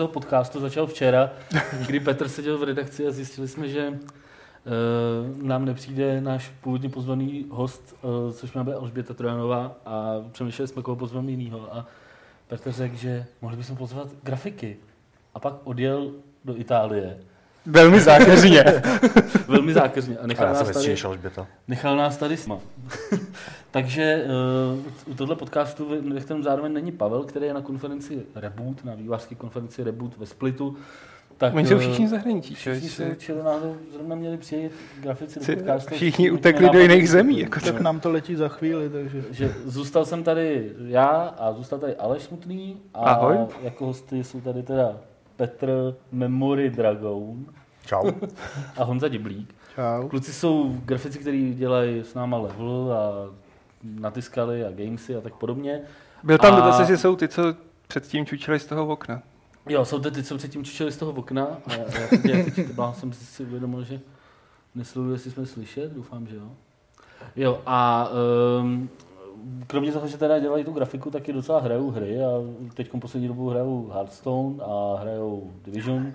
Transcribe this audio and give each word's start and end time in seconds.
tohoto 0.00 0.12
podcastu 0.12 0.60
začal 0.60 0.86
včera, 0.86 1.30
kdy 1.86 2.00
Petr 2.00 2.28
seděl 2.28 2.58
v 2.58 2.62
redakci 2.62 3.06
a 3.06 3.10
zjistili 3.10 3.48
jsme, 3.48 3.68
že 3.68 3.88
uh, 3.88 5.42
nám 5.42 5.64
nepřijde 5.64 6.20
náš 6.20 6.52
původně 6.60 6.88
pozvaný 6.88 7.46
host, 7.50 7.96
uh, 8.02 8.32
což 8.32 8.52
má 8.52 8.64
být 8.64 8.74
Alžběta 8.74 9.14
Trojanová 9.14 9.76
a 9.86 10.14
přemýšleli 10.32 10.68
jsme, 10.68 10.82
koho 10.82 10.96
pozveme 10.96 11.30
jinýho. 11.30 11.74
A 11.76 11.86
Petr 12.48 12.72
řekl, 12.72 12.96
že 12.96 13.26
mohli 13.42 13.56
bychom 13.56 13.76
pozvat 13.76 14.08
grafiky. 14.22 14.76
A 15.34 15.40
pak 15.40 15.54
odjel 15.64 16.12
do 16.44 16.56
Itálie. 16.56 17.18
Velmi 17.66 18.00
zákeřně. 18.00 18.64
Velmi 19.48 19.72
zákeřně. 19.72 20.18
A 20.18 20.26
nechal, 20.26 20.48
A 20.48 20.52
nás 20.52 20.70
tady, 20.70 20.96
nechal 21.68 21.96
nás 21.96 22.16
tady 22.16 22.36
sma. 22.36 22.58
Takže 23.70 24.24
uh, 25.06 25.12
u 25.12 25.14
tohle 25.14 25.36
podcastu, 25.36 25.88
ve- 26.14 26.20
kterém 26.20 26.42
zároveň 26.42 26.72
není 26.72 26.92
Pavel, 26.92 27.24
který 27.24 27.46
je 27.46 27.54
na 27.54 27.60
konferenci 27.60 28.22
Reboot, 28.34 28.84
na 28.84 28.94
vývářské 28.94 29.34
konferenci 29.34 29.84
Reboot 29.84 30.16
ve 30.18 30.26
Splitu. 30.26 30.76
Tak, 31.36 31.54
Oni 31.54 31.66
jsou 31.66 31.74
eh, 31.76 31.78
všichni 31.78 32.08
zahraničí. 32.08 32.54
Všichni 32.54 32.88
že? 32.88 32.94
se 32.94 33.16
čili 33.18 33.42
náhodou 33.42 33.76
zrovna 33.92 34.16
měli 34.16 34.36
přijet 34.36 34.72
grafici 35.00 35.40
do 35.40 35.56
podcastu. 35.56 35.94
všichni 35.94 36.30
utekli 36.30 36.70
do 36.70 36.78
jiných 36.78 37.10
zemí, 37.10 37.40
jako 37.40 37.60
Tak 37.60 37.80
nám 37.80 38.00
to 38.00 38.10
letí 38.10 38.34
za 38.36 38.48
chvíli, 38.48 38.90
takže... 38.90 39.24
Že 39.30 39.54
zůstal 39.64 40.04
jsem 40.04 40.22
tady 40.22 40.72
já 40.86 41.06
a 41.38 41.52
zůstal 41.52 41.78
tady 41.78 41.96
Aleš 41.96 42.22
Smutný 42.22 42.76
a 42.94 42.98
Ahoj. 42.98 43.36
jako 43.62 43.86
hosty 43.86 44.24
jsou 44.24 44.40
tady 44.40 44.62
teda 44.62 44.96
Petr 45.36 45.94
Memory 46.12 46.70
Dragoun 46.70 47.46
Čau. 47.90 48.10
a 48.76 48.84
Honza 48.84 49.08
Diblík. 49.08 49.54
Čau. 49.74 50.08
Kluci 50.08 50.32
jsou 50.32 50.76
grafici, 50.84 51.18
kteří 51.18 51.54
dělají 51.54 52.00
s 52.00 52.14
náma 52.14 52.38
level 52.38 52.92
a 52.92 53.30
natiskali 53.82 54.64
a 54.64 54.70
gamesy 54.70 55.16
a 55.16 55.20
tak 55.20 55.34
podobně. 55.34 55.80
Byl 56.22 56.38
tam 56.38 56.54
A- 56.54 56.56
dotaz, 56.56 56.80
jestli 56.80 56.98
jsou 56.98 57.16
ty, 57.16 57.28
co 57.28 57.42
předtím 57.88 58.26
čučili 58.26 58.58
z 58.60 58.66
toho 58.66 58.86
okna. 58.86 59.22
Jo, 59.68 59.84
jsou 59.84 59.98
to 59.98 60.10
ty, 60.10 60.22
co 60.22 60.36
předtím 60.36 60.64
čičeli 60.64 60.92
z 60.92 60.96
toho 60.96 61.12
okna. 61.12 61.46
A 61.66 61.72
já, 61.72 62.00
já, 62.00 62.08
teď, 62.08 62.24
já 62.24 62.44
teď 62.44 62.70
byla, 62.74 62.92
jsem 62.92 63.12
si 63.12 63.42
uvědomil, 63.42 63.84
že 63.84 64.00
nesleduju, 64.74 65.12
jestli 65.12 65.30
jsme 65.30 65.46
slyšet, 65.46 65.92
doufám, 65.92 66.26
že 66.26 66.36
jo. 66.36 66.50
Jo, 67.36 67.60
a 67.66 68.08
um, 68.60 68.88
kromě 69.66 69.92
toho, 69.92 70.06
že 70.06 70.18
teda 70.18 70.38
dělají 70.38 70.64
tu 70.64 70.72
grafiku, 70.72 71.10
tak 71.10 71.28
i 71.28 71.32
docela 71.32 71.60
hrajou 71.60 71.90
hry 71.90 72.24
a 72.24 72.28
teď 72.74 72.90
poslední 73.00 73.28
dobu 73.28 73.48
hrajou 73.48 73.90
Hearthstone 73.94 74.64
a 74.64 74.96
hrajou 75.00 75.52
Division. 75.64 76.12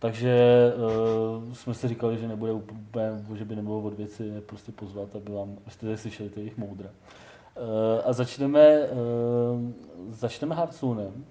Takže 0.00 0.34
uh, 0.76 1.52
jsme 1.52 1.74
si 1.74 1.88
říkali, 1.88 2.18
že 2.18 2.28
nebude 2.28 2.52
úplně, 2.52 3.24
že 3.34 3.44
by 3.44 3.56
nebylo 3.56 3.80
od 3.80 3.94
věci 3.94 4.24
je 4.24 4.40
prostě 4.40 4.72
pozvat, 4.72 5.16
aby 5.16 5.32
vám, 5.32 5.56
tady 5.80 5.96
slyšeli 5.96 6.28
ty 6.28 6.40
jejich 6.40 6.56
moudra. 6.56 6.88
Uh, 6.88 7.62
a 8.04 8.12
začneme, 8.12 8.78
uh, 8.78 9.70
začneme 10.10 10.54
Hearthstonem. 10.54 11.24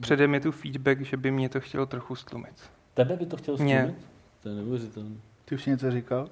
Předem 0.00 0.34
je 0.34 0.40
tu 0.40 0.52
feedback, 0.52 1.00
že 1.00 1.16
by 1.16 1.30
mě 1.30 1.48
to 1.48 1.60
chtělo 1.60 1.86
trochu 1.86 2.14
stlumit. 2.14 2.54
Tebe 2.94 3.16
by 3.16 3.26
to 3.26 3.36
chtěl 3.36 3.56
Mě. 3.56 3.78
stlumit? 3.78 4.06
To 4.42 4.48
je 4.48 4.54
neuvěřitelné. 4.54 5.16
Ty 5.44 5.54
už 5.54 5.66
něco 5.66 5.90
říkal? 5.90 6.28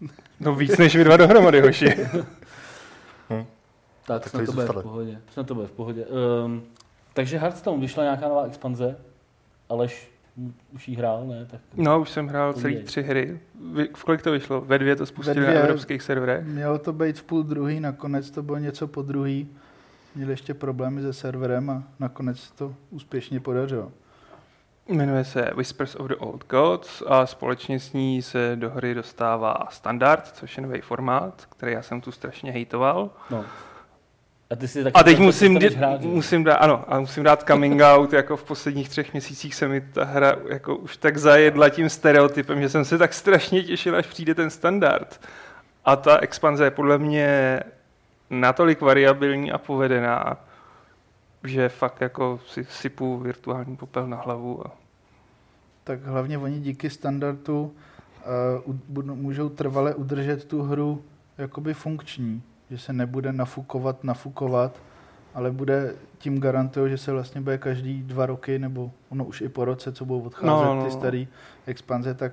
No 0.40 0.54
víc 0.54 0.78
než 0.78 0.96
vy 0.96 1.04
dva 1.04 1.16
dohromady, 1.16 1.60
hoši. 1.60 1.96
Tak, 4.06 4.22
Tak 4.22 4.28
snad 4.28 4.46
to 4.46 4.52
bude 4.52 4.66
v 4.66 4.82
pohodě. 4.82 5.20
Snad 5.32 5.46
to 5.46 5.54
bude 5.54 5.66
v 5.66 5.72
pohodě. 5.72 6.06
Um, 6.06 6.62
takže 7.14 7.38
Hearthstone, 7.38 7.80
vyšla 7.80 8.02
nějaká 8.02 8.28
nová 8.28 8.44
expanze, 8.44 8.96
Aleš 9.68 10.08
hm, 10.10 10.17
už 10.74 10.88
jí 10.88 10.96
hrál, 10.96 11.26
ne? 11.26 11.46
Tak 11.50 11.60
No, 11.76 12.00
už 12.00 12.10
jsem 12.10 12.28
hrál 12.28 12.52
celý 12.52 12.82
tři 12.82 13.02
hry. 13.02 13.40
V 13.96 14.04
kolik 14.04 14.22
to 14.22 14.32
vyšlo? 14.32 14.60
Ve 14.60 14.78
dvě 14.78 14.96
to 14.96 15.06
spustili 15.06 15.40
Ve 15.40 15.46
na 15.46 15.50
dvě. 15.52 15.62
evropských 15.62 16.02
serverech? 16.02 16.44
Mělo 16.46 16.78
to 16.78 16.92
být 16.92 17.18
v 17.18 17.22
půl 17.22 17.42
druhý, 17.42 17.80
nakonec 17.80 18.30
to 18.30 18.42
bylo 18.42 18.58
něco 18.58 18.86
po 18.88 19.02
druhý. 19.02 19.48
Měli 20.14 20.32
ještě 20.32 20.54
problémy 20.54 21.02
se 21.02 21.12
serverem 21.12 21.70
a 21.70 21.82
nakonec 22.00 22.40
se 22.40 22.54
to 22.54 22.74
úspěšně 22.90 23.40
podařilo. 23.40 23.92
Jmenuje 24.88 25.24
se 25.24 25.50
Whispers 25.54 25.94
of 25.94 26.06
the 26.06 26.14
Old 26.18 26.44
Gods 26.48 27.02
a 27.06 27.26
společně 27.26 27.80
s 27.80 27.92
ní 27.92 28.22
se 28.22 28.52
do 28.56 28.70
hry 28.70 28.94
dostává 28.94 29.56
standard, 29.70 30.26
což 30.26 30.56
je 30.56 30.62
nový 30.62 30.80
formát, 30.80 31.46
který 31.56 31.72
já 31.72 31.82
jsem 31.82 32.00
tu 32.00 32.12
strašně 32.12 32.52
hejtoval. 32.52 33.10
no. 33.30 33.44
A 34.50 34.56
ty 34.56 34.68
si 34.68 34.84
taky 34.84 34.94
A 34.94 35.02
teď 35.02 35.18
musím, 35.18 35.56
dě- 35.56 35.76
hrát, 35.76 36.00
musím 36.00 36.44
dát, 36.44 36.54
ano, 36.54 36.84
a 36.88 37.00
musím 37.00 37.22
dát 37.22 37.44
coming 37.48 37.80
out, 37.82 38.12
jako 38.12 38.36
v 38.36 38.44
posledních 38.44 38.88
třech 38.88 39.12
měsících 39.12 39.54
se 39.54 39.68
mi 39.68 39.80
ta 39.80 40.04
hra 40.04 40.36
jako 40.48 40.76
už 40.76 40.96
tak 40.96 41.18
zajedla 41.18 41.68
tím 41.68 41.90
stereotypem, 41.90 42.60
že 42.60 42.68
jsem 42.68 42.84
se 42.84 42.98
tak 42.98 43.14
strašně 43.14 43.62
těšil, 43.62 43.96
až 43.96 44.06
přijde 44.06 44.34
ten 44.34 44.50
standard. 44.50 45.20
A 45.84 45.96
ta 45.96 46.18
expanze 46.18 46.64
je 46.64 46.70
podle 46.70 46.98
mě 46.98 47.60
natolik 48.30 48.80
variabilní 48.80 49.52
a 49.52 49.58
povedená, 49.58 50.36
že 51.44 51.68
fakt 51.68 52.00
jako 52.00 52.40
si 52.46 52.64
sypu 52.64 53.18
virtuální 53.18 53.76
popel 53.76 54.06
na 54.06 54.16
hlavu. 54.16 54.66
A... 54.66 54.70
Tak 55.84 56.04
hlavně 56.04 56.38
oni 56.38 56.60
díky 56.60 56.90
standardu 56.90 57.74
uh, 58.66 58.74
budou, 58.88 59.14
můžou 59.14 59.48
trvale 59.48 59.94
udržet 59.94 60.44
tu 60.44 60.62
hru 60.62 61.02
jakoby 61.38 61.74
funkční, 61.74 62.42
že 62.70 62.78
se 62.78 62.92
nebude 62.92 63.32
nafukovat, 63.32 64.04
nafukovat, 64.04 64.72
ale 65.34 65.50
bude 65.50 65.94
tím 66.18 66.40
garantují, 66.40 66.90
že 66.90 66.98
se 66.98 67.12
vlastně 67.12 67.40
bude 67.40 67.58
každý 67.58 68.02
dva 68.02 68.26
roky, 68.26 68.58
nebo 68.58 68.90
ono 69.08 69.24
už 69.24 69.40
i 69.40 69.48
po 69.48 69.64
roce, 69.64 69.92
co 69.92 70.04
budou 70.04 70.20
odcházet 70.20 70.46
No, 70.46 70.74
no, 70.74 70.82
ty 70.82 70.88
no. 70.88 70.90
staré 71.00 71.24
expanze, 71.66 72.14
tak, 72.14 72.32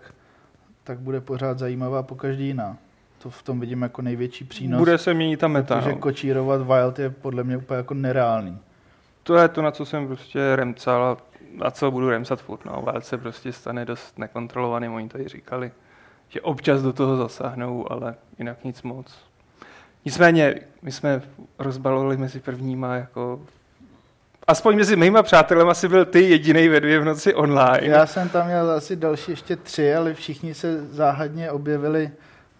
tak 0.84 1.00
bude 1.00 1.22
pořád 1.22 1.60
zajímavá 1.60 2.04
po 2.04 2.16
každý 2.16 2.48
jiná. 2.48 2.78
To 3.18 3.30
v 3.30 3.44
tom 3.44 3.60
vidím 3.60 3.82
jako 3.82 4.02
největší 4.02 4.44
přínos. 4.44 4.80
Bude 4.80 4.98
se 4.98 5.14
měnit 5.14 5.40
ta 5.40 5.48
meta. 5.48 5.76
protože 5.78 5.92
No. 5.92 5.98
kočírovat 5.98 6.62
Wild 6.62 7.00
je 7.00 7.10
podle 7.10 7.44
mě 7.44 7.58
úplně 7.58 7.78
jako 7.78 7.94
nereálný. 7.94 8.60
To 9.24 9.36
je 9.36 9.48
to, 9.48 9.62
na 9.62 9.72
co 9.72 9.86
jsem 9.86 10.08
prostě 10.08 10.56
remcal 10.56 11.04
a 11.04 11.18
na 11.64 11.72
co 11.72 11.92
budu 11.92 12.10
remcat 12.10 12.42
furt. 12.42 12.66
No. 12.66 12.82
Wild 12.92 13.06
se 13.06 13.18
prostě 13.18 13.52
stane 13.54 13.86
dost 13.86 14.20
nekontrolovaný, 14.20 14.90
oni 14.90 15.10
tady 15.10 15.28
říkali, 15.28 15.72
že 16.30 16.42
občas 16.42 16.82
do 16.82 16.94
toho 16.94 17.18
zasáhnou, 17.18 17.92
ale 17.92 18.16
jinak 18.40 18.64
nic 18.64 18.82
moc. 18.84 19.26
Nicméně, 20.06 20.56
my 20.82 20.92
jsme 20.92 21.22
rozbalovali 21.60 22.18
mezi 22.18 22.40
prvníma 22.40 22.96
jako 22.96 23.42
Aspoň 24.48 24.78
mezi 24.78 24.96
mýma 24.96 25.24
přátelema 25.24 25.72
asi 25.72 25.88
byl 25.88 26.06
ty 26.06 26.22
jediný 26.22 26.68
ve 26.68 26.80
dvě 26.80 27.00
v 27.00 27.06
noci 27.06 27.34
online. 27.34 27.88
Já 27.88 28.06
jsem 28.06 28.30
tam 28.30 28.48
měl 28.48 28.72
asi 28.72 28.96
další 28.96 29.32
ještě 29.32 29.56
tři, 29.56 29.96
ale 29.96 30.14
všichni 30.14 30.54
se 30.54 30.86
záhadně 30.86 31.52
objevili 31.52 32.12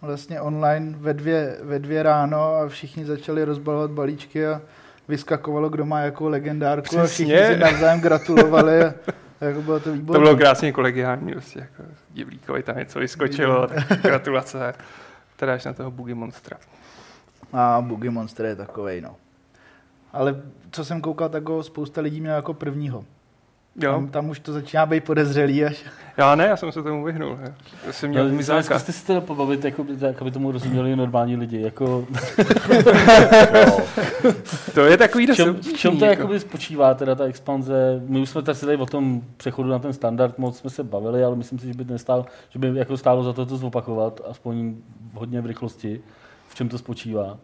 vlastně 0.02 0.40
online 0.40 0.94
ve 0.98 1.14
dvě, 1.14 1.56
ve 1.62 1.78
dvě 1.78 2.02
ráno 2.02 2.54
a 2.54 2.68
všichni 2.68 3.04
začali 3.04 3.44
rozbalovat 3.44 3.90
balíčky 3.90 4.46
a 4.46 4.60
vyskakovalo, 5.08 5.68
kdo 5.68 5.84
má 5.86 6.00
jakou 6.00 6.28
legendárku 6.28 6.98
a 6.98 7.06
všichni 7.06 7.34
Přesně. 7.34 7.54
si 7.54 7.60
navzájem 7.60 8.00
gratulovali 8.00 8.84
a 8.84 8.94
jako 9.40 9.62
bylo 9.62 9.80
to 9.80 9.92
výborné. 9.92 10.18
To 10.18 10.24
bylo 10.24 10.36
krásně 10.36 10.72
kolegiální, 10.72 11.32
prostě 11.32 11.58
jako 11.58 11.82
Divlíkovi 12.10 12.62
tam 12.62 12.76
něco 12.76 12.98
vyskočilo, 12.98 13.66
tak 13.66 14.02
gratulace. 14.02 14.74
Teda 15.36 15.54
až 15.54 15.64
na 15.64 15.72
toho 15.72 15.90
Boogie 15.90 16.14
Monstra. 16.14 16.56
A 17.52 17.80
Boogie 17.80 18.10
Monster 18.10 18.46
je 18.46 18.56
takovej, 18.56 19.00
no. 19.00 19.16
Ale 20.12 20.36
co 20.70 20.84
jsem 20.84 21.00
koukal, 21.00 21.28
tak 21.28 21.48
ho 21.48 21.62
spousta 21.62 22.00
lidí 22.00 22.20
měl 22.20 22.34
jako 22.34 22.54
prvního. 22.54 23.04
Jo, 23.80 23.92
Tam, 23.92 24.08
tam 24.08 24.28
už 24.28 24.38
to 24.40 24.52
začíná 24.52 24.86
být 24.86 25.04
podezřelý 25.04 25.64
až. 25.64 25.84
já 26.16 26.34
ne, 26.34 26.44
já 26.46 26.56
jsem 26.56 26.72
se 26.72 26.82
tomu 26.82 27.04
vyhnul. 27.04 27.38
Já, 27.86 27.92
jsem 27.92 28.10
měl 28.10 28.28
No, 28.28 28.34
mizáka. 28.34 28.62
zkuste 28.62 28.92
si 28.92 29.06
teda 29.06 29.20
pobavit, 29.20 29.64
jako, 29.64 29.84
by- 29.84 29.96
tak, 29.96 30.22
aby 30.22 30.30
tomu 30.30 30.52
rozuměli 30.52 30.96
normální 30.96 31.36
lidi. 31.36 31.60
Jako, 31.60 32.06
Jo. 33.54 33.78
To 34.74 34.80
je 34.80 34.96
takový 34.96 35.24
v, 35.24 35.28
dost 35.28 35.36
čem, 35.36 35.54
v 35.56 35.72
čem 35.72 35.98
to 35.98 36.04
jako. 36.04 36.20
jakoby 36.22 36.40
spočívá, 36.40 36.94
teda 36.94 37.14
ta 37.14 37.24
expanze? 37.24 38.02
My 38.08 38.20
už 38.20 38.28
jsme 38.30 38.42
tady 38.42 38.58
tady 38.58 38.76
o 38.76 38.86
tom 38.86 39.22
přechodu 39.36 39.68
na 39.68 39.78
ten 39.78 39.92
standard 39.92 40.38
moc 40.38 40.58
jsme 40.58 40.70
se 40.70 40.84
bavili, 40.84 41.24
ale 41.24 41.36
myslím 41.36 41.58
si, 41.58 41.66
že 41.66 41.74
by, 41.74 41.84
nestál, 41.84 42.26
že 42.50 42.58
by 42.58 42.78
jako 42.78 42.96
stálo 42.96 43.22
za 43.24 43.32
to 43.32 43.46
to 43.46 43.56
zopakovat, 43.56 44.20
aspoň 44.30 44.74
hodně 45.14 45.40
v 45.40 45.46
rychlosti. 45.46 46.00
V 46.56 46.58
čem 46.58 46.68
to 46.68 46.78
spočívá? 46.78 47.38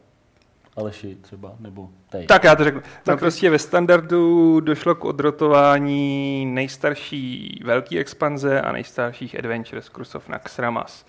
Aleši 0.77 1.17
třeba, 1.21 1.53
nebo 1.61 1.89
tej. 2.11 2.27
Tak 2.27 2.45
já 2.45 2.57
to 2.57 2.65
řeknu. 2.65 2.81
No 2.81 2.87
Tak- 3.03 3.19
prostě 3.19 3.51
ve 3.51 3.59
standardu 3.59 4.61
došlo 4.61 4.95
k 4.95 5.05
odrotování 5.05 6.47
nejstarší 6.47 7.61
velký 7.65 7.99
expanze 7.99 8.61
a 8.61 8.73
nejstarších 8.73 9.39
Adventures 9.39 9.89
Curse 9.89 10.19
of 10.19 10.29
Naxxramas. 10.29 11.07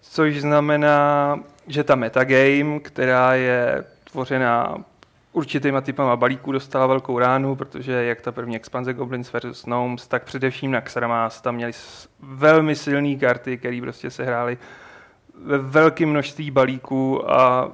Což 0.00 0.40
znamená, 0.40 1.40
že 1.66 1.84
ta 1.84 1.94
metagame, 1.94 2.80
která 2.80 3.34
je 3.34 3.84
tvořená 4.10 4.76
určitýma 5.32 5.80
typama 5.80 6.16
balíků, 6.16 6.52
dostala 6.52 6.86
velkou 6.86 7.18
ránu, 7.18 7.56
protože 7.56 7.92
jak 7.92 8.20
ta 8.20 8.32
první 8.32 8.56
expanze 8.56 8.94
Goblins 8.94 9.32
vs. 9.32 9.64
Gnomes, 9.64 10.08
tak 10.08 10.24
především 10.24 10.70
Naxxramas 10.70 11.40
tam 11.40 11.54
měli 11.54 11.72
velmi 12.20 12.76
silné 12.76 13.16
karty, 13.16 13.58
které 13.58 13.80
prostě 13.82 14.10
se 14.10 14.24
hrály 14.24 14.58
ve 15.44 15.58
velkém 15.58 16.10
množství 16.10 16.50
balíků 16.50 17.30
a 17.30 17.72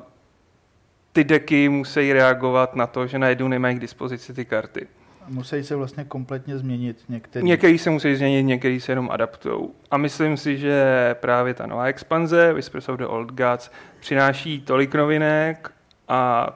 ty 1.12 1.24
deky 1.24 1.68
musí 1.68 2.12
reagovat 2.12 2.76
na 2.76 2.86
to, 2.86 3.06
že 3.06 3.18
najednou 3.18 3.48
nemají 3.48 3.76
k 3.76 3.80
dispozici 3.80 4.34
ty 4.34 4.44
karty. 4.44 4.86
Musí 5.28 5.64
se 5.64 5.76
vlastně 5.76 6.04
kompletně 6.04 6.58
změnit 6.58 7.04
některý. 7.08 7.46
Některý 7.46 7.78
se 7.78 7.90
musí 7.90 8.16
změnit, 8.16 8.42
některý 8.42 8.80
se 8.80 8.92
jenom 8.92 9.10
adaptují. 9.10 9.68
A 9.90 9.96
myslím 9.96 10.36
si, 10.36 10.56
že 10.56 11.16
právě 11.20 11.54
ta 11.54 11.66
nová 11.66 11.84
expanze, 11.84 12.52
Whispers 12.52 12.88
of 12.88 12.98
the 12.98 13.04
Old 13.04 13.32
Gods, 13.32 13.70
přináší 14.00 14.60
tolik 14.60 14.94
novinek 14.94 15.70
a 16.08 16.50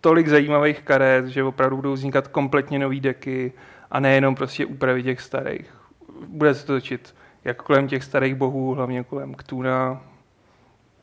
tolik 0.00 0.28
zajímavých 0.28 0.82
karet, 0.82 1.26
že 1.26 1.44
opravdu 1.44 1.76
budou 1.76 1.92
vznikat 1.92 2.28
kompletně 2.28 2.78
nový 2.78 3.00
deky 3.00 3.52
a 3.90 4.00
nejenom 4.00 4.34
prostě 4.34 4.66
úpravy 4.66 5.02
těch 5.02 5.20
starých. 5.20 5.74
Bude 6.28 6.54
se 6.54 6.66
to 6.66 6.72
točit 6.72 7.14
jak 7.44 7.62
kolem 7.62 7.88
těch 7.88 8.04
starých 8.04 8.34
bohů, 8.34 8.74
hlavně 8.74 9.04
kolem 9.04 9.34
Ktuna. 9.34 10.00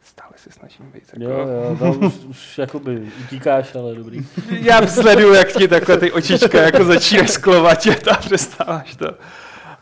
Stále 0.10 0.32
se 0.36 0.52
snažím 0.52 0.92
být. 0.92 1.04
Jako... 1.14 1.34
Jo, 1.34 1.48
jo, 1.48 1.78
no, 1.82 2.08
už, 2.08 2.14
už 2.14 2.58
jakoby 2.58 3.12
utíkáš, 3.26 3.76
ale 3.76 3.96
dobrý. 3.96 4.28
Já 4.62 4.88
sleduju, 4.88 5.34
jak 5.34 5.48
ti 5.48 5.68
takhle 5.68 5.98
ty 5.98 6.12
očička 6.12 6.62
jako 6.62 6.84
začínají 6.84 7.28
sklovatět 7.28 8.08
a 8.08 8.16
přestáváš 8.16 8.96
to. 8.96 9.08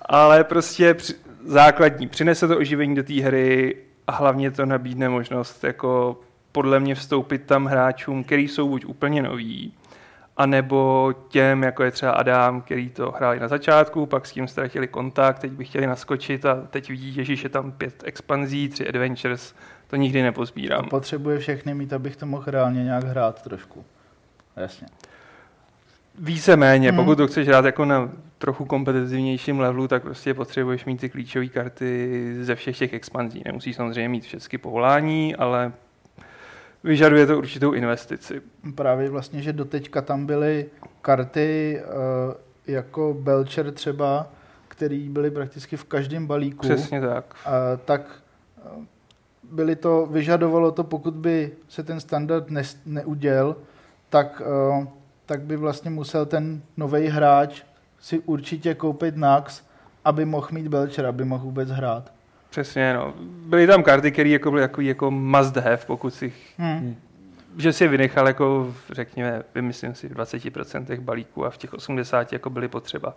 Ale 0.02 0.44
prostě 0.44 0.94
při, 0.94 1.14
základní, 1.46 2.08
přinese 2.08 2.48
to 2.48 2.58
oživení 2.58 2.96
do 2.96 3.04
té 3.04 3.14
hry 3.14 3.78
a 4.08 4.12
hlavně 4.12 4.52
to 4.52 4.66
nabídne 4.66 5.10
možnost 5.10 5.64
jako 5.64 6.20
podle 6.52 6.80
mě 6.80 6.96
vstoupit 6.96 7.44
tam 7.46 7.66
hráčům, 7.66 8.24
který 8.24 8.48
jsou 8.48 8.70
buď 8.70 8.86
úplně 8.86 9.22
noví, 9.24 9.74
anebo 10.38 11.14
těm, 11.30 11.64
jako 11.64 11.84
je 11.84 11.92
třeba 11.92 12.12
Adam, 12.12 12.62
který 12.62 12.90
to 12.90 13.12
hráli 13.12 13.40
na 13.40 13.48
začátku, 13.48 14.06
pak 14.06 14.26
s 14.26 14.32
tím 14.32 14.48
ztratili 14.48 14.88
kontakt, 14.88 15.40
teď 15.40 15.52
by 15.52 15.66
chtěli 15.66 15.88
naskočit 15.88 16.46
a 16.46 16.68
teď 16.70 16.90
vidí, 16.90 17.26
že 17.26 17.34
je 17.44 17.50
tam 17.50 17.72
pět 17.72 18.04
expanzí, 18.06 18.70
tři 18.70 18.88
adventures, 18.88 19.56
to 19.88 19.96
nikdy 19.96 20.22
nepozbírám. 20.22 20.84
To 20.84 20.90
potřebuje 20.90 21.40
všechny 21.40 21.74
mít, 21.74 21.94
abych 21.94 22.16
to 22.16 22.26
mohl 22.26 22.44
reálně 22.48 22.84
nějak 22.84 23.04
hrát 23.04 23.42
trošku. 23.42 23.86
Jasně. 24.56 24.88
Víceméně, 26.20 26.90
hmm. 26.90 26.98
pokud 26.98 27.16
to 27.16 27.28
chceš 27.28 27.48
hrát 27.48 27.66
jako 27.66 27.86
na 27.86 28.10
trochu 28.38 28.66
kompetitivnějším 28.66 29.60
levelu, 29.60 29.88
tak 29.88 30.02
prostě 30.02 30.34
potřebuješ 30.34 30.86
mít 30.86 30.98
ty 30.98 31.10
klíčové 31.10 31.48
karty 31.48 32.36
ze 32.42 32.56
všech 32.56 32.78
těch 32.78 32.94
expanzí. 32.94 33.42
Nemusíš 33.46 33.76
samozřejmě 33.76 34.10
mít 34.10 34.24
všechny 34.24 34.58
povolání, 34.58 35.36
ale 35.36 35.72
vyžaduje 36.84 37.26
to 37.26 37.38
určitou 37.38 37.72
investici. 37.72 38.42
Právě 38.76 39.10
vlastně, 39.10 39.42
že 39.42 39.54
doteďka 39.54 40.02
tam 40.02 40.26
byly 40.26 40.66
karty 41.02 41.82
uh, 41.82 42.34
jako 42.68 43.18
Belcher 43.20 43.72
třeba, 43.72 44.30
které 44.68 45.06
byly 45.10 45.32
prakticky 45.32 45.78
v 45.78 45.84
každém 45.84 46.28
balíku. 46.28 46.60
Přesně 46.60 47.02
tak. 47.02 47.36
Uh, 47.48 47.52
tak 47.86 48.22
uh, 48.78 48.84
byly 49.52 49.76
to, 49.76 50.06
vyžadovalo 50.06 50.72
to, 50.72 50.84
pokud 50.84 51.14
by 51.14 51.52
se 51.68 51.84
ten 51.84 52.00
standard 52.00 52.50
ne, 52.50 52.64
neuděl, 52.86 53.56
tak, 54.10 54.42
uh, 54.78 54.86
tak 55.26 55.42
by 55.42 55.58
vlastně 55.58 55.92
musel 55.92 56.26
ten 56.26 56.62
nový 56.78 57.08
hráč 57.08 57.62
si 58.00 58.20
určitě 58.20 58.74
koupit 58.74 59.18
Nax, 59.18 59.64
aby 60.06 60.26
mohl 60.26 60.48
mít 60.52 60.68
Belcher, 60.68 61.06
aby 61.06 61.26
mohl 61.26 61.44
vůbec 61.44 61.70
hrát. 61.70 62.12
Přesně, 62.50 62.94
no. 62.94 63.14
Byly 63.22 63.68
tam 63.68 63.84
karty, 63.84 64.12
které 64.12 64.30
jako 64.30 64.52
byly 64.52 64.62
jako, 64.62 64.82
jako 64.82 65.12
must 65.12 65.58
have, 65.58 65.80
pokud 65.88 66.14
si 66.14 66.34
hmm. 66.58 66.96
že 67.58 67.74
si 67.74 67.84
je 67.84 67.88
vynechal 67.88 68.28
jako, 68.28 68.74
řekněme, 68.92 69.44
vymyslím 69.56 69.96
si, 69.96 70.10
v 70.10 70.14
20% 70.14 71.00
balíků 71.00 71.46
a 71.46 71.50
v 71.50 71.58
těch 71.58 71.74
80 71.74 72.34
jako 72.34 72.50
byly 72.50 72.68
potřeba. 72.68 73.16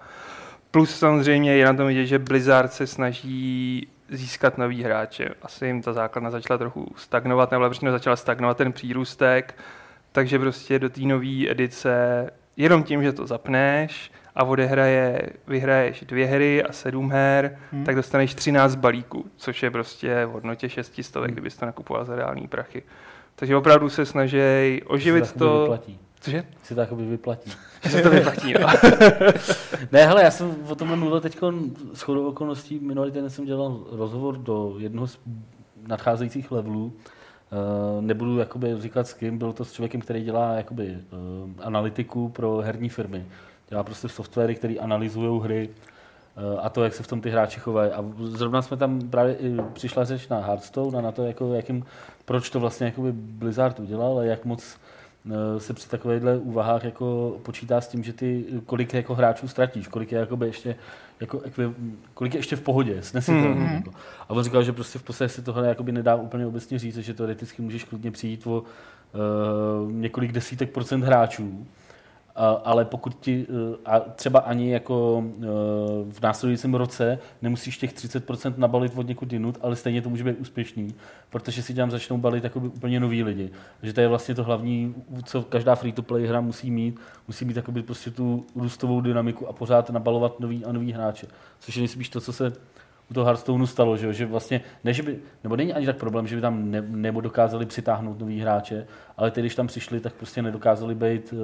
Plus 0.70 0.98
samozřejmě 0.98 1.56
je 1.56 1.64
na 1.64 1.74
tom 1.74 1.86
vidět, 1.86 2.06
že 2.06 2.18
Blizzard 2.18 2.72
se 2.72 2.86
snaží 2.86 3.88
získat 4.10 4.58
nový 4.58 4.82
hráče. 4.82 5.28
Asi 5.42 5.66
jim 5.66 5.82
ta 5.82 5.92
základna 5.92 6.30
začala 6.30 6.58
trochu 6.58 6.92
stagnovat, 6.96 7.50
nebo 7.50 7.62
lepší 7.62 7.86
začala 7.90 8.16
stagnovat 8.16 8.56
ten 8.56 8.72
přírůstek, 8.72 9.54
takže 10.12 10.38
prostě 10.38 10.78
do 10.78 10.90
té 10.90 11.00
nové 11.00 11.50
edice 11.50 12.26
jenom 12.56 12.82
tím, 12.82 13.02
že 13.02 13.12
to 13.12 13.26
zapneš, 13.26 14.12
a 14.34 14.44
odehraje, 14.44 15.22
vyhraješ 15.46 16.00
dvě 16.00 16.26
hry 16.26 16.62
a 16.62 16.72
sedm 16.72 17.10
her, 17.10 17.58
hmm. 17.72 17.84
tak 17.84 17.96
dostaneš 17.96 18.34
13 18.34 18.74
balíků, 18.74 19.24
což 19.36 19.62
je 19.62 19.70
prostě 19.70 20.26
v 20.26 20.30
hodnotě 20.30 20.68
600, 20.68 21.16
hmm. 21.16 21.26
kdybys 21.26 21.56
to 21.56 21.66
nakupoval 21.66 22.04
za 22.04 22.16
reální 22.16 22.48
prachy. 22.48 22.82
Takže 23.36 23.56
opravdu 23.56 23.88
se 23.88 24.06
snaží 24.06 24.38
oživit 24.86 25.32
to. 25.32 25.60
Vyplatí. 25.60 25.98
Cože? 26.20 26.44
Si 26.62 26.74
to 26.74 26.80
jakoby 26.80 27.06
vyplatí. 27.06 27.52
Se 27.88 28.02
to 28.02 28.10
vyplatí, 28.10 28.54
no. 28.60 28.66
ne, 29.92 30.06
hele, 30.06 30.22
já 30.22 30.30
jsem 30.30 30.56
o 30.68 30.74
tomhle 30.74 30.96
mluvil 30.96 31.20
teď 31.20 31.38
s 31.94 32.00
chodou 32.00 32.28
okolností. 32.28 32.78
Minulý 32.78 33.10
den 33.10 33.30
jsem 33.30 33.44
dělal 33.44 33.84
rozhovor 33.90 34.36
do 34.38 34.74
jednoho 34.78 35.06
z 35.06 35.18
nadcházejících 35.86 36.52
levelů. 36.52 36.84
Uh, 36.84 38.02
nebudu 38.02 38.38
jakoby 38.38 38.80
říkat 38.80 39.06
s 39.06 39.14
kým, 39.14 39.38
byl 39.38 39.52
to 39.52 39.64
s 39.64 39.72
člověkem, 39.72 40.00
který 40.00 40.24
dělá 40.24 40.52
jakoby, 40.52 40.98
uh, 41.12 41.50
analytiku 41.60 42.28
pro 42.28 42.56
herní 42.56 42.88
firmy 42.88 43.26
dělá 43.70 43.82
prostě 43.82 44.08
softwary, 44.08 44.54
které 44.54 44.74
analyzují 44.74 45.40
hry 45.42 45.70
eh, 46.36 46.60
a 46.60 46.68
to, 46.68 46.84
jak 46.84 46.94
se 46.94 47.02
v 47.02 47.06
tom 47.06 47.20
ty 47.20 47.30
hráči 47.30 47.60
chovají. 47.60 47.92
A 47.92 48.04
zrovna 48.18 48.62
jsme 48.62 48.76
tam 48.76 49.00
právě 49.00 49.36
přišla 49.72 50.04
řeč 50.04 50.28
na 50.28 50.40
Hearthstone 50.40 50.98
a 50.98 51.00
na 51.00 51.12
to, 51.12 51.24
jako, 51.24 51.54
jakým, 51.54 51.84
proč 52.24 52.50
to 52.50 52.60
vlastně 52.60 52.86
jakoby 52.86 53.12
Blizzard 53.12 53.80
udělal 53.80 54.18
a 54.18 54.24
jak 54.24 54.44
moc 54.44 54.76
eh, 54.76 54.78
se 55.58 55.74
při 55.74 55.88
takovýchhle 55.88 56.38
úvahách 56.38 56.84
jako 56.84 57.36
počítá 57.42 57.80
s 57.80 57.88
tím, 57.88 58.02
že 58.04 58.12
ty 58.12 58.44
kolik 58.66 58.94
jako 58.94 59.14
hráčů 59.14 59.48
ztratíš, 59.48 59.88
kolik 59.88 60.12
je 60.12 60.18
jakoby 60.18 60.46
ještě 60.46 60.76
jako, 61.20 61.42
kolik 62.14 62.34
je 62.34 62.38
ještě 62.38 62.56
v 62.56 62.60
pohodě, 62.60 63.02
snesitelný. 63.02 63.60
Mm-hmm. 63.60 63.74
Jako. 63.74 63.90
A 64.28 64.30
on 64.30 64.44
říkal, 64.44 64.62
že 64.62 64.72
prostě 64.72 64.98
v 64.98 65.02
podstatě 65.02 65.28
se 65.28 65.42
tohle 65.42 65.68
jakoby 65.68 65.92
nedá 65.92 66.14
úplně 66.14 66.46
obecně 66.46 66.78
říct, 66.78 66.96
že 66.96 67.14
teoreticky 67.14 67.62
můžeš 67.62 67.84
klidně 67.84 68.10
přijít 68.10 68.46
o 68.46 68.60
uh, 68.60 69.92
několik 69.92 70.32
desítek 70.32 70.70
procent 70.70 71.04
hráčů, 71.04 71.66
ale 72.46 72.84
pokud 72.84 73.16
ti, 73.20 73.46
eh, 73.48 73.76
a 73.84 74.00
třeba 74.00 74.40
ani 74.40 74.72
jako 74.72 75.24
eh, 75.26 75.46
v 76.10 76.20
následujícím 76.22 76.74
roce 76.74 77.18
nemusíš 77.42 77.78
těch 77.78 77.92
30% 77.92 78.54
nabalit 78.56 78.92
od 78.96 79.08
někud 79.08 79.32
jinut, 79.32 79.58
ale 79.60 79.76
stejně 79.76 80.02
to 80.02 80.08
může 80.08 80.24
být 80.24 80.38
úspěšný, 80.40 80.94
protože 81.30 81.62
si 81.62 81.74
tam 81.74 81.90
začnou 81.90 82.18
balit 82.18 82.44
jakoby 82.44 82.68
úplně 82.68 83.00
noví 83.00 83.22
lidi. 83.22 83.50
že 83.82 83.92
to 83.92 84.00
je 84.00 84.08
vlastně 84.08 84.34
to 84.34 84.44
hlavní, 84.44 84.94
co 85.24 85.42
každá 85.42 85.74
free-to-play 85.74 86.26
hra 86.26 86.40
musí 86.40 86.70
mít, 86.70 87.00
musí 87.26 87.44
mít 87.44 87.58
prostě 87.86 88.10
tu 88.10 88.46
růstovou 88.56 89.00
dynamiku 89.00 89.48
a 89.48 89.52
pořád 89.52 89.90
nabalovat 89.90 90.40
nový 90.40 90.64
a 90.64 90.72
nový 90.72 90.92
hráče. 90.92 91.26
Což 91.60 91.76
je 91.76 91.80
nejspíš 91.80 92.08
to, 92.08 92.20
co 92.20 92.32
se 92.32 92.52
u 93.10 93.14
toho 93.14 93.24
Hearthstoneu 93.24 93.66
stalo, 93.66 93.96
že, 93.96 94.12
že 94.12 94.26
vlastně, 94.26 94.60
ne, 94.84 94.92
že 94.92 95.02
by, 95.02 95.18
nebo 95.44 95.56
není 95.56 95.74
ani 95.74 95.86
tak 95.86 95.96
problém, 95.96 96.26
že 96.26 96.36
by 96.36 96.42
tam 96.42 96.70
ne, 96.70 96.82
nebo 96.88 97.20
dokázali 97.20 97.66
přitáhnout 97.66 98.18
nový 98.18 98.40
hráče, 98.40 98.86
ale 99.16 99.30
ty, 99.30 99.40
když 99.40 99.54
tam 99.54 99.66
přišli, 99.66 100.00
tak 100.00 100.12
prostě 100.12 100.42
nedokázali 100.42 100.94
být 100.94 101.32
uh, 101.32 101.38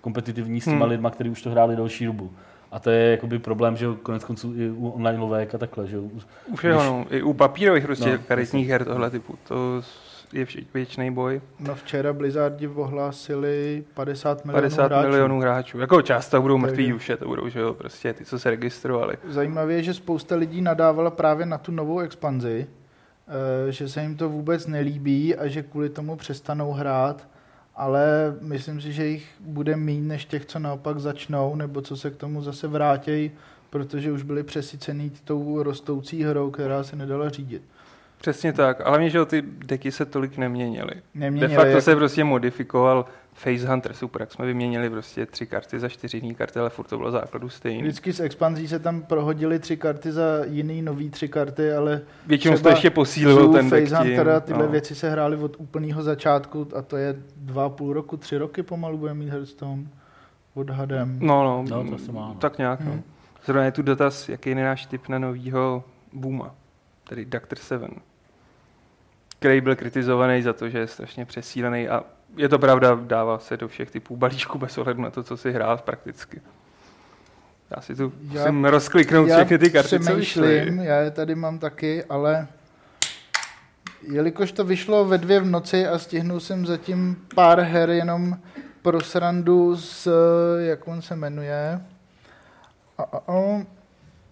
kompetitivní 0.00 0.60
s 0.60 0.64
těma 0.64 0.76
hmm. 0.76 0.90
lidma, 0.90 1.10
kteří 1.10 1.30
už 1.30 1.42
to 1.42 1.50
hráli 1.50 1.76
další 1.76 2.06
dobu. 2.06 2.30
A 2.72 2.78
to 2.78 2.90
je 2.90 3.10
jakoby 3.10 3.38
problém, 3.38 3.76
že 3.76 3.86
konec 4.02 4.24
konců 4.24 4.54
i 4.56 4.70
u 4.70 4.88
online 4.88 5.18
lovék 5.18 5.54
a 5.54 5.58
takhle. 5.58 5.86
Že? 5.86 5.98
Už 6.52 6.64
je 6.64 6.76
ono, 6.76 7.06
i 7.10 7.22
u 7.22 7.32
papírových 7.32 7.84
prostě 7.84 8.12
no, 8.12 8.18
karetních 8.28 8.68
her 8.68 8.84
tohle 8.84 9.10
typu. 9.10 9.38
To 9.48 9.82
je 10.32 10.46
věčný 10.74 11.10
boj. 11.10 11.40
No 11.60 11.74
včera 11.74 12.12
Blizzardi 12.12 12.68
ohlásili 12.68 13.84
50 13.94 14.44
milionů 14.44 14.62
50 14.62 14.86
hráčů. 14.86 15.08
milionů 15.08 15.40
hráčů. 15.40 15.78
Jako 15.78 16.02
část 16.02 16.34
budou 16.34 16.58
mrtví 16.58 16.90
duše, 16.90 17.16
to 17.16 17.28
budou, 17.28 17.48
že 17.48 17.60
jo, 17.60 17.74
prostě 17.74 18.12
ty, 18.12 18.24
co 18.24 18.38
se 18.38 18.50
registrovali. 18.50 19.16
Zajímavé 19.28 19.72
je, 19.72 19.82
že 19.82 19.94
spousta 19.94 20.36
lidí 20.36 20.60
nadávala 20.60 21.10
právě 21.10 21.46
na 21.46 21.58
tu 21.58 21.72
novou 21.72 22.00
expanzi, 22.00 22.66
eh, 23.68 23.72
že 23.72 23.88
se 23.88 24.02
jim 24.02 24.16
to 24.16 24.28
vůbec 24.28 24.66
nelíbí 24.66 25.36
a 25.36 25.46
že 25.46 25.62
kvůli 25.62 25.88
tomu 25.88 26.16
přestanou 26.16 26.72
hrát, 26.72 27.28
ale 27.76 28.36
myslím 28.40 28.80
si, 28.80 28.92
že 28.92 29.06
jich 29.06 29.26
bude 29.40 29.76
méně 29.76 30.02
než 30.02 30.24
těch, 30.24 30.46
co 30.46 30.58
naopak 30.58 30.98
začnou, 30.98 31.54
nebo 31.54 31.82
co 31.82 31.96
se 31.96 32.10
k 32.10 32.16
tomu 32.16 32.42
zase 32.42 32.68
vrátí, 32.68 33.30
protože 33.70 34.12
už 34.12 34.22
byli 34.22 34.42
přesycený 34.42 35.10
tou 35.24 35.62
rostoucí 35.62 36.22
hrou, 36.22 36.50
která 36.50 36.82
se 36.82 36.96
nedala 36.96 37.28
řídit. 37.28 37.62
Přesně 38.26 38.52
tak, 38.52 38.80
ale 38.84 38.98
mě, 38.98 39.10
že 39.10 39.24
ty 39.24 39.42
deky 39.42 39.92
se 39.92 40.04
tolik 40.04 40.36
neměnily. 40.36 40.92
Neměnily. 41.14 41.48
De 41.48 41.56
facto 41.56 41.70
jak... 41.70 41.82
se 41.82 41.96
prostě 41.96 42.24
modifikoval 42.24 43.04
Face 43.32 43.68
Hunter, 43.68 43.92
super, 43.92 44.22
jak 44.22 44.32
jsme 44.32 44.46
vyměnili 44.46 44.90
prostě 44.90 45.26
tři 45.26 45.46
karty 45.46 45.80
za 45.80 45.88
čtyři 45.88 46.16
jiné 46.16 46.34
karty, 46.34 46.58
ale 46.58 46.70
furt 46.70 46.86
to 46.86 46.96
bylo 46.96 47.10
základu 47.10 47.48
stejný. 47.48 47.82
Vždycky 47.82 48.12
z 48.12 48.20
expanzí 48.20 48.68
se 48.68 48.78
tam 48.78 49.02
prohodili 49.02 49.58
tři 49.58 49.76
karty 49.76 50.12
za 50.12 50.22
jiný 50.44 50.82
nový 50.82 51.10
tři 51.10 51.28
karty, 51.28 51.72
ale 51.72 52.00
Většinou 52.26 52.58
to 52.58 52.68
ještě 52.68 52.90
posílil 52.90 53.52
ten 53.52 53.70
Face 53.70 53.80
deck 53.80 53.92
Huntera, 53.92 54.40
tyhle 54.40 54.62
no. 54.62 54.72
věci 54.72 54.94
se 54.94 55.10
hrály 55.10 55.36
od 55.36 55.56
úplného 55.58 56.02
začátku 56.02 56.68
a 56.76 56.82
to 56.82 56.96
je 56.96 57.16
dva 57.36 57.68
půl 57.68 57.92
roku, 57.92 58.16
tři 58.16 58.38
roky 58.38 58.62
pomalu 58.62 58.98
bude 58.98 59.14
mít 59.14 59.28
Hearthstone 59.28 59.86
odhadem. 60.54 61.18
No, 61.20 61.44
no, 61.44 61.64
no 61.70 61.90
to 61.90 61.98
se 61.98 62.12
má, 62.12 62.28
no. 62.28 62.34
tak 62.34 62.58
nějak. 62.58 62.80
Hmm. 62.80 62.96
No. 62.96 63.02
Zrovna 63.44 63.64
je 63.64 63.72
tu 63.72 63.82
dotaz, 63.82 64.28
jaký 64.28 64.50
je 64.50 64.56
náš 64.56 64.86
typ 64.86 65.08
na 65.08 65.18
novýho 65.18 65.84
Booma, 66.12 66.54
tedy 67.08 67.24
Doctor 67.24 67.58
Seven 67.58 67.90
který 69.38 69.60
byl 69.60 69.76
kritizovaný 69.76 70.42
za 70.42 70.52
to, 70.52 70.68
že 70.68 70.78
je 70.78 70.86
strašně 70.86 71.24
přesílený 71.24 71.88
a 71.88 72.04
je 72.36 72.48
to 72.48 72.58
pravda, 72.58 72.98
dává 73.02 73.38
se 73.38 73.56
do 73.56 73.68
všech 73.68 73.90
typů 73.90 74.16
balíčků 74.16 74.58
bez 74.58 74.78
ohledu 74.78 75.02
na 75.02 75.10
to, 75.10 75.22
co 75.22 75.36
si 75.36 75.52
hrál 75.52 75.78
prakticky. 75.78 76.40
Já 77.70 77.82
si 77.82 77.94
tu 77.96 78.12
já, 78.32 78.40
musím 78.40 78.64
rozkliknout 78.64 79.28
všechny 79.28 79.58
ty 79.58 79.70
karty, 79.70 80.00
co 80.00 80.16
vyšly. 80.16 80.78
Já 80.82 80.96
je 80.96 81.10
tady 81.10 81.34
mám 81.34 81.58
taky, 81.58 82.04
ale 82.04 82.46
jelikož 84.02 84.52
to 84.52 84.64
vyšlo 84.64 85.04
ve 85.04 85.18
dvě 85.18 85.40
v 85.40 85.46
noci 85.46 85.86
a 85.86 85.98
stihnul 85.98 86.40
jsem 86.40 86.66
zatím 86.66 87.16
pár 87.34 87.60
her 87.60 87.90
jenom 87.90 88.38
pro 88.82 89.00
srandu 89.00 89.76
s, 89.76 90.10
jak 90.58 90.88
on 90.88 91.02
se 91.02 91.16
jmenuje, 91.16 91.80
a, 92.98 93.02
a, 93.02 93.18
a, 93.28 93.62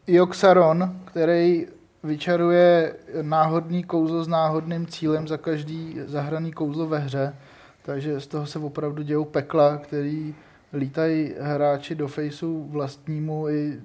Joxaron, 0.06 1.00
který 1.04 1.66
vyčaruje 2.04 2.94
náhodný 3.22 3.84
kouzlo 3.84 4.24
s 4.24 4.28
náhodným 4.28 4.86
cílem 4.86 5.28
za 5.28 5.36
každý 5.36 5.96
zahraný 6.06 6.52
kouzlo 6.52 6.86
ve 6.86 6.98
hře, 6.98 7.34
Takže 7.84 8.20
z 8.20 8.26
toho 8.26 8.46
se 8.46 8.58
opravdu 8.58 9.02
dějou 9.02 9.24
pekla, 9.24 9.76
který 9.76 10.34
lítají 10.72 11.34
hráči 11.40 11.94
do 11.94 12.08
faceu 12.08 12.68
vlastnímu 12.70 13.48
i 13.48 13.80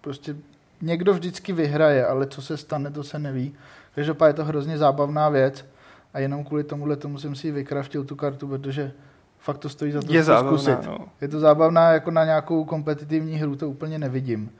prostě 0.00 0.36
někdo 0.82 1.14
vždycky 1.14 1.52
vyhraje, 1.52 2.06
ale 2.06 2.26
co 2.26 2.42
se 2.42 2.56
stane, 2.56 2.90
to 2.90 3.02
se 3.02 3.18
neví. 3.18 3.54
Každopádně 3.94 4.30
je 4.30 4.34
to 4.34 4.44
hrozně 4.44 4.78
zábavná 4.78 5.28
věc 5.28 5.64
a 6.14 6.18
jenom 6.18 6.44
kvůli 6.44 6.64
tomuhle 6.64 6.96
tomu 6.96 7.18
jsem 7.18 7.34
si 7.34 7.50
vykraftil 7.50 8.04
tu 8.04 8.16
kartu, 8.16 8.48
protože 8.48 8.92
fakt 9.38 9.58
to 9.58 9.68
stojí 9.68 9.92
za 9.92 10.02
to 10.02 10.12
Je 10.12 10.20
to 10.20 10.24
zábavná, 10.24 10.58
zkusit. 10.58 10.86
no. 10.86 10.98
Je 11.20 11.28
to 11.28 11.40
zábavná, 11.40 11.92
jako 11.92 12.10
na 12.10 12.24
nějakou 12.24 12.64
kompetitivní 12.64 13.36
hru 13.36 13.56
to 13.56 13.68
úplně 13.68 13.98
nevidím. 13.98 14.50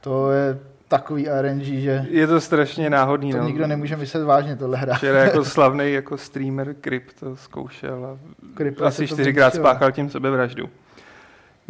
To 0.00 0.30
je 0.30 0.58
takový 0.88 1.28
RNG, 1.40 1.64
že 1.64 2.06
Je 2.10 2.26
to 2.26 2.40
strašně 2.40 2.90
náhodný. 2.90 3.32
to 3.32 3.38
no. 3.38 3.44
nikdo 3.44 3.66
nemůže 3.66 3.96
myslet 3.96 4.24
vážně 4.24 4.56
tohle 4.56 4.78
hra. 4.78 4.94
Včera 4.94 5.24
jako 5.24 5.44
slavný 5.54 5.92
jako 5.92 6.18
streamer 6.18 6.74
Kryp 6.74 7.04
to 7.20 7.36
zkoušel 7.36 8.06
a 8.06 8.18
Krypto 8.54 8.84
asi 8.84 9.06
čtyřikrát 9.06 9.54
spáchal 9.54 9.92
tím 9.92 10.10
sebevraždu. 10.10 10.68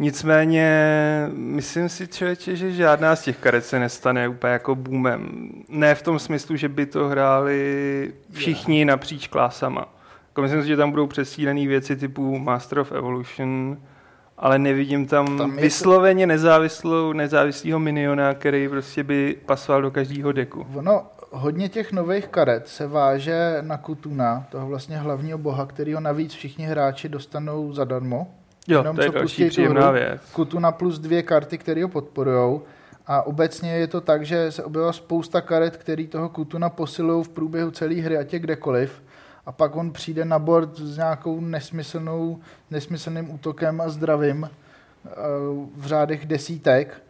Nicméně, 0.01 0.69
myslím 1.33 1.89
si 1.89 2.07
člověče, 2.07 2.55
že 2.55 2.71
žádná 2.71 3.15
z 3.15 3.23
těch 3.23 3.37
karet 3.37 3.65
se 3.65 3.79
nestane 3.79 4.27
úplně 4.27 4.53
jako 4.53 4.75
boomem. 4.75 5.49
Ne 5.69 5.95
v 5.95 6.01
tom 6.01 6.19
smyslu, 6.19 6.55
že 6.55 6.69
by 6.69 6.85
to 6.85 7.07
hráli 7.07 8.13
všichni 8.31 8.85
napříč 8.85 9.27
klásama. 9.27 9.95
Jako 10.29 10.41
myslím 10.41 10.61
si, 10.61 10.67
že 10.67 10.77
tam 10.77 10.89
budou 10.91 11.07
přesílené 11.07 11.67
věci 11.67 11.95
typu 11.95 12.39
Master 12.39 12.79
of 12.79 12.91
Evolution, 12.91 13.77
ale 14.39 14.59
nevidím 14.59 15.05
tam, 15.07 15.37
Tam 15.37 15.55
vysloveně 15.55 16.27
nezávislou, 16.27 17.13
nezávislého 17.13 17.79
miniona, 17.79 18.33
který 18.33 18.67
prostě 18.69 19.03
by 19.03 19.37
pasoval 19.45 19.81
do 19.81 19.91
každého 19.91 20.31
deku. 20.31 20.65
Ono, 20.75 21.03
hodně 21.31 21.69
těch 21.69 21.91
nových 21.91 22.27
karet 22.27 22.67
se 22.67 22.87
váže 22.87 23.57
na 23.61 23.77
Kutuna, 23.77 24.47
toho 24.51 24.67
vlastně 24.67 24.97
hlavního 24.97 25.37
boha, 25.37 25.65
kterýho 25.65 25.99
navíc 25.99 26.33
všichni 26.33 26.65
hráči 26.65 27.09
dostanou 27.09 27.73
zadarmo. 27.73 28.27
Jo, 28.67 28.79
Jenom 28.79 28.95
to 28.95 29.01
je 29.01 29.07
co 29.07 29.13
další 29.13 29.49
příjemná 29.49 29.81
hru. 29.87 29.93
věc. 29.93 30.21
Kutuna 30.33 30.71
plus 30.71 30.99
dvě 30.99 31.23
karty, 31.23 31.57
které 31.57 31.83
ho 31.83 31.89
podporují. 31.89 32.59
A 33.07 33.21
obecně 33.21 33.71
je 33.71 33.87
to 33.87 34.01
tak, 34.01 34.25
že 34.25 34.51
se 34.51 34.63
objevila 34.63 34.93
spousta 34.93 35.41
karet, 35.41 35.77
který 35.77 36.07
toho 36.07 36.29
Kutuna 36.29 36.69
posilují 36.69 37.23
v 37.23 37.29
průběhu 37.29 37.71
celé 37.71 37.95
hry, 37.95 38.17
ať 38.17 38.33
je 38.33 38.39
kdekoliv. 38.39 39.01
A 39.49 39.51
pak 39.51 39.75
on 39.75 39.91
přijde 39.91 40.25
na 40.25 40.39
board 40.39 40.77
s 40.77 40.97
nějakou 40.97 41.39
nesmyslnou, 41.39 42.39
nesmyslným 42.71 43.33
útokem 43.33 43.81
a 43.81 43.89
zdravím 43.89 44.49
eh, 44.49 45.09
v 45.75 45.85
řádech 45.85 46.25
desítek. 46.25 47.01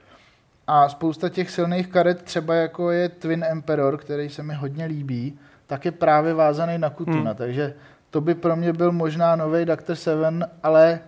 A 0.67 0.89
spousta 0.89 1.29
těch 1.29 1.51
silných 1.51 1.88
karet, 1.88 2.22
třeba 2.24 2.55
jako 2.55 2.91
je 2.91 3.10
Twin 3.10 3.43
Emperor, 3.43 3.98
který 3.98 4.29
se 4.29 4.43
mi 4.43 4.53
hodně 4.53 4.86
líbí, 4.86 5.39
tak 5.67 5.86
je 5.86 5.91
právě 5.91 6.34
vázaný 6.34 6.77
na 6.77 6.89
Kutuna. 6.89 7.31
Hmm. 7.31 7.36
Takže 7.36 7.74
to 8.10 8.22
by 8.22 8.36
pro 8.36 8.55
mě 8.55 8.74
byl 8.74 8.91
možná 8.91 9.36
nový 9.36 9.65
Doctor 9.65 9.96
Seven, 9.96 10.48
ale 10.63 11.00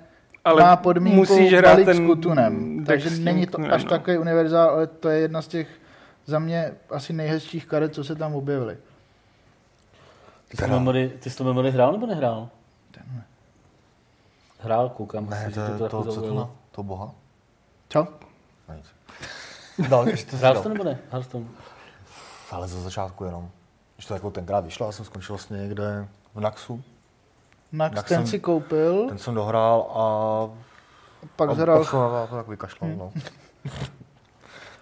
Ale 0.44 0.62
má 0.62 0.76
podmínku 0.76 1.18
musíš 1.18 1.54
hrát 1.54 1.72
balík 1.72 1.90
s 1.90 1.98
ten 1.98 2.08
Kutunem. 2.08 2.78
deck 2.78 2.88
Takže 2.88 3.10
s 3.10 3.20
není 3.20 3.46
to 3.46 3.52
Kutunem, 3.52 3.74
až 3.74 3.84
no. 3.84 3.90
takový 3.90 4.18
univerzál, 4.18 4.70
ale 4.70 4.88
to 4.88 5.10
je 5.10 5.20
jedna 5.20 5.42
z 5.42 5.48
těch 5.48 5.68
za 6.26 6.40
mě 6.40 6.72
asi 6.90 7.14
nejhezčích 7.14 7.66
karet, 7.66 7.94
co 7.94 8.04
se 8.04 8.16
tam 8.16 8.36
objevily. 8.36 8.78
Ty 10.52 10.58
jsi, 10.58 10.64
to 10.64 10.70
memory, 10.70 11.10
ty 11.10 11.30
jsi 11.30 11.38
to 11.38 11.44
memory 11.44 11.72
hrál 11.72 11.92
nebo 11.92 12.06
nehrál? 12.06 12.50
Hrál, 14.60 14.90
koukám. 14.90 15.30
Ne, 15.30 15.46
to 15.46 15.52
že 15.52 15.62
je 15.62 15.78
to, 15.78 15.84
jako 15.84 16.04
co 16.04 16.22
to, 16.22 16.34
na- 16.34 16.50
to 16.72 16.84
boha? 16.84 17.12
Co? 17.90 18.08
No 18.70 18.76
nic. 18.76 18.86
No, 19.90 20.04
ještě 20.06 20.32
to 20.32 20.38
Hrál 20.38 20.54
jsi 20.56 20.58
si 20.60 20.64
to 20.64 20.70
dal. 20.70 20.74
nebo 20.78 20.84
ne? 20.84 21.00
Hrál 21.10 21.24
jsi 21.24 21.30
to? 21.30 21.44
Ale 22.52 22.68
za 22.68 22.82
začátku 22.82 23.24
jenom. 23.24 23.50
Když 23.96 24.06
to 24.06 24.14
jako 24.14 24.32
tenkrát 24.32 24.60
vyšlo, 24.66 24.86
já 24.86 24.92
jsem 24.92 25.06
skončil 25.06 25.36
vlastně 25.36 25.58
někde 25.58 26.08
v 26.36 26.40
Naxu. 26.40 26.84
Nax 27.72 27.96
Tak 27.96 28.08
ten 28.08 28.18
jsem- 28.18 28.28
si 28.28 28.40
koupil, 28.40 29.08
Ten 29.10 29.18
jsem 29.18 29.34
dohrál 29.36 29.82
a, 29.82 30.06
pak 31.36 31.50
a 31.50 31.54
zhrál 31.54 31.80
pak 31.80 31.90
jsem 31.90 32.00
na 32.00 32.28
to 32.28 32.36
tak 32.36 32.48
vykašlal. 32.48 32.92
No. 32.98 33.12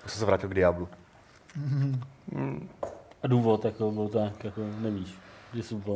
pak 0.02 0.10
jsem 0.10 0.20
se 0.20 0.26
vrátil 0.26 0.50
k 0.50 0.54
Diablu. 0.54 0.88
Mm, 1.56 2.70
A 3.24 3.28
důvod, 3.28 3.66
jako 3.66 3.92
byl 3.92 4.08
to 4.10 4.20
jako 4.20 4.62
nevíš, 4.80 5.16
že 5.54 5.64
jsou 5.64 5.80
to 5.82 5.92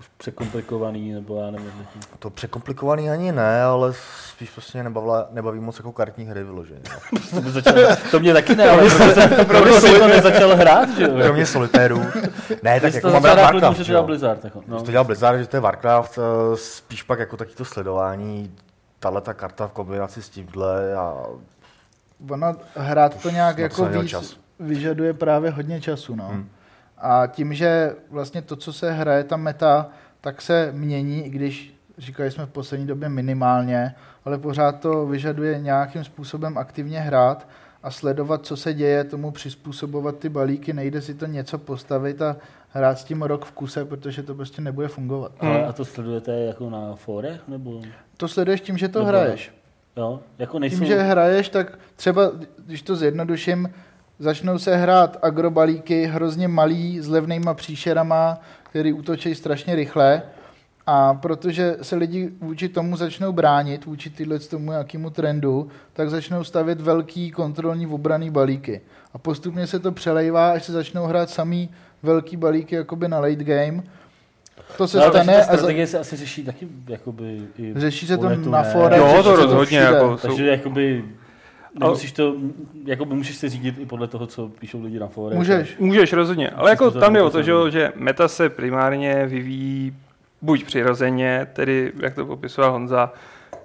už 0.00 0.08
překomplikovaný, 0.16 1.12
nebo 1.12 1.40
já 1.40 1.50
nevím. 1.50 1.72
jaký. 1.78 1.98
To 2.18 2.30
překomplikovaný 2.30 3.10
ani 3.10 3.32
ne, 3.32 3.62
ale 3.62 3.92
spíš 4.30 4.50
prostě 4.50 4.78
mě 4.78 4.82
nebavila, 4.84 5.26
nebaví 5.30 5.60
moc 5.60 5.78
jako 5.78 5.92
kartní 5.92 6.24
hry 6.24 6.44
vyloženě. 6.44 6.80
To, 7.34 7.40
by 7.40 7.50
začal, 7.50 7.74
to 8.10 8.20
mě 8.20 8.32
taky 8.32 8.56
ne, 8.56 8.68
ale 8.70 8.82
proto 9.46 9.80
jsem, 9.80 9.98
to 10.00 10.08
nezačal 10.08 10.56
hrát, 10.56 10.96
že 10.96 11.02
jo? 11.02 11.08
Kromě 11.22 11.46
solitérů. 11.46 12.00
Ne, 12.62 12.80
tak 12.80 12.94
jako 12.94 13.06
to 13.08 13.12
mám 13.12 13.24
rád 13.24 13.34
Warcraft, 13.42 13.76
že 13.78 13.84
to 13.84 13.88
dělal. 13.90 14.04
Blizzard. 14.04 14.44
Jako, 14.44 14.62
No. 14.66 14.82
To 14.82 14.90
dělal 14.90 15.04
Blizzard, 15.04 15.38
že 15.38 15.46
to 15.46 15.56
je 15.56 15.60
Warcraft, 15.60 16.18
eh, 16.18 16.56
spíš 16.56 17.02
pak 17.02 17.18
jako 17.18 17.36
taky 17.36 17.54
to 17.54 17.64
sledování, 17.64 18.54
tahle 18.98 19.20
ta 19.20 19.34
karta 19.34 19.66
v 19.68 19.72
kombinaci 19.72 20.22
s 20.22 20.28
tímhle 20.28 20.94
a 20.94 21.14
ono 22.30 22.52
hrát 22.76 23.22
to 23.22 23.30
nějak 23.30 23.58
jako 23.58 23.84
víc 23.84 24.10
čas. 24.10 24.36
vyžaduje 24.60 25.14
právě 25.14 25.50
hodně 25.50 25.80
času. 25.80 26.14
No. 26.14 26.28
Hmm. 26.28 26.48
A 27.06 27.26
tím, 27.26 27.54
že 27.54 27.92
vlastně 28.10 28.42
to, 28.42 28.56
co 28.56 28.72
se 28.72 28.92
hraje, 28.92 29.24
ta 29.24 29.36
meta, 29.36 29.88
tak 30.20 30.42
se 30.42 30.70
mění, 30.72 31.26
i 31.26 31.28
když 31.30 31.74
říkali 31.98 32.30
jsme 32.30 32.46
v 32.46 32.50
poslední 32.50 32.86
době 32.86 33.08
minimálně, 33.08 33.94
ale 34.24 34.38
pořád 34.38 34.80
to 34.80 35.06
vyžaduje 35.06 35.58
nějakým 35.58 36.04
způsobem 36.04 36.58
aktivně 36.58 37.00
hrát 37.00 37.48
a 37.82 37.90
sledovat, 37.90 38.46
co 38.46 38.56
se 38.56 38.74
děje, 38.74 39.04
tomu 39.04 39.30
přizpůsobovat 39.30 40.18
ty 40.18 40.28
balíky, 40.28 40.72
nejde 40.72 41.00
si 41.02 41.14
to 41.14 41.26
něco 41.26 41.58
postavit 41.58 42.22
a 42.22 42.36
hrát 42.70 42.98
s 42.98 43.04
tím 43.04 43.22
rok 43.22 43.44
v 43.44 43.52
kuse, 43.52 43.84
protože 43.84 44.22
to 44.22 44.34
prostě 44.34 44.62
nebude 44.62 44.88
fungovat. 44.88 45.32
Ale 45.40 45.58
Hmm. 45.58 45.68
a 45.68 45.72
to 45.72 45.84
sledujete 45.84 46.32
jako 46.32 46.70
na 46.70 46.94
fórech, 46.96 47.40
nebo 47.48 47.80
To 48.16 48.28
sleduješ 48.28 48.60
tím, 48.60 48.78
že 48.78 48.88
to 48.88 48.98
Nebo- 48.98 49.08
hraješ. 49.08 49.52
jo? 49.96 50.20
Jako 50.38 50.58
nejsou... 50.58 50.76
Tím, 50.78 50.86
že 50.86 51.02
hraješ, 51.02 51.48
tak 51.48 51.78
třeba, 51.96 52.22
když 52.66 52.82
to 52.82 52.96
zjednoduším, 52.96 53.70
začnou 54.18 54.58
se 54.58 54.76
hrát 54.76 55.16
agrobalíky 55.22 56.06
hrozně 56.06 56.48
malý, 56.48 57.00
s 57.00 57.08
levnýma 57.08 57.54
příšerama, 57.54 58.40
který 58.62 58.92
útočí 58.92 59.34
strašně 59.34 59.74
rychle. 59.74 60.22
A 60.86 61.14
protože 61.14 61.76
se 61.82 61.96
lidi 61.96 62.30
vůči 62.40 62.68
tomu 62.68 62.96
začnou 62.96 63.32
bránit, 63.32 63.84
vůči 63.84 64.10
tyhle 64.10 64.38
tomu 64.38 64.70
nějakému 64.70 65.10
trendu, 65.10 65.68
tak 65.92 66.10
začnou 66.10 66.44
stavět 66.44 66.80
velký 66.80 67.30
kontrolní 67.30 67.86
obraný 67.86 68.30
balíky. 68.30 68.80
A 69.14 69.18
postupně 69.18 69.66
se 69.66 69.78
to 69.78 69.92
přelejvá, 69.92 70.50
až 70.50 70.64
se 70.64 70.72
začnou 70.72 71.04
hrát 71.04 71.30
samý 71.30 71.70
velký 72.02 72.36
balíky 72.36 72.74
jakoby 72.74 73.08
na 73.08 73.18
late 73.18 73.44
game. 73.44 73.82
To 74.76 74.88
se 74.88 74.98
no, 74.98 75.04
stane 75.08 75.32
ta 75.32 75.38
a 75.38 75.42
za, 75.42 75.56
strategie 75.56 75.86
se 75.86 75.98
asi 75.98 76.16
řeší 76.16 76.44
taky 76.44 76.68
jakoby 76.88 77.42
i 77.58 77.72
řeší 77.76 78.06
se 78.06 78.18
to 78.18 78.28
na 78.28 78.62
ne? 78.62 78.70
forech. 78.72 78.98
Jo, 78.98 79.22
to 79.22 79.36
rozhodně, 79.36 79.78
jako- 79.78 80.18
jsou- 80.18 80.28
Takže 80.28 80.46
jakoby 80.46 81.04
nemusíš 81.74 82.12
to, 82.12 82.36
jakoby 82.84 83.14
můžeš 83.14 83.36
se 83.36 83.48
řídit 83.48 83.78
i 83.78 83.86
podle 83.86 84.08
toho, 84.08 84.26
co 84.26 84.48
píšou 84.48 84.82
lidi 84.82 84.98
na 84.98 85.08
fórech. 85.08 85.38
Můžeš. 85.38 85.76
Můžeš 85.78 86.12
rozhodně, 86.12 86.50
ale 86.50 86.70
jako 86.70 86.90
tam 86.90 87.12
jde 87.12 87.22
o 87.22 87.30
to, 87.30 87.38
to 87.38 87.42
že, 87.42 87.78
že 87.78 87.92
meta 87.96 88.28
se 88.28 88.48
primárně 88.48 89.26
vyvíjí 89.26 89.96
buď 90.42 90.64
přirozeně, 90.64 91.46
tedy 91.52 91.92
jak 92.00 92.14
to 92.14 92.26
popisoval 92.26 92.72
Honza, 92.72 93.12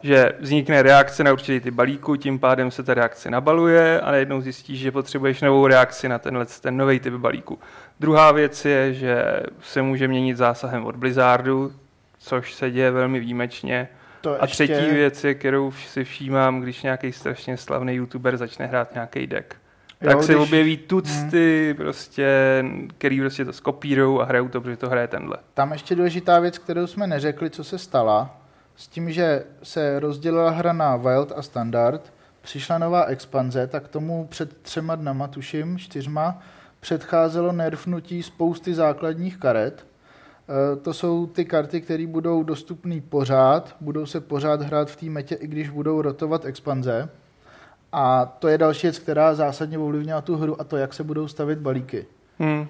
že 0.02 0.32
vznikne 0.40 0.82
reakce 0.82 1.24
na 1.24 1.34
určitý 1.34 1.60
ty 1.60 1.72
balíku, 1.72 2.16
tím 2.16 2.40
pádem 2.40 2.72
se 2.72 2.84
ta 2.84 2.94
reakce 2.94 3.32
nabaluje 3.32 4.02
a 4.02 4.12
najednou 4.12 4.42
zjistíš, 4.42 4.80
že 4.80 4.92
potřebuješ 4.92 5.42
novou 5.42 5.68
reakci 5.68 6.10
na 6.10 6.20
tenhle 6.20 6.46
ten 6.62 6.78
nový 6.78 7.00
typ 7.00 7.14
balíku. 7.14 7.60
Druhá 8.00 8.32
věc 8.32 8.66
je, 8.66 8.94
že 8.94 9.24
se 9.62 9.82
může 9.82 10.08
měnit 10.08 10.38
zásahem 10.38 10.86
od 10.86 10.96
Blizzardu, 10.96 11.74
což 12.20 12.54
se 12.54 12.72
děje 12.72 12.92
velmi 12.92 13.20
výjimečně. 13.20 13.90
To 14.22 14.44
A 14.44 14.48
třetí 14.48 14.74
věc 14.74 15.24
je, 15.24 15.34
kterou 15.34 15.72
si 15.72 16.04
všímám, 16.04 16.62
když 16.62 16.84
nějaký 16.84 17.12
strašně 17.12 17.58
slavný 17.58 17.94
youtuber 17.94 18.38
začne 18.38 18.66
hrát 18.66 18.94
nějaký 18.94 19.28
deck. 19.28 19.54
Tak 20.00 20.12
Jo, 20.12 20.24
se 20.24 20.34
když- 20.34 20.44
objeví 20.48 20.78
tucty, 20.78 21.74
prostě, 21.78 22.28
který 22.98 23.20
prostě 23.20 23.46
to 23.46 23.54
skopírujou 23.54 24.22
a 24.22 24.26
hrajou 24.26 24.48
to, 24.50 24.62
protože 24.62 24.78
to 24.78 24.90
hraje 24.90 25.08
tenhle. 25.08 25.38
Tam 25.54 25.72
ještě 25.72 25.96
důležitá 25.96 26.40
věc, 26.40 26.58
kterou 26.58 26.88
jsme 26.88 27.08
neřekli, 27.08 27.50
co 27.50 27.64
se 27.64 27.78
stala, 27.78 28.38
s 28.76 28.88
tím, 28.88 29.12
že 29.12 29.44
se 29.64 30.00
rozdělila 30.00 30.50
hra 30.52 30.74
na 30.74 30.96
Wild 30.96 31.32
a 31.36 31.42
Standard, 31.42 32.14
přišla 32.42 32.78
nová 32.78 33.04
expanze, 33.06 33.68
tak 33.68 33.88
tomu 33.88 34.28
před 34.28 34.58
třema 34.62 34.96
dnama, 34.96 35.28
tuším, 35.28 35.78
čtyřma, 35.78 36.40
předcházelo 36.80 37.52
nerfnutí 37.52 38.24
spousty 38.24 38.74
základních 38.74 39.38
karet. 39.38 39.86
E, 40.50 40.76
To 40.76 40.94
jsou 40.94 41.28
ty 41.28 41.46
karty, 41.46 41.82
které 41.82 42.08
budou 42.08 42.44
dostupné 42.44 43.02
pořád, 43.10 43.76
budou 43.82 44.06
se 44.06 44.22
pořád 44.22 44.62
hrát 44.62 44.92
v 44.92 44.96
té 44.96 45.06
metě, 45.06 45.36
i 45.36 45.48
když 45.48 45.70
budou 45.70 46.02
rotovat 46.02 46.46
expanze. 46.46 47.10
A 47.92 48.26
to 48.26 48.48
je 48.48 48.58
další 48.58 48.88
věc, 48.88 49.00
která 49.00 49.36
zásadně 49.36 49.78
ovlivnila 49.78 50.22
tu 50.22 50.38
hru 50.38 50.62
a 50.62 50.64
to, 50.64 50.78
jak 50.78 50.94
se 50.94 51.04
budou 51.04 51.28
stavit 51.28 51.60
balíky. 51.60 52.06
Hmm. 52.40 52.68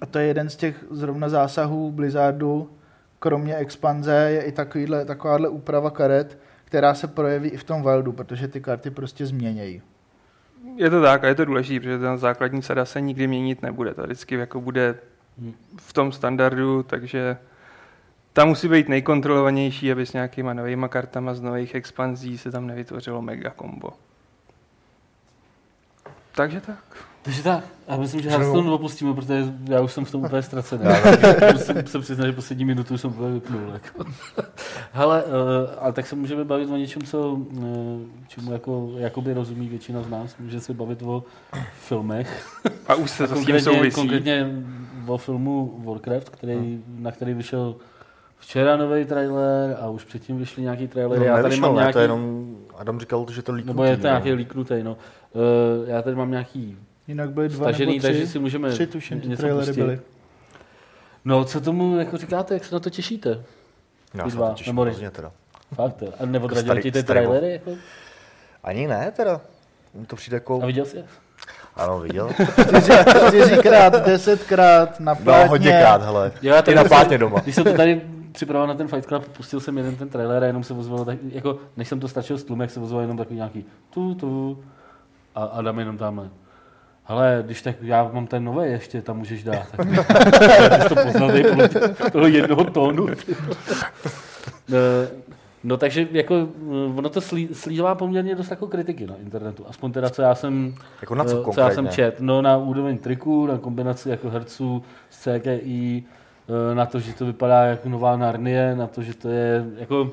A 0.00 0.06
to 0.06 0.18
je 0.18 0.26
jeden 0.26 0.50
z 0.50 0.56
těch 0.56 0.84
zrovna 0.90 1.28
zásahů 1.28 1.92
Blizzardu, 1.92 2.70
kromě 3.18 3.56
expanze 3.56 4.12
je 4.12 4.42
i 4.42 4.52
takovýhle, 4.52 5.04
takováhle 5.04 5.48
úprava 5.48 5.90
karet, 5.90 6.38
která 6.64 6.94
se 6.94 7.06
projeví 7.08 7.48
i 7.48 7.56
v 7.56 7.64
tom 7.64 7.82
Wildu, 7.82 8.12
protože 8.12 8.48
ty 8.48 8.60
karty 8.60 8.90
prostě 8.90 9.26
změnějí. 9.26 9.82
Je 10.76 10.90
to 10.90 11.02
tak 11.02 11.24
a 11.24 11.28
je 11.28 11.34
to 11.34 11.44
důležité, 11.44 11.80
protože 11.80 11.98
ten 11.98 12.18
základní 12.18 12.62
sada 12.62 12.84
se 12.84 13.00
nikdy 13.00 13.26
měnit 13.26 13.62
nebude. 13.62 13.94
To 13.94 14.02
vždycky 14.02 14.34
jako 14.34 14.60
bude. 14.60 14.94
V 15.76 15.92
tom 15.92 16.12
standardu, 16.12 16.82
takže 16.82 17.36
tam 18.32 18.48
musí 18.48 18.68
být 18.68 18.88
nejkontrolovanější, 18.88 19.92
aby 19.92 20.06
s 20.06 20.12
nějakýma 20.12 20.52
novýma 20.52 20.88
kartama 20.88 21.34
z 21.34 21.40
nových 21.40 21.74
expanzí 21.74 22.38
se 22.38 22.50
tam 22.50 22.66
nevytvořilo 22.66 23.22
mega 23.22 23.50
kombo. 23.50 23.90
Takže 26.34 26.60
tak. 26.60 27.06
Takže 27.24 27.42
tak, 27.42 27.64
já 27.88 27.96
myslím, 27.96 28.20
že 28.20 28.30
Hearthstone 28.30 28.70
opustíme, 28.70 29.14
protože 29.14 29.44
já 29.68 29.80
už 29.80 29.92
jsem 29.92 30.04
v 30.04 30.10
tom 30.10 30.24
úplně 30.24 30.42
ztracený. 30.42 30.84
Musím 31.52 31.86
se 31.86 31.98
přiznat, 31.98 32.26
že 32.26 32.32
poslední 32.32 32.64
minutu 32.64 32.98
jsem 32.98 33.10
úplně 33.10 33.34
vypnul. 33.34 33.60
Jako. 33.72 34.04
Hele, 34.92 35.24
uh, 35.24 35.30
ale 35.78 35.92
tak 35.92 36.06
se 36.06 36.16
můžeme 36.16 36.44
bavit 36.44 36.70
o 36.70 36.76
něčem, 36.76 37.02
co, 37.02 37.32
uh, 37.32 38.02
čemu 38.28 38.52
jako, 38.52 38.92
jakoby 38.96 39.32
rozumí 39.32 39.68
většina 39.68 40.02
z 40.02 40.08
nás. 40.08 40.36
Může 40.38 40.60
se 40.60 40.74
bavit 40.74 41.02
o 41.02 41.24
filmech. 41.80 42.58
A 42.88 42.94
už 42.94 43.10
se 43.10 43.28
to 43.28 43.36
s 43.36 43.46
tím 43.46 43.60
souvisí. 43.60 43.94
konkrétně 43.94 44.50
o 45.06 45.18
filmu 45.18 45.82
Warcraft, 45.84 46.28
který, 46.28 46.84
na 46.98 47.12
který 47.12 47.34
vyšel 47.34 47.76
včera 48.38 48.76
nový 48.76 49.04
trailer 49.04 49.76
a 49.80 49.88
už 49.88 50.04
předtím 50.04 50.38
vyšly 50.38 50.62
nějaký 50.62 50.88
trailery. 50.88 51.20
No, 51.20 51.26
já 51.26 51.42
tady 51.42 51.56
mám 51.56 51.74
ne, 51.74 51.80
nějaký, 51.80 51.92
to 51.92 51.98
je 51.98 52.04
jenom, 52.04 52.56
Adam 52.76 53.00
říkal, 53.00 53.26
že 53.30 53.42
to 53.42 53.52
líknutý. 53.52 53.76
nebo 53.76 53.84
je 53.84 53.96
to 53.96 54.06
nějaký 54.06 54.32
líknutý, 54.32 54.82
no. 54.82 54.96
Uh, 55.32 55.88
já 55.88 56.02
tady 56.02 56.16
mám 56.16 56.30
nějaký 56.30 56.78
Jinak 57.08 57.30
byly 57.30 57.48
dva 57.48 57.64
stažený, 57.64 57.92
nebo 57.92 57.98
tři, 57.98 58.12
takže 58.12 58.26
si 58.26 58.38
můžeme 58.38 58.70
tři 58.70 58.86
tuším, 58.86 59.20
ty 59.20 59.28
něco 59.28 59.42
trailery 59.42 59.66
pustit. 59.66 59.80
byly. 59.80 60.00
No, 61.24 61.44
co 61.44 61.60
tomu 61.60 61.98
jako 61.98 62.16
říkáte, 62.16 62.54
jak 62.54 62.64
se 62.64 62.74
na 62.74 62.80
to 62.80 62.90
těšíte? 62.90 63.44
Já 64.14 64.30
se 64.30 64.36
na 64.36 64.48
to 64.48 64.54
těším 64.54 64.76
hrozně 64.76 65.10
teda. 65.10 65.32
Fakt, 65.74 66.02
a 66.18 66.26
neodradili 66.26 66.68
starý- 66.68 66.82
ti 66.82 66.92
ty 66.92 67.02
trailery? 67.02 67.52
Jako? 67.52 67.70
Ani 68.64 68.86
ne 68.86 69.12
teda. 69.16 69.40
Mně 69.94 70.06
to 70.06 70.16
přijde 70.16 70.36
jako... 70.36 70.62
A 70.62 70.66
viděl 70.66 70.84
jsi 70.84 70.96
je? 70.96 71.04
Ano, 71.76 72.00
viděl. 72.00 72.30
Čtyři, 72.66 72.92
čtyřikrát, 73.28 73.92
desetkrát 74.06 75.00
na 75.00 75.12
No, 75.14 75.20
plátně. 75.24 75.48
hodněkrát, 75.48 76.02
hele. 76.02 76.32
Jo, 76.42 76.54
I 76.66 76.74
na 76.74 76.84
plátně 76.84 77.18
doma. 77.18 77.40
Když 77.40 77.54
jsem 77.54 77.64
to 77.64 77.72
tady 77.72 78.00
připravoval 78.32 78.68
na 78.68 78.74
ten 78.74 78.88
Fight 78.88 79.06
Club, 79.08 79.28
pustil 79.28 79.60
jsem 79.60 79.78
jeden 79.78 79.96
ten 79.96 80.08
trailer 80.08 80.42
a 80.42 80.46
jenom 80.46 80.64
se 80.64 80.74
ozvalo, 80.74 81.04
tak, 81.04 81.18
jako, 81.32 81.56
než 81.76 81.88
jsem 81.88 82.00
to 82.00 82.08
stačil 82.08 82.38
s 82.38 82.44
jak 82.60 82.70
se 82.70 82.80
ozvalo 82.80 83.00
jenom 83.00 83.16
takový 83.16 83.36
nějaký 83.36 83.64
tu, 83.90 84.14
tu 84.14 84.64
a 85.34 85.44
Adam 85.44 85.78
jenom 85.78 85.98
tamhle. 85.98 86.28
Ale 87.06 87.42
když 87.46 87.62
tak 87.62 87.76
já 87.82 88.10
mám 88.12 88.26
ten 88.26 88.44
nový 88.44 88.70
ještě, 88.70 89.02
tam 89.02 89.18
můžeš 89.18 89.44
dát. 89.44 89.66
Tak, 89.76 90.88
to 90.88 90.94
poznal 90.94 91.30
toho 92.12 92.26
jednoho 92.26 92.64
tónu. 92.64 93.06
No, 95.64 95.76
takže 95.76 96.08
jako, 96.10 96.34
eh, 96.34 96.98
ono 96.98 97.08
to 97.08 97.20
slí, 97.20 97.48
slívá 97.52 97.94
poměrně 97.94 98.34
dost 98.34 98.50
jako 98.50 98.66
kritiky 98.66 99.06
na 99.06 99.16
internetu. 99.16 99.64
Aspoň 99.68 99.92
teda, 99.92 100.10
co 100.10 100.22
já 100.22 100.34
jsem, 100.34 100.74
Jako 101.00 101.14
na 101.14 101.24
co 101.24 101.44
eh, 101.50 101.52
co 101.54 101.60
já 101.60 101.70
jsem 101.70 101.88
čet. 101.88 102.20
No 102.20 102.42
na 102.42 102.56
úroveň 102.56 102.98
triků, 102.98 103.46
na 103.46 103.58
kombinaci 103.58 104.08
jako 104.08 104.30
herců 104.30 104.82
z 105.10 105.22
CGI, 105.22 106.04
eh, 106.72 106.74
na 106.74 106.86
to, 106.86 107.00
že 107.00 107.12
to 107.14 107.26
vypadá 107.26 107.62
jako 107.64 107.88
nová 107.88 108.16
Narnie, 108.16 108.74
na 108.76 108.86
to, 108.86 109.02
že 109.02 109.14
to 109.14 109.28
je 109.28 109.64
jako 109.76 110.10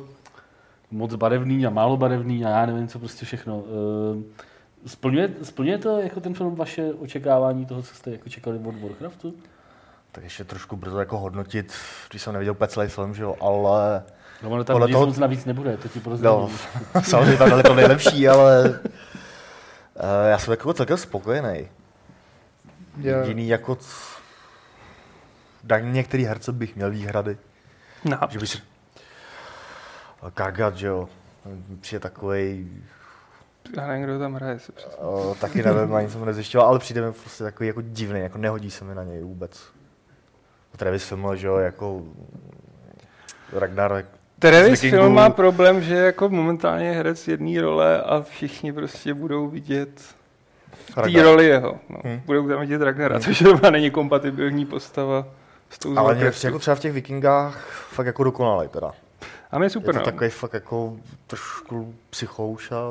moc 0.92 1.16
barevný 1.16 1.66
a 1.66 1.70
málo 1.70 1.98
barevný 1.98 2.46
a 2.46 2.50
já 2.50 2.66
nevím, 2.66 2.88
co 2.88 3.00
prostě 3.00 3.26
všechno. 3.26 3.64
Eh, 4.18 4.24
Splňuje, 4.86 5.30
splňuje 5.44 5.78
to 5.78 6.00
jako 6.00 6.20
ten 6.20 6.34
film 6.34 6.56
vaše 6.56 6.94
očekávání 6.94 7.66
toho, 7.66 7.82
co 7.82 7.96
jste 7.96 8.12
jako 8.12 8.30
čekali 8.30 8.60
od 8.66 8.82
Warcraftu? 8.82 9.34
Tak 10.12 10.24
ještě 10.24 10.44
trošku 10.44 10.76
brzo 10.76 11.00
jako 11.00 11.18
hodnotit, 11.18 11.74
když 12.10 12.22
jsem 12.22 12.34
neviděl 12.34 12.52
úplně 12.52 12.68
celý 12.68 12.88
film, 12.88 13.14
že 13.14 13.24
jo, 13.24 13.36
ale 13.42 14.04
No 14.44 14.50
ono 14.50 14.64
tam 14.64 14.74
Podle 14.74 14.88
toho- 14.88 15.06
moc 15.06 15.18
navíc 15.18 15.46
nebude, 15.46 15.78
to 15.78 15.88
ti 15.88 16.00
prozradím. 16.00 16.40
no, 16.96 17.02
samozřejmě 17.04 17.38
tam 17.38 17.50
dali 17.50 17.64
to 17.64 17.74
nejlepší, 17.76 18.28
ale 18.28 18.70
uh, 18.70 20.30
já 20.30 20.38
jsem 20.38 20.52
jako 20.52 20.74
celkem 20.74 20.98
spokojený. 20.98 21.70
Já, 22.98 23.18
Jediný 23.18 23.48
jako 23.48 23.76
c... 23.76 23.88
na 25.64 25.80
některý 25.80 26.24
herce 26.26 26.52
bych 26.52 26.76
měl 26.76 26.92
výhrady, 26.92 27.38
No, 28.06 28.18
že 28.30 28.40
by 28.40 28.48
si... 28.48 28.58
Kargat, 30.34 30.76
že 30.78 30.88
jo, 30.88 31.10
přijde 31.82 32.00
takovej, 32.00 32.68
já 33.78 33.88
nevím, 33.88 34.04
kdo 34.04 34.20
tam 34.20 34.34
hraje. 34.34 34.60
Se 34.60 34.72
uh, 34.98 35.36
taky 35.36 35.64
nevím, 35.64 35.96
ani 35.96 36.10
jsem 36.10 36.20
ho 36.20 36.26
nezjišťoval, 36.26 36.68
ale 36.68 36.80
přijde 36.80 37.02
mi 37.02 37.12
prostě 37.14 37.44
takový 37.44 37.68
jako 37.68 37.82
divný, 37.82 38.20
jako 38.20 38.38
nehodí 38.38 38.72
se 38.72 38.86
mi 38.86 38.96
na 38.96 39.04
něj 39.04 39.24
vůbec. 39.24 39.64
Travis 40.78 41.04
Fimmel, 41.04 41.36
že 41.36 41.48
jo, 41.48 41.58
jako 41.58 42.04
Ragnarok, 43.54 44.06
Travis 44.42 44.80
film 44.80 45.14
má 45.14 45.30
problém, 45.30 45.82
že 45.82 45.96
jako 45.96 46.30
momentálně 46.30 46.86
je 46.86 46.92
herec 46.94 47.28
jedné 47.28 47.62
role 47.62 48.02
a 48.02 48.22
všichni 48.22 48.74
prostě 48.74 49.14
budou 49.14 49.48
vidět 49.48 50.02
té 51.04 51.24
roli 51.24 51.46
jeho. 51.46 51.80
No. 51.90 52.00
Hmm. 52.04 52.22
Budou 52.26 52.48
tam 52.48 52.60
vidět 52.60 52.82
Ragnara, 52.82 53.20
což 53.20 53.38
zrovna 53.38 53.70
není 53.70 53.92
kompatibilní 53.92 54.66
postava 54.66 55.26
s 55.70 55.80
tou 55.80 55.98
Ale 55.98 56.16
mě 56.16 56.32
jako 56.44 56.60
třeba 56.60 56.76
v 56.76 56.80
těch 56.80 56.94
vikingách 56.94 57.86
fakt 57.90 58.06
jako 58.06 58.24
dokonalej 58.24 58.68
teda. 58.68 58.92
A 59.52 59.58
mě 59.58 59.66
Je 59.66 59.70
super, 59.70 59.94
to 59.94 60.00
no. 60.00 60.06
takový 60.06 60.30
fakt 60.30 60.54
jako 60.54 60.98
trošku 61.28 61.94
psychouš 62.10 62.72
a 62.72 62.82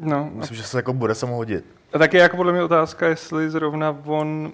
no. 0.00 0.30
myslím, 0.34 0.56
že 0.56 0.62
se 0.62 0.78
jako 0.78 0.92
bude 0.92 1.14
se 1.14 1.26
mu 1.26 1.36
hodit. 1.36 1.64
A 1.92 1.98
taky 1.98 2.16
jako 2.16 2.36
podle 2.36 2.52
mě 2.52 2.62
otázka, 2.62 3.08
jestli 3.08 3.50
zrovna 3.50 3.96
on 4.04 4.52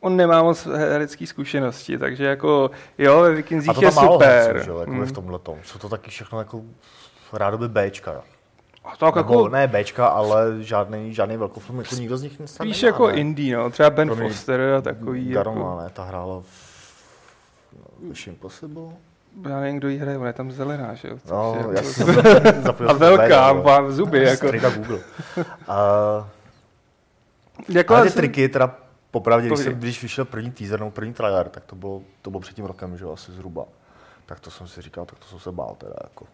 On 0.00 0.16
nemá 0.16 0.42
moc 0.42 0.66
herecké 0.66 1.26
zkušenosti, 1.26 1.98
takže 1.98 2.24
jako 2.24 2.70
jo, 2.98 3.20
ve 3.20 3.34
Vikinzích 3.34 3.72
to 3.74 3.84
je 3.84 3.92
super. 3.92 4.28
herců, 4.28 4.64
že 4.64 4.70
jako 4.80 4.90
Mm. 4.90 5.06
v 5.06 5.12
tomhle 5.12 5.38
tom. 5.38 5.58
Jsou 5.64 5.78
to 5.78 5.88
taky 5.88 6.10
všechno 6.10 6.38
jako 6.38 6.62
rádoby 7.32 7.68
Bčka. 7.68 8.22
A 8.84 8.96
tak 8.96 9.14
Nebo 9.16 9.32
jako, 9.34 9.48
ne 9.48 9.66
Bčka, 9.68 10.06
ale 10.06 10.46
žádný, 10.60 11.14
žádný 11.14 11.36
velkofilm, 11.36 11.78
jako 11.78 11.94
nikdo 11.96 12.16
z 12.18 12.22
nich 12.22 12.40
nestal. 12.40 12.66
spíš 12.66 12.82
jako 12.82 13.10
indie, 13.10 13.56
no, 13.56 13.70
třeba 13.70 13.90
Ben 13.90 14.08
Pro 14.08 14.16
mě 14.16 14.28
Foster 14.28 14.60
a 14.78 14.80
takový. 14.80 15.30
Garoma, 15.30 15.60
Jako, 15.70 15.80
ne, 15.82 15.90
ta 15.92 16.04
hrála 16.04 16.40
v 16.40 16.78
Mission 18.00 18.34
Impossible. 18.34 18.82
já 19.48 19.60
nevím, 19.60 19.76
kdo 19.78 19.88
jí 19.88 19.98
hraje, 19.98 20.18
ona 20.18 20.26
je 20.26 20.32
tam 20.32 20.50
zelená, 20.52 20.94
že 20.94 21.08
jo? 21.08 21.16
No, 21.30 21.56
jako- 21.72 22.82
A 22.88 22.92
velká, 22.92 23.52
má 23.52 23.90
zuby, 23.90 24.22
jako. 24.24 24.36
Straight 24.46 24.62
na 24.62 24.70
Google. 24.70 24.98
A, 25.68 25.76
jako 27.68 27.94
ale 27.94 28.02
ty 28.04 28.10
jsem- 28.10 28.16
triky, 28.16 28.48
teda 28.48 28.74
popravdě, 29.10 29.48
když, 29.48 29.58
jsem, 29.58 29.74
když 29.74 30.02
vyšel 30.02 30.24
první 30.24 30.50
teaser 30.52 30.78
nebo 30.80 30.90
první 30.90 31.12
trailer, 31.14 31.48
tak 31.48 31.64
to 31.64 31.76
bylo, 31.76 32.02
to 32.22 32.30
bylo 32.30 32.40
před 32.40 32.56
tím 32.56 32.64
rokem, 32.64 32.96
že 32.96 33.04
jo, 33.04 33.12
asi 33.12 33.32
zhruba. 33.32 33.64
Tak 34.26 34.40
to 34.40 34.50
jsem 34.50 34.68
si 34.68 34.82
říkal, 34.82 35.04
tak 35.04 35.18
to 35.18 35.24
jsem 35.26 35.38
se 35.38 35.52
bál 35.52 35.74
teda, 35.78 35.94
jako. 36.02 36.26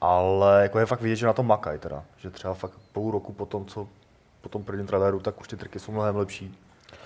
Ale 0.00 0.62
jako 0.62 0.78
je 0.78 0.86
fakt 0.86 1.00
vidět, 1.00 1.16
že 1.16 1.26
na 1.26 1.32
tom 1.32 1.46
makají 1.46 1.78
teda, 1.78 2.04
že 2.16 2.30
třeba 2.30 2.54
fakt 2.54 2.72
půl 2.92 3.10
roku 3.10 3.32
po 3.32 3.46
tom, 3.46 3.64
co 3.66 3.88
po 4.40 4.48
tom 4.48 4.64
prvním 4.64 4.86
traileru, 4.86 5.20
tak 5.20 5.40
už 5.40 5.48
ty 5.48 5.56
triky 5.56 5.78
jsou 5.78 5.92
mnohem 5.92 6.16
lepší. 6.16 6.44
Ono 6.46 6.56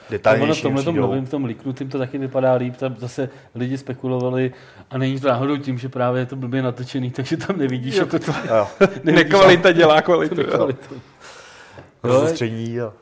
v 0.08 0.10
Detailnější 0.10 0.62
tomhle 0.62 0.92
novém, 0.92 1.26
v 1.26 1.30
tom 1.30 1.44
liknutým 1.44 1.88
to 1.88 1.98
taky 1.98 2.18
vypadá 2.18 2.54
líp, 2.54 2.76
tam 2.76 2.96
zase 2.96 3.28
lidi 3.54 3.78
spekulovali 3.78 4.52
a 4.90 4.98
není 4.98 5.20
to 5.20 5.28
náhodou 5.28 5.56
tím, 5.56 5.78
že 5.78 5.88
právě 5.88 6.22
je 6.22 6.26
to 6.26 6.36
blbě 6.36 6.62
natočený, 6.62 7.10
takže 7.10 7.36
tam 7.36 7.58
nevidíš, 7.58 7.94
Jo, 7.94 8.00
jako 8.02 8.18
to 8.18 8.32
Jo, 8.48 8.68
Nekvalita 9.04 9.72
dělá 9.72 10.02
kvalitu. 10.02 10.40
jo. 10.40 10.46
kvalitu. 10.46 10.94
Jo, 10.94 11.00
rozostření 12.02 12.80
a 12.80 12.92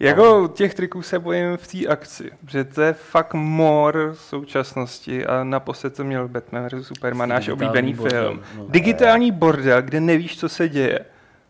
Jako 0.00 0.48
těch 0.54 0.74
triků 0.74 1.02
se 1.02 1.18
bojím 1.18 1.56
v 1.56 1.66
té 1.66 1.86
akci, 1.86 2.30
že 2.48 2.64
to 2.64 2.82
je 2.82 2.92
fakt 2.92 3.34
mor 3.34 4.14
současnosti 4.18 5.26
a 5.26 5.44
naposled 5.44 5.96
to 5.96 6.04
měl 6.04 6.28
Batman 6.28 6.68
vs. 6.68 6.86
Superman, 6.86 7.28
náš 7.28 7.48
oblíbený 7.48 7.94
bordel, 7.94 8.24
film. 8.24 8.40
no. 8.56 8.66
Digitální 8.68 9.30
bordel, 9.32 9.82
kde 9.82 10.00
nevíš, 10.00 10.38
co 10.38 10.48
se 10.48 10.68
děje. 10.68 11.00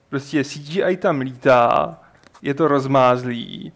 Prostě 0.09 0.45
CGI 0.45 0.97
tam 0.97 1.21
lítá, 1.21 1.99
je 2.43 2.55
to 2.55 2.69
rozmázlý. 2.69 3.73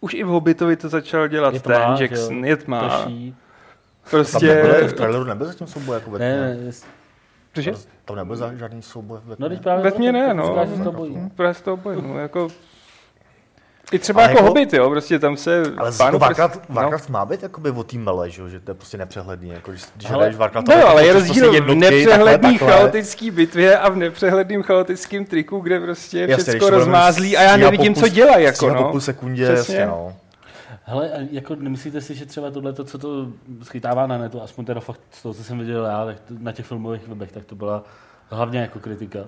Už 0.00 0.14
i 0.14 0.24
v 0.24 0.26
Hobbitovi 0.26 0.76
to 0.76 0.88
začal 0.88 1.28
dělat 1.28 1.54
Je 1.54 1.60
ten 1.60 1.72
tma, 1.76 1.94
že 1.96 2.04
Jackson, 2.04 2.44
je 2.44 2.56
tmá. 2.56 2.88
Prší. 3.04 3.30
tam 3.30 4.10
Prostě... 4.10 4.46
nebyl, 4.46 4.88
v 4.88 4.92
traileru 4.92 5.24
nebyl 5.24 5.46
zatím 5.46 5.66
souboj 5.66 5.94
jako 5.94 6.18
Ne, 6.18 6.38
Batman. 6.38 6.64
ne, 6.66 6.72
Cože? 7.54 7.72
Tam 8.04 8.16
nebyl 8.16 8.36
za- 8.36 8.54
žádný 8.54 8.82
souboj 8.82 9.18
v 9.18 9.22
no 9.24 9.28
Batman. 9.28 9.50
teď 9.50 9.62
právě 9.62 9.84
Ve 9.84 9.90
tmě 9.92 10.12
ne, 10.12 10.34
no. 10.34 10.46
Říkáš, 10.46 10.68
že 10.68 10.76
se 10.76 10.82
to 10.84 10.92
bojí. 10.92 11.30
Právě 11.36 11.54
z 11.54 11.60
toho 11.60 11.76
bojím, 11.76 12.08
no, 12.08 12.18
jako... 12.18 12.48
I 13.92 13.98
třeba 13.98 14.20
Ale 14.22 14.30
jako, 14.30 14.38
jako- 14.38 14.48
Hobbit, 14.48 14.72
jo, 14.74 14.90
prostě 14.90 15.18
tam 15.18 15.36
se... 15.36 15.62
Ale 15.76 15.92
pánu 15.92 16.06
jako 16.06 16.18
Warcraft, 16.18 16.60
prst- 16.60 16.64
Warcraft 16.74 17.08
má 17.08 17.24
být 17.24 17.42
jakoby 17.42 17.70
o 17.70 17.84
té 17.84 17.98
mele, 17.98 18.30
že, 18.30 18.42
jo, 18.42 18.48
že 18.48 18.60
to 18.60 18.70
je 18.70 18.74
prostě 18.74 18.98
nepřehledný. 18.98 19.48
Jako, 19.48 19.70
když, 19.70 19.82
když 19.96 20.10
Ale- 20.10 20.16
hraješ 20.16 20.36
Warcraft, 20.36 20.68
No, 20.68 20.88
ale 20.88 21.06
je 21.06 21.12
prostě 21.12 21.28
rozdíl 21.28 21.50
v 21.50 21.54
jednotky, 21.54 21.80
nepřehledný 21.80 22.28
takhle, 22.52 22.58
takhle. 22.58 22.72
chaotický 22.72 23.30
bitvě 23.30 23.78
a 23.78 23.88
v 23.88 23.96
nepřehledným 23.96 24.62
chaotickým 24.62 25.24
triku, 25.24 25.58
kde 25.60 25.80
prostě 25.80 26.18
je 26.18 26.30
Jasně, 26.30 26.54
to 26.54 26.70
rozmázlí 26.70 27.36
a 27.36 27.42
já 27.42 27.56
nevidím, 27.56 27.94
po 27.94 28.00
co 28.00 28.08
dělají, 28.08 28.44
jako 28.44 28.54
stříhá 28.56 28.74
po 28.74 28.82
no. 28.82 28.90
půl 28.90 29.00
sekundě, 29.00 29.44
Přesně. 29.54 29.74
jasně, 29.76 29.86
no. 29.86 30.16
Hele, 30.86 31.10
a 31.12 31.16
jako 31.30 31.54
nemyslíte 31.54 32.00
si, 32.00 32.14
že 32.14 32.26
třeba 32.26 32.50
tohle, 32.50 32.74
co 32.84 32.98
to 32.98 33.26
schytává 33.62 34.06
na 34.06 34.18
netu, 34.18 34.42
aspoň 34.42 34.64
teda 34.64 34.80
fakt 34.80 35.00
z 35.10 35.22
toho, 35.22 35.34
co 35.34 35.44
jsem 35.44 35.58
viděl 35.58 35.84
já, 35.84 36.04
tak 36.04 36.20
to, 36.20 36.34
na 36.38 36.52
těch 36.52 36.66
filmových 36.66 37.08
webech, 37.08 37.32
tak 37.32 37.44
to 37.44 37.54
byla 37.54 37.84
hlavně 38.30 38.60
jako 38.60 38.78
kritika. 38.78 39.18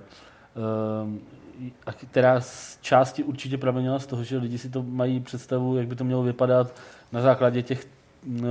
A 1.87 1.93
která 1.93 2.41
z 2.41 2.79
části 2.81 3.23
určitě 3.23 3.59
pramenila 3.59 3.99
z 3.99 4.07
toho, 4.07 4.25
že 4.25 4.39
lidi 4.39 4.59
si 4.59 4.69
to 4.71 4.83
mají 4.83 5.21
představu, 5.21 5.77
jak 5.77 5.87
by 5.87 5.97
to 5.97 6.05
mělo 6.05 6.23
vypadat 6.23 6.75
na 7.13 7.21
základě 7.21 7.63
těch 7.63 7.87
uh, 8.27 8.45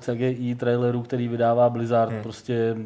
CGI 0.00 0.54
trailerů, 0.54 1.02
který 1.02 1.28
vydává 1.28 1.70
Blizzard, 1.70 2.12
Hmm. 2.12 2.22
prostě 2.22 2.76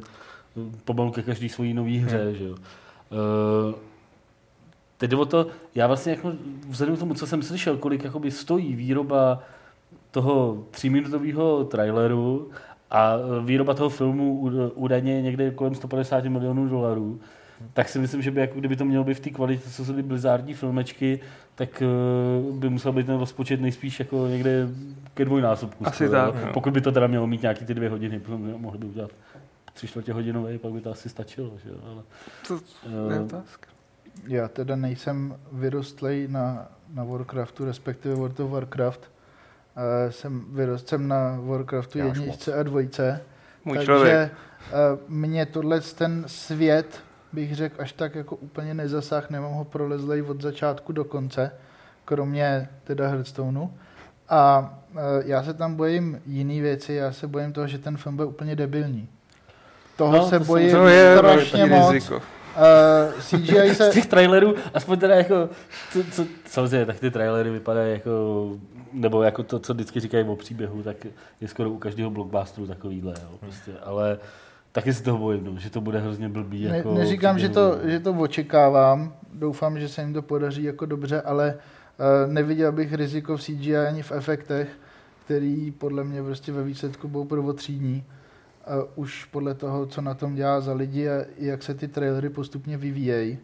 mm, 0.56 0.80
pomalu 0.84 1.10
ke 1.10 1.22
každý 1.22 1.48
svojí 1.48 1.74
nový 1.74 1.98
hře, 1.98 2.24
hmm. 2.24 2.34
že 2.34 2.44
jo. 2.44 2.52
Uh, 2.54 3.74
Teď 4.98 5.10
jde 5.10 5.16
o 5.16 5.24
to, 5.24 5.46
já 5.74 5.86
vlastně 5.86 6.12
jako 6.12 6.32
vzhledem 6.68 6.96
k 6.96 6.98
tomu, 6.98 7.14
co 7.14 7.26
jsem 7.26 7.42
slyšel, 7.42 7.76
kolik 7.76 8.04
jakoby 8.04 8.30
stojí 8.30 8.74
výroba 8.76 9.42
toho 10.10 10.64
tříminutového 10.70 11.64
traileru 11.64 12.50
a 12.90 13.14
eh, 13.14 13.44
výroba 13.44 13.74
toho 13.74 13.88
filmu 13.88 14.40
úd- 14.40 14.72
údajně 14.74 15.22
někde 15.22 15.50
kolem 15.50 15.74
150 15.74 16.24
milionů 16.24 16.68
dolarů, 16.68 17.20
tak 17.72 17.88
si 17.88 17.98
myslím, 17.98 18.22
že 18.22 18.31
by 18.31 18.40
jako 18.40 18.59
kdyby 18.59 18.77
to 18.77 18.85
mělo 18.85 19.05
být 19.05 19.14
v 19.14 19.20
té 19.20 19.31
kvalitě, 19.31 19.70
co 19.70 19.85
jsou 19.85 19.94
ty 19.94 20.03
blizzardní 20.03 20.55
filmečky, 20.55 21.20
tak 21.55 21.83
eh, 21.83 22.53
by 22.53 22.68
musel 22.70 22.92
být 22.92 23.07
ten 23.07 23.18
rozpočet 23.18 23.61
nejspíš 23.61 23.98
jako 23.98 24.27
někde 24.27 24.68
ke 25.14 25.25
dvojnásobku. 25.25 25.87
Asi 25.87 26.05
skoro, 26.07 26.11
tak, 26.11 26.35
jo. 26.35 26.46
no. 26.46 26.53
Pokud 26.53 26.72
by 26.72 26.81
to 26.81 26.92
teda 26.92 27.07
mělo 27.07 27.27
mít 27.27 27.42
nějaký 27.42 27.64
ty 27.64 27.75
dvě 27.75 27.88
hodiny, 27.88 28.20
potom 28.20 28.55
mohli 28.61 28.79
by 28.79 28.87
udělat 28.87 29.11
tři 29.72 29.88
čtvrtě 29.88 30.12
hodinový, 30.12 30.59
pak 30.59 30.72
by 30.72 30.81
to 30.81 30.90
asi 30.90 31.09
stačilo. 31.09 31.51
Že? 31.64 31.70
Ale, 31.90 32.03
To 32.48 32.55
je 32.55 33.16
eh, 33.16 33.20
otázka. 33.20 33.68
Já 34.27 34.48
teda 34.48 34.77
nejsem 34.77 35.37
vyrostlej 35.53 36.29
na, 36.31 36.68
na 36.94 37.05
Warcraftu, 37.05 37.64
respektive 37.64 38.14
World 38.14 38.40
of 38.40 38.51
Warcraft. 38.51 39.01
Uh, 39.77 40.11
jsem 40.11 40.44
vyrostl 40.48 40.98
na 40.98 41.38
Warcraftu 41.40 41.98
Já 41.98 42.05
jedničce 42.05 42.55
a 42.55 42.62
dvojce. 42.62 43.20
Můj 43.64 43.77
takže 43.77 43.87
člověk. 43.87 44.33
uh, 44.33 45.01
mě 45.09 45.46
tohle 45.46 45.81
ten 45.81 46.25
svět, 46.27 47.01
bych 47.32 47.54
řekl, 47.56 47.82
až 47.82 47.92
tak 47.92 48.14
jako 48.14 48.36
úplně 48.36 48.74
nezasah, 48.74 49.30
nemám 49.30 49.52
ho 49.52 49.64
prolezlej 49.64 50.22
od 50.22 50.40
začátku 50.40 50.92
do 50.92 51.04
konce, 51.04 51.50
kromě 52.04 52.68
teda 52.84 53.08
Hearthstoneu. 53.08 53.68
A 54.28 54.74
uh, 54.94 55.00
já 55.24 55.42
se 55.42 55.54
tam 55.54 55.74
bojím 55.74 56.22
jiný 56.26 56.60
věci, 56.60 56.92
já 56.92 57.12
se 57.12 57.26
bojím 57.26 57.52
toho, 57.52 57.66
že 57.66 57.78
ten 57.78 57.96
film 57.96 58.16
bude 58.16 58.28
úplně 58.28 58.56
debilní. 58.56 59.08
Toho 59.96 60.12
No, 60.12 60.28
se 60.28 60.38
to 60.38 60.44
bojím 60.44 60.70
To 60.70 60.86
je 60.88 61.16
strašně 61.16 61.66
moc. 61.66 61.90
riziko. 61.90 62.16
Uh, 62.16 63.20
CGI 63.20 63.74
se... 63.74 63.90
z 63.90 63.94
těch 63.94 64.06
trailerů, 64.06 64.54
aspoň 64.74 64.98
teda 64.98 65.14
jako, 65.14 65.48
to, 65.92 65.98
co, 66.10 66.26
samozřejmě, 66.46 66.86
tak 66.86 67.00
ty 67.00 67.10
trailery 67.10 67.50
vypadají 67.50 67.92
jako, 67.92 68.48
nebo 68.92 69.22
jako 69.22 69.42
to, 69.42 69.58
co 69.58 69.74
vždycky 69.74 70.00
říkají 70.00 70.24
o 70.28 70.36
příběhu, 70.36 70.82
tak 70.82 70.96
je 71.40 71.48
skoro 71.48 71.70
u 71.70 71.78
každého 71.78 72.10
blockbusteru 72.10 72.66
takovýhle, 72.66 73.14
jo, 73.22 73.38
prostě, 73.40 73.72
ale 73.84 74.18
taky 74.72 74.94
si 74.94 75.02
toho 75.02 75.18
bojím, 75.18 75.58
že 75.58 75.70
to 75.70 75.80
bude 75.80 75.98
hrozně 75.98 76.28
blbý. 76.28 76.64
Ne, 76.64 76.76
Jako 76.76 76.94
neříkám, 76.94 77.38
že 77.38 77.48
to, 77.48 77.78
že 77.85 78.00
to 78.00 78.12
očekávám, 78.12 79.14
doufám, 79.35 79.78
že 79.80 79.88
se 79.88 80.02
jim 80.02 80.12
to 80.12 80.22
podaří 80.22 80.62
jako 80.62 80.87
dobře, 80.87 81.20
ale 81.20 81.54
uh, 81.54 82.32
neviděl 82.32 82.72
bych 82.72 82.94
riziko 82.94 83.37
v 83.37 83.42
CGI 83.42 83.76
ani 83.76 84.02
v 84.02 84.12
efektech, 84.12 84.68
který 85.24 85.70
podle 85.70 86.04
mě 86.04 86.22
prostě 86.22 86.52
ve 86.52 86.64
výsledku 86.64 87.08
budou 87.08 87.24
prvotřídní. 87.24 88.04
Uh, 88.94 89.04
už 89.04 89.24
podle 89.24 89.54
toho, 89.54 89.87
co 89.87 90.00
na 90.00 90.14
tom 90.14 90.35
dělá 90.35 90.61
za 90.61 90.72
lidi 90.72 91.08
a 91.08 91.24
jak 91.38 91.62
se 91.62 91.74
ty 91.74 91.88
trailery 91.88 92.30
postupně 92.30 92.76
vyvíjejí. 92.76 93.38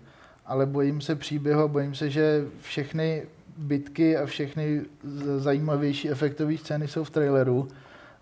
Ale 0.47 0.67
bojím 0.67 1.01
se 1.01 1.15
příběhu 1.15 1.69
bojím 1.69 1.95
se, 1.95 2.11
že 2.11 2.45
všechny 2.61 3.23
bitky 3.59 4.17
a 4.17 4.27
všechny 4.27 4.83
zajímavější 5.37 6.11
efektové 6.11 6.57
scény 6.57 6.89
jsou 6.89 7.05
v 7.05 7.11
traileru 7.11 7.69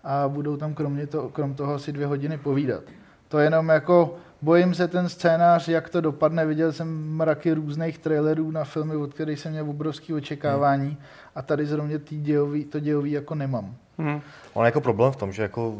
a 0.07 0.27
budou 0.27 0.57
tam 0.57 0.73
kromě 0.73 1.07
to, 1.07 1.29
krom 1.29 1.53
toho 1.55 1.73
asi 1.73 1.91
dvě 1.91 2.07
hodiny 2.07 2.37
povídat. 2.37 2.83
To 3.27 3.39
jenom 3.39 3.69
jako 3.69 4.15
bojím 4.41 4.75
se 4.75 4.87
ten 4.87 5.09
scénář, 5.09 5.67
jak 5.67 5.89
to 5.89 6.01
dopadne. 6.01 6.45
Viděl 6.45 6.73
jsem 6.73 7.15
mraky 7.15 7.53
různých 7.53 7.97
trailerů 7.97 8.51
na 8.51 8.63
filmy, 8.63 8.95
od 8.95 9.13
kterých 9.13 9.39
jsem 9.39 9.51
měl 9.51 9.69
obrovské 9.69 10.13
očekávání 10.13 10.97
a 11.35 11.41
tady 11.41 11.65
zrovna 11.65 11.97
tý 12.03 12.21
dějový, 12.21 12.65
to 12.65 12.79
dějový 12.79 13.11
jako 13.11 13.35
nemám. 13.35 13.75
Hm. 13.97 14.21
On 14.53 14.65
je 14.65 14.67
jako 14.67 14.81
problém 14.81 15.11
v 15.11 15.15
tom, 15.15 15.31
že 15.31 15.41
jako 15.41 15.75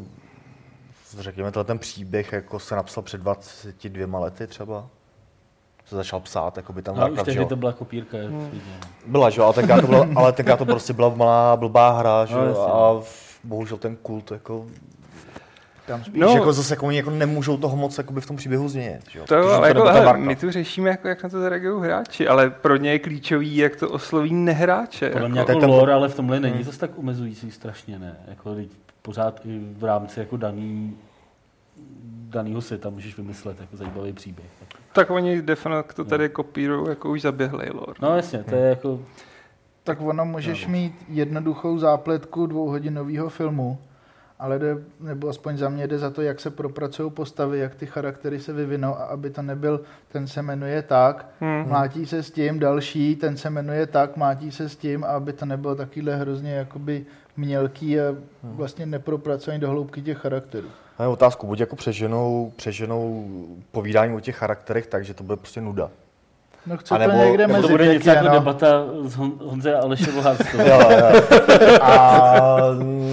řekněme, 1.20 1.52
ten 1.52 1.80
příběh 1.80 2.34
jako 2.34 2.60
se 2.60 2.76
napsal 2.76 3.04
před 3.04 3.22
22 3.22 4.20
lety 4.20 4.48
třeba. 4.48 4.88
Se 5.86 5.96
začal 5.96 6.20
psát, 6.20 6.58
jako 6.58 6.74
by 6.74 6.82
tam 6.82 6.96
No, 6.96 7.12
už 7.12 7.22
tehdy 7.24 7.46
to 7.46 7.56
byla 7.56 7.74
kopírka. 7.74 8.18
Hmm. 8.18 8.46
vidím. 8.46 8.62
Byla, 9.08 9.30
že 9.30 9.42
jo, 9.42 9.46
ale 9.46 9.54
tenkrát 9.54 9.82
to, 9.82 9.88
bylo, 9.88 10.08
ale 10.16 10.32
tenkrát 10.34 10.58
to 10.58 10.66
prostě 10.66 10.94
byla 10.94 11.10
malá 11.10 11.58
blbá 11.58 12.00
hra, 12.00 12.26
že 12.26 12.36
No, 12.36 12.42
jo, 12.42 12.48
jasně. 12.48 12.64
a 12.74 13.00
v- 13.04 13.27
bohužel 13.44 13.78
ten 13.78 13.96
kult 13.96 14.32
jako, 14.32 14.66
Tam 15.88 16.04
spíš 16.04 16.22
no. 16.22 16.28
Že 16.32 16.38
jako 16.38 16.54
zase 16.54 16.74
jako 16.74 16.86
oni 16.88 16.98
jako 16.98 17.10
nemůžou 17.10 17.58
toho 17.58 17.76
moc 17.78 17.98
jakoby 17.98 18.22
v 18.22 18.26
tom 18.26 18.36
příběhu 18.36 18.70
změnit, 18.70 19.02
že 19.10 19.20
jo. 19.20 19.26
To 19.26 19.36
protože 19.36 19.50
ale 19.54 19.68
jako, 19.68 19.80
hele, 19.80 19.94
Warcraft. 19.94 20.20
my 20.20 20.36
tu 20.36 20.52
řešíme, 20.52 20.90
jako, 20.90 21.08
jak 21.08 21.24
na 21.24 21.30
to 21.30 21.40
zareagují 21.40 21.84
hráči, 21.84 22.28
ale 22.28 22.50
pro 22.50 22.76
ně 22.76 22.92
je 22.92 23.00
klíčový, 23.00 23.58
jak 23.58 23.76
to 23.76 23.90
osloví 23.90 24.34
nehráče. 24.34 25.10
Podle 25.10 25.30
mě 25.30 25.40
jako. 25.40 25.52
jako 25.52 25.62
tam- 25.62 25.70
lore, 25.70 25.94
ale 25.94 26.10
v 26.10 26.16
tomhle 26.16 26.40
není 26.40 26.56
Hmm. 26.56 26.64
zase 26.64 26.80
tak 26.80 26.92
omezující 26.98 27.52
strašně, 27.52 28.00
ne? 28.00 28.16
Jako 28.28 28.56
pořád 29.02 29.42
i 29.46 29.60
v 29.78 29.84
rámci 29.84 30.20
jako 30.20 30.38
daný, 30.38 30.98
danýho 32.30 32.62
světa 32.62 32.90
můžeš 32.90 33.18
vymyslet 33.18 33.60
jako 33.62 33.78
zajímavý 33.78 34.14
příběh. 34.14 34.48
Tak 34.94 35.10
oni 35.10 35.42
de 35.42 35.56
facto 35.56 36.06
tady 36.06 36.30
kopírují 36.30 36.90
jako 36.90 37.10
už 37.10 37.22
zaběhlej 37.22 37.70
lore. 37.74 37.94
No 38.02 38.16
jasně, 38.16 38.44
to 38.44 38.56
je 38.56 38.70
jako, 38.70 39.00
tak 39.88 40.02
ono 40.02 40.26
můžeš 40.26 40.66
No. 40.66 40.72
mít 40.72 40.94
jednoduchou 41.10 41.78
zápletku 41.78 42.46
dvouhodinového 42.46 43.30
filmu, 43.30 43.78
ale 44.40 44.60
jde, 44.60 44.78
nebo 45.00 45.30
aspoň 45.30 45.58
za 45.58 45.70
mě 45.70 45.88
jde 45.88 45.98
za 45.98 46.10
to, 46.10 46.22
jak 46.22 46.40
se 46.40 46.50
propracují 46.50 47.12
postavy, 47.12 47.60
jak 47.60 47.76
ty 47.76 47.86
charaktery 47.86 48.40
se 48.40 48.54
vyvinou 48.54 48.90
a 48.96 49.04
aby 49.04 49.30
to 49.30 49.42
nebyl, 49.42 49.82
ten 50.12 50.28
se 50.28 50.42
jmenuje 50.42 50.82
tak, 50.82 51.26
Hm. 51.42 51.64
mlátí 51.68 52.06
se 52.06 52.24
s 52.24 52.32
tím, 52.32 52.60
další, 52.60 53.16
ten 53.16 53.38
se 53.38 53.50
jmenuje 53.50 53.88
tak, 53.88 54.18
mlátí 54.18 54.52
se 54.52 54.70
s 54.70 54.76
tím 54.76 55.04
a 55.04 55.08
aby 55.08 55.34
to 55.34 55.46
nebylo 55.46 55.76
takovýhle 55.76 56.16
hrozně 56.16 56.52
jakoby 56.54 57.06
mělký 57.38 58.00
a 58.00 58.04
vlastně 58.44 58.86
nepropracovaný 58.86 59.60
do 59.62 59.70
hloubky 59.70 60.02
těch 60.02 60.18
charakterů. 60.18 60.68
A 60.98 61.04
je 61.04 61.10
otázku, 61.10 61.48
buď 61.48 61.60
jako 61.60 61.76
přeženou, 61.76 62.54
přeženou 62.56 63.28
povídání 63.72 64.16
o 64.16 64.20
těch 64.20 64.36
charakterech 64.36 64.88
tak, 64.88 65.06
že 65.06 65.14
to 65.14 65.24
bude 65.24 65.38
prostě 65.38 65.62
nuda. 65.62 65.90
No 66.68 66.78
chci 66.78 66.94
A 66.94 66.98
to 66.98 67.08
nebo- 67.08 67.24
někde 67.24 67.48
nebo 67.48 67.54
to 67.54 67.62
mezi 67.62 67.74
bude 67.74 67.94
něco 67.94 68.10
jako 68.10 68.26
no. 68.26 68.32
debata 68.34 68.68
z 69.04 69.16
Hon- 69.16 69.40
Honze 69.46 69.76
a 69.76 69.82
Aleše 69.82 70.12
Bohárství. 70.12 70.60
Jo, 70.60 70.80
jo. 70.92 71.22
A 71.82 72.58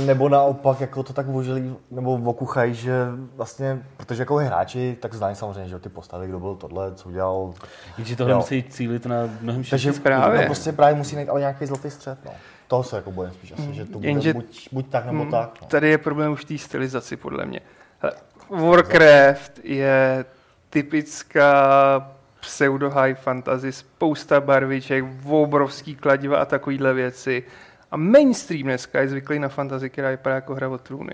nebo 0.06 0.28
naopak, 0.28 0.80
jako 0.80 1.02
to 1.02 1.12
tak 1.12 1.26
vožilí, 1.26 1.76
nebo 1.90 2.14
okuchají, 2.24 2.74
že 2.74 2.92
vlastně, 3.36 3.82
protože 3.96 4.22
jako 4.22 4.36
hráči, 4.36 4.96
tak 5.00 5.14
znají 5.14 5.36
samozřejmě, 5.36 5.68
že 5.68 5.78
ty 5.78 5.88
postavy, 5.88 6.26
kdo 6.28 6.40
byl 6.40 6.54
tohle, 6.54 6.94
co 6.94 7.08
udělal. 7.08 7.52
Takže 7.96 8.16
tohle 8.16 8.32
Jo. 8.32 8.36
musí 8.38 8.62
cílit 8.68 9.06
na 9.06 9.16
mnohem 9.40 9.62
Takže 9.64 9.78
širší 9.78 10.00
právě. 10.00 10.40
No, 10.40 10.46
prostě 10.46 10.72
právě 10.72 10.94
musí 10.94 11.14
najít 11.14 11.28
ale 11.30 11.40
nějaký 11.40 11.66
zlatý 11.66 11.90
střed, 11.90 12.18
no. 12.24 12.30
Toho 12.68 12.82
se 12.82 12.96
jako 12.96 13.10
bojím 13.12 13.32
spíš 13.32 13.52
asi, 13.52 13.74
že 13.74 13.84
to 13.84 13.98
bude 13.98 14.08
Jenže- 14.08 14.34
buď, 14.34 14.68
buď 14.72 14.86
tak 14.90 15.06
nebo 15.06 15.24
Hm, 15.24 15.30
tak. 15.30 15.50
No. 15.62 15.66
Tady 15.68 15.88
je 15.88 15.98
problém 15.98 16.32
už 16.32 16.40
v 16.40 16.44
té 16.44 16.58
stylizaci, 16.58 17.16
podle 17.16 17.44
mě. 17.46 17.60
Hele, 17.98 18.12
Warcraft 18.50 19.60
je 19.64 20.24
typická 20.70 22.10
pseudo 22.44 22.90
high 22.90 23.14
fantasy, 23.14 23.72
spousta 23.72 24.40
barviček, 24.40 25.04
obrovský 25.28 25.94
kladiva 25.96 26.38
a 26.38 26.44
takovýhle 26.44 26.94
věci. 26.94 27.42
A 27.90 27.96
mainstream 27.96 28.62
dneska 28.62 29.00
je 29.00 29.08
zvyklý 29.08 29.38
na 29.38 29.48
fantasy, 29.48 29.90
která 29.90 30.10
vypadá 30.10 30.34
jako 30.34 30.54
hra 30.54 30.68
o 30.68 30.78
trůny. 30.78 31.12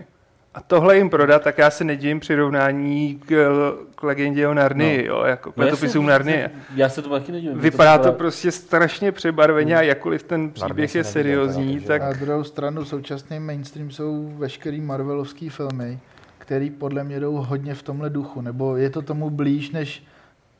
A 0.54 0.60
tohle 0.60 0.96
jim 0.96 1.10
prodat, 1.10 1.42
tak 1.42 1.58
já 1.58 1.70
se 1.70 1.84
nedivím 1.84 2.20
přirovnání 2.20 3.20
k, 3.26 3.50
k 3.94 4.02
legendě 4.02 4.48
o 4.48 4.54
Narnii, 4.54 5.08
no. 5.08 5.14
jo, 5.14 5.22
jako 5.24 5.52
k 5.52 5.56
No 5.56 5.64
letopisům 5.64 6.06
Narnie. 6.06 6.50
Já 6.74 6.88
se 6.88 7.02
to 7.02 7.08
taky 7.08 7.32
nedivím. 7.32 7.58
Vypadá 7.58 7.98
to 7.98 8.02
vypadá- 8.04 8.18
prostě 8.18 8.50
strašně 8.52 9.12
přebarveně 9.12 9.76
a 9.76 9.82
jakkoliv 9.82 10.22
ten 10.22 10.50
příběh 10.50 10.94
je 10.94 11.04
seriózní, 11.04 11.80
teda, 11.80 11.86
tak 11.88 12.02
Na 12.02 12.12
druhou 12.12 12.44
stranu 12.44 12.84
současný 12.84 13.40
mainstream 13.40 13.90
jsou 13.90 14.32
veškerý 14.36 14.80
Marvelovský 14.80 15.48
filmy, 15.48 15.98
který 16.38 16.70
podle 16.70 17.04
mě 17.04 17.20
jdou 17.20 17.32
hodně 17.34 17.74
v 17.74 17.82
tomhle 17.82 18.10
duchu, 18.10 18.40
nebo 18.40 18.76
je 18.76 18.90
to 18.90 19.02
tomu 19.02 19.30
blíž 19.30 19.70
než 19.70 20.04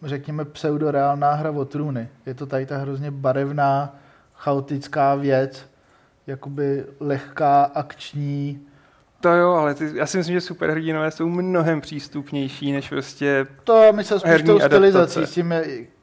řekněme 0.02 0.44
pseudoreálná 0.44 1.32
hra 1.34 1.50
o 1.50 1.64
trůny. 1.64 2.08
Je 2.26 2.34
to 2.34 2.46
tady 2.46 2.66
ta 2.66 2.78
hrozně 2.78 3.10
barevná, 3.10 3.96
chaotická 4.34 5.14
věc, 5.14 5.66
jakoby 6.26 6.84
lehká, 7.00 7.62
akční. 7.64 8.60
To 9.20 9.28
jo, 9.28 9.50
ale 9.50 9.74
ty, 9.74 9.90
já 9.94 10.06
si 10.06 10.18
myslím, 10.18 10.34
že 10.34 10.40
superhrdinové 10.40 11.10
jsou 11.10 11.28
mnohem 11.28 11.80
přístupnější 11.80 12.72
než 12.72 12.88
prostě... 12.88 13.46
To 13.64 13.92
myslím 13.92 14.18
spíš 14.18 14.30
Herní 14.30 14.46
tou 14.46 14.60
stylizací, 14.60 15.26
s 15.26 15.30
tím, 15.30 15.54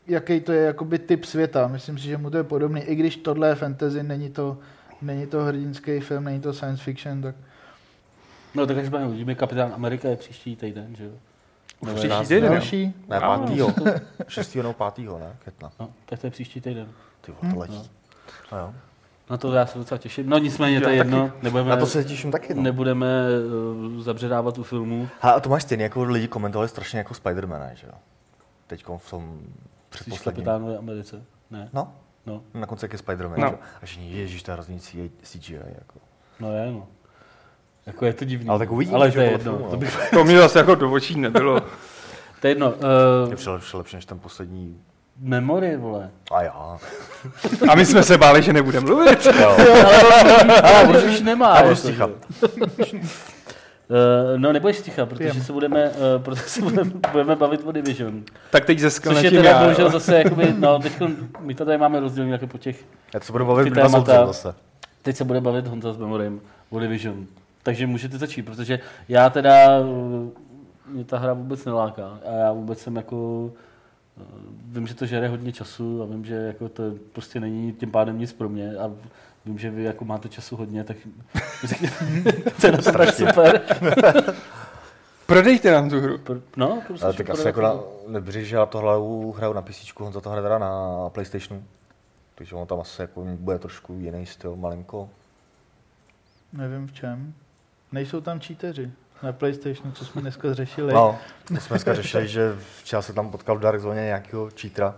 jaký 0.08 0.40
to 0.40 0.52
je 0.52 0.64
jakoby 0.64 1.00
typ 1.00 1.26
světa. 1.26 1.68
Myslím 1.68 1.98
si, 1.98 2.04
že 2.04 2.18
mu 2.18 2.30
to 2.30 2.38
je 2.38 2.44
podobný. 2.44 2.82
I 2.82 2.96
když 2.96 3.18
tohle 3.18 3.50
je 3.50 3.56
fantasy, 3.56 4.04
není 4.04 4.30
to, 4.30 4.58
není 5.02 5.28
to 5.28 5.44
hrdinský 5.44 6.00
film, 6.00 6.24
není 6.24 6.42
to 6.42 6.54
science 6.54 6.84
fiction, 6.84 7.22
tak 7.22 7.36
No 8.56 8.68
tak 8.68 8.78
až 8.78 8.90
budeme 8.90 9.08
uvidíme, 9.08 9.36
Kapitán 9.36 9.74
Amerika 9.74 10.10
je 10.10 10.16
příští 10.16 10.56
týden, 10.56 10.96
že 10.96 11.04
jo? 11.04 11.12
Je 11.86 11.94
Příští 11.94 12.08
nás- 12.08 12.28
týden, 12.28 12.52
další. 12.52 12.94
Ne, 13.08 13.18
Ano. 13.18 13.40
pátýho. 13.46 13.74
Šestýho 14.28 14.64
nebo 14.64 14.74
pátýho, 14.74 15.20
ne? 15.20 15.36
Května. 15.40 15.72
No, 15.80 15.90
tak 16.06 16.20
to 16.20 16.28
je 16.28 16.32
příští 16.32 16.62
týden. 16.62 16.88
Ty 17.22 17.32
vole, 17.42 17.54
to 17.54 17.60
letí. 17.60 17.90
No 18.52 18.58
jo. 18.58 18.74
Na 19.30 19.38
to 19.38 19.52
já 19.54 19.66
se 19.66 19.78
docela 19.78 19.98
těším. 19.98 20.30
No 20.30 20.38
nicméně, 20.38 20.82
to 20.82 20.90
je 20.90 20.96
jedno. 20.96 21.32
Nebudeme, 21.42 21.70
Na 21.70 21.76
to 21.78 21.86
se 21.86 22.04
těším 22.04 22.32
taky, 22.32 22.54
no. 22.54 22.62
nebudeme 22.62 23.08
uh, 23.96 24.02
zabředávat 24.02 24.58
u 24.58 24.64
filmu. 24.64 25.08
Ha, 25.22 25.32
a 25.32 25.40
to 25.40 25.50
máš 25.50 25.64
stejně, 25.64 25.84
jako 25.84 26.04
lidi 26.04 26.28
komentovali 26.28 26.70
strašně 26.70 26.98
jako 27.00 27.14
Spidermana, 27.14 27.74
že 27.74 27.88
jo? 27.88 27.94
Teď 28.68 28.86
v 28.98 29.10
tom 29.10 29.40
předposledním. 29.90 30.46
kapitánové 30.46 30.78
Americe. 30.78 31.22
Ne? 31.52 31.70
No, 31.74 31.94
No, 32.26 32.42
na 32.54 32.66
konci 32.66 32.86
jak 32.86 32.94
je 32.94 33.00
Spider-Man, 33.00 33.38
No. 33.40 33.46
no. 33.46 33.48
že? 33.50 33.54
jo? 33.54 33.60
A 33.82 33.86
že 33.86 34.02
ježíš, 34.02 34.44
to 34.44 34.52
je 34.52 34.54
hrozný 34.54 34.80
CGI, 35.24 35.54
jako. 35.56 36.00
no 36.40 36.52
je, 36.52 36.72
no. 36.72 36.88
Jako 37.88 38.06
je 38.06 38.14
to 38.14 38.26
divný. 38.26 38.50
Ale 38.50 38.60
tak 38.60 38.72
uvidíme, 38.72 38.96
Ale 38.98 39.12
že 39.12 39.16
to 39.16 39.22
je 39.22 39.32
jedno. 39.32 39.44
filmu, 39.44 39.66
To, 39.66 39.72
no. 39.72 39.78
bych, 39.78 40.10
To 40.14 40.24
mě 40.24 40.38
zase 40.38 40.60
jako 40.60 40.76
do 40.76 40.92
očí 40.92 41.20
nebylo. 41.20 41.60
to 42.42 42.48
je 42.48 42.52
jedno. 42.52 42.74
Je 43.26 43.28
Uh, 43.28 43.36
přelepší 43.36 43.78
lepší 43.78 43.96
než 43.96 44.06
ten 44.06 44.20
poslední. 44.20 44.78
memory, 45.20 45.78
vole. 45.78 46.10
A 46.32 46.42
já. 46.44 46.78
A 47.70 47.76
my 47.76 47.86
jsme 47.86 48.04
se 48.04 48.18
báli, 48.18 48.42
že 48.44 48.54
nebudeme 48.54 48.86
mluvit. 48.86 49.28
Jo. 49.40 49.58
Ale 50.64 51.04
už 51.06 51.22
nemá. 51.22 51.48
Já 51.56 51.62
budu 51.62 51.70
jako, 51.70 51.76
stichat. 51.76 52.10
Uh, 53.90 54.38
no 54.40 54.54
nebudeš 54.54 54.82
ticha, 54.82 55.06
protože 55.06 55.34
se 55.34 55.54
budeme, 55.54 55.90
uh, 55.90 56.22
protože 56.24 56.42
se 56.42 56.62
budeme, 56.62 56.92
budeme 57.12 57.36
bavit 57.36 57.62
o 57.66 57.72
Division. 57.72 58.24
Tak 58.52 58.66
teď 58.66 58.80
ze 58.80 58.92
Což 58.92 59.22
je 59.22 59.32
teda 59.32 59.50
já, 59.50 59.64
bohužel 59.64 59.90
zase, 59.90 60.18
jakoby, 60.18 60.54
no 60.58 60.80
teď 60.80 60.94
my 61.40 61.56
to 61.56 61.66
tady 61.66 61.78
máme 61.78 62.00
rozdělený 62.00 62.32
jako 62.32 62.48
po 62.48 62.58
těch, 62.58 62.86
Já 63.14 63.20
to 63.20 63.26
se 63.26 63.32
budu 63.32 63.46
bavit 63.46 63.74
témata. 63.74 64.26
zase. 64.26 64.56
teď 65.02 65.16
se 65.16 65.24
bude 65.24 65.42
bavit 65.42 65.68
Honza 65.68 65.94
s 65.94 65.98
Memorem 65.98 66.40
o 66.70 66.80
Division. 66.80 67.26
Takže 67.68 67.88
můžete 67.88 68.18
začít, 68.18 68.42
protože 68.42 68.80
já 69.10 69.30
teda, 69.30 69.80
uh, 69.80 70.30
mě 70.88 71.04
ta 71.04 71.18
hra 71.18 71.34
vůbec 71.34 71.66
neláká 71.66 72.20
a 72.26 72.32
já 72.32 72.52
vůbec 72.52 72.80
jsem 72.80 72.96
jako, 72.96 73.16
uh, 73.46 74.24
vím, 74.66 74.88
že 74.88 74.96
to 74.96 75.06
žere 75.06 75.28
hodně 75.28 75.52
času 75.52 76.04
a 76.04 76.06
vím, 76.06 76.26
že 76.26 76.34
jako 76.36 76.70
to 76.70 76.84
prostě 77.14 77.40
není 77.40 77.74
tím 77.74 77.92
pádem 77.92 78.20
nic 78.20 78.34
pro 78.34 78.50
mě 78.50 78.76
a 78.78 78.92
vím, 79.46 79.60
že 79.60 79.70
vy 79.70 79.84
jako 79.84 80.06
máte 80.06 80.30
času 80.30 80.56
hodně, 80.56 80.84
tak 80.84 80.98
co 82.60 82.68
je 82.68 82.72
na 82.72 82.78
to 82.78 83.12
super. 83.12 83.62
Prodejte 85.26 85.72
nám 85.72 85.90
tu 85.90 86.00
hru. 86.02 86.18
Pro- 86.18 86.42
No, 86.58 86.82
prostě 86.88 87.06
Ale 87.06 87.14
tak 87.14 87.30
asi 87.30 87.48
jako 87.48 87.62
na, 87.62 87.74
nebříš, 88.08 88.48
že 88.48 88.56
já 88.56 88.66
to 88.66 88.78
hraju, 88.78 89.32
hraju 89.32 89.54
na 89.54 89.62
PC, 89.62 89.92
on 90.00 90.14
za 90.14 90.22
to 90.22 90.30
hraje 90.30 90.44
teda 90.44 90.58
na 90.58 91.10
Playstationu. 91.10 91.64
Takže 92.36 92.56
on 92.56 92.68
tam 92.68 92.80
asi 92.80 93.02
jako 93.02 93.26
bude 93.26 93.60
trošku 93.60 93.94
jiný 93.94 94.26
styl, 94.26 94.56
malinko. 94.56 95.10
Nevím 96.54 96.88
v 96.88 96.94
čem. 96.94 97.34
Nejsou 97.92 98.22
tam 98.22 98.40
cheateři 98.40 98.92
na 99.24 99.32
PlayStationu, 99.34 99.92
co 99.92 100.06
jsme 100.06 100.22
dneska 100.22 100.54
řešili. 100.54 100.94
No, 100.94 101.18
my 101.52 101.60
jsme 101.62 101.74
dneska 101.74 101.94
řešili, 101.94 102.28
že 102.28 102.56
včera 102.80 103.02
se 103.02 103.14
tam 103.14 103.32
potkal 103.32 103.58
v 103.58 103.60
Dark 103.62 103.82
Zone 103.82 104.04
nějakého 104.06 104.50
cheatera. 104.62 104.96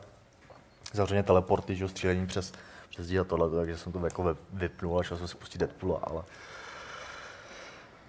Zavřeně 0.94 1.24
teleporty, 1.24 1.76
že 1.76 1.84
jo, 1.84 1.88
střílení 1.88 2.28
přes, 2.28 2.54
přes 2.90 3.12
a 3.12 3.24
tohle, 3.24 3.50
takže 3.50 3.78
jsem 3.78 3.92
to 3.92 4.00
jako 4.04 4.36
vypnul 4.54 5.00
a 5.00 5.04
šel 5.04 5.18
jsem 5.18 5.28
si 5.28 5.36
pustit 5.38 5.58
Deadpoola, 5.58 6.00
ale... 6.04 6.24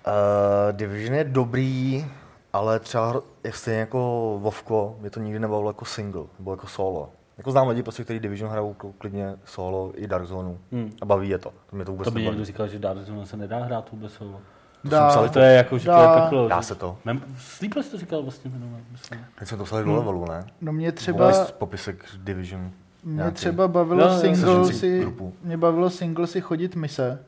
Uh, 0.06 0.72
Division 0.72 1.14
je 1.14 1.24
dobrý, 1.24 2.06
ale 2.52 2.80
třeba 2.80 3.22
jak 3.44 3.56
stejně 3.56 3.80
jako 3.80 3.98
Vovko, 4.42 4.96
mě 5.00 5.10
to 5.10 5.20
nikdy 5.20 5.38
nebavilo 5.38 5.70
jako 5.70 5.84
single, 5.84 6.24
nebo 6.38 6.50
jako 6.50 6.66
solo. 6.66 7.10
Jako 7.38 7.50
znám 7.50 7.68
lidi, 7.68 7.82
prostě, 7.82 8.04
kteří 8.04 8.20
Division 8.20 8.50
hrajou 8.50 8.74
kl- 8.74 8.92
klidně 8.98 9.34
solo 9.44 9.92
i 9.94 10.06
Dark 10.06 10.26
Zone 10.26 10.54
Hmm. 10.72 10.92
a 11.02 11.04
baví 11.04 11.28
je 11.28 11.38
to. 11.38 11.52
To 11.70 11.76
mě 11.76 11.84
to 11.84 11.90
vůbec 11.92 12.04
To 12.04 12.10
by 12.10 12.22
někdo 12.22 12.44
říkal, 12.44 12.68
že 12.68 12.78
Dark 12.78 13.00
Zone 13.00 13.26
se 13.26 13.36
nedá 13.36 13.58
hrát 13.58 13.90
vůbec 13.90 14.12
solo. 14.12 14.40
To 14.82 14.88
jsem 14.90 15.08
psal, 15.08 15.28
To 15.28 15.38
je 15.40 15.54
jako, 15.54 15.78
že 15.78 15.84
to 15.84 15.90
je 15.90 15.96
Dá. 15.96 16.20
peklo. 16.20 16.48
Dá 16.48 16.62
se 16.62 16.74
to. 16.74 16.98
Mem, 17.04 17.22
Sleepless 17.38 17.88
to 17.88 17.98
říkal 17.98 18.22
vlastně 18.22 18.50
myslím. 18.92 19.26
Teď 19.38 19.48
jsme 19.48 19.56
to 19.56 19.64
psali 19.64 19.84
do 19.84 19.94
levelu, 19.94 20.24
ne? 20.28 20.44
No 20.60 20.72
mě 20.72 20.92
Třeba... 20.92 21.30
třeba, 21.32 21.46
popisek 21.58 22.04
Division. 22.18 22.70
mě 23.04 23.16
nějaký. 23.16 23.34
třeba 23.34 23.68
bavilo 23.68 24.02
jo, 24.08 24.18
single 24.18 24.72
si, 24.72 25.00
grupu. 25.00 25.32
mě 25.42 25.56
bavilo 25.56 25.90
single 25.90 26.26
si 26.26 26.40
chodit 26.40 26.76
mise, 26.76 27.18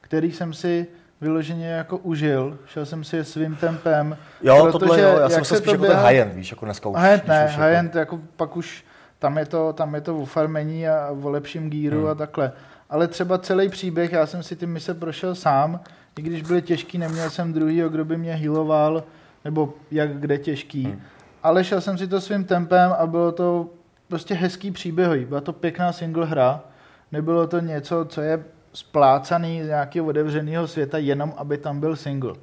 který 0.00 0.32
jsem 0.32 0.52
si 0.52 0.86
vyloženě 1.20 1.66
jako 1.68 1.96
užil. 1.98 2.58
Šel 2.66 2.86
jsem 2.86 3.04
si 3.04 3.16
je 3.16 3.24
svým 3.24 3.56
tempem. 3.56 4.16
Jo, 4.42 4.62
Protože 4.64 4.78
tohle 4.78 5.00
jo, 5.00 5.18
já 5.20 5.28
jsem 5.28 5.44
se 5.44 5.56
spíš 5.56 5.72
jako 5.72 5.84
ten 5.86 5.96
high-end, 5.96 6.34
víš, 6.34 6.50
jako 6.50 6.64
dneska 6.64 6.88
už. 6.88 6.96
High-end 6.98 7.26
ne, 7.28 7.44
už 7.44 7.50
jako- 7.50 7.62
high-end 7.62 7.94
jako 7.94 8.20
pak 8.36 8.56
už 8.56 8.84
tam 9.18 9.38
je 9.38 9.46
to, 9.46 9.72
tam 9.72 9.94
je 9.94 10.00
to 10.00 10.18
o 10.18 10.24
farmení 10.24 10.88
a 10.88 11.10
o 11.22 11.30
lepším 11.30 11.70
gíru 11.70 12.00
Hmm. 12.00 12.08
a 12.10 12.14
takhle. 12.14 12.52
Ale 12.90 13.08
třeba 13.08 13.38
celý 13.38 13.68
příběh, 13.68 14.12
já 14.12 14.26
jsem 14.26 14.42
si 14.42 14.56
ty 14.56 14.66
mise 14.66 14.94
prošel 14.94 15.34
sám, 15.34 15.80
i 16.18 16.22
když 16.22 16.42
byly 16.42 16.62
těžký, 16.62 16.98
neměl 16.98 17.30
jsem 17.30 17.52
druhýho, 17.52 17.88
kdo 17.88 18.04
by 18.04 18.16
mě 18.16 18.34
healoval, 18.34 19.04
nebo 19.44 19.74
jak 19.90 20.20
kde 20.20 20.38
těžký. 20.38 20.84
Hmm. 20.84 21.00
Ale 21.42 21.64
šel 21.64 21.80
jsem 21.80 21.98
si 21.98 22.08
to 22.08 22.20
svým 22.20 22.44
tempem 22.44 22.94
a 22.98 23.06
bylo 23.06 23.32
to 23.32 23.70
prostě 24.08 24.34
hezký 24.34 24.70
příběh. 24.70 25.26
Byla 25.26 25.40
to 25.40 25.52
pěkná 25.52 25.92
single 25.92 26.26
hra, 26.26 26.60
nebylo 27.12 27.46
to 27.46 27.60
něco, 27.60 28.04
co 28.04 28.20
je 28.20 28.44
splácaný 28.72 29.62
z 29.62 29.66
nějakého 29.66 30.06
otevřeného 30.06 30.68
světa, 30.68 30.98
jenom 30.98 31.34
aby 31.36 31.58
tam 31.58 31.80
byl 31.80 31.96
single. 31.96 32.34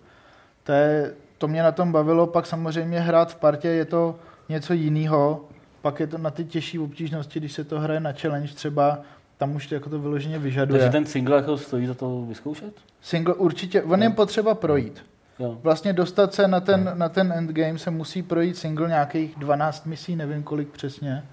To, 0.63 0.71
je, 0.71 1.13
to 1.37 1.47
mě 1.47 1.63
na 1.63 1.71
tom 1.71 1.91
bavilo, 1.91 2.27
pak 2.27 2.45
samozřejmě 2.45 2.99
hrát 2.99 3.31
v 3.31 3.35
partě 3.35 3.67
je 3.67 3.85
to 3.85 4.15
něco 4.49 4.73
jiného, 4.73 5.45
pak 5.81 5.99
je 5.99 6.07
to 6.07 6.17
na 6.17 6.31
ty 6.31 6.45
těžší 6.45 6.79
obtížnosti, 6.79 7.39
když 7.39 7.53
se 7.53 7.63
to 7.63 7.79
hraje 7.79 7.99
na 7.99 8.11
challenge 8.11 8.53
třeba, 8.53 8.99
tam 9.37 9.55
už 9.55 9.67
to 9.67 9.75
jako 9.75 9.89
to 9.89 9.99
vyloženě 9.99 10.39
vyžaduje. 10.39 10.79
Takže 10.79 10.91
ten 10.91 11.05
single 11.05 11.35
jako 11.37 11.57
stojí 11.57 11.87
za 11.87 11.93
to 11.93 12.21
vyzkoušet? 12.21 12.73
Single 13.01 13.33
určitě, 13.33 13.81
on 13.81 14.03
je 14.03 14.09
potřeba 14.09 14.55
projít. 14.55 15.05
Jo. 15.39 15.57
Vlastně 15.63 15.93
dostat 15.93 16.33
se 16.33 16.47
na 16.47 16.59
ten, 16.59 16.91
na 16.93 17.09
ten 17.09 17.31
endgame 17.31 17.79
se 17.79 17.91
musí 17.91 18.23
projít 18.23 18.57
single 18.57 18.87
nějakých 18.87 19.35
12 19.35 19.85
misí, 19.85 20.15
nevím 20.15 20.43
kolik 20.43 20.67
přesně. 20.67 21.23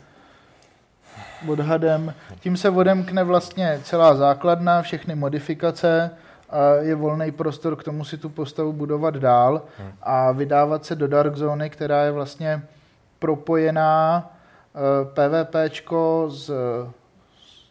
Odhadem. 1.49 2.15
Tím 2.41 2.57
se 2.57 2.71
odemkne 2.71 3.25
vlastně 3.25 3.81
celá 3.85 4.15
základna, 4.15 4.83
všechny 4.83 5.15
modifikace, 5.15 6.11
a 6.51 6.75
je 6.81 6.95
volný 6.95 7.31
prostor 7.33 7.77
k 7.77 7.85
tomu 7.85 8.05
si 8.05 8.19
tu 8.19 8.29
postavu 8.29 8.73
budovat 8.73 9.15
dál 9.17 9.63
Hmm. 9.79 9.93
a 10.03 10.33
vydávat 10.33 10.85
se 10.85 10.95
do 10.95 11.09
Dark 11.09 11.37
Zony, 11.37 11.71
která 11.71 12.05
je 12.05 12.11
vlastně 12.13 12.63
propojená 13.19 14.31
uh, 14.75 14.81
PvPčko 15.15 16.27
s, 16.31 16.51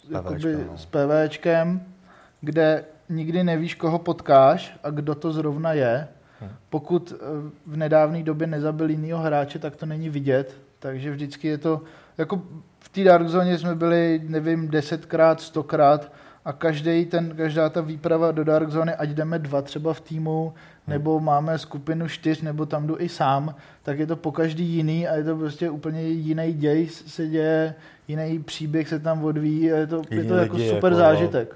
jakoby, 0.10 0.56
no. 0.68 0.78
s 0.78 0.86
PVčkem, 0.86 1.82
kde 2.42 2.86
nikdy 3.10 3.44
nevíš, 3.44 3.76
koho 3.76 4.00
potkáš 4.00 4.80
a 4.84 4.90
kdo 4.90 5.16
to 5.16 5.32
zrovna 5.32 5.74
je. 5.74 6.08
Hmm. 6.40 6.50
Pokud 6.70 7.14
eh, 7.16 7.26
v 7.66 7.78
nedávné 7.78 8.24
době 8.24 8.48
nezabil 8.48 8.90
jinýho 8.90 9.20
hráče, 9.20 9.60
tak 9.60 9.76
to 9.76 9.86
není 9.86 10.10
vidět, 10.10 10.58
takže 10.80 11.12
vždycky 11.12 11.48
je 11.48 11.58
to, 11.58 11.82
jako 12.18 12.42
v 12.80 12.90
té 12.90 13.04
Dark 13.04 13.28
Zone 13.28 13.58
jsme 13.58 13.76
byli, 13.76 14.22
nevím, 14.28 14.68
desetkrát, 14.68 15.42
stokrát 15.42 16.12
a 16.46 16.54
každý 16.54 17.06
ten, 17.06 17.36
každá 17.36 17.70
ta 17.70 17.82
výprava 17.82 18.32
do 18.32 18.44
Dark 18.44 18.70
Zony, 18.70 18.94
ať 18.94 19.10
jdeme 19.10 19.40
dva 19.40 19.62
třeba 19.62 19.94
v 19.94 20.02
týmu, 20.02 20.54
nebo 20.88 21.20
máme 21.20 21.58
skupinu 21.58 22.08
čtyř, 22.08 22.42
nebo 22.42 22.66
tam 22.66 22.88
jdu 22.88 22.96
i 23.00 23.10
sám, 23.10 23.56
tak 23.84 24.00
je 24.00 24.08
to 24.08 24.16
po 24.16 24.32
každý 24.32 24.66
jiný 24.66 25.08
a 25.08 25.16
je 25.16 25.24
to 25.24 25.36
prostě 25.36 25.70
úplně 25.70 26.02
jiný 26.02 26.54
děj 26.54 26.88
se 26.88 27.28
děje, 27.28 27.76
jiný 28.08 28.40
příběh 28.44 28.88
se 28.88 29.00
tam 29.00 29.24
odvíjí 29.24 29.72
a 29.72 29.78
je 29.78 29.88
to, 29.88 30.02
je 30.10 30.24
to 30.24 30.36
jako 30.36 30.56
lidi, 30.56 30.70
super 30.70 30.92
jako, 30.92 31.00
zážitek. 31.04 31.56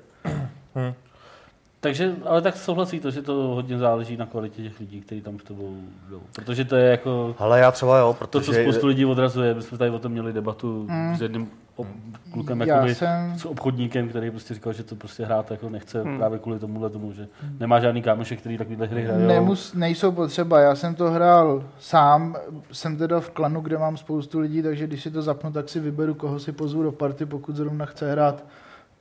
Takže, 1.80 2.16
ale 2.26 2.42
tak 2.42 2.56
souhlasí 2.58 3.00
to, 3.00 3.12
že 3.12 3.22
to 3.22 3.34
hodně 3.34 3.78
záleží 3.78 4.18
na 4.18 4.26
kvalitě 4.26 4.62
těch 4.64 4.80
lidí, 4.80 5.02
kteří 5.02 5.22
tam 5.22 5.40
s 5.40 5.44
tebou 5.44 5.78
jdou. 6.10 6.22
Protože 6.36 6.66
to 6.66 6.76
je 6.76 6.92
jako 6.92 7.36
Ale 7.40 7.60
já 7.60 7.72
třeba 7.72 8.00
jo, 8.00 8.16
to, 8.20 8.28
co 8.28 8.40
protože... 8.40 8.64
spoustu 8.64 8.88
lidí 8.88 9.06
odrazuje. 9.06 9.54
My 9.54 9.62
jsme 9.62 9.78
tady 9.78 9.92
o 9.92 10.00
tom 10.00 10.12
měli 10.12 10.34
debatu 10.34 10.88
Mm. 10.90 11.18
s 11.18 11.22
jedním 11.22 11.50
ob- 11.76 11.88
klukem, 12.34 12.62
Já 12.62 12.76
jakoby, 12.76 12.96
jsem, 12.96 13.34
s 13.40 13.46
obchodníkem, 13.46 14.10
který 14.10 14.32
prostě 14.32 14.54
říkal, 14.54 14.74
že 14.74 14.84
to 14.84 14.96
prostě 14.96 15.26
hrát 15.26 15.52
jako 15.52 15.70
nechce 15.70 16.02
Hmm. 16.04 16.18
právě 16.18 16.40
kvůli 16.40 16.60
tomuhle 16.60 16.90
tomu, 16.90 17.12
že 17.14 17.28
nemá 17.60 17.80
žádný 17.80 18.02
kámošek, 18.02 18.40
který 18.40 18.58
takovýhle 18.58 18.88
hry 18.88 19.04
hrajou. 19.04 19.28
Nemus, 19.28 19.74
nejsou 19.74 20.12
potřeba, 20.12 20.60
já 20.60 20.76
jsem 20.76 20.96
to 20.96 21.12
hrál 21.12 21.64
sám, 21.80 22.36
jsem 22.72 22.98
teda 22.98 23.20
v 23.20 23.30
klanu, 23.30 23.62
kde 23.62 23.78
mám 23.78 23.98
spoustu 23.98 24.40
lidí, 24.40 24.62
takže 24.62 24.88
když 24.88 25.04
si 25.04 25.12
to 25.12 25.22
zapnu, 25.22 25.52
tak 25.52 25.70
si 25.70 25.80
vyberu, 25.80 26.14
koho 26.14 26.40
si 26.40 26.52
pozvu 26.52 26.84
do 26.84 26.92
party, 26.92 27.26
pokud 27.26 27.56
zrovna 27.56 27.86
chce 27.86 28.12
hrát 28.12 28.46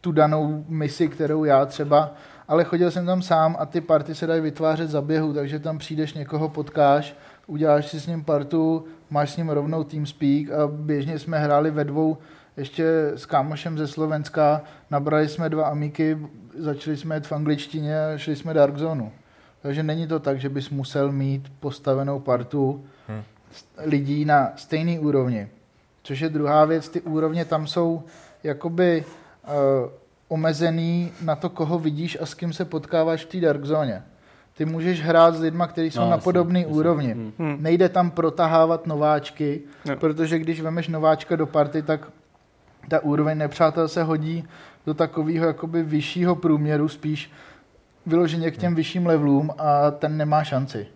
tu 0.01 0.13
danou 0.13 0.65
misi, 0.69 1.09
kterou 1.09 1.45
já 1.45 1.67
třeba, 1.67 2.13
ale 2.49 2.65
chodil 2.65 2.91
jsem 2.91 3.07
tam 3.07 3.23
sám 3.23 3.57
a 3.59 3.67
ty 3.67 3.81
party 3.81 4.15
se 4.15 4.27
dají 4.27 4.41
vytvářet 4.41 4.91
za 4.91 5.03
běhu, 5.03 5.33
takže 5.33 5.59
tam 5.59 5.79
přijdeš, 5.79 6.15
někoho 6.15 6.49
potkáš, 6.49 7.17
uděláš 7.47 7.87
si 7.89 8.01
s 8.01 8.07
ním 8.07 8.25
partu, 8.25 8.85
máš 9.11 9.31
s 9.31 9.37
ním 9.37 9.49
rovnou 9.49 9.85
TeamSpeak 9.85 10.51
a 10.51 10.67
běžně 10.73 11.19
jsme 11.19 11.39
hráli 11.39 11.71
ve 11.71 11.85
dvou 11.85 12.17
ještě 12.57 12.85
s 13.14 13.27
kámošem 13.27 13.79
ze 13.79 13.87
Slovenska, 13.87 14.62
nabrali 14.90 15.29
jsme 15.29 15.49
dva 15.49 15.64
amíky, 15.69 16.19
začali 16.59 16.97
jsme 16.97 17.17
jet 17.17 17.27
v 17.27 17.33
angličtině 17.33 18.07
a 18.07 18.19
šli 18.19 18.37
jsme 18.37 18.55
Dark 18.55 18.77
Zonu. 18.79 19.12
Takže 19.62 19.83
není 19.83 20.07
to 20.07 20.21
tak, 20.21 20.40
že 20.40 20.49
bys 20.49 20.71
musel 20.71 21.12
mít 21.12 21.53
postavenou 21.61 22.21
partu 22.21 22.85
Hmm. 23.09 23.23
lidí 23.85 24.25
na 24.25 24.53
stejné 24.57 25.01
úrovni. 25.01 25.49
Což 26.03 26.21
je 26.21 26.29
druhá 26.29 26.64
věc, 26.64 26.88
ty 26.88 27.01
úrovně 27.01 27.45
tam 27.45 27.67
jsou 27.67 28.03
jakoby 28.43 29.05
uh, 29.85 29.90
omezený 30.29 31.12
na 31.23 31.37
to, 31.37 31.49
koho 31.51 31.79
vidíš 31.79 32.19
a 32.21 32.27
s 32.27 32.35
kým 32.35 32.53
se 32.53 32.64
potkáváš 32.64 33.25
v 33.25 33.29
té 33.29 33.40
Dark 33.40 33.64
Zóně. 33.64 34.03
Ty 34.57 34.64
můžeš 34.64 35.03
hrát 35.03 35.35
s 35.35 35.40
lidma, 35.40 35.67
kteří 35.67 35.90
jsou 35.90 36.01
No, 36.01 36.11
na 36.11 36.19
podobné 36.19 36.67
úrovni. 36.67 37.12
Hmm. 37.12 37.33
Hm. 37.38 37.57
Nejde 37.61 37.88
tam 37.88 38.11
protahávat 38.11 38.87
nováčky, 38.87 39.61
No. 39.85 39.97
protože 39.97 40.38
když 40.38 40.61
vemeš 40.61 40.88
nováčka 40.88 41.37
do 41.37 41.47
party, 41.47 41.83
tak 41.83 42.09
ta 42.88 43.01
úroveň 43.01 43.38
nepřátel 43.38 43.88
se 43.88 44.03
hodí 44.03 44.44
do 44.87 44.94
takového 44.94 45.47
jakoby 45.47 45.83
vyššího 45.83 46.37
průměru, 46.37 46.88
spíš 46.88 47.31
vyloženě 48.07 48.51
k 48.51 48.57
těm 48.57 48.75
vyšším 48.75 49.07
levelům 49.07 49.51
a 49.59 49.90
ten 49.90 50.16
nemá 50.16 50.44
šanci. 50.44 50.87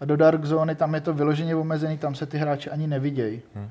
A 0.00 0.04
do 0.04 0.16
Dark 0.16 0.44
Zóny 0.44 0.74
tam 0.74 0.94
je 0.94 1.00
to 1.00 1.14
vyloženě 1.14 1.56
omezený, 1.56 1.98
tam 1.98 2.14
se 2.14 2.26
ty 2.26 2.38
hráči 2.38 2.70
ani 2.70 2.86
nevidějí. 2.86 3.42
Hmm. 3.54 3.70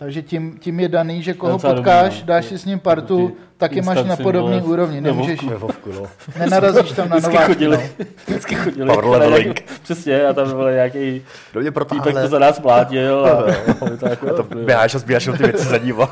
Takže 0.00 0.22
tím, 0.22 0.58
tím 0.60 0.80
je 0.80 0.88
daný, 0.88 1.22
že 1.22 1.34
koho 1.34 1.58
potkáš, 1.58 2.04
dobrý, 2.04 2.20
no. 2.20 2.26
dáš 2.26 2.44
si 2.44 2.58
s 2.58 2.64
ním 2.64 2.78
partu, 2.78 3.28
Ty 3.28 3.34
taky 3.56 3.82
máš 3.82 4.02
na 4.04 4.16
podobné 4.16 4.60
vole, 4.60 4.72
úrovni. 4.72 5.00
Nemůžeš, 5.00 5.42
Je 5.42 5.56
Vovku, 5.56 5.92
no. 5.92 6.02
nenarazíš 6.38 6.92
tam 6.92 7.08
na 7.08 7.16
Vždycky 7.16 7.32
nováčky. 7.34 7.52
chodili, 7.54 7.90
No. 7.98 8.04
vždycky 8.26 8.54
chodili. 8.54 8.86
Power 8.90 9.04
leveling. 9.04 9.44
nějakou- 9.44 9.74
Přesně, 9.82 10.26
a 10.26 10.32
tam 10.32 10.48
byl 10.56 10.72
nějaký 10.72 11.22
Do 11.54 11.60
mě 11.60 11.70
týpek, 11.70 11.88
to 11.88 11.94
protáhle. 12.02 12.28
za 12.28 12.38
nás 12.38 12.58
plátil. 12.58 13.26
A, 13.26 13.30
a 13.86 13.96
to 14.00 14.08
jako, 14.08 14.34
To 14.34 14.42
běháš 14.42 14.94
a 14.94 14.98
jenom 15.26 15.38
ty 15.38 15.44
věci 15.44 15.64
za 15.64 15.78
ním. 15.78 15.96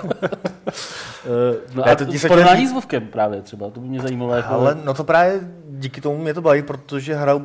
Eh, 1.26 1.56
no 1.74 1.82
Ne, 1.86 1.92
a 1.92 1.96
to 1.96 2.04
se 2.18 2.28
porovnání 2.28 2.66
s 2.66 2.72
Vovkem 2.72 3.06
právě 3.06 3.42
třeba, 3.42 3.70
to 3.70 3.80
by 3.80 3.88
mě 3.88 4.00
zajímalo. 4.00 4.34
Jako, 4.34 4.52
Ale 4.54 4.78
no 4.84 4.94
to 4.94 5.04
právě 5.04 5.40
díky 5.70 6.00
tomu 6.00 6.18
mě 6.18 6.34
to 6.34 6.42
baví, 6.42 6.62
protože 6.62 7.14
hraju 7.14 7.38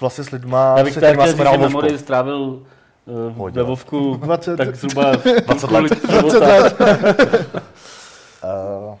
vlastně 0.00 0.24
s 0.24 0.30
lidma, 0.30 0.74
Já 0.78 0.84
bych 0.84 0.94
se 0.94 1.00
tady 1.00 1.12
kterýma 1.12 1.22
chtěl 1.22 1.34
jsme 1.34 1.44
říct, 1.44 1.52
že 1.52 1.56
hrál. 1.58 1.68
Memory 1.68 1.98
strávil. 1.98 2.62
Ve 3.52 3.62
Vovku 3.62 4.14
20 4.16 4.56
tak 4.56 4.76
zhruba 4.76 5.12
20 5.46 5.70
let. 5.70 6.00
půl 6.00 6.10
života. 6.30 6.56
Uh, 8.44 8.96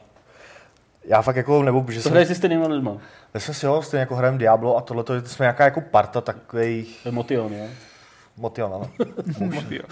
já 1.04 1.22
fakt 1.22 1.36
jako, 1.36 1.62
nebo 1.62 1.84
že 1.88 1.96
To 1.96 2.02
jsem, 2.02 2.12
hraješ 2.12 2.28
si 2.28 2.34
stejnýma 2.34 2.66
lidma. 2.66 2.96
myslím 3.34 3.54
si, 3.54 3.66
jo, 3.66 3.82
stejně 3.82 4.00
jako 4.00 4.16
hrajem 4.16 4.38
Diablo 4.38 4.76
a 4.76 4.80
tohle, 4.80 5.04
to 5.04 5.20
jsme 5.20 5.42
nějaká 5.44 5.64
jako 5.64 5.80
parta 5.80 6.20
takových 6.20 7.06
Motion, 7.10 7.52
jo? 7.52 7.66
motion, 8.36 8.74
ano. 8.74 8.90
Motiv. 9.54 9.82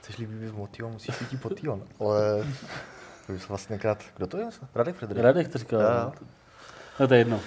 Chceš 0.00 0.18
líbí 0.18 0.34
být 0.46 0.54
motion, 0.56 0.92
musíš 0.92 1.14
být 1.30 1.42
potion. 1.42 1.82
Ale 2.00 2.44
to 3.26 3.32
už 3.32 3.48
vlastně 3.48 3.78
krát, 3.78 3.98
kdo 4.16 4.26
to 4.26 4.36
je? 4.38 4.46
Radek 4.74 4.96
Fredrik. 4.96 5.22
Radek 5.24 5.48
to 5.48 5.58
říkal. 5.58 5.80
Jo, 5.80 5.86
no. 6.04 6.12
No 7.00 7.08
to 7.08 7.14
je 7.14 7.20
jedno. 7.20 7.40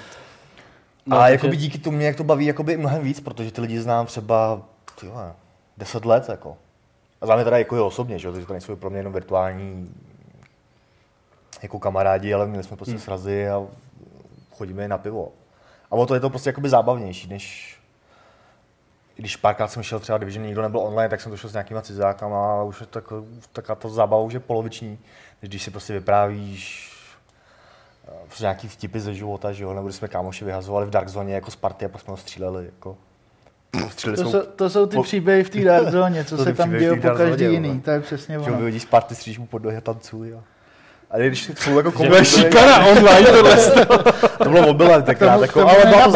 No, 1.06 1.18
a 1.18 1.20
takže- 1.20 1.34
jakoby 1.34 1.58
díky 1.58 1.78
tomu 1.78 1.98
mě 1.98 2.06
jak 2.08 2.16
to 2.16 2.24
baví 2.24 2.46
jakoby 2.46 2.78
mnohem 2.78 3.04
víc, 3.04 3.20
protože 3.20 3.52
ty 3.52 3.62
lidi 3.62 3.80
znám 3.82 4.06
třeba 4.06 4.62
ty 5.00 5.08
10 5.78 6.06
let. 6.06 6.30
Jako. 6.30 6.58
A 7.22 7.26
znám 7.26 7.40
je 7.40 7.46
teda 7.46 7.58
jako 7.58 7.76
je 7.76 7.82
osobně, 7.82 8.20
že? 8.20 8.28
jo, 8.28 8.34
takže 8.34 8.48
to 8.48 8.54
nejsou 8.54 8.76
pro 8.76 8.90
mě 8.90 9.00
jenom 9.00 9.14
virtuální 9.14 9.96
jako 11.64 11.80
kamarádi, 11.80 12.34
ale 12.34 12.48
měli 12.48 12.64
jsme 12.64 12.78
prostě 12.78 12.96
Hmm. 12.96 13.02
srazy 13.02 13.50
a 13.50 13.68
chodíme 14.52 14.88
na 14.88 14.98
pivo. 14.98 15.32
A 15.92 15.96
o 15.96 16.06
to 16.06 16.14
je 16.14 16.20
to 16.20 16.30
prostě 16.30 16.50
jakoby 16.50 16.70
zábavnější, 16.70 17.28
než 17.30 17.76
když 19.16 19.36
párkrát 19.36 19.68
jsem 19.68 19.84
šel 19.84 20.00
třeba, 20.00 20.18
když 20.18 20.36
nikdo 20.38 20.62
nebyl 20.62 20.80
online, 20.80 21.10
tak 21.10 21.22
jsem 21.22 21.32
to 21.32 21.38
šel 21.38 21.50
s 21.50 21.54
nějakýma 21.54 21.82
cizákama 21.82 22.60
a 22.60 22.64
už 22.64 22.82
je 22.82 22.88
tak, 22.88 23.04
taká 23.52 23.76
ta 23.76 23.90
zábava 23.90 24.24
už 24.24 24.34
je 24.34 24.40
poloviční, 24.40 25.00
než 25.42 25.50
když 25.50 25.64
si 25.64 25.72
prostě 25.72 25.94
vyprávíš 25.94 26.92
eh, 28.08 28.12
prostě 28.26 28.44
nějaký 28.44 28.68
vtipy 28.68 29.00
ze 29.00 29.14
života, 29.14 29.52
že 29.52 29.64
jo, 29.64 29.74
nebo 29.74 29.88
když 29.88 29.96
jsme 29.96 30.08
kámoši 30.08 30.46
vyhazovali 30.46 30.86
v 30.86 30.90
Dark 30.90 31.08
Zone 31.08 31.32
jako 31.32 31.52
z 31.52 31.56
party 31.56 31.86
a 31.86 31.90
pak 31.90 32.02
jsme 32.02 32.12
ho 32.12 32.18
stříleli, 32.18 32.66
jako. 32.66 32.98
Stříleli 33.90 34.24
To 34.24 34.30
jsou, 34.32 34.42
to 34.56 34.70
jsou 34.70 34.86
ty 34.86 34.96
po- 34.96 35.04
příběhy 35.04 35.44
v 35.44 35.50
té 35.50 35.60
Dark 35.64 35.88
Zone, 35.92 36.24
co 36.26 36.38
se 36.38 36.54
tam 36.54 36.72
té 36.72 36.96
po 36.96 37.10
každý 37.10 37.46
jo, 37.46 37.52
jiný, 37.52 37.82
to 37.82 37.92
je 37.92 38.00
přesně 38.00 38.36
že 38.36 38.40
ono. 38.50 38.58
vyhodíš 38.58 38.82
z 38.82 38.86
party, 38.86 39.16
střílíš 39.16 39.40
mu 39.40 39.46
pod 39.48 39.64
nohy 39.64 39.78
a 39.78 39.82
tancuj. 39.82 40.34
A... 40.34 40.38
A 41.12 41.18
když 41.18 41.52
jsou 41.60 41.78
jako 41.78 41.92
Že- 41.92 41.98
To 41.98 42.04
je 42.04 42.10
kombinační, 42.10 42.42
šikana 42.44 42.86
online 42.86 43.28
tohle. 43.32 43.58
to 44.44 44.50
bylo 44.50 44.62
mobilem 44.62 45.04
tenkrát, 45.04 45.32
Tomu, 45.32 45.42
jako, 45.42 45.60
tomu 45.60 45.72
ale 45.72 45.86
byla 45.86 46.08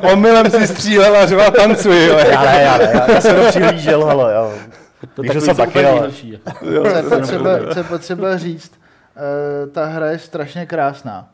to. 0.00 0.08
Omylem 0.12 0.50
si 0.50 0.66
střílel 0.66 1.16
a 1.16 1.26
řval 1.26 1.50
tancuji. 1.50 2.06
jo. 2.06 2.18
Já 2.18 2.42
ne, 2.44 2.62
já 2.62 2.78
ne, 2.78 2.90
já, 2.94 3.10
já 3.12 3.20
jsem 3.20 3.36
to 3.36 3.48
přihlížel, 3.48 4.04
hele, 4.06 4.32
já. 4.32 4.50
To 5.14 5.22
Víš, 5.22 5.32
že 5.32 5.40
jsem 5.40 5.56
taky, 5.56 5.84
ale- 5.86 6.10
jako. 6.22 6.50
Co 6.62 6.96
je 6.96 7.02
potřeba, 7.02 7.50
co 7.72 7.78
je 7.78 7.84
potřeba 7.84 8.36
říct, 8.38 8.72
eh, 9.16 9.66
ta 9.66 9.84
hra 9.86 10.06
je 10.10 10.18
strašně 10.18 10.66
krásná. 10.66 11.28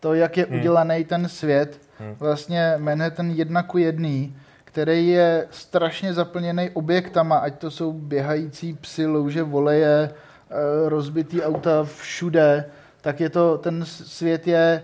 To, 0.00 0.14
jak 0.14 0.36
je 0.36 0.46
Hmm. 0.50 0.58
udělaný 0.58 1.04
ten 1.04 1.28
svět, 1.28 1.78
Hmm. 2.00 2.14
vlastně 2.18 2.74
Manhattan 2.78 3.30
jedna 3.30 3.62
ku 3.62 3.78
jedný, 3.78 4.36
který 4.72 5.08
je 5.08 5.46
strašně 5.50 6.14
zaplněný 6.14 6.70
objektama, 6.70 7.38
ať 7.38 7.58
to 7.58 7.70
jsou 7.70 7.92
běhající 7.92 8.74
psy, 8.74 9.06
louže 9.06 9.42
voleje, 9.42 10.10
eh, 10.50 10.88
rozbitý 10.88 11.42
auta 11.42 11.84
všude, 11.84 12.64
tak 13.00 13.20
je 13.20 13.30
to, 13.30 13.58
ten 13.58 13.84
svět 13.84 14.46
je, 14.46 14.82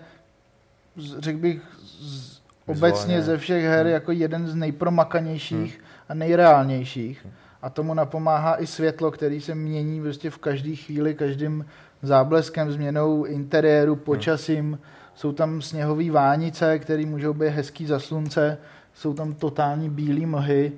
řekl 1.18 1.38
bych, 1.38 1.60
z, 2.00 2.40
obecně 2.66 3.22
ze 3.22 3.38
všech 3.38 3.64
her 3.64 3.86
Hmm. 3.86 3.92
jako 3.92 4.12
jeden 4.12 4.46
z 4.46 4.54
nejpromakanějších 4.54 5.80
a 6.08 6.14
nejreálnějších. 6.14 7.26
A 7.62 7.70
tomu 7.70 7.94
napomáhá 7.94 8.62
i 8.62 8.66
světlo, 8.66 9.10
který 9.10 9.40
se 9.40 9.54
mění 9.54 10.00
prostě 10.00 10.30
v 10.30 10.38
každé 10.38 10.74
chvíli, 10.76 11.14
každým 11.14 11.66
zábleskem, 12.02 12.72
změnou 12.72 13.24
interiéru, 13.24 13.96
počasím. 13.96 14.78
Jsou 15.14 15.32
tam 15.32 15.62
sněhové 15.62 16.10
vánice, 16.10 16.78
které 16.78 17.06
můžou 17.06 17.34
být 17.34 17.48
hezký 17.48 17.86
za 17.86 17.98
slunce, 17.98 18.58
jsou 18.98 19.14
tam 19.14 19.34
totální 19.34 19.90
bílé 19.90 20.26
mlhy 20.26 20.72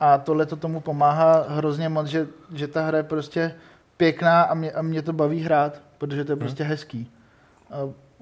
a 0.00 0.18
tohle 0.18 0.46
to 0.46 0.56
tomu 0.56 0.80
pomáhá 0.80 1.44
hrozně 1.48 1.88
moc, 1.88 2.06
že, 2.06 2.26
že 2.54 2.68
ta 2.68 2.82
hra 2.86 2.98
je 2.98 3.04
prostě 3.04 3.54
pěkná 3.96 4.42
a 4.42 4.54
mě, 4.54 4.72
a 4.72 4.82
mě 4.82 5.02
to 5.02 5.12
baví 5.12 5.40
hrát, 5.40 5.80
protože 5.98 6.24
to 6.24 6.32
je 6.32 6.36
prostě 6.36 6.64
hezký. 6.64 7.10
A 7.70 7.76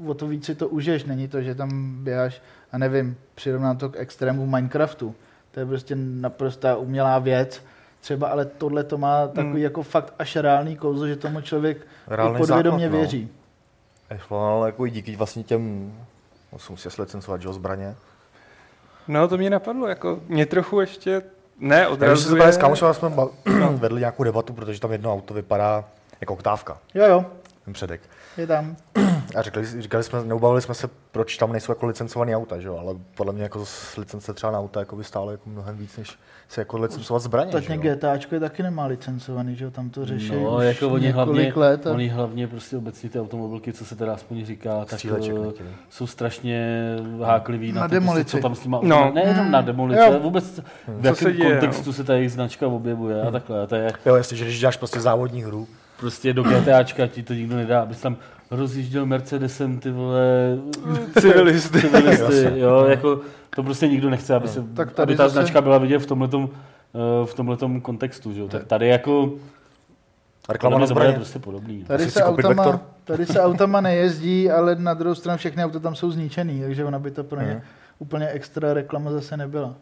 o 0.06 0.14
to 0.14 0.26
víc 0.26 0.44
si 0.44 0.54
to 0.54 0.68
užiješ, 0.68 1.04
není 1.04 1.28
to, 1.28 1.42
že 1.42 1.54
tam 1.54 1.94
běháš 2.04 2.42
a 2.72 2.78
nevím, 2.78 3.16
přirovnám 3.34 3.76
to 3.76 3.88
k 3.88 3.96
extrému 3.96 4.46
Minecraftu. 4.46 5.14
To 5.50 5.60
je 5.60 5.66
prostě 5.66 5.94
naprostá 5.96 6.76
umělá 6.76 7.18
věc, 7.18 7.62
třeba, 8.00 8.28
ale 8.28 8.44
tohle 8.44 8.84
to 8.84 8.98
má 8.98 9.26
takový 9.26 9.54
Mm. 9.54 9.62
jako 9.62 9.82
fakt 9.82 10.14
až 10.18 10.36
reálný 10.36 10.76
kouzlo, 10.76 11.06
že 11.06 11.16
tomu 11.16 11.40
člověk 11.40 11.86
Reálný 12.06 12.38
podvědomě 12.38 12.84
základ, 12.84 12.98
no. 12.98 12.98
věří. 12.98 13.28
Ale 14.30 14.68
jako 14.68 14.86
i 14.86 14.90
díky 14.90 15.16
vlastně 15.16 15.42
těm, 15.42 15.92
no, 16.52 16.58
jsem 16.58 16.76
si 16.76 16.88
licencovat, 17.02 17.42
že 17.42 17.52
zbraně. 17.52 17.94
No 19.08 19.28
to 19.28 19.38
mě 19.38 19.50
napadlo, 19.50 19.86
jako 19.86 20.18
mě 20.28 20.46
trochu 20.46 20.80
ještě 20.80 21.22
ne 21.58 21.76
Já 21.76 21.84
když 21.84 21.98
se 21.98 22.04
odrazuje. 22.04 22.52
s 22.52 22.56
kámošem 22.56 22.94
jsme 22.94 23.08
ba- 23.10 23.28
vedli 23.70 24.00
nějakou 24.00 24.24
debatu, 24.24 24.52
protože 24.52 24.80
tam 24.80 24.92
jedno 24.92 25.12
auto 25.12 25.34
vypadá 25.34 25.84
jako 26.20 26.32
oktávka, 26.32 26.78
Jo, 26.94 27.04
jo, 27.06 27.24
ten 27.64 27.74
předek. 27.74 28.00
Je 28.38 28.46
tam. 28.46 28.76
A 29.36 29.42
říkali, 29.42 29.66
říkali 29.82 30.04
jsme, 30.04 30.24
neubavili 30.24 30.62
jsme 30.62 30.74
se, 30.74 30.88
proč 31.12 31.36
tam 31.36 31.52
nejsou 31.52 31.72
jako 31.72 31.86
licencované 31.86 32.36
auta, 32.36 32.60
že 32.60 32.68
jo? 32.68 32.78
ale 32.80 32.94
podle 33.16 33.32
mě 33.32 33.42
jako 33.42 33.66
z 33.66 33.96
licence 33.96 34.34
třeba 34.34 34.52
na 34.52 34.58
auta 34.58 34.80
jako 34.80 34.96
by 34.96 35.04
stálo 35.04 35.30
jako 35.30 35.50
mnohem 35.50 35.76
víc, 35.76 35.96
než 35.96 36.18
se 36.48 36.60
jako 36.60 36.78
licencovat 36.78 37.22
zbraně. 37.22 37.52
Tak 37.52 37.68
jo? 37.68 37.76
GTAčko 37.80 38.34
je 38.34 38.40
taky 38.40 38.62
nemá 38.62 38.86
licencovaný, 38.86 39.56
že 39.56 39.64
jo, 39.64 39.70
tam 39.70 39.90
to 39.90 40.04
řeší 40.06 40.32
No, 40.34 40.56
už 40.56 40.64
jako 40.64 40.88
oni 40.88 41.10
hlavně, 41.10 41.52
let. 41.56 41.86
A... 41.86 41.90
oni 41.92 42.08
hlavně 42.08 42.46
prostě 42.48 42.76
obecně 42.76 43.10
ty 43.10 43.20
automobilky, 43.20 43.72
co 43.72 43.84
se 43.84 43.96
teda 43.96 44.14
aspoň 44.14 44.44
říká, 44.46 44.84
tak 44.84 44.98
Stříleček 44.98 45.34
eh, 45.60 45.64
jsou 45.90 46.06
strašně 46.06 46.68
háklivý 47.24 47.72
na, 47.72 47.80
Na 47.80 47.88
to, 47.88 47.90
prostě, 47.90 47.94
demolici. 48.00 48.30
co 48.30 48.38
tam 48.38 48.54
s 48.54 48.64
nima, 48.64 48.80
No. 48.82 48.88
no. 49.04 49.12
ne 49.14 49.22
jenom 49.22 49.50
na 49.50 49.60
demolici, 49.60 50.00
Jo. 50.00 50.06
ale 50.06 50.18
vůbec 50.18 50.44
v 50.58 50.62
Co 51.02 51.06
jakém 51.08 51.14
se 51.14 51.32
děje, 51.32 51.50
kontextu 51.50 51.92
se 51.92 52.04
ta 52.04 52.14
jejich 52.14 52.32
značka 52.32 52.66
objevuje 52.66 53.22
a 53.22 53.30
takhle. 53.30 53.62
A 53.62 53.66
to 53.66 53.74
je 53.74 53.92
Jo, 54.06 54.14
jestli, 54.14 54.36
že 54.36 54.44
když 54.44 54.60
děláš 54.60 54.76
prostě 54.76 55.00
závodní 55.00 55.42
hru, 55.42 55.68
prostě 56.02 56.32
do 56.32 56.42
GTAčka 56.42 57.06
ti 57.06 57.22
to 57.22 57.34
nikdo 57.34 57.56
nedá, 57.56 57.82
abys 57.82 58.00
tam 58.00 58.16
rozjížděl 58.50 59.06
Mercedesem, 59.06 59.78
ty 59.78 59.90
vole, 59.90 60.56
Civilisty. 61.20 61.80
civilisty, 61.80 62.52
jo, 62.60 62.84
jako 62.88 63.20
to 63.56 63.62
prostě 63.62 63.88
nikdo 63.88 64.10
nechce, 64.10 64.34
aby, 64.34 64.48
se, 64.48 64.64
Tak 64.74 64.92
tady 64.92 65.02
aby 65.12 65.16
ta 65.16 65.22
zase- 65.28 65.32
značka 65.32 65.60
byla 65.60 65.78
vidět 65.78 65.98
v 65.98 66.06
tomhletom, 66.06 66.48
eh, 66.94 67.26
v 67.26 67.34
tomhletom 67.34 67.80
kontextu, 67.80 68.32
že 68.32 68.40
jo. 68.40 68.48
Tak 68.48 68.64
tady 68.64 68.88
jako, 68.88 69.32
reklama 70.48 70.78
na 70.78 70.86
zbraně. 70.86 71.12
prostě 71.12 71.38
podobný. 71.38 71.84
Tady 71.84 72.02
Asi 72.04 72.12
se, 72.12 72.24
autama, 72.24 72.62
Vektor. 72.64 72.80
tady 73.04 73.26
se 73.26 73.40
autama 73.40 73.80
nejezdí, 73.80 74.50
ale 74.50 74.74
na 74.76 74.94
druhou 74.94 75.14
stranu 75.14 75.38
všechny 75.38 75.64
auta 75.64 75.78
tam 75.78 75.94
jsou 75.94 76.10
zničený, 76.10 76.60
takže 76.60 76.84
ona 76.84 76.98
by 76.98 77.10
to 77.10 77.24
pro 77.24 77.40
ně 77.40 77.46
Mhm. 77.52 77.60
úplně 77.98 78.28
extra 78.28 78.74
reklama 78.74 79.10
zase 79.10 79.36
nebyla. 79.36 79.74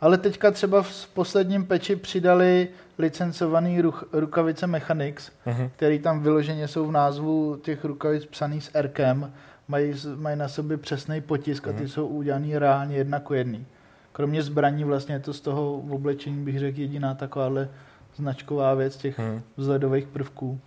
Ale 0.00 0.18
teďka 0.18 0.50
třeba 0.50 0.82
v 0.82 1.06
posledním 1.14 1.64
peči 1.66 1.96
přidali 1.96 2.68
licencovaný 2.98 3.80
ruch, 3.80 4.04
rukavice 4.12 4.66
Mechanics, 4.66 5.30
Mhm. 5.46 5.70
který 5.76 5.98
tam 5.98 6.20
vyloženě 6.22 6.68
jsou 6.68 6.86
v 6.86 6.92
názvu 6.92 7.56
těch 7.62 7.84
rukavic 7.84 8.26
psaný 8.26 8.60
s 8.60 8.70
Rkem, 8.80 9.32
mají, 9.68 9.94
mají 10.16 10.36
na 10.38 10.48
sobě 10.48 10.76
přesný 10.76 11.20
potisk 11.20 11.68
a 11.68 11.72
ty 11.72 11.78
Mhm. 11.78 11.88
jsou 11.88 12.06
udělaný 12.06 12.58
reálně 12.58 12.96
jedna 12.96 13.20
ku 13.20 13.34
jedný. 13.34 13.66
Kromě 14.12 14.42
zbraní 14.42 14.84
vlastně 14.84 15.14
je 15.14 15.20
to 15.20 15.32
z 15.34 15.40
toho 15.40 15.72
oblečení, 15.90 16.44
bych 16.44 16.58
řekl, 16.58 16.80
jediná 16.80 17.14
takováhle 17.14 17.68
značková 18.16 18.74
věc 18.74 18.96
těch 18.96 19.18
Mhm. 19.18 19.42
vzhledových 19.56 20.06
prvků. 20.06 20.60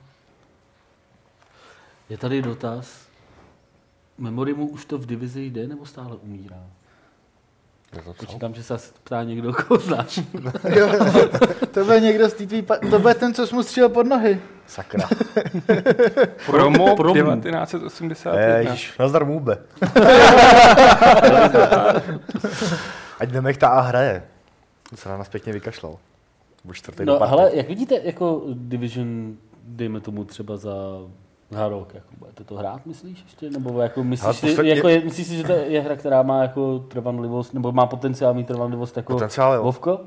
Je 2.10 2.18
tady 2.18 2.42
dotaz. 2.42 3.08
Memorimu 4.18 4.68
už 4.68 4.86
to 4.86 4.98
v 4.98 5.06
divizi 5.06 5.42
jde 5.42 5.68
nebo 5.68 5.86
stále 5.86 6.16
umírá? 6.16 6.64
Je 7.93 8.02
to 8.02 8.13
co? 8.13 8.26
Počítám, 8.26 8.54
že 8.54 8.63
se 8.63 8.74
asi 8.74 8.92
ptá 9.04 9.23
někdo, 9.23 9.54
koho 9.54 9.79
znáš. 9.79 10.19
Jo, 10.75 10.90
to 11.71 11.86
bude 11.86 12.00
někdo 12.00 12.29
z 12.29 12.33
té 12.33 12.46
tvý 12.46 12.62
pa- 12.62 12.77
to 12.90 13.00
bude 13.00 13.13
ten, 13.13 13.33
co 13.33 13.48
jsi 13.48 13.56
mu 13.56 13.63
střílel 13.63 13.90
pod 13.90 14.08
nohy. 14.08 14.42
Sakra. 14.67 15.10
Promo, 16.46 16.96
Promo. 16.96 17.13
1981. 17.42 18.58
Ježiš, 18.58 18.98
nazdar 18.98 19.25
můbe. 19.25 19.58
Ať 23.19 23.31
Nemechta 23.31 23.67
a 23.67 23.81
hraje. 23.81 24.23
To 24.90 24.98
se 24.98 25.10
na 25.10 25.17
nás 25.17 25.29
pěkně 25.29 25.54
vykašlal. 25.54 25.98
Byl 26.63 26.73
čtvrtý 26.73 27.06
do 27.06 27.13
No, 27.13 27.19
party. 27.19 27.29
hele, 27.36 27.52
jak 27.54 27.67
vidíte 27.67 28.00
jako 28.04 28.42
Division, 28.54 29.36
dejme 29.63 30.00
tomu 30.02 30.23
třeba 30.23 30.58
za 30.58 30.73
za 31.56 31.67
rok, 31.67 31.93
jako 31.93 32.08
budete 32.17 32.43
to 32.43 32.56
hrát, 32.56 32.85
myslíš 32.85 33.23
ještě? 33.23 33.49
Nebo 33.49 33.81
jako 33.81 34.03
myslíš, 34.03 34.21
Hele, 34.23 34.33
si, 34.33 34.47
posledně- 34.47 34.75
jako 34.75 34.87
je, 34.87 35.01
myslíš 35.03 35.27
si, 35.27 35.37
že 35.37 35.43
to 35.43 35.51
je 35.51 35.81
hra, 35.81 35.95
která 35.95 36.23
má 36.23 36.41
jako 36.41 36.79
trvanlivost, 36.79 37.53
nebo 37.53 37.71
má 37.71 37.85
potenciál 37.85 38.33
mít 38.33 38.47
trvanlivost 38.47 38.97
jako 38.97 39.13
Potenciál, 39.13 39.53
jo. 39.53 39.63
Vovko? 39.63 39.99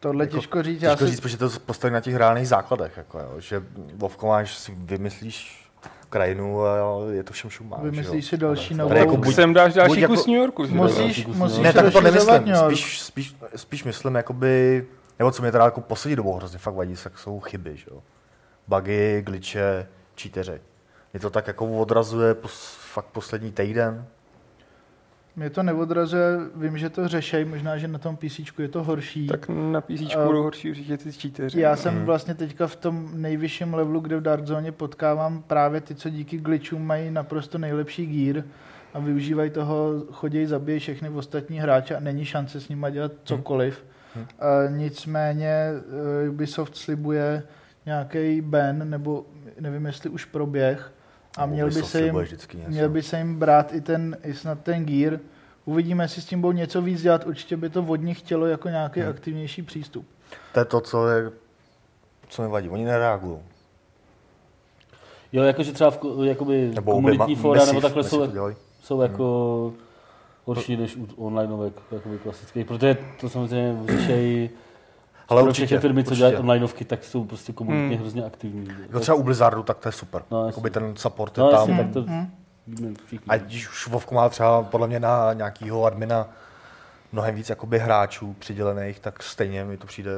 Tohle 0.00 0.24
Jako 0.24 0.36
těžko 0.36 0.62
říct. 0.62 0.82
Já 0.82 0.90
Těžko 0.90 1.04
si, 1.04 1.10
říct, 1.10 1.20
protože 1.20 1.36
to 1.36 1.44
je 1.44 1.50
postavené 1.66 1.94
na 1.94 2.00
těch 2.00 2.16
reálných 2.16 2.48
základech. 2.48 2.96
Jako, 2.96 3.18
jo. 3.18 3.40
Že 3.40 3.62
Vovko 3.94 4.26
máš, 4.26 4.56
si 4.56 4.74
vymyslíš 4.78 5.64
krajinu 6.10 6.62
a 6.62 6.76
je 7.12 7.22
to 7.22 7.32
všem 7.32 7.50
šumá. 7.50 7.76
Vymyslíš 7.82 8.26
si 8.26 8.36
další 8.36 8.68
Tady 8.68 8.78
novou- 8.78 8.94
jako 8.96 9.16
Buď 9.16 9.24
buď, 9.26 9.34
sem 9.34 9.54
dáš 9.54 9.74
další 9.74 9.88
buď 9.88 9.98
jako- 9.98 10.14
kus 10.14 10.26
New 10.26 10.36
Yorku. 10.36 10.66
musíš, 10.68 11.24
kus 11.24 11.36
musíš 11.36 11.58
ne, 11.58 11.72
tak 11.72 11.92
to 11.92 12.00
nemyslím. 12.00 12.54
Spíš, 12.66 13.00
spíš, 13.02 13.36
spíš 13.56 13.84
myslím, 13.84 14.14
jakoby, 14.14 14.86
nebo 15.18 15.30
co 15.30 15.42
mě 15.42 15.52
teda 15.52 15.64
jako 15.64 15.80
poslední 15.80 16.16
dobou 16.16 16.34
hrozně 16.34 16.58
fakt 16.58 16.74
vadí, 16.74 16.94
tak 17.04 17.18
jsou 17.18 17.40
chyby, 17.40 17.76
že 17.76 17.86
jo. 17.90 18.02
Bugy, 18.68 19.22
glitche, 19.22 19.86
cheateři. 20.22 20.60
Mě 21.12 21.20
to 21.20 21.30
tak 21.30 21.46
jako 21.46 21.66
odrazuje 21.80 22.34
pos, 22.34 22.76
fakt 22.92 23.06
poslední 23.06 23.52
týden. 23.52 24.04
mě 25.36 25.50
to 25.50 25.62
neodrazuje, 25.62 26.38
vím, 26.54 26.78
že 26.78 26.90
to 26.90 27.08
řešej, 27.08 27.44
možná, 27.44 27.78
že 27.78 27.88
na 27.88 27.98
tom 27.98 28.16
PC 28.16 28.40
je 28.58 28.68
to 28.68 28.82
horší. 28.84 29.26
Tak 29.26 29.48
na 29.48 29.80
PC 29.80 30.14
A- 30.16 30.26
budou 30.26 30.42
horší 30.42 30.70
určitě 30.70 30.96
ty 30.96 31.12
cheateři. 31.12 31.60
Já 31.60 31.70
no. 31.70 31.76
jsem 31.76 31.94
Hmm. 31.94 32.04
vlastně 32.04 32.34
teďka 32.34 32.66
v 32.66 32.76
tom 32.76 33.10
nejvyšším 33.14 33.74
levelu, 33.74 34.00
kde 34.00 34.16
v 34.16 34.20
Dark 34.20 34.46
Zone 34.46 34.72
potkávám 34.72 35.42
právě 35.42 35.80
ty, 35.80 35.94
co 35.94 36.10
díky 36.10 36.38
glitchům 36.38 36.86
mají 36.86 37.10
naprosto 37.10 37.58
nejlepší 37.58 38.06
gear 38.06 38.44
a 38.94 38.98
využívají 38.98 39.50
toho, 39.50 40.02
chodí 40.12 40.46
zabíjí 40.46 40.78
všechny 40.78 41.08
ostatní 41.08 41.60
hráče 41.60 41.96
a 41.96 42.00
není 42.00 42.24
šance 42.24 42.60
s 42.60 42.68
nimi 42.68 42.86
dělat 42.90 43.12
cokoliv. 43.24 43.84
Hmm. 44.14 44.26
A 44.38 44.46
nicméně 44.70 45.52
eh, 46.24 46.28
Ubisoft 46.28 46.76
slibuje 46.76 47.42
nějaký 47.88 48.40
ban, 48.40 48.90
nebo 48.90 49.24
nevím, 49.60 49.86
jestli 49.86 50.10
už 50.10 50.24
proběh, 50.24 50.92
a 51.38 51.46
měl 51.46 51.66
by, 51.66 51.82
se 51.82 52.00
jim, 52.02 52.14
měl 52.68 52.88
by 52.88 53.02
se 53.02 53.18
jim 53.18 53.38
brát 53.38 53.74
i, 53.74 53.80
ten, 53.80 54.16
i 54.24 54.34
snad 54.34 54.60
ten 54.62 54.84
gear. 54.86 55.18
Uvidíme, 55.64 56.04
jestli 56.04 56.22
s 56.22 56.24
tím 56.24 56.40
budou 56.40 56.52
něco 56.52 56.82
víc 56.82 57.02
dělat. 57.02 57.26
Určitě 57.26 57.56
by 57.56 57.70
to 57.70 57.82
od 57.82 57.96
nich 57.96 58.18
chtělo 58.18 58.46
jako 58.46 58.68
nějaký 58.68 59.00
Hmm. 59.00 59.10
aktivnější 59.10 59.62
přístup. 59.62 60.06
To 60.54 60.58
je 60.60 60.64
to, 60.64 60.80
co, 60.80 61.08
je, 61.08 61.30
co 62.28 62.42
mi 62.42 62.48
vadí. 62.48 62.68
Oni 62.68 62.84
nereagují. 62.84 63.38
Jo, 65.32 65.42
jakože 65.42 65.72
třeba 65.72 65.90
v 65.90 65.98
ko- 65.98 66.22
jakoby 66.24 66.70
Nebo 66.74 66.92
komunitní 66.92 67.36
oběma- 67.36 67.40
fóra 67.40 67.60
Messi- 67.60 67.66
nebo 67.66 67.80
takhle 67.80 68.04
jsou, 68.04 68.22
jsou 68.82 69.00
jako 69.00 69.72
horší 70.44 70.76
než 70.76 70.96
u 70.96 71.24
onlineovek, 71.26 71.72
jakoby 71.92 72.18
klasických, 72.18 72.66
protože 72.66 72.96
to 73.20 73.28
samozřejmě 73.28 73.76
řešejí 73.96 74.50
Ale 75.28 75.42
určitě, 75.42 75.66
všechny 75.66 75.80
firmy, 75.80 76.04
co 76.04 76.10
určitě. 76.10 76.18
dělají 76.18 76.36
onlineovky, 76.36 76.84
tak 76.84 77.04
jsou 77.04 77.24
prostě 77.24 77.52
komunitně 77.52 77.88
Hmm. 77.88 77.98
hrozně 77.98 78.24
aktivní. 78.24 78.68
Jako 78.82 79.00
třeba 79.00 79.14
u 79.16 79.22
Blizzardu, 79.22 79.62
tak 79.62 79.78
to 79.78 79.88
je 79.88 79.92
super. 79.92 80.22
No. 80.30 80.46
Jakoby 80.46 80.70
ten 80.70 80.96
support 80.96 81.38
je 81.38 81.44
No, 81.44 81.50
tam. 81.50 81.70
jasně, 81.70 81.84
tak 81.84 81.92
to 81.92 82.02
Hmm. 82.02 82.30
A 83.28 83.36
když 83.36 83.68
už 83.70 83.86
Vovku 83.88 84.14
má 84.14 84.28
třeba 84.28 84.62
podle 84.62 84.86
mě 84.86 85.00
na 85.00 85.32
nějakýho 85.32 85.84
admina 85.84 86.28
mnohem 87.12 87.34
víc 87.34 87.48
jakoby 87.50 87.78
hráčů 87.78 88.36
přidělených, 88.38 89.00
tak 89.00 89.22
stejně 89.22 89.64
mi 89.64 89.76
to 89.76 89.86
přijde, 89.86 90.10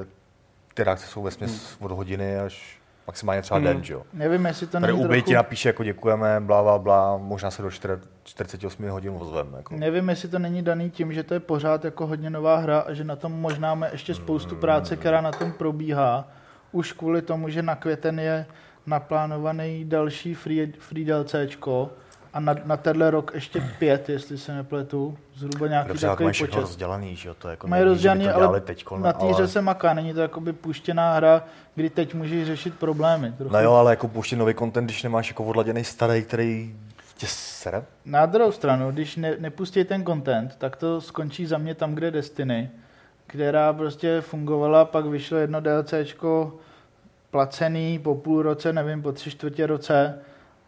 ty 0.75 0.85
reakce 0.85 1.07
jsou 1.07 1.23
ve 1.23 1.31
směs 1.31 1.77
od 1.81 1.91
hodiny 1.91 2.39
až 2.39 2.80
maximálně 3.11 3.43
třeba 3.43 3.59
Hmm. 3.59 3.67
den, 3.67 3.85
že 3.85 3.93
jo. 3.95 4.03
Nevím, 4.13 4.47
jestli 4.47 4.67
to 4.67 4.73
Tady 4.81 4.93
není 4.93 5.05
ubej 5.05 5.23
ti 5.23 5.25
trochu... 5.25 5.37
napíše, 5.37 5.69
jako 5.69 5.85
děkujeme, 5.85 6.41
blá, 6.41 6.63
blá, 6.63 6.79
blá, 6.79 7.17
možná 7.17 7.51
se 7.51 7.63
do 7.63 7.71
4, 7.71 7.95
48 8.25 8.89
hodin 8.89 9.13
ozvem. 9.19 9.55
Jako. 9.57 9.77
Nevím, 9.77 10.09
jestli 10.09 10.29
to 10.29 10.39
není 10.39 10.63
daný 10.63 10.91
tím, 10.91 11.13
že 11.13 11.23
to 11.23 11.35
je 11.35 11.41
pořád 11.41 11.85
jako 11.85 12.07
hodně 12.07 12.31
nová 12.31 12.57
hra 12.57 12.79
a 12.79 12.93
že 12.93 13.05
na 13.05 13.17
tom 13.17 13.33
možná 13.33 13.69
máme 13.75 13.89
ještě 13.93 14.15
spoustu 14.15 14.57
práce, 14.57 14.97
která 14.97 15.21
na 15.21 15.33
tom 15.33 15.53
probíhá. 15.53 16.29
Už 16.73 16.93
kvůli 16.93 17.23
tomu, 17.23 17.49
že 17.49 17.63
na 17.63 17.75
květen 17.77 18.21
je 18.21 18.47
naplánovaný 18.87 19.85
další 19.85 20.35
free, 20.35 20.73
free 20.79 21.05
DLCčko 21.05 21.91
a 22.33 22.41
na, 22.41 22.55
na 22.65 22.77
tenhle 22.77 23.11
rok 23.11 23.31
ještě 23.35 23.61
pět, 23.79 24.09
jestli 24.09 24.39
se 24.39 24.55
nepletu, 24.55 25.19
zhruba 25.35 25.67
nějaký 25.67 25.89
Dobře, 25.89 26.07
takový 26.07 26.25
mají 26.25 26.39
počet. 26.39 26.61
rozdělaný, 26.61 27.17
že 27.17 27.29
jo, 27.29 27.35
to 27.35 27.49
je 27.49 27.51
jako 27.51 27.69
Mají 27.69 27.85
rozdělaný, 27.85 28.29
ale 28.29 28.61
teďko, 28.61 28.99
Na 28.99 29.13
té 29.13 29.27
hře 29.27 29.35
ale... 29.35 29.49
se 29.49 29.63
maká, 29.63 29.95
není 29.95 30.15
to 30.15 30.21
jakoby 30.21 30.53
puštěná 30.53 31.15
hra, 31.15 31.45
kdy 31.75 31.91
teď 31.91 32.15
můžeš 32.15 32.47
řešit 32.47 32.75
problémy. 32.79 33.33
Trochu. 33.33 33.53
No 33.53 33.61
jo, 33.61 33.73
ale 33.73 33.93
jako 33.93 34.09
pouštět 34.09 34.37
nový 34.37 34.55
content, 34.55 34.87
když 34.87 35.03
nemáš 35.03 35.29
jako 35.29 35.45
odladěný 35.45 35.85
starý, 35.85 36.23
který 36.23 36.75
tě 37.17 37.27
sere. 37.29 37.83
Na 38.05 38.27
druhou 38.27 38.53
stranu, 38.53 38.91
když 38.91 39.17
ne, 39.17 39.37
nepustí 39.39 39.85
ten 39.85 40.05
content, 40.05 40.57
tak 40.59 40.77
to 40.77 41.01
skončí 41.01 41.47
za 41.47 41.59
mě 41.59 41.75
tam, 41.75 41.95
kde 41.95 42.11
Destiny, 42.11 42.71
která 43.27 43.73
prostě 43.73 44.21
fungovala, 44.21 44.85
pak 44.85 45.07
vyšlo 45.07 45.39
jedno 45.39 45.61
DLCčko 45.61 46.53
placený 47.31 47.99
po 47.99 48.15
půl 48.15 48.43
roce, 48.43 48.73
nevím, 48.73 49.03
po 49.03 49.13
tři 49.13 49.31
čtvrtě 49.31 49.67
roce 49.67 50.19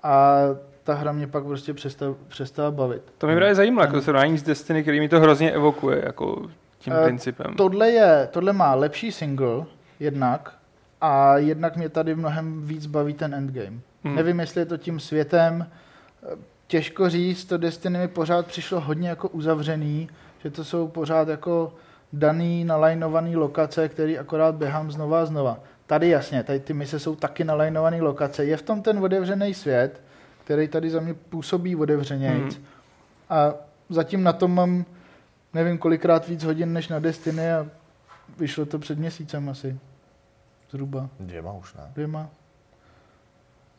a 0.02 0.36
ta 0.84 0.94
hra 0.94 1.12
mě 1.12 1.26
pak 1.26 1.44
prostě 1.44 1.74
přestala, 1.74 2.14
přestala 2.28 2.70
bavit. 2.70 3.02
To 3.18 3.26
mě 3.26 3.36
právě 3.36 3.54
zajímalo, 3.54 3.86
jako 3.86 4.00
srovnání 4.00 4.38
s 4.38 4.42
Destiny, 4.42 4.82
který 4.82 5.00
mi 5.00 5.08
to 5.08 5.20
hrozně 5.20 5.52
evokuje, 5.52 6.02
jako 6.04 6.42
tím 6.78 6.92
Eh, 6.92 7.04
principem. 7.04 7.54
Tohle, 7.56 7.90
je, 7.90 8.28
tohle 8.30 8.52
má 8.52 8.74
lepší 8.74 9.12
single, 9.12 9.64
jednak, 10.00 10.52
a 11.00 11.36
jednak 11.38 11.76
mě 11.76 11.88
tady 11.88 12.14
mnohem 12.14 12.62
víc 12.62 12.86
baví 12.86 13.14
ten 13.14 13.34
endgame. 13.34 13.76
Hmm. 14.04 14.16
Nevím, 14.16 14.40
jestli 14.40 14.60
je 14.60 14.66
to 14.66 14.76
tím 14.76 15.00
světem. 15.00 15.66
Těžko 16.66 17.08
říct, 17.08 17.44
to 17.44 17.58
Destiny 17.58 17.98
mi 17.98 18.08
pořád 18.08 18.46
přišlo 18.46 18.80
hodně 18.80 19.08
jako 19.08 19.28
uzavřený, 19.28 20.08
že 20.42 20.50
to 20.50 20.64
jsou 20.64 20.88
pořád 20.88 21.28
jako 21.28 21.72
daný, 22.12 22.64
nalajnovaný 22.64 23.36
lokace, 23.36 23.88
který 23.88 24.18
akorát 24.18 24.54
běhám 24.54 24.90
znova 24.90 25.22
a 25.22 25.24
znova. 25.24 25.58
Tady 25.86 26.08
jasně, 26.08 26.42
tady 26.42 26.60
ty 26.60 26.72
mise 26.72 26.98
jsou 26.98 27.16
taky 27.16 27.44
nalajnovaný 27.44 28.00
lokace. 28.00 28.44
Je 28.44 28.56
v 28.56 28.62
tom 28.62 28.82
ten 28.82 28.98
otevřený 28.98 29.54
svět, 29.54 30.00
který 30.44 30.68
tady 30.68 30.90
za 30.90 31.00
mě 31.00 31.14
působí 31.14 31.76
otevřenějc. 31.76 32.56
Hmm. 32.56 32.64
A 33.30 33.54
zatím 33.88 34.22
na 34.22 34.32
tom 34.32 34.54
mám 34.54 34.84
nevím 35.54 35.78
kolikrát 35.78 36.28
víc 36.28 36.44
hodin 36.44 36.72
než 36.72 36.88
na 36.88 36.98
Destiny 36.98 37.52
a 37.52 37.66
vyšlo 38.38 38.66
to 38.66 38.78
před 38.78 38.98
měsícem 38.98 39.48
asi. 39.48 39.78
Zhruba 40.70 41.08
Dvěma 41.20 41.52
už 41.52 41.74
ne. 41.74 41.90
dvěma. 41.94 42.28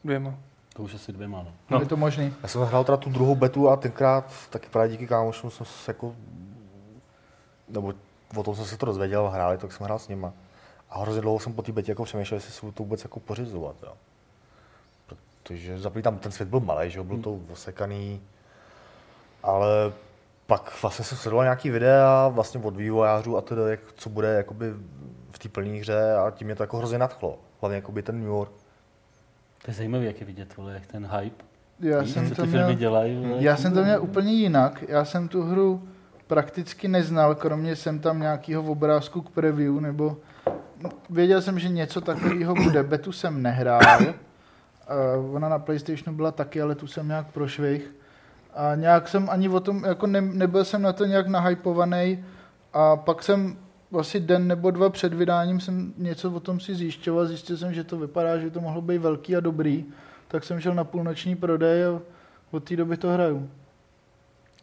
Dvěma. 0.03 0.35
To 0.73 0.83
už 0.83 0.93
asi 0.93 1.11
dvěma, 1.11 1.43
no. 1.43 1.53
No. 1.69 1.79
Je 1.79 1.85
to 1.85 1.97
možný. 1.97 2.33
Já 2.43 2.47
jsem 2.47 2.61
hrál 2.61 2.83
teda 2.83 2.97
tu 2.97 3.09
druhou 3.09 3.35
betu 3.35 3.69
a 3.69 3.75
tenkrát 3.75 4.33
taky 4.49 4.69
právě 4.69 4.91
díky 4.91 5.07
kámošům 5.07 5.51
jsem 5.51 5.65
se 5.65 5.91
jako, 5.91 6.15
nebo 7.69 7.93
o 8.35 8.43
tom 8.43 8.55
jsem 8.55 8.65
se 8.65 8.77
to 8.77 8.85
dozvěděl, 8.85 9.29
hráli, 9.29 9.57
tak 9.57 9.71
jsem 9.71 9.83
hrál 9.83 9.99
s 9.99 10.07
nima. 10.07 10.33
A 10.89 10.99
hrozně 11.01 11.21
dlouho 11.21 11.39
jsem 11.39 11.53
po 11.53 11.61
té 11.61 11.71
betě 11.71 11.91
jako 11.91 12.03
přemýšlel, 12.03 12.37
jestli 12.37 12.51
si 12.51 12.61
to 12.61 12.83
vůbec 12.83 13.03
jako 13.03 13.19
pořizovat. 13.19 13.75
Jo. 13.83 13.93
Protože 15.43 15.79
za 15.79 15.89
tam 15.89 16.17
ten 16.17 16.31
svět 16.31 16.49
byl 16.49 16.59
malý, 16.59 16.89
že 16.89 16.97
jo, 16.99 17.03
byl 17.03 17.17
to 17.17 17.39
osekaný, 17.51 18.21
ale 19.43 19.67
pak 20.47 20.81
vlastně 20.81 21.05
jsem 21.05 21.17
sledoval 21.17 21.45
nějaký 21.45 21.69
videa 21.69 22.27
vlastně 22.27 22.61
od 22.63 22.75
vývojářů 22.77 23.37
a 23.37 23.41
teda, 23.41 23.69
jak, 23.69 23.79
co 23.95 24.09
bude 24.09 24.27
jakoby 24.27 24.73
v 25.31 25.39
té 25.39 25.49
plné 25.49 25.79
hře 25.79 26.15
a 26.15 26.31
tím 26.31 26.47
mě 26.47 26.55
to 26.55 26.63
jako 26.63 26.77
hrozně 26.77 26.97
nadchlo. 26.97 27.39
Hlavně 27.61 27.75
jakoby 27.75 28.03
ten 28.03 28.19
New 28.19 28.27
York. 28.27 28.51
To 29.65 29.71
je 29.71 29.73
zajímavé, 29.73 30.05
jak 30.05 30.19
je 30.19 30.25
vidět, 30.25 30.57
vole, 30.57 30.73
jak 30.73 30.85
ten 30.85 31.09
hype. 31.17 31.43
Já 31.79 32.01
Víš, 32.01 32.11
jsem 32.11 32.29
co 32.29 32.35
to 32.35 32.41
ty 32.41 32.47
měl, 32.47 32.61
firmy 32.61 32.75
dělají. 32.75 33.25
vole, 33.25 33.43
já 33.43 33.57
jsem 33.57 33.73
to 33.73 33.83
měl 33.83 34.03
úplně 34.03 34.33
jinak. 34.33 34.83
Já 34.87 35.05
jsem 35.05 35.27
tu 35.27 35.43
hru 35.43 35.83
prakticky 36.27 36.87
neznal, 36.87 37.35
kromě 37.35 37.75
jsem 37.75 37.99
tam 37.99 38.19
nějakého 38.19 38.63
obrázku 38.63 39.21
k 39.21 39.29
preview, 39.29 39.79
nebo 39.79 40.17
věděl 41.09 41.41
jsem, 41.41 41.59
že 41.59 41.69
něco 41.69 42.01
takového 42.01 42.55
bude. 42.55 42.83
Betu 42.93 43.11
jsem 43.11 43.41
nehrál. 43.41 43.81
Ona 45.33 45.49
na 45.49 45.59
PlayStationu 45.59 46.15
byla 46.17 46.31
taky, 46.31 46.61
ale 46.61 46.75
tu 46.75 46.87
jsem 46.87 47.07
nějak 47.07 47.27
prošvih. 47.27 47.95
A 48.53 48.75
nějak 48.75 49.07
jsem 49.07 49.29
ani 49.29 49.49
o 49.49 49.59
tom, 49.59 49.83
jako 49.85 50.07
ne, 50.07 50.21
nebyl 50.21 50.65
jsem 50.65 50.81
na 50.81 50.93
to 50.93 51.05
nějak 51.05 51.27
nahypovaný. 51.27 52.25
A 52.73 52.95
pak 52.95 53.23
jsem 53.23 53.57
asi 53.99 54.19
den 54.19 54.47
nebo 54.47 54.71
dva 54.71 54.89
před 54.89 55.13
vydáním 55.13 55.59
jsem 55.59 55.93
něco 55.97 56.31
o 56.31 56.39
tom 56.39 56.59
si 56.59 56.75
zjišťoval. 56.75 57.25
Zjistil 57.25 57.57
jsem, 57.57 57.73
že 57.73 57.83
to 57.83 57.97
vypadá, 57.97 58.37
že 58.37 58.49
to 58.49 58.61
mohlo 58.61 58.81
být 58.81 58.97
velký 58.97 59.35
a 59.35 59.39
dobrý. 59.39 59.85
Tak 60.27 60.43
jsem 60.43 60.59
šel 60.59 60.73
na 60.75 60.83
půlnoční 60.83 61.35
prodej 61.35 61.85
a 61.85 61.99
od 62.51 62.63
té 62.63 62.75
doby 62.75 62.97
to 62.97 63.09
hraju. 63.09 63.49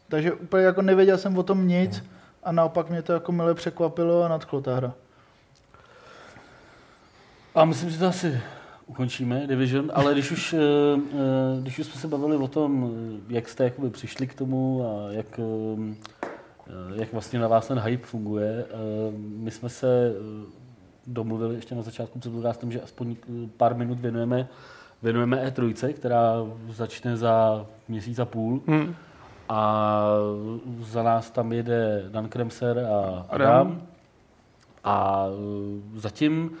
Takže 0.07 0.33
úplně 0.33 0.63
jako 0.63 0.81
nevěděl 0.81 1.17
jsem 1.17 1.37
o 1.37 1.43
tom 1.43 1.67
nic 1.67 2.03
a 2.43 2.51
naopak 2.51 2.89
mě 2.89 3.01
to 3.01 3.13
jako 3.13 3.31
mile 3.31 3.53
překvapilo 3.53 4.23
a 4.23 4.27
nadchlo 4.27 4.61
ta 4.61 4.75
hra. 4.75 4.93
A 7.55 7.65
myslím, 7.65 7.89
že 7.89 7.99
to 7.99 8.07
asi 8.07 8.41
ukončíme, 8.91 9.47
Division, 9.47 9.91
ale 9.93 10.13
když 10.13 10.31
už, 10.31 10.53
eh, 10.53 10.57
eh, 11.13 11.61
když 11.61 11.79
už 11.79 11.85
jsme 11.85 12.01
se 12.01 12.07
bavili 12.07 12.37
o 12.37 12.47
tom, 12.47 12.91
eh, 12.93 13.33
jak 13.33 13.49
jste 13.49 13.63
jakoby 13.63 13.89
přišli 13.89 14.27
k 14.27 14.33
tomu 14.35 14.85
a 14.85 15.11
jak, 15.11 15.39
jak 16.95 17.13
vlastně 17.13 17.39
na 17.39 17.47
vás 17.47 17.67
ten 17.67 17.79
hype 17.79 18.05
funguje, 18.05 18.65
my 19.17 19.51
jsme 19.51 19.69
se 19.69 20.13
domluvili 21.07 21.55
ještě 21.55 21.75
na 21.75 21.81
začátku 21.81 22.19
před 22.19 22.33
podcastem, 22.33 22.71
že 22.71 22.81
aspoň 22.81 23.15
pár 23.57 23.75
minut 23.75 23.99
věnujeme, 23.99 24.47
věnujeme 25.01 25.45
E3, 25.47 25.93
která 25.93 26.33
začne 26.69 27.17
za 27.17 27.65
měsíc 27.87 28.19
a 28.19 28.25
půl 28.25 28.61
Hmm. 28.67 28.95
a 29.49 30.03
za 30.79 31.03
nás 31.03 31.31
tam 31.31 31.51
jede 31.51 32.05
Dan 32.09 32.29
Kremser 32.29 32.79
a 32.79 33.25
Adam. 33.29 33.47
Adam. 33.47 33.81
A 34.83 35.25
zatím, 35.95 36.51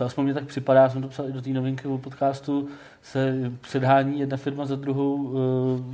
co 0.00 0.04
aspoň 0.04 0.24
mě 0.24 0.34
tak 0.34 0.44
připadá, 0.44 0.88
jsem 0.88 1.02
to 1.02 1.08
psal 1.08 1.28
i 1.28 1.32
do 1.32 1.42
té 1.42 1.50
novinky 1.50 1.88
o 1.88 1.98
podcastu, 1.98 2.68
se 3.02 3.34
předhání 3.60 4.20
jedna 4.20 4.36
firma 4.36 4.66
za 4.66 4.76
druhou 4.76 5.32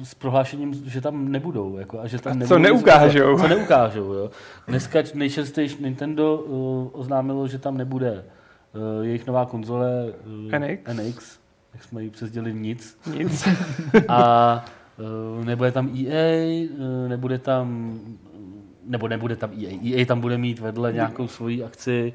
eh, 0.01 0.05
s 0.05 0.15
prohlášením, 0.15 0.75
že 0.75 1.01
tam 1.01 1.29
nebudou. 1.33 1.77
Jako, 1.77 2.01
a 2.01 2.07
že 2.07 2.19
tam 2.19 2.33
A 2.33 2.35
nebudou 2.35 2.49
co 2.49 2.59
neukážou. 2.59 3.39
Co 3.39 3.49
neukážou, 3.49 4.13
jo. 4.13 4.31
Dneska 4.69 4.99
nejčastěji 5.15 5.77
Nintendo 5.81 6.37
uh, 6.37 7.01
oznámilo, 7.01 7.49
že 7.49 7.59
tam 7.59 7.77
nebude 7.77 8.25
uh, 8.75 9.05
jejich 9.05 9.27
nová 9.27 9.47
konzole 9.47 10.13
uh, 10.27 10.59
NX. 10.59 10.83
NX, 10.93 11.39
jak 11.75 11.85
jsme 11.85 12.03
ji 12.03 12.11
přezděli 12.11 12.55
nic. 12.55 12.99
Nic. 13.19 13.49
A 14.09 14.65
uh, 15.39 15.45
nebude 15.45 15.73
tam 15.73 15.89
EA, 15.89 16.69
uh, 16.79 17.09
nebude 17.09 17.39
tam, 17.39 17.99
nebo 18.85 19.09
nebude 19.09 19.37
tam 19.37 19.51
EA. 19.51 19.79
EA 19.85 20.05
tam 20.07 20.21
bude 20.21 20.39
mít 20.39 20.59
vedle 20.59 20.93
nějakou 20.93 21.29
svoji 21.29 21.65
akci. 21.65 22.13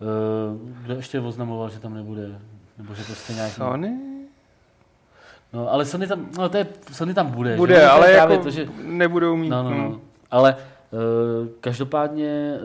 Uh, 0.00 0.70
kdo 0.82 0.94
ještě 0.94 1.20
oznamoval, 1.20 1.68
že 1.68 1.80
tam 1.80 1.94
nebude? 1.94 2.38
Nebo 2.78 2.94
že 2.94 3.04
to 3.04 3.14
stejně 3.14 3.38
nějak... 3.38 3.52
Sony? 3.52 3.98
No, 5.52 5.72
ale 5.72 5.84
Sony 5.84 6.06
tam, 6.06 6.28
no 6.38 6.48
to 6.48 6.56
je, 6.56 6.66
Sony 6.92 7.14
tam 7.14 7.30
bude. 7.30 7.50
že? 7.50 7.56
Bude, 7.56 7.74
je 7.74 7.88
ale 7.88 8.12
jako 8.12 8.38
to, 8.38 8.50
že, 8.50 8.68
nebudou 8.82 9.36
mít. 9.36 9.48
no, 9.48 9.62
no, 9.62 9.70
no. 9.70 9.88
hm. 9.90 10.00
Ale 10.30 10.56
uh, 10.90 11.48
každopádně 11.60 12.58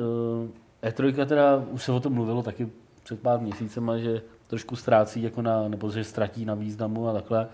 uh, 0.84 0.90
E3 0.90 1.26
teda, 1.26 1.64
už 1.72 1.84
se 1.84 1.92
o 1.92 2.00
tom 2.00 2.14
mluvilo 2.14 2.44
taky 2.44 2.70
před 3.04 3.20
pár 3.20 3.40
měsícema, 3.40 3.98
že 3.98 4.22
trošku 4.48 4.76
ztrácí 4.76 5.24
jako 5.24 5.42
na, 5.42 5.68
nebo 5.68 5.92
že 5.92 6.04
ztratí 6.04 6.46
na 6.46 6.54
významu 6.56 7.10
a 7.10 7.14
takhle. 7.14 7.46
Uh, 7.46 7.52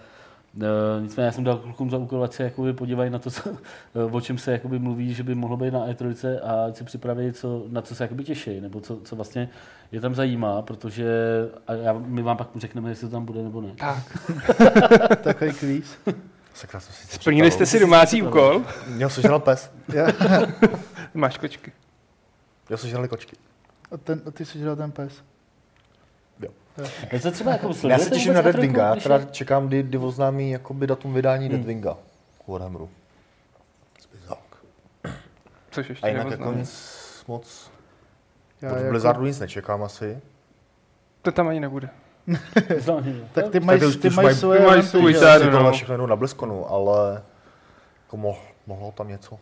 nicméně 1.02 1.26
já 1.26 1.32
jsem 1.32 1.44
dal 1.44 1.58
klukům 1.58 1.90
za 1.90 1.98
úkol, 1.98 2.24
ať 2.24 2.34
se 2.34 2.44
jakoby 2.44 2.74
podívají 2.74 3.10
na 3.10 3.20
to, 3.20 3.32
co, 3.32 3.50
uh, 3.50 4.16
o 4.16 4.22
čem 4.22 4.38
se 4.38 4.52
jakoby 4.52 4.80
mluví, 4.80 5.14
že 5.14 5.24
by 5.24 5.36
mohlo 5.36 5.58
být 5.58 5.74
na 5.74 5.88
E3 5.88 6.40
a 6.44 6.66
ať 6.66 6.78
si 6.78 6.84
připraví, 6.84 7.34
co, 7.34 7.66
na 7.70 7.82
co 7.82 7.96
se 7.96 8.04
jakoby 8.04 8.24
těší, 8.24 8.62
nebo 8.62 8.82
co, 8.82 9.00
co 9.04 9.16
vlastně 9.16 9.50
je 9.92 10.02
tam 10.02 10.16
zajímá, 10.16 10.62
protože 10.62 11.08
a 11.68 11.74
já, 11.74 11.94
my 11.94 12.22
vám 12.22 12.38
pak 12.38 12.48
řekneme, 12.56 12.90
jestli 12.90 13.08
to 13.08 13.12
tam 13.12 13.26
bude 13.26 13.44
nebo 13.44 13.62
ne. 13.62 13.72
Tak. 13.76 14.28
Takový 15.24 15.52
kvíz. 15.54 15.98
Sakra, 16.54 16.80
si 16.80 17.08
Splnili 17.08 17.52
jste 17.52 17.66
si 17.66 17.80
domácí 17.80 18.22
úkol? 18.22 18.66
Měl 18.88 19.10
sežral 19.10 19.40
pes. 19.40 19.72
Máš 21.14 21.38
kočky. 21.38 21.72
Měl 22.70 22.78
sežrali 22.78 23.08
kočky. 23.08 23.36
A, 23.92 23.98
ten, 23.98 24.22
a 24.26 24.32
ty 24.32 24.46
jsi 24.46 24.60
dělal 24.60 24.76
ten 24.76 24.92
pes. 24.92 25.14
Já 27.12 27.20
se 27.20 27.32
třeba 27.32 27.52
jako 27.52 27.72
Já 27.88 28.00
se 28.00 28.10
těším 28.10 28.34
na 28.34 28.42
vůbec 28.42 28.56
E3, 28.56 28.60
Deadwinga, 28.60 28.86
já 28.88 28.96
teda 28.96 29.20
čekám, 29.26 29.68
kdy, 29.68 29.84
kdy 29.84 29.98
oznámí 29.98 30.52
jakoby 30.52 30.88
datum 30.88 31.14
vydání 31.14 31.46
Hmm. 31.48 31.56
Deadwinga. 31.58 31.98
Warhammeru. 32.48 32.90
Zbyzák. 34.02 34.40
Což 35.72 35.90
A 35.90 35.92
ještě 35.92 36.08
jinak 36.08 36.32
jako 36.32 36.54
nic 36.54 37.24
moc, 37.28 37.72
Já 38.62 38.72
od 38.72 38.76
jako, 38.78 38.90
Blizzardu 38.90 39.26
nic 39.26 39.40
nečekám 39.40 39.84
asi. 39.84 40.20
To 41.22 41.32
tam 41.32 41.48
ani 41.48 41.60
nebude. 41.60 41.90
tak 43.34 43.50
ty 43.52 43.60
mají, 43.60 43.80
ty 43.80 43.86
už 44.08 44.16
mají 44.16 44.36
svoje 44.36 44.60
ty 44.60 44.66
mají 44.66 44.84
svůj 44.84 45.14
Si 45.14 45.46
no. 45.52 45.72
všechno 45.72 45.94
jenom 45.94 46.10
na 46.10 46.16
BlizzConu, 46.16 46.72
ale 46.72 47.22
jako 48.06 48.18
mohl, 48.18 48.40
mohlo 48.68 48.92
tam 48.92 49.08
něco. 49.08 49.40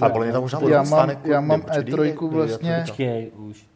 A 0.00 0.08
podle 0.08 0.26
mě 0.26 0.32
tam 0.32 0.42
možná 0.42 0.60
Já 0.68 0.82
ten 0.82 0.90
mám, 0.90 1.10
já 1.24 1.40
mám 1.40 1.60
počkej, 1.60 1.80
E3 1.82 1.84
kdy- 1.84 2.12
kdy- 2.12 2.26
vlastně, 2.36 2.82
Počkej, 2.86 3.30
už. 3.34 3.66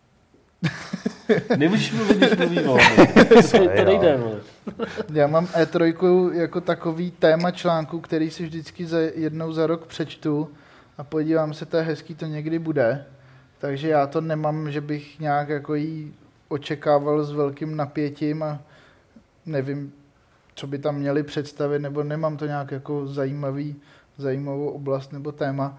Nemůžeš 1.57 1.93
mluvit, 1.93 2.17
když 2.17 2.37
mluví, 2.37 2.59
vole. 2.67 2.83
To, 3.29 3.43
to 3.59 3.85
nejde, 3.85 4.17
vole. 4.17 4.41
já 5.13 5.27
mám 5.27 5.47
E3 5.47 6.33
jako 6.33 6.61
takový 6.61 7.11
téma 7.11 7.51
článku, 7.51 8.01
který 8.01 8.31
si 8.31 8.43
vždycky 8.43 8.87
za 8.87 8.99
jednou 8.99 9.53
za 9.53 9.67
rok 9.67 9.87
přečtu 9.87 10.49
a 10.99 11.05
podívám 11.05 11.55
se, 11.55 11.67
to 11.67 11.77
je 11.77 11.83
hezký, 11.83 12.15
to 12.15 12.27
někdy 12.27 12.59
bude. 12.59 13.05
Takže 13.59 13.89
já 13.89 14.07
to 14.07 14.21
nemám, 14.21 14.71
že 14.71 14.81
bych 14.81 15.21
nějak 15.21 15.49
jako 15.49 15.75
jí 15.75 16.15
očekával 16.49 17.25
s 17.25 17.33
velkým 17.33 17.77
napětím 17.77 18.43
a 18.43 18.59
nevím, 19.47 19.93
co 20.55 20.67
by 20.67 20.79
tam 20.79 20.97
měli 20.97 21.23
představit, 21.23 21.79
nebo 21.79 22.03
nemám 22.03 22.37
to 22.37 22.47
nějak 22.47 22.71
jako 22.71 23.07
zajímavý, 23.07 23.77
zajímavou 24.19 24.69
oblast 24.69 25.13
nebo 25.13 25.33
téma. 25.33 25.79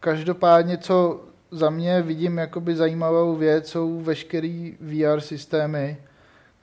Každopádně, 0.00 0.78
co 0.78 1.24
za 1.56 1.70
mě 1.70 2.02
vidím 2.02 2.38
jakoby 2.38 2.76
zajímavou 2.76 3.36
věc, 3.36 3.68
jsou 3.68 4.00
veškerý 4.00 4.76
VR 4.80 5.20
systémy, 5.20 5.96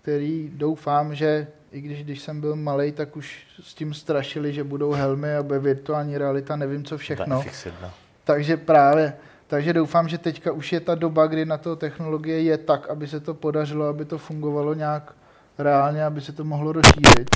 který 0.01 0.51
doufám, 0.53 1.15
že 1.15 1.47
i 1.71 1.81
když, 1.81 2.03
když 2.03 2.21
jsem 2.21 2.41
byl 2.41 2.55
malý, 2.55 2.91
tak 2.91 3.17
už 3.17 3.45
s 3.63 3.73
tím 3.73 3.93
strašili, 3.93 4.53
že 4.53 4.63
budou 4.63 4.91
helmy 4.91 5.35
a 5.35 5.43
bude 5.43 5.59
virtuální 5.59 6.17
realita, 6.17 6.55
nevím 6.55 6.83
co 6.83 6.97
všechno. 6.97 7.41
FX1. 7.41 7.89
Takže 8.23 8.57
právě, 8.57 9.13
takže 9.47 9.73
doufám, 9.73 10.07
že 10.07 10.17
teďka 10.17 10.51
už 10.51 10.73
je 10.73 10.79
ta 10.79 10.95
doba, 10.95 11.27
kdy 11.27 11.45
na 11.45 11.57
to 11.57 11.75
technologie 11.75 12.41
je 12.41 12.57
tak, 12.57 12.89
aby 12.89 13.07
se 13.07 13.19
to 13.19 13.33
podařilo, 13.33 13.85
aby 13.85 14.05
to 14.05 14.17
fungovalo 14.17 14.73
nějak 14.73 15.13
reálně, 15.57 16.05
aby 16.05 16.21
se 16.21 16.31
to 16.31 16.43
mohlo 16.43 16.71
rozšířit. 16.71 17.35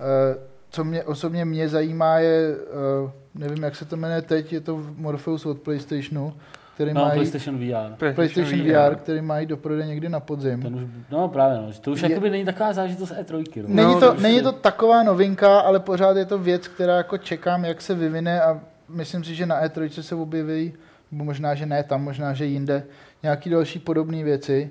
Eh, 0.00 0.54
Co 0.70 0.84
mě 0.84 1.04
osobně 1.04 1.44
mě 1.44 1.68
zajímá 1.68 2.18
je, 2.18 2.56
eh, 2.56 3.10
nevím, 3.34 3.62
jak 3.62 3.76
se 3.76 3.84
to 3.84 3.96
jmenuje 3.96 4.22
teď, 4.22 4.52
je 4.52 4.60
to 4.60 4.82
Morpheus 4.96 5.46
od 5.46 5.58
PlayStationu, 5.58 6.34
který 6.74 6.92
No, 6.94 7.00
mají 7.00 7.12
PlayStation 7.14 7.58
VR. 7.58 8.12
PlayStation 8.14 8.60
VR, 8.60 8.94
který 8.94 9.20
mají 9.20 9.46
do 9.46 9.56
prodeje 9.56 9.86
někdy 9.86 10.08
na 10.08 10.20
podzim. 10.20 10.62
Ten 10.62 10.74
už, 10.74 10.82
no 11.10 11.28
právě, 11.28 11.58
no, 11.58 11.68
to 11.80 11.90
už 11.92 12.02
Je- 12.02 12.08
jakoby 12.10 12.30
není 12.30 12.44
taková 12.44 12.72
zážitost 12.72 13.12
E3. 13.12 13.62
No. 13.62 13.68
Není, 13.74 13.94
No, 13.94 14.00
to, 14.00 14.06
to 14.10 14.14
už 14.14 14.22
není 14.22 14.42
to 14.42 14.52
taková 14.52 15.02
novinka, 15.02 15.60
ale 15.60 15.80
pořád 15.80 16.16
je 16.16 16.24
to 16.24 16.38
věc, 16.38 16.68
která 16.68 16.96
jako 16.96 17.18
čekám, 17.18 17.64
jak 17.64 17.82
se 17.82 17.94
vyvine 17.94 18.42
a 18.42 18.60
myslím 18.88 19.24
si, 19.24 19.34
že 19.34 19.46
na 19.46 19.62
E3 19.66 20.00
se 20.02 20.14
objeví, 20.14 20.72
nebo 21.12 21.24
možná, 21.24 21.54
že 21.54 21.66
ne 21.66 21.82
tam, 21.82 22.02
možná, 22.04 22.32
že 22.34 22.44
jinde, 22.46 22.84
nějaký 23.22 23.50
další 23.50 23.78
podobné 23.78 24.24
věci. 24.24 24.70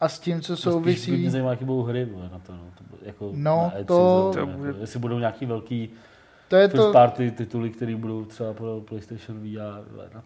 A 0.00 0.08
s 0.08 0.18
tím, 0.20 0.40
co 0.40 0.56
Spíš 0.56 0.64
by 0.66 0.72
souvisí, 0.72 1.12
mě 1.12 1.30
zajímá, 1.30 1.50
jaký 1.50 1.64
budou 1.64 1.82
hry 1.82 2.04
vole, 2.04 2.28
na 2.32 2.38
to. 2.38 2.52
No. 2.52 2.58
to 2.78 2.84
bude 2.90 3.02
jako 3.06 3.30
No, 3.34 3.70
na 3.74 3.80
E3 3.80 3.84
to- 3.84 4.30
zrovna, 4.32 4.52
To 4.54 4.60
jako, 4.62 4.72
bude- 4.72 4.80
Jestli 4.80 4.98
budou 4.98 5.18
nějaký 5.18 5.46
velký 5.46 5.90
to 6.48 6.56
je 6.56 6.68
first 6.68 6.86
to, 6.86 6.92
party 6.92 7.30
tituly, 7.30 7.70
které 7.70 7.96
budou 7.96 8.24
třeba 8.24 8.52
pro 8.52 8.80
PlayStation 8.80 9.38
VR. 9.38 9.84
No. 9.94 10.02
Jako, 10.02 10.22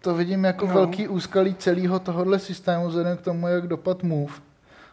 to 0.00 0.14
vidím 0.14 0.44
jako 0.44 0.66
No. 0.66 0.74
velký 0.74 1.08
úskalí 1.08 1.54
celého 1.54 1.98
tohohle 1.98 2.38
systému, 2.38 2.88
vzhledem 2.88 3.16
k 3.16 3.20
tomu, 3.20 3.48
jak 3.48 3.66
dopad 3.66 4.02
Move 4.02 4.32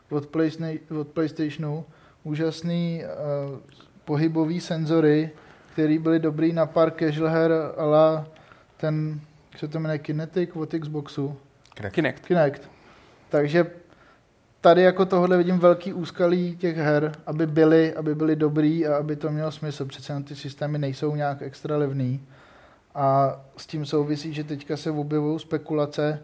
od, 0.09 0.25
Playsna- 0.25 0.79
od 0.99 1.07
PlayStationu. 1.07 1.85
Úžasný 2.23 3.03
uh, 3.51 3.57
pohybový 4.05 4.61
senzory, 4.61 5.29
které 5.73 5.99
byly 5.99 6.19
dobrý 6.19 6.53
na 6.53 6.65
pár 6.65 6.91
casual 6.99 7.29
her, 7.29 7.51
ale 7.77 8.23
ten, 8.77 9.19
jak 9.51 9.59
se 9.59 9.67
to 9.67 9.79
jmenuje, 9.79 9.99
Kinetic 9.99 10.49
od 10.53 10.69
Xboxu. 10.79 11.37
Kinect. 11.91 12.25
Kinect. 12.25 12.61
Takže 13.29 13.65
tady 14.61 14.81
jako 14.81 15.05
tohle 15.05 15.37
vidím 15.37 15.59
velký 15.59 15.93
úskalí 15.93 16.57
těch 16.57 16.77
her, 16.77 17.11
aby 17.25 17.47
byly, 17.47 17.93
aby 17.93 18.15
byly 18.15 18.35
dobrý 18.35 18.87
a 18.87 18.97
aby 18.97 19.15
to 19.15 19.29
mělo 19.29 19.51
smysl. 19.51 19.85
Přece 19.85 20.23
ty 20.27 20.35
systémy 20.35 20.77
nejsou 20.77 21.15
nějak 21.15 21.41
extra 21.41 21.77
levný. 21.77 22.21
A 22.95 23.35
s 23.57 23.67
tím 23.67 23.85
souvisí, 23.85 24.33
že 24.33 24.43
teďka 24.43 24.77
se 24.77 24.91
objevují 24.91 25.39
spekulace, 25.39 26.19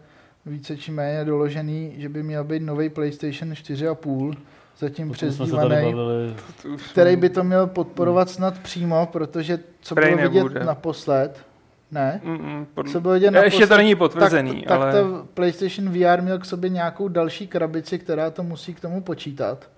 více 0.46 0.76
či 0.76 0.92
méně 0.92 1.24
doložený, 1.24 1.94
že 1.96 2.08
by 2.08 2.22
měl 2.22 2.44
být 2.44 2.62
nový 2.62 2.88
PlayStation 2.88 3.52
4,5, 3.52 4.34
zatím 4.78 5.10
přezdívaný, 5.10 5.94
který 6.90 7.16
by 7.16 7.30
to 7.30 7.44
měl 7.44 7.66
podporovat 7.66 8.30
snad 8.30 8.58
přímo, 8.58 9.08
protože 9.12 9.58
co 9.80 9.94
Prej 9.94 10.14
bylo 10.14 10.28
vidět 10.28 10.42
nebude. 10.42 10.64
naposled, 10.64 11.40
ne? 11.90 12.20
Pod... 12.74 12.88
Co 12.88 13.00
bylo 13.00 13.14
vidět 13.14 13.26
Ještě 13.26 13.40
naposled, 13.40 13.68
to 13.68 13.76
není 13.76 13.94
potvrzený, 13.94 14.62
tak, 14.62 14.80
ale 14.80 14.92
tak 14.92 15.02
to 15.02 15.26
PlayStation 15.34 15.90
VR 15.90 16.22
měl 16.22 16.38
k 16.38 16.44
sobě 16.44 16.70
nějakou 16.70 17.08
další 17.08 17.46
krabici, 17.46 17.98
která 17.98 18.30
to 18.30 18.42
musí 18.42 18.74
k 18.74 18.80
tomu 18.80 19.00
počítat. 19.00 19.70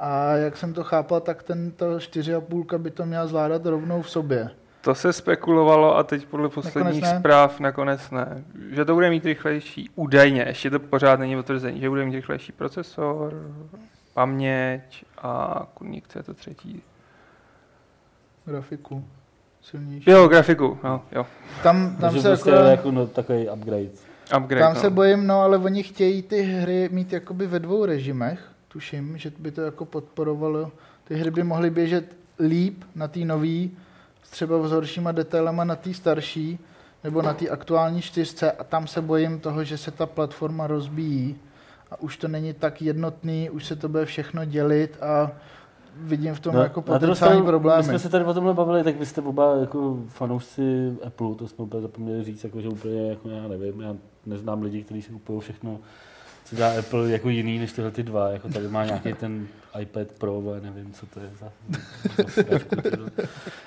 A 0.00 0.32
jak 0.32 0.56
jsem 0.56 0.72
to 0.72 0.84
chápal, 0.84 1.20
tak 1.20 1.42
ten 1.42 1.70
ta 1.70 1.86
4,5 1.86 2.78
by 2.78 2.90
to 2.90 3.06
měla 3.06 3.26
zvládat 3.26 3.66
rovnou 3.66 4.02
v 4.02 4.10
sobě. 4.10 4.50
To 4.80 4.94
se 4.94 5.12
spekulovalo 5.12 5.96
a 5.96 6.02
teď 6.02 6.26
podle 6.26 6.48
posledních 6.48 7.02
ne. 7.02 7.18
zpráv 7.18 7.60
nakonec 7.60 8.10
ne. 8.10 8.44
Že 8.70 8.84
to 8.84 8.94
bude 8.94 9.10
mít 9.10 9.24
rychlejší, 9.24 9.90
údajně, 9.94 10.44
ještě 10.48 10.70
to 10.70 10.78
pořád 10.78 11.20
není 11.20 11.36
potvrzený, 11.36 11.80
že 11.80 11.88
bude 11.88 12.04
mít 12.04 12.14
rychlejší 12.14 12.52
procesor, 12.52 13.52
paměť 14.14 15.04
a 15.18 15.62
kurník, 15.74 16.08
co 16.08 16.18
je 16.18 16.22
to 16.22 16.34
třetí. 16.34 16.82
Grafiku 18.44 19.04
silnější. 19.62 20.10
Jo, 20.10 20.28
grafiku, 20.28 20.78
no, 20.84 21.02
jo. 21.12 21.26
Tam, 21.62 21.90
tam 21.90 21.96
Takže 22.00 22.20
se 22.20 22.28
prostě 22.28 22.50
jako, 22.50 22.64
jako 22.64 22.90
no, 22.90 23.06
takový 23.06 23.48
upgrade. 23.50 23.90
Upgrade, 24.36 24.64
tam 24.64 24.74
no. 24.74 24.80
se 24.80 24.90
bojím, 24.90 25.26
no 25.26 25.40
ale 25.40 25.58
oni 25.58 25.82
chtějí 25.82 26.22
ty 26.22 26.42
hry 26.42 26.88
mít 26.92 27.12
jakoby 27.12 27.46
ve 27.46 27.58
dvou 27.58 27.84
režimech, 27.84 28.40
tuším, 28.68 29.18
že 29.18 29.32
by 29.38 29.50
to 29.50 29.60
jako 29.60 29.84
podporovalo. 29.84 30.72
Ty 31.04 31.14
hry 31.14 31.30
by 31.30 31.42
mohly 31.42 31.70
běžet 31.70 32.16
líp 32.40 32.84
na 32.94 33.08
té 33.08 33.20
nový, 33.20 33.76
třeba 34.30 34.68
s 34.68 34.72
horšíma 34.72 35.12
detailama 35.12 35.64
na 35.64 35.76
té 35.76 35.94
starší, 35.94 36.58
nebo 37.04 37.22
na 37.22 37.34
té 37.34 37.48
aktuální 37.48 38.02
čtyřce 38.02 38.52
a 38.52 38.64
tam 38.64 38.86
se 38.86 39.02
bojím 39.02 39.40
toho, 39.40 39.64
že 39.64 39.78
se 39.78 39.90
ta 39.90 40.06
platforma 40.06 40.66
rozbíjí 40.66 41.36
a 41.90 42.00
už 42.00 42.16
to 42.16 42.28
není 42.28 42.52
tak 42.52 42.82
jednotný, 42.82 43.50
už 43.50 43.66
se 43.66 43.76
to 43.76 43.88
bude 43.88 44.04
všechno 44.04 44.44
dělit 44.44 44.98
a 45.02 45.30
vidím 45.96 46.34
v 46.34 46.40
tom 46.40 46.54
no, 46.54 46.62
jako 46.62 46.82
potenciální 46.82 47.42
problémy. 47.42 47.78
My 47.78 47.84
jsme 47.84 47.98
se 47.98 48.08
tady 48.08 48.24
o 48.24 48.34
tomhle 48.34 48.54
bavili, 48.54 48.84
tak 48.84 48.96
vy 48.96 49.06
jste 49.06 49.20
oba 49.20 49.56
jako 49.56 49.98
fanoušci 50.08 50.96
Apple, 51.06 51.34
to 51.34 51.48
jsme 51.48 51.64
úplně 51.64 51.82
zapomněli 51.82 52.24
říct, 52.24 52.44
jako, 52.44 52.60
že 52.60 52.68
úplně, 52.68 53.08
jako 53.08 53.28
já 53.28 53.48
nevím, 53.48 53.80
já 53.80 53.96
neznám 54.26 54.62
lidi, 54.62 54.82
kteří 54.82 55.02
si 55.02 55.12
kupují 55.12 55.40
všechno, 55.40 55.78
co 56.48 56.56
dělá 56.56 56.78
Apple 56.78 57.10
jako 57.10 57.28
jiný 57.28 57.58
než 57.58 57.72
tyhle 57.72 57.90
ty 57.90 58.02
dva, 58.02 58.28
jako 58.28 58.48
tady 58.48 58.68
má 58.68 58.84
nějaký 58.84 59.12
ten 59.12 59.46
iPad 59.80 60.06
Pro, 60.18 60.42
ale 60.46 60.60
nevím, 60.60 60.92
co 60.92 61.06
to 61.06 61.20
je 61.20 61.30
za, 61.40 61.52
za 62.18 62.28
sračku, 62.28 62.76
tyjo. 62.76 63.06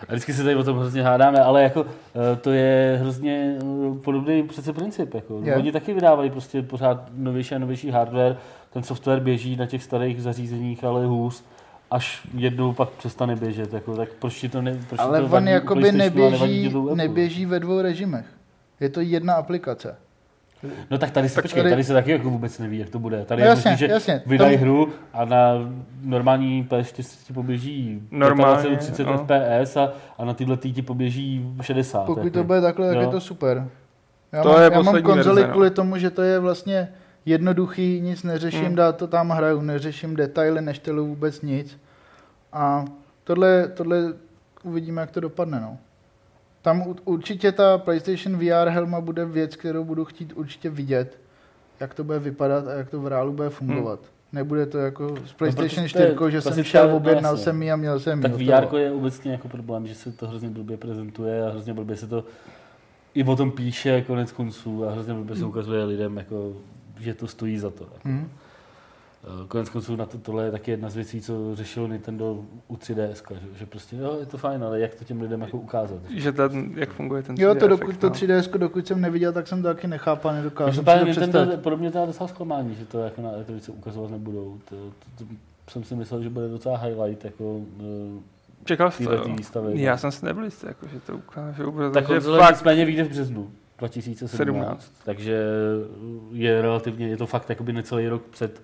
A 0.08 0.12
vždycky 0.12 0.34
se 0.34 0.44
tady 0.44 0.56
o 0.56 0.64
tom 0.64 0.78
hrozně 0.78 1.04
hádáme, 1.04 1.40
ale 1.40 1.64
jako 1.64 1.86
eh, 1.86 2.36
to 2.36 2.52
je 2.52 2.98
hrozně 3.02 3.58
eh, 3.60 4.00
podobný 4.04 4.44
přece 4.44 4.74
princip. 4.74 5.14
Jako. 5.14 5.42
Je. 5.44 5.56
Oni 5.56 5.72
taky 5.72 5.94
vydávají 5.94 6.30
prostě 6.30 6.62
pořád 6.62 7.10
novější 7.16 7.56
a 7.56 7.60
novější 7.60 7.90
hardware, 7.90 8.38
ten 8.74 8.84
software 8.84 9.20
běží 9.20 9.56
na 9.56 9.66
těch 9.66 9.84
starých 9.84 10.22
zařízeních, 10.22 10.84
ale 10.84 11.06
hůř 11.06 11.44
až 11.92 12.28
jednou 12.34 12.74
pak 12.74 12.90
přestane 12.90 13.36
běžet. 13.36 13.74
Jako, 13.74 13.96
tak 13.96 14.10
proč 14.20 14.40
ti 14.40 14.50
to, 14.50 14.62
ne, 14.62 14.80
proč 14.90 15.00
Ale 15.00 15.20
to 15.20 15.36
on 15.36 15.48
jakoby 15.48 15.92
neběží, 15.92 16.74
neběží 16.94 17.46
ve 17.46 17.60
dvou 17.60 17.82
režimech. 17.82 18.26
Je 18.80 18.90
to 18.90 19.02
jedna 19.02 19.34
aplikace. 19.34 19.96
No 20.92 20.98
tak 20.98 21.12
tady 21.12 21.30
se, 21.30 21.36
Tak 21.36 21.44
počkej, 21.44 21.62
tady- 21.64 21.72
tady 21.72 21.84
se 21.84 21.94
taky 21.94 22.12
jako 22.12 22.30
vůbec 22.30 22.60
neví, 22.60 22.78
jak 22.80 22.90
to 22.90 23.00
bude. 23.00 23.26
Tady 23.26 23.42
No 23.42 23.46
je 23.46 23.50
jasně, 23.50 23.72
možný, 23.72 23.88
že 23.88 23.94
jasně. 23.94 24.22
vydají 24.26 24.56
Tam- 24.58 24.62
hru 24.62 24.90
a 25.14 25.26
na 25.26 25.52
normální 26.04 26.64
PS4 26.70 27.26
ti 27.28 27.34
poběží 27.34 28.02
Normálně, 28.12 28.54
25, 28.70 28.80
30 28.80 29.04
no. 29.04 29.18
FPS 29.18 29.78
a, 29.78 29.94
a 30.18 30.26
na 30.26 30.34
tyhle 30.34 30.58
ti 30.58 30.82
poběží 30.82 31.54
60. 31.62 32.06
Pokud 32.06 32.24
jako. 32.24 32.38
to 32.38 32.44
bude 32.44 32.62
takhle, 32.62 32.88
tak 32.88 32.96
Jo. 32.96 33.02
je 33.02 33.08
to 33.08 33.22
super. 33.22 33.68
Já 34.32 34.44
To 34.44 34.50
mám, 34.50 34.58
je 34.58 34.64
já 34.64 34.70
mám 34.70 34.84
poslední 34.86 35.04
konzoli 35.06 35.36
verze, 35.36 35.48
no. 35.48 35.54
kvůli 35.54 35.70
tomu, 35.70 35.98
že 35.98 36.10
to 36.10 36.22
je 36.22 36.40
vlastně 36.40 36.90
jednoduchý, 37.26 38.02
nic 38.02 38.24
neřeším, 38.24 38.66
Hmm. 38.66 38.76
dát 38.76 38.98
to 38.98 39.08
tam 39.08 39.30
hraju, 39.30 39.62
neřeším 39.62 40.16
detaily, 40.16 40.62
neštělu 40.62 41.06
vůbec 41.08 41.42
nic. 41.42 41.78
A 42.54 42.86
tohle, 43.24 43.68
tohle 43.68 43.98
uvidíme, 44.64 45.02
jak 45.02 45.12
to 45.12 45.20
dopadne. 45.20 45.60
No. 45.60 45.78
Tam 46.62 46.96
určitě 47.06 47.52
ta 47.52 47.78
PlayStation 47.78 48.38
VR 48.38 48.70
helma 48.70 49.02
bude 49.02 49.26
věc, 49.26 49.56
kterou 49.56 49.84
budu 49.84 50.06
chtít 50.06 50.34
určitě 50.36 50.70
vidět, 50.70 51.20
jak 51.80 51.94
to 51.94 52.04
bude 52.04 52.20
vypadat 52.20 52.68
a 52.68 52.72
jak 52.74 52.90
to 52.90 53.02
v 53.02 53.08
reálu 53.08 53.34
bude 53.34 53.50
fungovat. 53.50 54.00
Nebude 54.34 54.66
to 54.66 54.78
jako 54.78 55.16
s 55.26 55.34
PlayStation 55.34 55.84
protože 55.84 55.94
to 55.94 56.00
je 56.02 56.16
4, 56.16 56.32
že 56.32 56.42
jsem 56.42 56.52
klasická- 56.54 56.70
šel, 56.70 56.88
no 56.90 56.96
objednal 56.98 57.34
jasně. 57.34 57.44
jsem 57.44 57.64
ji 57.64 57.72
a 57.72 57.76
měl 57.76 58.00
jsem 58.00 58.22
Tak 58.22 58.40
ji. 58.40 58.48
VR 58.48 58.76
je 58.78 58.92
obecně 58.92 59.32
jako 59.32 59.48
problém, 59.48 59.88
že 59.88 59.96
se 59.96 60.12
to 60.12 60.28
hrozně 60.28 60.50
blbě 60.50 60.78
prezentuje 60.78 61.46
a 61.46 61.50
hrozně 61.50 61.74
blbě 61.74 61.96
se 61.98 62.08
to 62.08 62.24
i 63.14 63.24
o 63.24 63.36
tom 63.36 63.52
píše 63.52 64.02
konec 64.02 64.32
konců 64.32 64.86
a 64.88 64.92
hrozně 64.92 65.14
blbě 65.14 65.36
se 65.36 65.46
ukazuje 65.46 65.84
lidem, 65.84 66.18
jako, 66.18 66.54
že 67.00 67.14
to 67.14 67.28
stojí 67.28 67.58
za 67.58 67.70
to. 67.70 67.84
Jako. 67.84 68.00
Hm. 68.10 68.30
Eh, 69.24 69.48
Konec 69.48 69.70
konců 69.70 69.96
na 69.96 70.06
to, 70.06 70.18
tohle 70.18 70.46
je 70.46 70.52
taky 70.52 70.72
jedna 70.72 70.90
z 70.90 70.96
věcí, 70.96 71.22
co 71.22 71.56
řešilo 71.56 71.88
Nintendo 71.88 72.46
u 72.68 72.76
3DS, 72.76 73.34
že, 73.34 73.58
že 73.60 73.66
prostě 73.66 73.96
jo, 73.96 74.18
je 74.20 74.26
to 74.26 74.38
fajn, 74.38 74.64
ale 74.64 74.80
jak 74.80 74.96
to 74.96 75.04
těm 75.04 75.22
lidem 75.22 75.42
jako 75.42 75.58
ukázat. 75.58 76.00
Že 76.16 76.32
ten, 76.32 76.72
jak 76.76 76.90
funguje 76.94 77.24
ten 77.24 77.36
Jo, 77.40 77.56
to 77.56 77.66
3D 77.66 77.70
dokud, 77.70 77.90
efekt, 77.90 78.00
to 78.00 78.10
no. 78.10 78.16
3DS, 78.16 78.58
dokud 78.58 78.88
jsem 78.88 79.02
neviděl, 79.02 79.34
tak 79.34 79.48
jsem 79.48 79.62
to 79.62 79.68
taky 79.68 79.88
nechápal, 79.88 80.34
nedokázal 80.34 80.74
jsem 80.74 80.74
si 80.74 80.86
Každopádně 80.86 81.02
to 81.02 81.20
Nintendo 81.20 81.40
představit. 81.40 81.64
podobně 81.64 81.92
teda 81.92 82.06
docela 82.06 82.28
zklamání, 82.28 82.76
že 82.76 82.86
to 82.86 83.00
jako 83.00 83.22
na 83.22 83.32
E3 83.32 83.74
ukazovat 83.74 84.12
nebudou. 84.12 84.60
To, 84.70 84.76
to, 84.76 85.26
to, 85.26 85.26
jsem 85.72 85.84
si 85.84 85.96
myslel, 85.96 86.24
že 86.24 86.30
bude 86.30 86.48
docela 86.48 86.78
highlight 86.78 87.26
jako 87.26 87.56
uh, 87.56 87.66
Čekal 88.66 88.92
jsi 88.92 89.06
to, 89.06 89.24
výstavy. 89.24 89.82
Já 89.82 89.98
jsem 89.98 90.12
si 90.12 90.26
nebyl 90.26 90.44
jistý, 90.44 90.68
jako, 90.68 90.88
že 90.88 91.00
to 91.00 91.18
ukážou, 91.18 91.92
tak 91.94 92.06
konzole 92.06 92.40
fakt 92.40 92.52
nicméně 92.52 92.86
vyjde 92.86 93.04
v 93.04 93.10
březnu 93.10 93.52
2017, 93.78 94.38
17. 94.38 94.92
takže 95.06 95.44
je 96.32 96.62
relativně, 96.62 97.08
je 97.08 97.18
to 97.18 97.28
fakt 97.28 97.50
jakoby 97.50 97.74
necelý 97.74 98.08
rok 98.08 98.22
před 98.22 98.62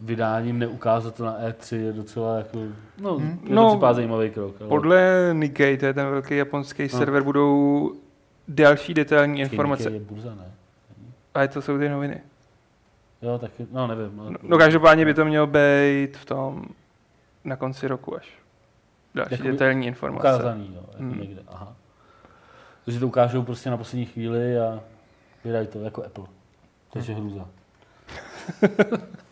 vydáním, 0.00 0.58
neukázat 0.58 1.14
to 1.14 1.24
na 1.24 1.38
E3 1.40 1.76
je 1.76 1.92
docela 1.92 2.36
jako, 2.38 2.58
no, 2.98 3.14
Hmm. 3.14 3.40
je 3.48 3.54
No, 3.54 3.68
připadá 3.68 3.94
zajímavý 3.94 4.30
krok. 4.30 4.54
Ale 4.60 4.68
podle 4.68 5.30
Nikkei, 5.32 5.76
to 5.78 5.86
je 5.86 5.94
ten 5.94 6.06
velký 6.06 6.36
japonský 6.36 6.82
No. 6.82 6.88
server, 6.88 7.22
budou 7.22 7.92
další 8.48 8.94
detailní 8.94 9.32
Počkej, 9.42 9.44
informace. 9.44 9.82
Nikkei 9.82 10.00
je 10.00 10.04
burza, 10.06 10.34
ne? 10.34 10.52
A 11.34 11.46
to 11.46 11.62
jsou 11.62 11.78
ty 11.78 11.88
noviny. 11.88 12.20
Jo, 13.22 13.38
tak, 13.38 13.50
no 13.72 13.86
nevím. 13.86 14.20
ale- 14.20 14.30
No, 14.30 14.38
no 14.42 14.58
každopádně 14.58 15.04
by 15.04 15.14
to 15.14 15.24
mělo 15.24 15.46
být 15.46 16.16
v 16.16 16.24
tom 16.24 16.64
na 17.44 17.56
konci 17.56 17.88
roku 17.88 18.16
až. 18.16 18.28
Další 19.14 19.32
Jakoby 19.34 19.50
detailní 19.52 19.86
informace. 19.86 20.20
Ukázaný, 20.28 20.70
jo, 20.74 20.80
jako 20.92 21.02
Hmm. 21.02 21.20
někde, 21.20 21.42
aha. 21.48 21.76
Takže 22.84 23.00
to 23.00 23.06
ukážou 23.06 23.42
prostě 23.42 23.70
na 23.70 23.76
poslední 23.76 24.06
chvíli 24.06 24.58
a 24.58 24.80
vydají 25.44 25.66
to 25.66 25.80
jako 25.80 26.04
Apple. 26.04 26.24
Takže 26.92 27.12
Hmm. 27.14 27.22
hrůza. 27.28 27.48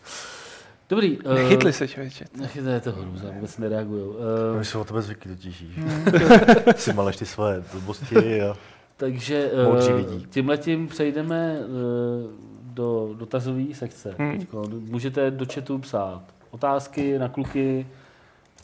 Dobrý. 0.92 1.18
eh, 1.24 1.34
Nechytli 1.34 1.72
se, 1.72 1.88
člověče. 1.88 2.24
Nechytli, 2.40 2.72
je 2.72 2.80
to 2.80 2.92
hrůza, 2.92 3.28
vůbec 3.34 3.58
nereagujou. 3.58 4.12
My 4.52 4.56
Uh, 4.56 4.62
jsou 4.62 4.80
o 4.80 4.84
tebe 4.84 5.02
zvyklí 5.02 5.36
totiž, 5.36 5.62
víš. 5.62 5.70
Hm. 5.76 6.72
si 6.76 6.92
maleš 6.92 7.16
ty 7.16 7.26
svoje 7.26 7.62
blbosti 7.72 8.42
a 8.42 8.56
takže 8.96 9.50
uh, 9.68 9.78
tímhletím 10.30 10.88
přejdeme 10.88 11.58
uh, 11.60 12.30
do 12.74 13.14
dotazové 13.18 13.62
sekce. 13.74 14.14
Hmm. 14.18 14.38
Teďko. 14.38 14.64
Můžete 14.88 15.30
do 15.30 15.46
chatu 15.54 15.78
psát 15.78 16.22
otázky 16.50 17.18
na 17.18 17.28
kluky, 17.28 17.86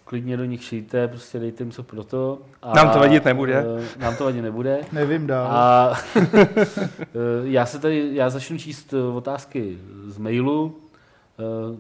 klidně 0.05 0.37
do 0.37 0.45
nich 0.45 0.65
šijte, 0.65 1.09
prostě 1.09 1.39
dejte 1.39 1.63
jim 1.65 1.71
co 1.73 1.83
pro 1.83 2.05
to. 2.05 2.39
A, 2.63 2.73
Nám 2.75 2.91
to 2.91 2.99
vadit 2.99 3.25
nebude. 3.25 3.65
eh, 3.97 3.99
nám 4.01 4.17
to 4.17 4.25
vadit 4.25 4.43
nebude. 4.43 4.81
Nevím 4.93 5.27
dál. 5.27 5.47
A 5.51 5.93
eh, 6.17 7.07
já 7.43 7.67
se 7.67 7.79
tady, 7.79 8.09
já 8.13 8.31
začnu 8.31 8.59
číst 8.59 8.95
eh, 8.95 9.03
otázky 9.17 9.79
z 10.07 10.19
mailu, 10.19 10.77
eh, 10.77 10.88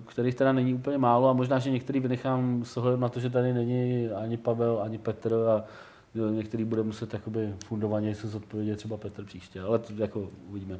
kterých 0.06 0.34
teda 0.34 0.52
není 0.52 0.74
úplně 0.74 0.98
málo 0.98 1.28
a 1.28 1.32
možná, 1.32 1.58
že 1.58 1.70
některý 1.70 2.00
vynechám 2.00 2.64
s 2.64 2.76
ohledem 2.76 3.00
na 3.00 3.08
to, 3.08 3.20
že 3.20 3.30
tady 3.30 3.52
není 3.52 4.08
ani 4.08 4.36
Pavel, 4.36 4.80
ani 4.82 4.98
Petr 4.98 5.34
a 5.34 5.64
eh, 6.14 6.34
některý 6.34 6.64
bude 6.64 6.82
muset 6.82 7.12
jakoby 7.14 7.54
fundovaně 7.64 8.14
se 8.14 8.28
zodpovědět 8.28 8.76
třeba 8.76 8.96
Petr 8.96 9.24
příště, 9.24 9.60
ale 9.60 9.78
to 9.78 9.92
jako 9.96 10.30
uvidíme. 10.48 10.78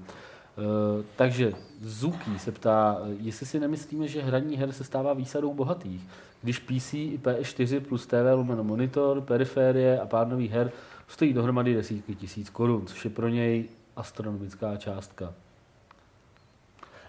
Eh, 0.59 1.05
takže 1.17 1.53
Zuki 1.83 2.39
se 2.39 2.53
ptá, 2.53 2.99
eh, 3.03 3.15
jestli 3.21 3.47
si 3.47 3.61
nemyslíme, 3.61 4.09
že 4.09 4.23
hraní 4.23 4.57
her 4.57 4.73
se 4.73 4.85
stává 4.85 5.13
výsadou 5.13 5.55
bohatých, 5.55 6.01
když 6.43 6.59
PC 6.59 6.95
i 6.95 7.19
PS4 7.19 7.81
plus 7.81 8.07
TV 8.07 8.35
lomeno 8.35 8.65
monitor, 8.65 9.21
periférie 9.21 10.01
a 10.01 10.07
pár 10.07 10.29
nových 10.29 10.51
her 10.51 10.73
stojí 11.09 11.33
dohromady 11.33 11.75
desítky 11.75 12.15
tisíc 12.15 12.51
korun, 12.51 12.87
což 12.87 13.05
je 13.05 13.11
pro 13.11 13.29
něj 13.29 13.65
astronomická 13.97 14.77
částka. 14.77 15.35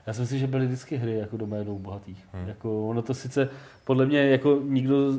Já 0.08 0.14
si 0.14 0.22
myslím, 0.22 0.40
že 0.40 0.48
byly 0.48 0.66
vždycky 0.66 0.98
hry 0.98 1.18
jako 1.18 1.38
doménou 1.38 1.80
bohatých. 1.80 2.26
Hmm. 2.34 2.48
Jako, 2.48 2.88
ono 2.88 3.02
to 3.02 3.14
sice, 3.14 3.50
podle 3.86 4.06
mě, 4.06 4.20
jako 4.20 4.60
nikdo, 4.64 5.14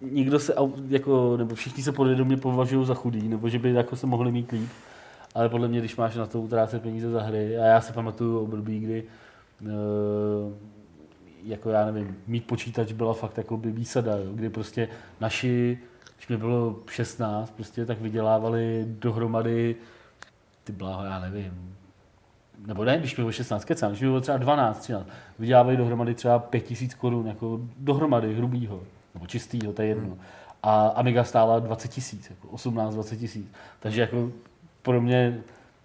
nikdo 0.00 0.38
se, 0.38 0.54
jako, 0.88 1.36
nebo 1.36 1.54
všichni 1.54 1.82
se 1.82 1.92
podvědomě 1.92 2.36
považují 2.36 2.86
za 2.86 2.94
chudý, 2.94 3.28
nebo 3.28 3.48
že 3.48 3.58
by 3.58 3.72
jako 3.72 3.96
se 3.96 4.06
mohli 4.06 4.32
mít 4.32 4.52
líp. 4.52 4.70
Ale 5.34 5.48
podle 5.48 5.68
mě, 5.68 5.78
když 5.78 5.96
máš 5.96 6.16
na 6.16 6.26
to 6.26 6.40
utrácet 6.40 6.82
peníze 6.82 7.10
za 7.10 7.22
hry, 7.22 7.58
a 7.58 7.64
já 7.64 7.80
si 7.80 7.92
pamatuju 7.92 8.38
období, 8.38 8.80
kdy 8.80 9.04
eh, 9.62 9.66
jako 11.44 11.70
já 11.70 11.86
nevím, 11.86 12.16
mít 12.26 12.46
počítač 12.46 12.92
byla 12.92 13.14
fakt 13.14 13.38
jako 13.38 13.56
by 13.56 13.70
výsada, 13.70 14.16
jo, 14.16 14.32
kdy 14.32 14.50
prostě 14.50 14.88
naši, 15.20 15.78
když 16.16 16.28
mi 16.28 16.36
bylo 16.36 16.76
16, 16.90 17.50
prostě 17.50 17.86
tak 17.86 18.00
vydělávali 18.00 18.84
dohromady 18.88 19.76
ty 20.64 20.72
bláho, 20.72 21.04
já 21.04 21.20
nevím, 21.20 21.75
nebo 22.66 22.84
ne, 22.84 22.98
když 22.98 23.16
mi 23.16 23.22
bylo 23.22 23.32
16, 23.32 23.64
kecám, 23.64 23.90
když 23.90 24.00
mi 24.00 24.08
bylo 24.08 24.20
třeba 24.20 24.38
12, 24.38 24.78
13, 24.78 25.08
vydělávají 25.38 25.76
dohromady 25.76 26.14
třeba 26.14 26.38
5000 26.38 26.94
korun, 26.94 27.26
jako 27.26 27.60
dohromady 27.78 28.34
hrubýho, 28.34 28.80
nebo 29.14 29.26
čistýho, 29.26 29.72
to 29.72 29.82
je 29.82 29.88
jedno. 29.88 30.18
A 30.62 30.86
Amiga 30.86 31.24
stála 31.24 31.58
20 31.58 31.88
tisíc, 31.88 32.30
jako 32.30 32.48
18, 32.48 32.94
20 32.94 33.16
tisíc. 33.16 33.46
Takže 33.80 34.00
jako 34.00 34.30
pro 34.82 35.00
mě, 35.00 35.38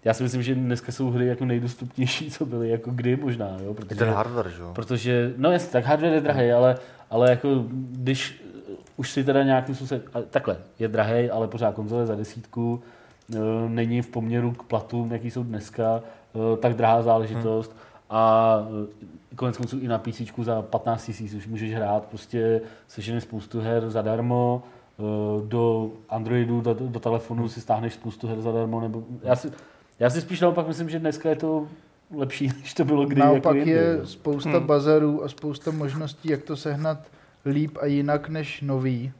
já 0.04 0.14
si 0.14 0.22
myslím, 0.22 0.42
že 0.42 0.54
dneska 0.54 0.92
jsou 0.92 1.10
hry 1.10 1.26
jako 1.26 1.44
nejdostupnější, 1.44 2.30
co 2.30 2.46
byly 2.46 2.68
jako 2.68 2.90
kdy 2.90 3.16
možná, 3.16 3.56
jo, 3.64 3.74
protože, 3.74 3.98
ten 3.98 4.08
hardware, 4.08 4.50
že 4.50 4.62
jo. 4.62 4.70
protože 4.74 5.34
no 5.36 5.52
jasně, 5.52 5.70
tak 5.70 5.84
hardware 5.84 6.12
je 6.12 6.20
drahý, 6.20 6.52
ale, 6.52 6.78
ale 7.10 7.30
jako 7.30 7.64
když 7.70 8.42
už 8.96 9.10
si 9.10 9.24
teda 9.24 9.42
nějakým 9.42 9.74
způsobem, 9.74 10.02
takhle, 10.30 10.56
je 10.78 10.88
drahý, 10.88 11.30
ale 11.30 11.48
pořád 11.48 11.74
konzole 11.74 12.06
za 12.06 12.14
desítku, 12.14 12.82
eh, 13.34 13.38
není 13.68 14.02
v 14.02 14.08
poměru 14.08 14.52
k 14.52 14.62
platům, 14.62 15.12
jaký 15.12 15.30
jsou 15.30 15.42
dneska, 15.42 16.02
tak 16.60 16.74
drahá 16.74 17.02
záležitost. 17.02 17.76
A 18.10 18.58
eh, 19.30 19.36
konec 19.36 19.56
konců 19.56 19.78
i 19.78 19.88
na 19.88 19.98
PC 19.98 20.22
za 20.42 20.62
15 20.62 21.06
tisíc 21.06 21.34
už 21.34 21.46
můžeš 21.46 21.74
hrát, 21.74 22.04
prostě 22.04 22.60
sežene 22.88 23.20
spoustu 23.20 23.60
her 23.60 23.90
zadarmo, 23.90 24.62
eh, 24.98 25.02
do 25.46 25.90
Androidu, 26.08 26.60
do, 26.60 26.74
do 26.74 27.00
telefonu 27.00 27.48
si 27.48 27.60
stáhneš 27.60 27.94
spoustu 27.94 28.28
her 28.28 28.40
zadarmo, 28.40 28.80
nebo 28.80 29.02
já 29.22 29.36
si, 29.36 29.52
já 29.98 30.10
si 30.10 30.20
spíš 30.20 30.40
naopak 30.40 30.68
myslím, 30.68 30.88
že 30.90 30.98
dneska 30.98 31.28
je 31.28 31.36
to 31.36 31.68
lepší, 32.14 32.48
než 32.60 32.74
to 32.74 32.84
bylo 32.84 33.06
kdy. 33.06 33.20
Naopak 33.20 33.56
jako 33.56 33.68
je 33.68 33.76
jednou, 33.76 34.00
jo. 34.00 34.06
spousta 34.06 34.58
Hmm. 34.58 34.66
bazarů 34.66 35.24
a 35.24 35.28
spousta 35.28 35.70
možností, 35.70 36.28
jak 36.28 36.42
to 36.42 36.56
sehnat 36.56 36.98
líp 37.46 37.78
a 37.80 37.86
jinak 37.86 38.28
než 38.28 38.60
nový. 38.60 39.12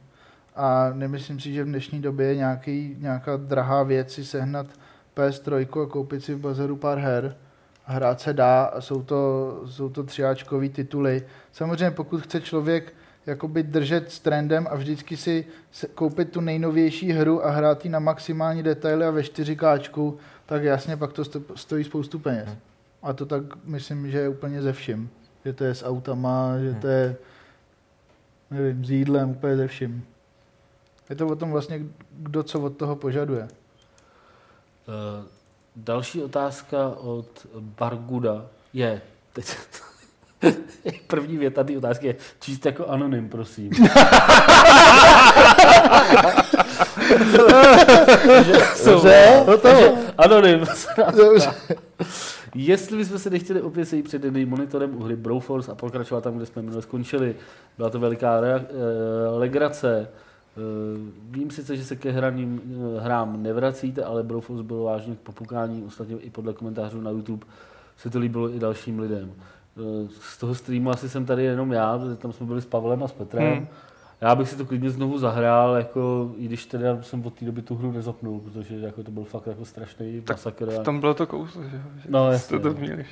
A 0.55 0.89
nemyslím 0.93 1.39
si, 1.39 1.53
že 1.53 1.63
v 1.63 1.67
dnešní 1.67 2.01
době 2.01 2.27
je 2.27 2.35
nějaký, 2.35 2.95
nějaká 2.99 3.37
drahá 3.37 3.83
věc 3.83 4.13
si 4.13 4.25
sehnat 4.25 4.67
PS3 5.15 5.83
a 5.83 5.85
koupit 5.85 6.23
si 6.23 6.33
v 6.33 6.39
bazaru 6.39 6.75
pár 6.75 6.97
her. 6.97 7.35
A 7.85 7.93
hrát 7.93 8.21
se 8.21 8.33
dá 8.33 8.63
a 8.63 8.81
jsou 8.81 9.03
to, 9.03 9.61
jsou 9.65 9.89
to 9.89 10.03
třiáčkový 10.03 10.69
tituly. 10.69 11.23
Samozřejmě 11.51 11.91
pokud 11.91 12.21
chce 12.21 12.41
člověk 12.41 12.93
jakoby 13.25 13.63
držet 13.63 14.11
s 14.11 14.19
trendem 14.19 14.67
a 14.69 14.75
vždycky 14.75 15.17
si 15.17 15.45
koupit 15.95 16.31
tu 16.31 16.41
nejnovější 16.41 17.11
hru 17.11 17.45
a 17.45 17.49
hrát 17.51 17.85
ji 17.85 17.91
na 17.91 17.99
maximální 17.99 18.63
detaily 18.63 19.05
a 19.05 19.11
ve 19.11 19.21
4K, 19.21 20.13
tak 20.45 20.63
jasně 20.63 20.97
pak 20.97 21.13
to 21.13 21.25
sto- 21.25 21.55
stojí 21.55 21.83
spoustu 21.83 22.19
peněz. 22.19 22.49
A 23.03 23.13
to 23.13 23.25
tak 23.25 23.43
myslím, 23.65 24.11
že 24.11 24.19
je 24.19 24.29
úplně 24.29 24.61
ze 24.61 24.73
vším. 24.73 25.09
Že 25.45 25.53
to 25.53 25.63
je 25.63 25.75
s 25.75 25.85
autama, 25.85 26.59
že 26.59 26.73
to 26.73 26.87
je 26.87 27.15
nevím, 28.51 28.85
s 28.85 28.89
jídlem, 28.89 29.29
úplně 29.29 29.57
ze 29.57 29.67
vším. 29.67 30.05
Je 31.09 31.15
to 31.15 31.27
o 31.27 31.35
tom 31.35 31.51
vlastně, 31.51 31.81
kdo 32.11 32.43
co 32.43 32.61
od 32.61 32.77
toho 32.77 32.95
požaduje. 32.95 33.47
Eh, 34.87 35.23
Další 35.75 36.23
otázka 36.23 36.87
od 36.97 37.25
Barguda 37.59 38.45
je, 38.73 39.01
teď, 39.33 39.55
první 41.07 41.37
věta 41.37 41.63
té 41.63 41.77
otázky 41.77 42.07
je 42.07 42.15
číst 42.39 42.65
jako 42.65 42.85
anonym, 42.87 43.29
prosím. 43.29 43.71
Dobře, 48.85 49.43
Takže 49.61 49.91
anonym. 50.17 50.65
Dobře. 51.17 51.53
Jestli 52.55 52.97
bychom 52.97 53.19
se 53.19 53.29
nechtěli 53.29 53.61
opět 53.61 53.85
sejít 53.85 54.05
před 54.05 54.23
jedným 54.23 54.49
monitorem 54.49 54.97
u 54.97 55.03
hry 55.03 55.15
Broforce 55.15 55.71
a 55.71 55.75
pokračovat 55.75 56.23
tam, 56.23 56.37
kde 56.37 56.45
jsme 56.45 56.61
minule 56.61 56.81
skončili, 56.81 57.35
byla 57.77 57.89
to 57.89 57.99
veliká 57.99 58.41
rea- 58.41 58.65
eh, 58.69 59.29
legrace. 59.37 60.09
Eh, 60.57 61.11
Vím 61.29 61.51
sice, 61.51 61.77
že 61.77 61.83
se 61.85 61.95
ke 61.95 62.11
hraním, 62.11 62.61
eh, 62.97 62.99
hrám 63.01 63.43
nevracíte, 63.43 64.03
ale 64.03 64.23
Broforce 64.23 64.63
bylo 64.63 64.83
vážně 64.83 65.15
k 65.15 65.19
popukání, 65.19 65.83
ostatně 65.83 66.15
i 66.15 66.29
podle 66.29 66.53
komentářů 66.53 67.01
na 67.01 67.11
YouTube 67.11 67.45
se 67.97 68.09
to 68.09 68.19
líbilo 68.19 68.55
i 68.55 68.59
dalším 68.59 68.99
lidem. 68.99 69.31
Eh, 69.77 70.07
Z 70.21 70.37
toho 70.37 70.55
streamu 70.55 70.89
asi 70.89 71.09
jsem 71.09 71.25
tady 71.25 71.43
jenom 71.43 71.71
já, 71.71 71.97
protože 71.97 72.15
tam 72.15 72.33
jsme 72.33 72.45
byli 72.45 72.61
s 72.61 72.65
Pavlem 72.65 73.03
a 73.03 73.07
s 73.07 73.11
Petrem. 73.11 73.53
Hmm. 73.53 73.67
Já 74.21 74.35
bych 74.35 74.49
si 74.49 74.55
to 74.57 74.65
klidně 74.65 74.89
znovu 74.89 75.17
zahrál, 75.17 75.75
jako, 75.75 76.31
i 76.37 76.45
když 76.45 76.65
teda 76.65 77.01
jsem 77.01 77.25
od 77.25 77.33
té 77.33 77.45
doby 77.45 77.61
tu 77.61 77.75
hru 77.75 77.91
nezapnul, 77.91 78.39
protože 78.39 78.75
jako 78.79 79.03
to 79.03 79.11
byl 79.11 79.23
fakt 79.23 79.47
jako 79.47 79.65
strašný 79.65 80.21
Tak 80.21 80.37
masakr. 80.37 80.69
a- 80.69 80.81
V 80.81 80.83
tom 80.83 80.99
bylo 80.99 81.13
to 81.13 81.27
kouslo, 81.27 81.63
že, 81.63 81.69
že 81.69 82.07
No, 82.09 82.31
jasně, 82.31 82.59
to 82.59 82.69
no. 82.69 82.75
měli. 82.79 83.05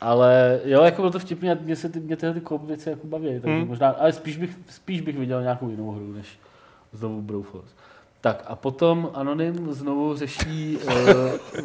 Ale 0.00 0.60
jo, 0.64 0.82
jako 0.82 1.02
bylo 1.02 1.10
to 1.10 1.18
vtipné 1.18 1.52
a 1.52 1.56
mě 1.64 1.76
se 1.76 1.88
ty, 1.88 2.00
mě 2.00 2.16
tyhle 2.16 2.34
ty 2.34 2.40
koop 2.40 2.64
věci 2.66 2.90
jako 2.90 3.06
baví, 3.06 3.26
takže 3.40 3.58
Hmm. 3.58 3.68
možná, 3.68 3.88
ale 3.88 4.12
spíš 4.12 4.36
bych, 4.36 4.56
spíš 4.70 5.00
bych 5.00 5.18
viděl 5.18 5.42
nějakou 5.42 5.68
jinou 5.68 5.90
hru, 5.90 6.12
než 6.12 6.38
znovu 6.92 7.22
Broforce. 7.22 7.74
Tak 8.20 8.44
a 8.46 8.56
potom 8.56 9.10
Anonym 9.14 9.72
znovu 9.72 10.16
řeší 10.16 10.76
uh, 10.76 10.92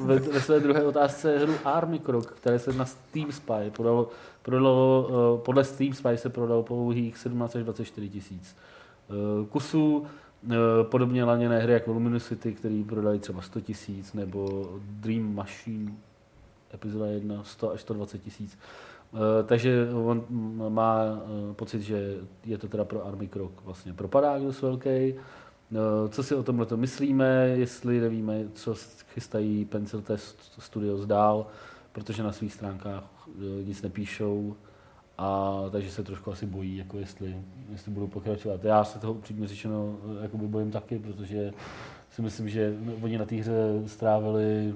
ve, 0.05 0.19
ve 0.19 0.41
své 0.41 0.59
druhé 0.59 0.83
otázce 0.83 1.37
hru 1.37 1.53
Army 1.65 1.99
Krok, 1.99 2.31
které 2.31 2.59
se 2.59 2.73
na 2.73 2.85
Steam 2.85 3.31
Spy 3.31 3.71
prodalo, 3.71 4.09
prodalo 4.41 5.07
uh, 5.09 5.39
podle 5.39 5.63
Steam 5.63 5.93
Spy 5.93 6.17
se 6.17 6.29
prodalo 6.29 6.63
pouhých 6.63 7.17
17 7.17 7.55
až 7.55 7.63
24 7.63 8.09
tisíc 8.09 8.55
uh, 9.09 9.47
kusů. 9.47 9.97
Uh, 9.97 10.55
podobně 10.83 11.23
laněné 11.23 11.59
hry 11.59 11.73
jako 11.73 11.93
Luminosity, 11.93 12.53
který 12.53 12.83
prodali 12.83 13.19
třeba 13.19 13.41
100 13.41 13.61
tisíc, 13.61 14.13
nebo 14.13 14.69
Dream 14.81 15.35
Machine 15.35 15.91
epizoda 16.73 17.05
1 17.05 17.43
100 17.43 17.71
až 17.71 17.81
120 17.81 18.23
tisíc. 18.23 18.57
Takže 19.45 19.87
on 19.93 20.25
má 20.69 21.03
uh, 21.03 21.53
pocit, 21.53 21.81
že 21.81 22.15
je 22.45 22.57
to 22.57 22.67
teda 22.67 22.85
pro 22.85 23.05
Army 23.05 23.27
Krok 23.27 23.51
vlastně 23.65 23.93
propadák 23.93 24.41
dost 24.41 24.61
velký. 24.61 25.13
Uh, 25.13 26.09
co 26.09 26.23
si 26.23 26.35
o 26.35 26.43
tomhle 26.43 26.65
to 26.65 26.77
myslíme, 26.77 27.47
jestli 27.55 27.99
nevíme, 27.99 28.43
co 28.53 28.75
chystají 29.13 29.65
Pencil 29.65 30.01
Test 30.01 30.37
Studios 30.59 31.05
dál, 31.05 31.47
protože 31.91 32.23
na 32.23 32.31
svých 32.31 32.53
stránkách 32.53 33.03
nic 33.65 33.81
nepíšou 33.81 34.55
a 35.17 35.59
takže 35.71 35.91
se 35.91 36.03
trošku 36.03 36.31
asi 36.31 36.45
bojí, 36.45 36.77
jako 36.77 36.97
jestli, 36.97 37.35
jestli 37.71 37.91
budou 37.91 38.07
pokračovat. 38.07 38.63
Já 38.63 38.83
se 38.83 38.99
toho 38.99 39.13
upřímně 39.13 39.47
řečeno 39.47 39.95
eh, 40.03 40.23
jakoby 40.23 40.47
bojím 40.47 40.71
taky, 40.71 40.99
protože 40.99 41.53
si 42.09 42.21
myslím, 42.21 42.49
že 42.49 42.75
oni 43.01 43.17
na 43.17 43.25
té 43.25 43.35
hře 43.35 43.53
strávili 43.85 44.75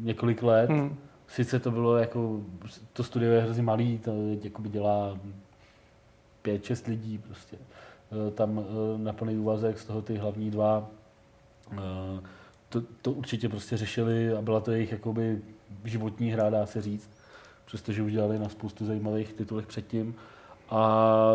několik 0.00 0.42
let, 0.42 0.70
Hmm. 0.70 0.96
Sice 1.32 1.60
to 1.60 1.70
bylo 1.70 1.96
jako, 1.96 2.40
to 2.92 3.04
studio 3.04 3.30
je 3.30 3.42
hrozně 3.42 3.62
malý, 3.62 3.98
to 3.98 4.12
jakoby 4.42 4.68
dělá 4.68 5.18
pět, 6.42 6.64
šest 6.64 6.86
lidí 6.86 7.18
prostě. 7.18 7.56
Eh, 7.56 8.30
Tam 8.30 8.60
eh, 8.60 8.98
na 8.98 9.12
plný 9.12 9.36
úvazek, 9.36 9.78
z 9.78 9.84
toho 9.84 10.02
ty 10.02 10.16
hlavní 10.16 10.50
dva, 10.50 10.90
eh, 11.72 12.20
to, 12.68 12.82
to 13.02 13.12
určitě 13.12 13.48
prostě 13.48 13.76
řešili 13.76 14.32
a 14.32 14.42
byla 14.42 14.60
to 14.60 14.72
jejich 14.72 14.92
jakoby 14.92 15.42
životní 15.84 16.30
hra, 16.30 16.50
dá 16.50 16.66
se 16.66 16.82
říct, 16.82 17.10
přestože 17.64 18.02
už 18.02 18.12
dělali 18.12 18.38
na 18.38 18.48
spoustu 18.48 18.86
zajímavých 18.86 19.32
titulech 19.32 19.66
předtím. 19.66 20.14
A, 20.70 21.32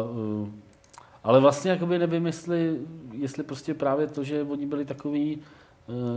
ale 1.24 1.40
vlastně 1.40 1.72
jakoby 1.72 2.00
nevím, 2.00 2.26
jestli, 2.26 2.80
jestli 3.12 3.44
prostě 3.44 3.74
právě 3.74 4.08
to, 4.08 4.24
že 4.24 4.44
oni 4.44 4.66
byli 4.66 4.86
takový, 4.86 5.42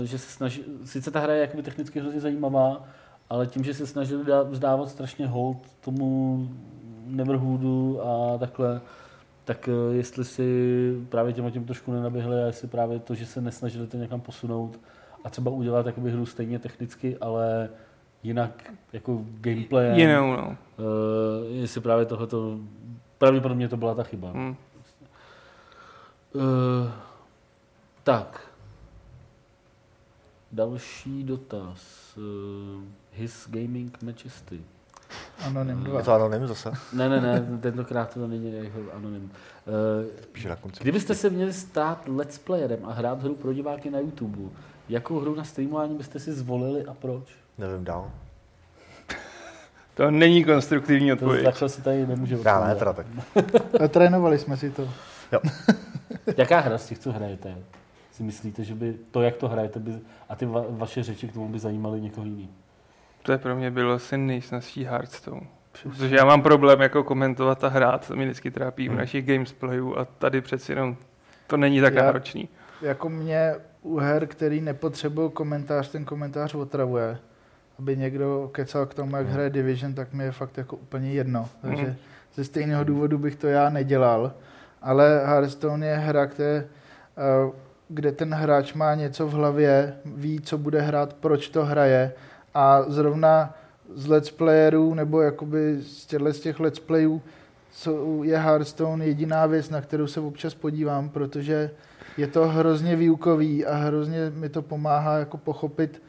že 0.02 0.18
se 0.18 0.30
snaží, 0.30 0.64
sice 0.84 1.10
ta 1.10 1.20
hra 1.20 1.32
je 1.32 1.40
jakoby 1.40 1.62
technicky 1.62 2.00
hrozně 2.00 2.20
zajímavá, 2.20 2.88
ale 3.30 3.46
tím, 3.46 3.64
že 3.64 3.74
se 3.74 3.86
snažili 3.86 4.24
dá, 4.24 4.42
vzdávat 4.42 4.88
strašně 4.88 5.26
hold 5.26 5.58
tomu 5.80 6.48
Neverhoodu 7.06 8.00
a 8.02 8.38
takhle, 8.38 8.80
tak 9.44 9.68
eh, 9.68 9.94
jestli 9.96 10.24
si 10.24 10.92
právě 11.08 11.32
těm 11.32 11.50
tím 11.50 11.64
trošku 11.64 11.92
nenaběhli 11.92 12.42
a 12.42 12.46
jestli 12.46 12.68
právě 12.68 12.98
to, 12.98 13.14
že 13.14 13.26
se 13.26 13.40
nesnažili 13.40 13.86
to 13.86 13.96
někam 13.96 14.20
posunout 14.20 14.80
a 15.24 15.30
třeba 15.30 15.50
udělat 15.50 15.86
jakoby 15.86 16.10
hru 16.10 16.26
stejně 16.26 16.58
technicky, 16.58 17.16
ale 17.20 17.68
jinak 18.22 18.72
jako 18.92 19.24
gameplay, 19.40 20.00
Jinou, 20.00 20.36
no. 20.36 20.46
uh, 20.48 20.56
jestli 21.50 21.80
právě 21.80 22.06
tohleto, 22.06 22.58
pravděpodobně 23.18 23.68
to 23.68 23.76
byla 23.76 23.94
ta 23.94 24.02
chyba. 24.02 24.30
Hmm. 24.30 24.56
Uh, 26.32 26.90
tak. 28.04 28.49
Další 30.52 31.24
dotaz. 31.24 31.78
Uh, 32.16 32.82
his 33.12 33.46
Gaming 33.50 34.02
Majesty. 34.02 34.60
Anonym 35.46 35.78
Je 35.78 35.84
2. 35.84 36.02
to 36.02 36.12
anonym 36.12 36.46
zase? 36.46 36.72
Ne, 36.92 37.08
ne, 37.08 37.20
ne, 37.20 37.58
tentokrát 37.60 38.14
to 38.14 38.26
není 38.26 38.70
anonym. 38.96 39.30
Uh, 39.66 40.06
Spíš 40.22 40.44
na 40.44 40.56
konci. 40.56 40.82
kdybyste 40.82 41.14
se 41.14 41.30
měli 41.30 41.52
stát 41.52 42.02
let's 42.08 42.38
playerem 42.38 42.78
a 42.84 42.92
hrát 42.92 43.22
hru 43.22 43.34
pro 43.34 43.52
diváky 43.52 43.90
na 43.90 43.98
YouTube, 43.98 44.38
jakou 44.88 45.20
hru 45.20 45.34
na 45.34 45.44
streamování 45.44 45.96
byste 45.96 46.18
si 46.18 46.32
zvolili 46.32 46.84
a 46.84 46.94
proč? 46.94 47.24
Nevím 47.58 47.84
dál. 47.84 48.10
To 49.94 50.10
není 50.10 50.44
konstruktivní 50.44 51.08
To 51.08 51.12
odpověď. 51.14 51.44
takhle 51.44 51.68
si 51.68 51.82
tady 51.82 52.06
nemůže 52.06 52.38
Já 52.44 52.64
ne, 52.66 52.74
teda 52.74 52.92
tak. 52.92 53.06
Trénovali 53.88 54.38
jsme 54.38 54.56
si 54.56 54.70
to. 54.70 54.88
Jaká 56.36 56.60
hra 56.60 56.78
z 56.78 56.86
těch, 56.86 56.98
co 56.98 57.12
hrajete, 57.12 57.56
si 58.20 58.24
myslíte, 58.24 58.64
že 58.64 58.74
by 58.74 58.94
to, 59.10 59.22
jak 59.22 59.36
to 59.36 59.48
hrajete, 59.48 59.80
by, 59.80 59.92
a 60.28 60.36
ty 60.36 60.46
va, 60.46 60.64
vaše 60.68 61.02
řeči 61.02 61.28
k 61.28 61.32
tomu 61.32 61.48
by 61.48 61.58
zajímaly 61.58 62.00
někoho 62.00 62.26
jiný? 62.26 62.48
To 63.22 63.32
je 63.32 63.38
pro 63.38 63.56
mě 63.56 63.70
bylo 63.70 63.92
asi 63.92 64.16
nejsnazší 64.18 64.84
Hearthstone. 64.84 65.40
Protože 65.82 66.16
já 66.16 66.24
mám 66.24 66.42
problém 66.42 66.80
jako 66.80 67.04
komentovat 67.04 67.64
a 67.64 67.68
hrát, 67.68 68.08
to 68.08 68.16
mě 68.16 68.24
vždycky 68.26 68.50
trápí 68.50 68.88
u 68.88 68.92
Hmm. 68.92 68.98
našich 69.00 69.26
gamesplayů 69.26 69.98
a 69.98 70.04
tady 70.04 70.40
přeci 70.40 70.72
jenom 70.72 70.96
to 71.46 71.56
není 71.56 71.80
tak 71.80 71.94
Já- 71.94 72.02
náročný. 72.02 72.48
Jako 72.82 73.08
mě 73.08 73.54
u 73.82 73.96
her, 73.98 74.26
který 74.26 74.60
nepotřebují 74.60 75.30
komentář, 75.30 75.88
ten 75.88 76.04
komentář 76.04 76.54
otravuje. 76.54 77.18
Aby 77.78 77.96
někdo 77.96 78.50
kecal 78.52 78.86
k 78.86 78.94
tomu, 78.94 79.16
jak 79.16 79.24
Hmm. 79.26 79.34
hraje 79.34 79.50
Division, 79.50 79.94
tak 79.94 80.12
mi 80.12 80.24
je 80.24 80.32
fakt 80.32 80.58
jako 80.58 80.76
úplně 80.76 81.12
jedno. 81.12 81.48
Takže 81.62 81.82
Mhm. 81.86 81.96
ze 82.34 82.44
stejného 82.44 82.84
důvodu 82.84 83.18
bych 83.18 83.36
to 83.36 83.46
já 83.46 83.70
nedělal. 83.70 84.32
Ale 84.82 85.26
Hearthstone 85.26 85.86
je 85.86 85.96
hra, 85.96 86.24
kde, 86.24 86.66
eh, 87.18 87.52
kde 87.92 88.12
ten 88.12 88.34
hráč 88.34 88.72
má 88.74 88.94
něco 88.94 89.26
v 89.26 89.30
hlavě, 89.32 89.94
ví, 90.04 90.40
co 90.40 90.58
bude 90.58 90.80
hrát, 90.80 91.14
proč 91.14 91.48
to 91.48 91.64
hraje 91.64 92.12
a 92.54 92.82
zrovna 92.88 93.54
z 93.94 94.06
let's 94.06 94.30
playerů 94.30 94.94
nebo 94.94 95.20
jakoby 95.20 95.76
z 95.80 96.06
těchto 96.06 96.32
z 96.32 96.40
těch 96.40 96.60
let's 96.60 96.78
playů 96.80 97.22
jsou, 97.72 98.22
je 98.22 98.38
Hearthstone 98.38 99.06
jediná 99.06 99.46
věc, 99.46 99.70
na 99.70 99.80
kterou 99.80 100.06
se 100.06 100.20
občas 100.20 100.54
podívám, 100.54 101.08
protože 101.08 101.70
je 102.16 102.26
to 102.26 102.48
hrozně 102.48 102.96
výukový 102.96 103.66
a 103.66 103.74
hrozně 103.76 104.32
mi 104.34 104.48
to 104.48 104.62
pomáhá 104.62 105.18
jako 105.18 105.36
pochopit 105.36 106.02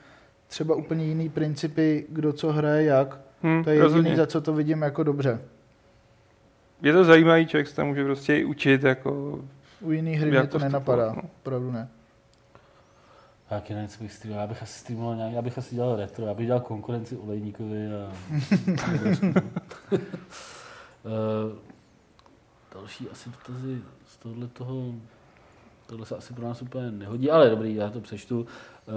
třeba 0.47 0.75
úplně 0.75 1.05
jiný 1.05 1.29
principy, 1.29 2.05
kdo 2.09 2.33
co 2.33 2.51
hraje 2.51 2.83
jak. 2.83 3.19
Hm, 3.43 3.63
To 3.63 3.69
je 3.69 3.73
jediný, 3.75 3.83
rozhodně. 3.83 4.15
za 4.15 4.25
co 4.27 4.41
to 4.41 4.53
vidím 4.53 4.81
jako 4.81 5.03
dobře. 5.03 5.39
Je 6.81 6.93
to 6.93 7.03
zajímavý, 7.03 7.47
člověk 7.47 7.67
se 7.67 7.75
tam 7.75 7.87
může 7.87 8.03
prostě 8.03 8.45
učit, 8.45 8.83
jako 8.83 9.39
U 9.81 9.91
jiných 9.91 10.19
hry 10.19 10.35
Jak 10.35 10.43
mě 10.43 10.49
to 10.51 10.59
nenapadá. 10.59 11.13
no. 11.13 11.21
Opravdu 11.41 11.71
ne. 11.71 11.89
A 13.49 13.53
Jak 13.55 13.69
jinak 13.69 13.89
bych 14.01 14.13
streamoval? 14.13 14.41
Já 14.43 14.47
bych 14.47 14.63
asi 14.63 14.79
streamoval 14.79 15.15
nějak, 15.15 15.33
já 15.33 15.41
bych 15.41 15.57
asi 15.57 15.75
dělal 15.75 15.95
retro, 15.95 16.25
já 16.25 16.33
bych 16.33 16.45
dělal 16.45 16.61
konkurenci 16.61 17.17
Olejníkovi 17.17 17.87
a... 17.93 18.11
Eh, 21.05 21.55
další 22.73 23.09
asi 23.09 23.29
dotazy 23.29 23.81
z 24.07 24.17
tohle 24.17 24.47
toho, 24.47 24.93
tohle 25.87 26.05
se 26.05 26.15
asi 26.17 26.33
pro 26.33 26.47
nás 26.47 26.61
úplně 26.61 26.91
nehodí, 26.91 27.31
ale 27.31 27.49
dobrý, 27.49 27.75
já 27.75 27.89
to 27.89 28.01
přečtu. 28.01 28.45
Eh, 28.87 28.91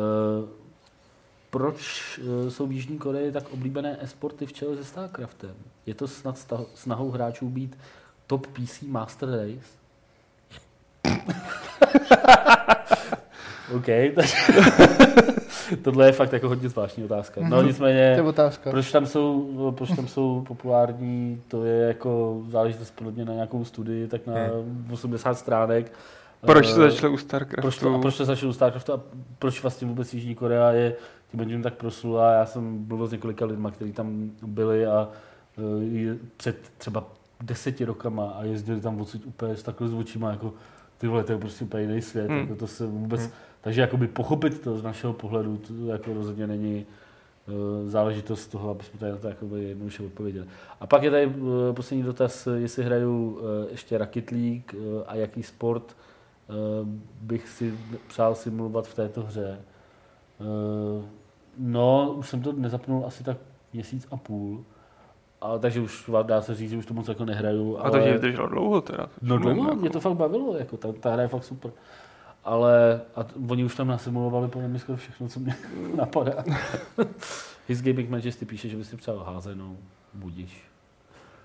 proč 1.51 2.21
eh, 2.47 2.51
jsou 2.51 2.67
v 2.67 2.73
Jižní 2.73 2.99
Koreji 2.99 3.33
tak 3.33 3.53
oblíbené 3.53 4.03
esporty 4.03 4.47
v 4.47 4.53
čele 4.53 4.77
se 4.77 4.85
StarCraftem? 4.85 5.55
Je 5.87 5.95
to 5.95 6.09
snad 6.09 6.53
snahou 6.75 7.11
hráčů 7.11 7.49
být 7.51 7.79
top 8.27 8.47
PC 8.47 8.83
Master 8.83 9.29
Race? 9.31 9.84
OK, 13.77 13.87
tak 14.15 14.27
tohle 15.83 16.07
je 16.07 16.13
fakt 16.13 16.33
jako 16.33 16.49
hodně 16.49 16.69
zvláštní 16.69 17.05
otázka. 17.05 17.41
No 17.45 17.57
Mhm. 17.57 17.67
nicméně, 17.67 18.13
To 18.17 18.21
je 18.23 18.29
otázka. 18.29 18.71
proč 18.71 18.93
tam 18.93 19.07
jsou, 19.07 19.51
no, 19.57 19.73
proč 19.73 19.91
tam 19.97 20.09
jsou 20.09 20.45
populární, 20.49 21.43
to 21.49 21.65
je 21.65 21.87
jako 21.87 22.43
záležitost 22.49 22.91
podle 22.91 23.13
mě 23.13 23.25
na 23.25 23.33
nějakou 23.35 23.65
studii, 23.65 24.09
tak 24.09 24.27
na 24.27 24.35
80 24.93 25.39
stránek. 25.39 25.93
proč 26.41 26.67
Eh, 26.67 26.73
se 26.75 26.81
začalo 26.81 27.13
u 27.13 27.17
proč 27.17 27.23
to, 27.23 27.37
a 27.37 27.39
StarCraftu? 27.39 28.01
proč 28.03 28.17
to 28.17 28.25
začalo 28.25 28.51
u 28.51 28.53
StarCraftu 28.53 28.93
a 28.93 29.01
proč 29.39 29.63
vlastně 29.63 29.87
vůbec 29.89 30.15
Jižní 30.15 30.35
Korea 30.35 30.71
je 30.71 30.95
tím 31.31 31.47
tím 31.49 31.63
tak 31.63 31.75
proslulá. 31.75 32.33
Já 32.33 32.47
jsem 32.47 32.85
mluvil 32.89 33.07
s 33.07 33.13
několika 33.13 33.45
lidma, 33.45 33.71
kteří 33.71 33.93
tam 33.93 34.31
byli 34.43 34.87
a 34.87 35.09
eh, 35.59 35.85
je- 35.85 36.17
před 36.37 36.57
třeba 36.79 37.05
deseti 37.43 37.85
rokama 37.85 38.31
a 38.39 38.45
jezdili 38.45 38.81
tam 38.81 39.01
odsud 39.01 39.27
úplně 39.27 39.57
s 39.57 39.63
takhle 39.63 39.89
s 39.89 39.95
očima, 39.95 40.31
jako 40.31 40.53
ty 41.05 41.09
vole, 41.09 41.25
to 41.25 41.33
je 41.33 41.39
prostě 41.39 41.65
úplně 41.65 41.83
jiný 41.83 42.03
svět, 42.03 42.29
Hmm. 42.31 42.39
jako 42.39 42.55
to 42.55 42.67
se 42.67 42.87
vůbec, 42.87 43.21
Hmm. 43.21 43.31
takže 43.61 43.81
jakoby 43.81 44.07
pochopit 44.09 44.61
to 44.61 44.79
z 44.79 44.83
našeho 44.83 45.13
pohledu, 45.13 45.57
to 45.57 45.87
jako 45.87 46.15
rozhodně 46.15 46.47
není, 46.47 46.87
eh, 47.49 47.91
záležitost 47.91 48.47
toho, 48.47 48.71
aby 48.71 48.85
jsme 48.85 48.99
tady 49.01 49.13
na 49.13 49.19
to 49.19 49.29
jakoby 49.29 49.65
jednoduše 49.65 50.03
odpověděli. 50.03 50.47
A 50.81 50.87
pak 50.87 51.03
je 51.03 51.11
tady 51.11 51.25
eh, 51.25 51.73
poslední 51.73 52.03
dotaz, 52.03 52.49
jestli 52.55 52.85
hraju 52.85 53.41
eh, 53.41 53.71
ještě 53.71 53.99
Rocket 53.99 54.31
League 54.31 54.75
eh, 54.75 55.05
a 55.07 55.15
jaký 55.15 55.43
sport 55.43 55.97
bych 57.21 57.49
si 57.49 57.75
přál 58.09 58.35
simulovat 58.35 58.87
v 58.89 58.95
této 58.95 59.23
hře. 59.23 59.59
No, 61.59 62.13
už 62.17 62.29
jsem 62.29 62.43
to 62.43 62.53
nezapnul 62.53 63.05
asi 63.07 63.25
tak 63.25 63.37
měsíc 63.73 64.07
a 64.11 64.17
půl. 64.17 64.65
A, 65.41 65.59
takže 65.59 65.81
už 65.81 66.11
dá 66.23 66.43
se 66.43 66.55
říct, 66.55 66.71
že 66.71 66.77
už 66.77 66.87
to 66.87 66.95
moc 66.95 67.09
jako 67.09 67.25
nehraju. 67.25 67.79
A 67.79 67.91
to 67.91 67.99
tě 67.99 68.13
vydrželo 68.13 68.49
dlouho 68.49 68.81
teda. 68.81 69.09
No 69.23 69.39
dlouho, 69.39 69.65
Jako- 69.65 69.77
mě 69.81 69.91
to 69.91 70.01
fakt 70.01 70.15
bavilo, 70.17 70.57
jako 70.57 70.77
ta, 70.77 70.93
ta 70.93 71.13
hra 71.13 71.23
je 71.23 71.29
fakt 71.29 71.45
super. 71.45 71.71
Ale 72.45 73.01
a 73.15 73.23
t- 73.23 73.35
oni 73.49 73.65
už 73.65 73.75
tam 73.77 73.87
nasimulovali 73.89 74.49
podle 74.49 74.69
mě 74.69 74.79
skoro 74.79 74.99
všechno, 74.99 75.29
co 75.29 75.41
mě 75.41 75.57
napadá. 75.97 76.45
His 77.69 77.83
Gaming 77.83 78.11
Majesty 78.11 78.45
píše, 78.45 78.69
že 78.69 78.77
by 78.77 78.85
si 78.85 78.97
přál 78.97 79.19
házenou, 79.19 79.77
budíš. 80.15 80.63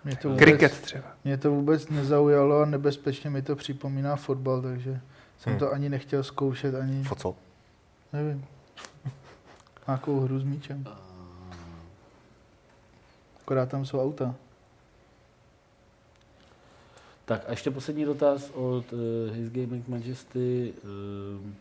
Mě 0.06 0.16
to 0.16 0.30
vůbec, 0.30 0.44
Kriket 0.44 0.80
třeba. 0.82 1.04
mě 1.24 1.38
to 1.38 1.52
vůbec 1.52 1.90
nezaujalo 1.90 2.60
a 2.60 2.66
nebezpečně 2.66 3.30
mi 3.30 3.42
to 3.42 3.56
připomíná 3.56 4.16
fotbal, 4.16 4.62
takže 4.62 5.00
jsem 5.38 5.52
Hmm. 5.54 5.60
to 5.60 5.72
ani 5.72 5.90
nechtěl 5.90 6.24
zkoušet, 6.24 6.76
ani 6.76 7.04
Fo 7.04 7.16
co? 7.16 7.36
nevím. 8.14 8.46
Nějakou 9.88 10.20
hru 10.20 10.40
s 10.40 10.44
míčem. 10.44 10.86
Akorát 13.50 13.70
tam 13.70 13.86
jsou 13.86 14.02
auta. 14.02 14.36
Tak 17.26 17.43
a 17.47 17.52
ještě 17.52 17.72
poslední 17.72 18.06
dotaz 18.06 18.50
od 18.50 18.93
uh, 18.93 19.00
His 19.34 19.50
Gaming 19.50 19.88
Majesty. 19.88 20.74
Uh, 20.84 21.52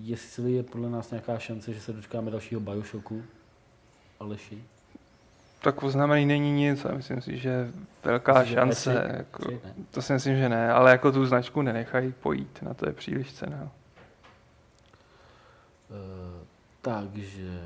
jestli 0.00 0.52
je 0.52 0.62
podle 0.62 0.90
nás 0.90 1.10
nějaká 1.10 1.38
šance, 1.38 1.72
že 1.72 1.80
se 1.80 1.92
dočkáme 1.92 2.30
dalšího 2.30 2.60
Bioshocku? 2.60 3.22
Aleši? 4.20 4.64
Tak 5.62 5.82
oznámený 5.82 6.26
není 6.26 6.52
nic 6.52 6.84
a 6.84 6.94
myslím 6.94 7.20
si, 7.20 7.38
že 7.38 7.72
velká 8.04 8.32
Myslíš, 8.32 8.48
že 8.48 8.54
šance. 8.54 8.94
E3? 8.94 9.16
Jako, 9.16 9.60
to 9.90 10.02
si 10.02 10.12
myslím, 10.12 10.36
že 10.36 10.48
ne, 10.48 10.72
ale 10.72 10.90
jako 10.90 11.12
tu 11.12 11.26
značku 11.26 11.62
nenechají 11.62 12.12
pojít, 12.12 12.62
na 12.62 12.74
to 12.74 12.88
je 12.88 12.92
příliš 12.92 13.32
cena. 13.32 13.70
Eh, 15.90 16.44
takže 16.80 17.60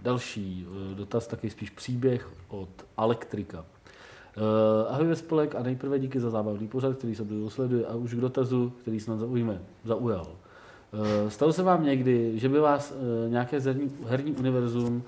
další 0.00 0.66
eh, 0.66 0.94
dotaz, 0.94 1.26
taky 1.26 1.50
spíš 1.50 1.70
příběh 1.70 2.28
od 2.48 2.68
Elektrika. 2.98 3.64
Uh, 4.36 4.94
ahoj 4.94 5.06
ve 5.06 5.16
spolek 5.16 5.54
a 5.54 5.62
nejprve 5.62 5.98
díky 5.98 6.20
za 6.20 6.30
zábavný 6.30 6.68
pořad, 6.68 6.96
který 6.96 7.14
se 7.14 7.24
dlouho 7.24 7.50
sleduje 7.50 7.86
a 7.86 7.94
už 7.94 8.14
k 8.14 8.20
dotazu, 8.20 8.72
který 8.82 9.00
snad 9.00 9.18
zaujme, 9.18 9.60
zaujal. 9.84 10.26
Uh, 10.92 11.28
stalo 11.28 11.52
se 11.52 11.62
vám 11.62 11.84
někdy, 11.84 12.38
že 12.38 12.48
by 12.48 12.58
vás 12.58 12.90
uh, 12.92 13.30
nějaké 13.30 13.60
herní, 13.60 13.90
herní 14.06 14.32
univerzum 14.32 15.02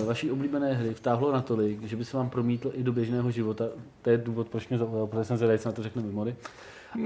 uh, 0.00 0.06
vaší 0.06 0.30
oblíbené 0.30 0.74
hry 0.74 0.94
vtáhlo 0.94 1.32
natolik, 1.32 1.82
že 1.82 1.96
by 1.96 2.04
se 2.04 2.16
vám 2.16 2.30
promítl 2.30 2.70
i 2.74 2.82
do 2.82 2.92
běžného 2.92 3.30
života, 3.30 3.64
to 4.02 4.10
je 4.10 4.18
důvod, 4.18 4.48
proč 4.48 4.68
mě 4.68 4.78
zaujal, 4.78 5.06
protože 5.06 5.24
jsem 5.24 5.38
co 5.38 5.68
na 5.68 5.72
to 5.72 5.82
řekne 5.82 6.02
Mimory, 6.02 6.36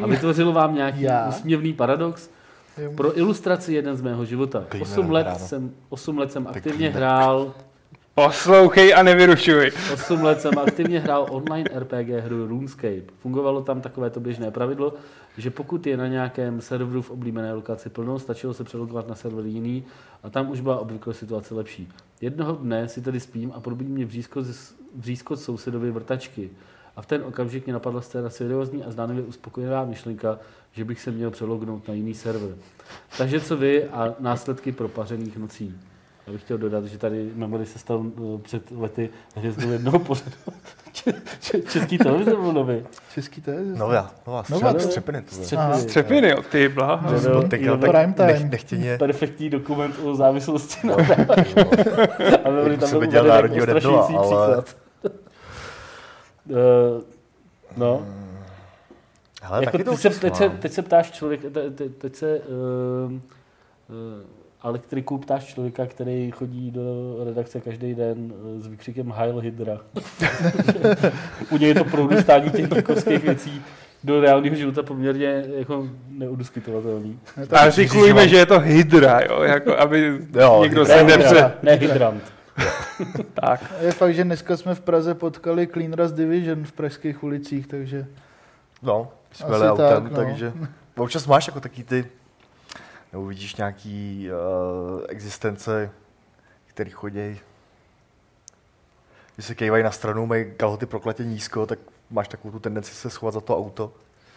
a 0.03 0.07
vytvořilo 0.07 0.53
vám 0.53 0.75
nějaký 0.75 1.07
úsměvný 1.29 1.73
paradox, 1.73 2.31
pro 2.97 3.19
ilustraci 3.19 3.75
jeden 3.75 3.97
z 3.97 4.03
mého 4.03 4.25
života. 4.25 4.65
Klidně 4.69 4.83
8 4.93 5.11
let, 5.11 5.27
jsem, 5.37 5.71
8 5.89 6.19
let 6.19 6.33
jsem 6.33 6.47
aktivně 6.47 6.91
hrál 6.91 7.55
Poslouchej 8.15 8.95
a 8.95 9.03
nevyrušuj. 9.03 9.71
8 9.95 10.23
let 10.23 10.41
jsem 10.41 10.59
aktivně 10.59 11.01
hrál 11.01 11.27
online 11.31 11.71
RPG 11.79 12.09
hru 12.09 12.47
RuneScape. 12.47 13.03
Fungovalo 13.19 13.63
tam 13.63 13.81
takovéto 13.81 14.21
běžné 14.21 14.51
pravidlo, 14.51 14.95
že 15.39 15.51
pokud 15.51 15.87
je 15.87 15.97
na 15.97 16.07
nějakém 16.07 16.61
serveru 16.61 17.03
v 17.03 17.11
oblíbené 17.11 17.53
lokaci 17.53 17.89
plno, 17.89 18.19
stačilo 18.19 18.55
se 18.55 18.65
přelogovat 18.65 19.09
na 19.09 19.15
server 19.15 19.47
jiný 19.47 19.85
a 20.23 20.31
tam 20.31 20.51
už 20.51 20.61
byla 20.61 20.79
obvykle 20.79 21.15
situace 21.15 21.55
lepší. 21.55 21.89
Jednoho 22.21 22.53
dne 22.53 22.89
si 22.89 23.01
tedy 23.03 23.21
spím 23.21 23.53
a 23.55 23.61
probudí 23.61 23.91
mě 23.91 24.05
vřízko, 24.07 24.43
z- 24.43 24.75
vřízko 24.97 25.37
sousedovi 25.37 25.91
vrtačky. 25.91 26.51
A 26.97 27.03
v 27.03 27.07
ten 27.07 27.23
okamžik 27.27 27.65
mě 27.67 27.73
napadla 27.73 28.01
scéna 28.01 28.31
seriózní 28.31 28.85
a 28.85 28.91
zdánlivě 28.91 29.23
uspokojivá 29.25 29.85
myšlenka, 29.85 30.39
že 30.73 30.85
bych 30.85 31.01
se 31.01 31.11
měl 31.11 31.31
přelognout 31.31 31.89
na 31.89 31.95
jiný 31.95 32.15
server. 32.15 32.51
Takže 33.19 33.41
co 33.41 33.57
vy 33.57 33.85
a 33.85 34.15
následky 34.21 34.73
propařených 34.73 35.37
nocí? 35.37 35.77
Já 36.27 36.33
bych 36.33 36.43
chtěl 36.43 36.59
dodat, 36.59 36.85
že 36.85 36.99
tady 36.99 37.31
Memory 37.35 37.67
se 37.67 37.79
stal 37.79 38.05
eh, 38.17 38.39
před 38.43 38.71
lety 38.71 39.11
hvězdou 39.37 39.71
jednoho 39.71 39.99
pořadu. 39.99 40.31
Če- 40.93 41.13
če- 41.41 41.61
Český 41.61 41.99
televize 41.99 42.31
byl 42.31 42.53
nový. 42.53 42.83
Český 43.15 43.41
to 43.41 43.51
je? 43.51 43.61
Nová, 43.65 44.15
nová, 44.27 44.45
Nová, 44.51 44.79
střepiny. 44.79 45.23
To. 45.23 45.35
Střepiny. 45.35 45.75
Střepiny, 45.81 46.29
jo, 46.29 46.43
ty 46.51 46.69
blaha. 46.69 47.13
Jo, 47.31 47.43
tak 47.49 47.61
prime 47.61 48.13
time. 48.15 48.27
nech, 48.27 48.51
nechtěně, 48.51 48.97
Perfektní 48.99 49.51
dokument 49.51 49.95
o 50.05 50.15
závislosti 50.15 50.87
na 50.87 50.95
A 52.45 52.51
Memory 52.51 52.77
tam 52.77 52.91
byl 52.91 53.01
viděl 53.01 53.25
uveden 53.25 53.77
jako 53.77 53.89
ale- 53.97 54.07
příklad. 54.63 54.77
Eh, 56.51 57.03
No, 57.77 58.07
Hele, 59.41 59.59
jako 59.65 59.73
taky 59.73 59.85
to 59.85 59.91
teď, 59.91 60.01
se, 60.01 60.11
teď, 60.21 60.37
se, 60.37 60.49
mám. 60.49 60.57
teď 60.59 60.73
se 60.73 60.83
ptáš 60.83 61.11
člověk, 61.11 61.41
te, 61.53 61.71
te, 61.71 61.89
teď 61.89 62.17
se 62.17 62.41
uh, 62.41 63.13
uh, 63.13 63.19
elektriku 64.65 65.19
ptáš 65.19 65.45
člověka, 65.45 65.87
který 65.87 66.31
chodí 66.31 66.71
do 66.71 67.17
redakce 67.25 67.61
každý 67.61 67.95
den 67.95 68.33
eh, 68.57 68.61
s 68.61 68.67
výkřikem 68.67 69.13
Heil 69.17 69.39
Hydra. 69.39 69.81
U 71.51 71.57
něj 71.59 71.69
je 71.69 71.75
to 71.75 71.85
prorůstání 71.85 72.51
těch 72.51 72.69
geekovských 72.69 73.23
věcí 73.25 73.63
do 74.05 74.21
reálného 74.21 74.57
života 74.57 74.83
poměrně 74.83 75.45
jako 75.59 75.89
neudiskutovatelný. 76.09 77.19
A 77.51 77.71
říkujeme, 77.71 78.29
že 78.29 78.37
je 78.37 78.47
to 78.47 78.61
hydra, 78.61 79.21
jo, 79.21 79.43
jako 79.43 79.77
aby 79.79 80.19
Jo, 80.41 80.61
někdo 80.63 80.81
hydra. 80.85 80.97
se 80.99 81.05
Ne, 81.05 81.17
nepře... 81.17 81.53
ne 81.63 81.73
hydrant. 81.73 82.23
Tak, 83.35 83.73
Je 83.81 83.93
fakt, 83.93 84.15
že 84.15 84.25
dneska 84.25 84.57
jsme 84.57 84.75
v 84.75 84.81
Praze 84.81 85.15
potkali 85.15 85.67
Clean 85.67 85.93
Rust 85.93 86.15
Division 86.15 86.65
v 86.65 86.73
pražských 86.73 87.23
ulicích, 87.25 87.67
takže 87.67 88.07
No, 88.83 89.09
jsme 89.33 89.71
autem, 89.71 90.03
tak, 90.03 90.13
no. 90.13 90.17
takže 90.17 90.53
občas 90.97 91.27
máš 91.27 91.47
jako 91.47 91.61
taky 91.61 91.85
ty, 91.85 92.07
nebo 93.13 93.27
vidíš 93.27 93.57
nějaký 93.57 94.29
uh, 94.31 95.01
existence, 95.09 95.91
který 96.67 96.91
chodí, 96.91 97.41
když 99.35 99.47
se 99.47 99.55
kejvají 99.55 99.85
na 99.85 99.91
stranu, 99.91 100.27
mají 100.27 100.53
kalhoty 100.57 100.87
prokletě 100.87 101.25
nízko, 101.25 101.67
tak 101.67 101.79
máš 102.11 102.29
takovou 102.29 102.53
tu 102.53 102.59
tendenci 102.59 102.95
se 102.95 103.11
schovat 103.11 103.35
za 103.35 103.41
to 103.41 103.59
auto 103.59 103.93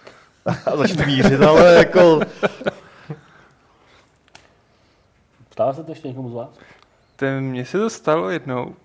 a 0.65 0.77
začít 0.77 1.05
mířit, 1.05 1.41
ale 1.41 1.75
jako, 1.75 2.19
Stává 5.51 5.73
se 5.73 5.83
to 5.83 5.91
ještě 5.91 6.07
někomu 6.07 6.29
z 6.29 6.33
vás? 6.33 6.49
ten, 7.15 7.43
mně 7.43 7.65
se 7.65 7.77
to 7.77 7.89
stalo 7.89 8.29
jednou, 8.29 8.75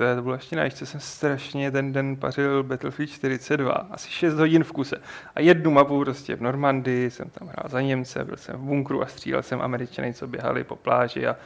to, 0.00 0.16
to 0.16 0.22
bylo 0.22 0.34
ještě 0.34 0.56
na 0.56 0.64
ještě 0.64 0.86
jsem 0.86 1.00
strašně 1.00 1.70
ten 1.70 1.92
den 1.92 2.16
pařil 2.16 2.62
Battlefield 2.62 3.10
42, 3.10 3.72
asi 3.72 4.10
6 4.10 4.34
hodin 4.34 4.64
v 4.64 4.72
kuse. 4.72 4.96
A 5.34 5.40
jednu 5.40 5.70
mapu 5.70 6.00
prostě 6.00 6.36
v 6.36 6.40
Normandii, 6.40 7.10
jsem 7.10 7.30
tam 7.30 7.48
hrál 7.48 7.68
za 7.68 7.80
Němce, 7.80 8.24
byl 8.24 8.36
jsem 8.36 8.56
v 8.56 8.58
bunkru 8.58 9.02
a 9.02 9.06
střílel 9.06 9.42
jsem 9.42 9.60
Američany, 9.60 10.14
co 10.14 10.26
běhali 10.26 10.64
po 10.64 10.76
pláži 10.76 11.26
a, 11.26 11.36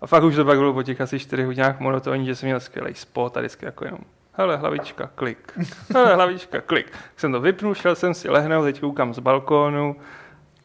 a 0.00 0.06
fakt 0.06 0.22
už 0.22 0.36
to 0.36 0.44
pak 0.44 0.58
bylo 0.58 0.72
po 0.72 0.82
těch 0.82 1.00
asi 1.00 1.18
4 1.18 1.44
hodinách 1.44 1.80
monotónní, 1.80 2.26
že 2.26 2.34
jsem 2.34 2.46
měl 2.46 2.60
skvělý 2.60 2.94
spot 2.94 3.36
a 3.36 3.40
vždycky 3.40 3.64
jako 3.64 3.84
jenom 3.84 4.00
hele, 4.32 4.56
hlavička, 4.56 5.10
klik. 5.14 5.52
Hele, 5.94 6.14
hlavička, 6.14 6.60
klik. 6.60 6.90
Tak 6.90 7.00
jsem 7.16 7.32
to 7.32 7.40
vypnul, 7.40 7.74
šel 7.74 7.94
jsem 7.94 8.14
si 8.14 8.28
lehnout, 8.30 8.64
teď 8.64 8.80
koukám 8.80 9.14
z 9.14 9.18
balkónu 9.18 9.96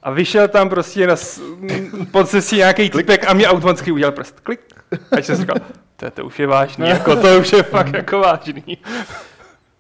a 0.04 0.12
vyšel 0.12 0.48
tam 0.48 0.70
prostě 0.70 1.08
na 1.08 1.16
pod 2.12 2.30
cestí 2.30 2.56
nějaký 2.56 2.90
typek 2.90 3.30
a 3.30 3.34
mě 3.34 3.48
automaticky 3.48 3.92
udělal 3.92 4.12
prst. 4.12 4.40
Klik. 4.40 4.81
A 5.12 5.18
jsem 5.22 5.36
říkal, 5.36 5.56
to, 5.96 6.12
to 6.12 6.26
už 6.26 6.40
je 6.40 6.48
vážný, 6.48 6.90
jako 6.90 7.16
to 7.16 7.40
už 7.40 7.54
je 7.54 7.64
fakt 7.64 7.94
jako 7.94 8.20
vážný. 8.20 8.78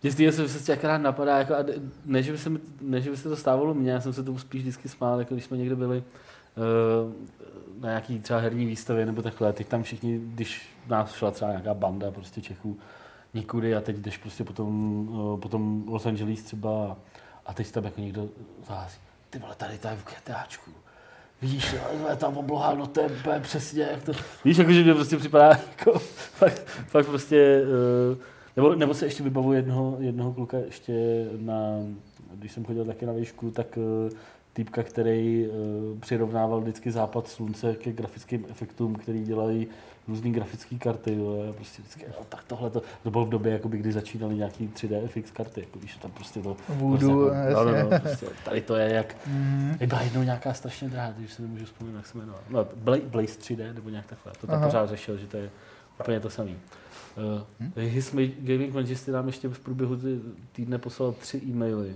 Mě 0.04 0.32
se 0.32 0.50
se 0.50 0.74
akorát 0.74 0.98
napadá, 0.98 1.38
jako, 1.38 1.56
a 1.56 1.64
ne, 2.06 2.24
že 2.24 2.32
by 2.32 2.38
se, 2.38 2.52
ne, 2.82 3.02
že 3.02 3.10
by 3.10 3.18
se 3.18 3.30
to 3.30 3.36
stávalo 3.36 3.74
mně, 3.74 3.92
já 3.92 4.02
jsem 4.02 4.14
se 4.14 4.24
tomu 4.24 4.40
spíš 4.40 4.62
vždycky 4.62 4.90
smál, 4.90 5.20
jako 5.20 5.34
když 5.34 5.46
jsme 5.46 5.58
někde 5.58 5.76
byli 5.76 5.98
uh, 5.98 7.14
na 7.82 7.90
nějaký 7.90 8.20
třeba 8.20 8.40
herní 8.40 8.66
výstavě 8.66 9.06
nebo 9.06 9.22
takhle, 9.22 9.54
teď 9.54 9.68
tam 9.68 9.84
všichni, 9.84 10.20
když 10.24 10.70
nás 10.88 11.14
šla 11.14 11.32
třeba 11.32 11.52
nějaká 11.52 11.74
banda 11.74 12.12
prostě 12.12 12.42
Čechů 12.42 12.80
někudy 13.34 13.76
a 13.76 13.82
teď 13.82 13.96
jdeš 13.96 14.18
prostě 14.18 14.44
potom, 14.44 15.08
uh, 15.10 15.40
potom 15.40 15.84
Los 15.88 16.06
Angeles 16.06 16.44
třeba 16.44 16.98
a 17.46 17.54
teď 17.54 17.72
tam 17.72 17.84
jako 17.84 18.02
někdo 18.02 18.30
zahází, 18.68 19.00
ty 19.30 19.40
vole, 19.40 19.56
tady 19.56 19.78
to 19.78 19.88
je 19.88 19.96
v 19.96 20.06
GTAčku. 20.06 20.72
Víš, 21.42 21.76
ale 22.04 22.16
tam 22.16 22.38
obloha, 22.38 22.74
no 22.74 22.88
to 22.88 23.02
je 23.02 23.10
přesně, 23.42 23.84
jak 23.92 24.04
to... 24.04 24.12
Víš, 24.46 24.58
jakože 24.58 24.84
mě 24.84 24.94
prostě 24.94 25.18
připadá 25.18 25.48
jako 25.48 26.00
fakt, 26.40 26.68
fakt 26.68 27.06
prostě... 27.06 27.62
Uh, 28.12 28.18
nebo, 28.56 28.76
nebo 28.76 28.94
se 28.94 29.06
ještě 29.06 29.24
vybavu 29.24 29.54
jednoho, 29.54 29.98
jednoho 30.00 30.34
kluka 30.34 30.58
ještě 30.58 31.26
na, 31.38 31.56
když 32.34 32.52
jsem 32.52 32.66
chodil 32.66 32.86
taky 32.86 33.06
na 33.06 33.14
výšku, 33.14 33.52
tak 33.52 33.78
uh, 33.78 34.18
týpka, 34.54 34.84
který 34.84 35.48
uh, 35.48 36.00
přirovnával 36.00 36.62
vždycky 36.62 36.92
západ 36.92 37.28
slunce 37.28 37.76
ke 37.76 37.92
grafickým 37.92 38.46
efektům, 38.50 38.96
který 38.96 39.24
dělají 39.24 39.68
různý 40.08 40.32
grafické 40.32 40.76
karty. 40.78 41.16
Jo, 41.16 41.46
a 41.50 41.54
prostě 41.54 41.82
vždycky, 41.82 42.06
no, 42.08 42.26
tak 42.30 42.44
tohle 42.44 42.70
to, 42.70 42.82
to 43.04 43.12
bylo 43.12 43.26
v 43.26 43.30
době, 43.30 43.54
jakoby, 43.54 43.78
kdy 43.78 43.92
začínaly 43.92 44.36
nějaký 44.36 44.68
3D 44.68 45.08
FX 45.08 45.32
karty. 45.32 45.60
Jako, 45.62 45.80
víš, 45.80 45.96
tam 45.96 46.12
prostě 46.12 46.40
to... 46.42 46.58
Voodoo, 46.70 47.30
prostě, 47.30 47.50
jako, 47.50 47.64
no, 47.64 47.72
no, 47.72 47.90
no, 47.90 48.00
prostě, 48.00 48.28
tady 48.46 48.62
to 48.62 48.76
je 48.76 48.94
jak... 48.94 49.16
Jak 49.80 49.90
byla 49.90 50.02
jednou 50.02 50.24
nějaká 50.24 50.54
strašně 50.54 50.90
drahá, 50.90 51.12
když 51.12 51.34
se 51.34 51.42
nemůžu 51.42 51.66
vzpomenout, 51.66 51.98
jak 51.98 52.08
se 52.08 52.18
jmenovala. 52.18 52.44
No, 52.50 52.64
Bla- 52.84 53.06
Blaze 53.06 53.40
3D 53.40 53.74
nebo 53.74 53.90
nějak 53.90 54.06
takhle. 54.06 54.32
To 54.42 54.48
tam 54.48 54.56
Aha. 54.56 54.66
pořád 54.66 54.90
řešil, 54.90 55.18
že 55.18 55.28
to 55.28 55.38
je 55.38 55.50
úplně 56.00 56.20
to 56.20 56.30
samé. 56.30 56.52
Uh, 56.52 57.84
His 57.84 58.14
Ma- 58.14 58.34
Gaming 58.40 58.74
Majesty 58.74 59.12
nám 59.12 59.28
ještě 59.28 59.48
v 59.50 59.60
průběhu 59.60 59.98
týdne 60.52 60.78
poslal 60.78 61.12
tři 61.12 61.42
e-maily. 61.46 61.96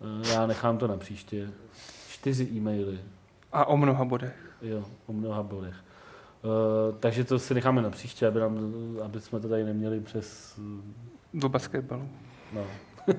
Uh, 0.00 0.28
já 0.28 0.46
nechám 0.46 0.78
to 0.78 0.86
na 0.86 0.96
příště. 0.96 1.48
Čtyři 2.08 2.48
e-maily. 2.52 2.98
A 3.52 3.64
o 3.64 3.76
mnoha 3.76 4.04
bodech. 4.04 4.50
Jo, 4.62 4.84
o 5.06 5.12
mnoha 5.12 5.42
bodech. 5.42 5.74
Uh, 6.44 6.94
takže 7.00 7.24
to 7.24 7.38
si 7.38 7.54
necháme 7.54 7.82
na 7.82 7.90
příště, 7.90 8.26
aby, 8.26 8.40
nám, 8.40 8.72
aby 9.04 9.20
jsme 9.20 9.40
to 9.40 9.48
tady 9.48 9.64
neměli 9.64 10.00
přes 10.00 10.60
Do 11.34 11.48
basketbalu. 11.48 12.08
No. 12.52 12.64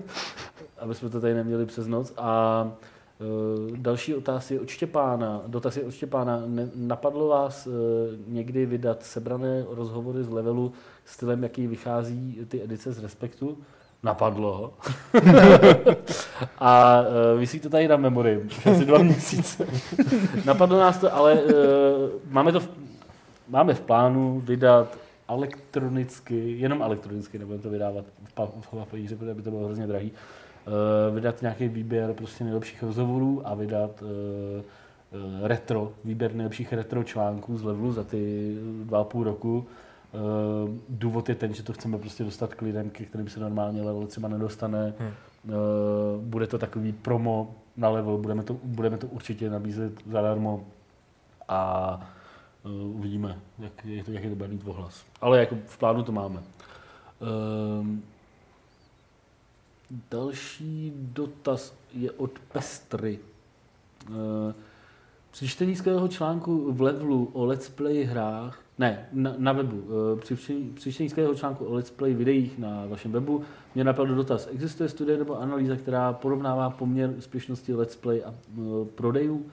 Aby 0.77 0.95
jsme 0.95 1.09
to 1.09 1.21
tady 1.21 1.33
neměli 1.33 1.65
přes 1.65 1.87
noc. 1.87 2.13
A 2.17 2.63
uh, 3.69 3.77
další 3.77 4.15
otaz 4.15 4.51
je 4.51 4.59
od 4.59 4.69
Štěpána. 4.69 5.41
Dotaz 5.47 5.77
je 5.77 5.83
od 5.83 5.91
Štěpána. 5.91 6.43
Napadlo 6.75 7.27
vás 7.27 7.67
někdy 8.27 8.65
vydat 8.65 9.03
sebrané 9.03 9.65
rozhovory 9.69 10.23
z 10.23 10.29
levelu 10.29 10.73
stylem, 11.05 11.43
jaký 11.43 11.67
vychází 11.67 12.45
ty 12.47 12.63
edice 12.63 12.93
z 12.93 12.99
Respektu? 12.99 13.57
Napadlo. 14.03 14.73
A 16.59 17.01
uh, 17.01 17.39
vysí 17.39 17.59
to 17.59 17.69
tady 17.69 17.87
na 17.87 17.97
memory, 17.97 18.41
asi 18.71 18.85
dva 18.85 18.97
měsíce. 18.97 19.67
Napadlo 20.45 20.79
nás 20.79 20.97
to, 20.97 21.15
ale 21.15 21.33
uh, 21.33 21.51
máme 22.29 22.51
to 22.51 22.59
v, 22.59 22.69
máme 23.47 23.73
v 23.73 23.81
plánu 23.81 24.39
vydat 24.39 24.97
elektronicky, 25.27 26.51
jenom 26.51 26.81
elektronicky, 26.81 27.39
nebudeme 27.39 27.63
to 27.63 27.69
vydávat 27.69 28.05
v, 28.23 28.33
pa, 28.33 28.45
v 28.45 28.69
papíře, 28.69 29.15
protože 29.15 29.33
by 29.33 29.41
to 29.41 29.49
bylo 29.49 29.65
hrozně 29.65 29.87
drahý, 29.87 30.11
uh, 30.11 31.15
vydat 31.15 31.41
nějaký 31.41 31.67
výběr 31.67 32.13
prostě 32.13 32.43
nejlepších 32.43 32.83
rozhovorů 32.83 33.41
a 33.47 33.53
vydat 33.53 34.01
uh, 34.01 34.07
uh, 34.07 35.47
retro, 35.47 35.91
výběr 36.03 36.35
nejlepších 36.35 36.73
retro 36.73 37.03
článků 37.03 37.57
z 37.57 37.63
levelu 37.63 37.91
za 37.91 38.03
ty 38.03 38.55
dva 38.83 38.99
a 38.99 39.03
půl 39.03 39.23
roku. 39.23 39.65
Důvod 40.89 41.29
je 41.29 41.35
ten, 41.35 41.53
že 41.53 41.63
to 41.63 41.73
chceme 41.73 41.97
prostě 41.97 42.23
dostat 42.23 42.53
k 42.53 42.61
lidem, 42.61 42.89
ke 42.89 43.05
kterým 43.05 43.29
se 43.29 43.39
normálně 43.39 43.81
level 43.81 44.07
třeba 44.07 44.27
nedostane. 44.27 44.93
Hmm. 44.99 45.11
Bude 46.19 46.47
to 46.47 46.57
takový 46.57 46.91
promo 46.91 47.55
na 47.77 47.89
level, 47.89 48.17
budeme 48.17 48.43
to, 48.43 48.57
budeme 48.63 48.97
to 48.97 49.07
určitě 49.07 49.49
nabízet 49.49 49.93
zadarmo 50.11 50.65
a 51.47 51.99
uvidíme, 52.65 53.39
jak 53.59 53.85
je, 53.85 54.03
to, 54.03 54.11
jak 54.11 54.23
je 54.23 54.29
to 54.29 54.35
bude 54.35 54.49
mít 54.49 54.61
ohlas. 54.65 55.05
Ale 55.21 55.39
jako 55.39 55.57
v 55.65 55.77
plánu 55.77 56.03
to 56.03 56.11
máme. 56.11 56.43
Um, 57.79 58.03
další 60.11 60.93
dotaz 60.95 61.73
je 61.93 62.11
od 62.11 62.39
Pestry. 62.39 63.19
Uh, 64.09 64.15
při 65.31 65.47
čtení 65.47 65.75
skvělého 65.75 66.07
článku 66.07 66.73
v 66.73 66.81
levelu 66.81 67.29
o 67.33 67.45
let's 67.45 67.69
play 67.69 68.03
hrách, 68.03 68.59
ne, 68.77 69.09
na, 69.11 69.33
na 69.37 69.53
webu, 69.53 69.77
uh, 69.77 70.19
při, 70.19 70.35
při 70.73 70.93
čtení 70.93 71.09
skvělého 71.09 71.35
článku 71.35 71.65
o 71.65 71.73
let's 71.73 71.91
play 71.91 72.13
videích 72.13 72.59
na 72.59 72.85
vašem 72.85 73.11
webu 73.11 73.43
mě 73.75 73.83
napadl 73.83 74.15
dotaz. 74.15 74.47
Existuje 74.51 74.89
studie 74.89 75.17
nebo 75.17 75.39
analýza, 75.39 75.75
která 75.75 76.13
porovnává 76.13 76.69
poměr 76.69 77.13
úspěšnosti 77.17 77.73
let's 77.73 77.95
play 77.95 78.23
a 78.23 78.33
uh, 78.57 78.87
prodejů? 78.87 79.45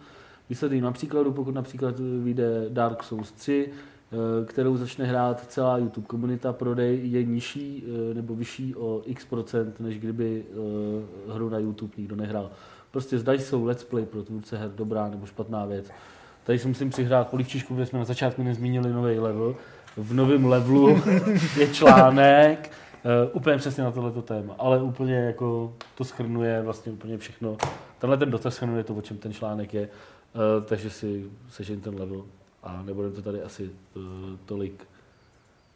Výsledky 0.52 0.80
na 0.80 0.92
příkladu, 0.92 1.32
pokud 1.32 1.54
například 1.54 1.94
vyjde 2.22 2.66
Dark 2.68 3.02
Souls 3.02 3.32
3, 3.32 3.68
eh, 3.68 4.16
kterou 4.46 4.76
začne 4.76 5.04
hrát 5.04 5.46
celá 5.48 5.78
YouTube 5.78 6.06
komunita, 6.06 6.52
prodej 6.52 7.00
je 7.04 7.24
nižší 7.24 7.84
eh, 7.86 8.14
nebo 8.14 8.34
vyšší 8.34 8.74
o 8.74 9.02
x 9.06 9.24
procent, 9.24 9.80
než 9.80 9.98
kdyby 9.98 10.44
eh, 10.50 11.32
hru 11.32 11.48
na 11.48 11.58
YouTube 11.58 11.92
nikdo 11.96 12.16
nehrál. 12.16 12.50
Prostě 12.90 13.18
zda 13.18 13.32
jsou 13.32 13.64
let's 13.64 13.84
play 13.84 14.06
pro 14.06 14.22
tvůrce 14.22 14.58
her 14.58 14.70
dobrá 14.76 15.08
nebo 15.08 15.26
špatná 15.26 15.66
věc. 15.66 15.90
Tady 16.44 16.58
si 16.58 16.68
musím 16.68 16.90
přihrát 16.90 17.28
polivčičku, 17.28 17.74
protože 17.74 17.86
jsme 17.86 17.98
na 17.98 18.04
začátku 18.04 18.42
nezmínili 18.42 18.92
nový 18.92 19.18
level. 19.18 19.56
V 19.96 20.14
novém 20.14 20.46
levelu 20.46 21.02
je 21.58 21.68
článek, 21.68 22.70
eh, 23.04 23.30
úplně 23.32 23.56
přesně 23.56 23.84
na 23.84 23.90
tohleto 23.90 24.22
téma, 24.22 24.54
ale 24.58 24.82
úplně 24.82 25.14
jako 25.14 25.74
to 25.94 26.04
schrnuje 26.04 26.62
vlastně 26.62 26.92
úplně 26.92 27.18
všechno. 27.18 27.56
Tenhle 27.98 28.16
ten 28.16 28.30
dotaz 28.30 28.54
schrnuje 28.54 28.84
to, 28.84 28.94
o 28.94 29.00
čem 29.00 29.16
ten 29.16 29.32
článek 29.32 29.74
je, 29.74 29.88
eh, 30.34 30.64
takže 30.64 30.90
si 30.90 31.30
sežeň 31.50 31.80
ten 31.80 31.94
level 32.00 32.24
a 32.62 32.82
nebudeme 32.82 33.14
to 33.14 33.22
tady 33.22 33.42
asi 33.42 33.70
eh, 33.96 34.00
tolik 34.44 34.86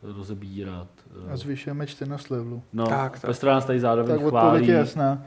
rozebírat. 0.02 0.88
eh. 1.28 1.32
A 1.32 1.36
zvyšujeme 1.36 1.86
čtenost 1.86 2.30
levelu. 2.30 2.62
No, 2.72 2.86
Tak, 2.86 3.12
tak. 3.12 3.20
Pestra 3.30 3.52
nás 3.54 3.64
tady 3.64 3.80
zároveň 3.80 4.18
Tak 4.18 4.28
chválí, 4.28 4.66
je 4.66 4.74
jasná. 4.74 5.22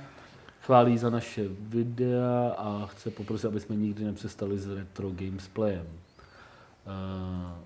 chválí 0.61 0.97
za 0.97 1.09
naše 1.09 1.47
videa 1.47 2.49
a 2.57 2.85
chce 2.85 3.11
poprosit, 3.11 3.47
aby 3.47 3.59
jsme 3.59 3.75
nikdy 3.75 4.03
nepřestali 4.03 4.57
s 4.59 4.67
retro 4.69 5.09
gamesplayem. 5.11 5.87
Uh, 6.85 7.57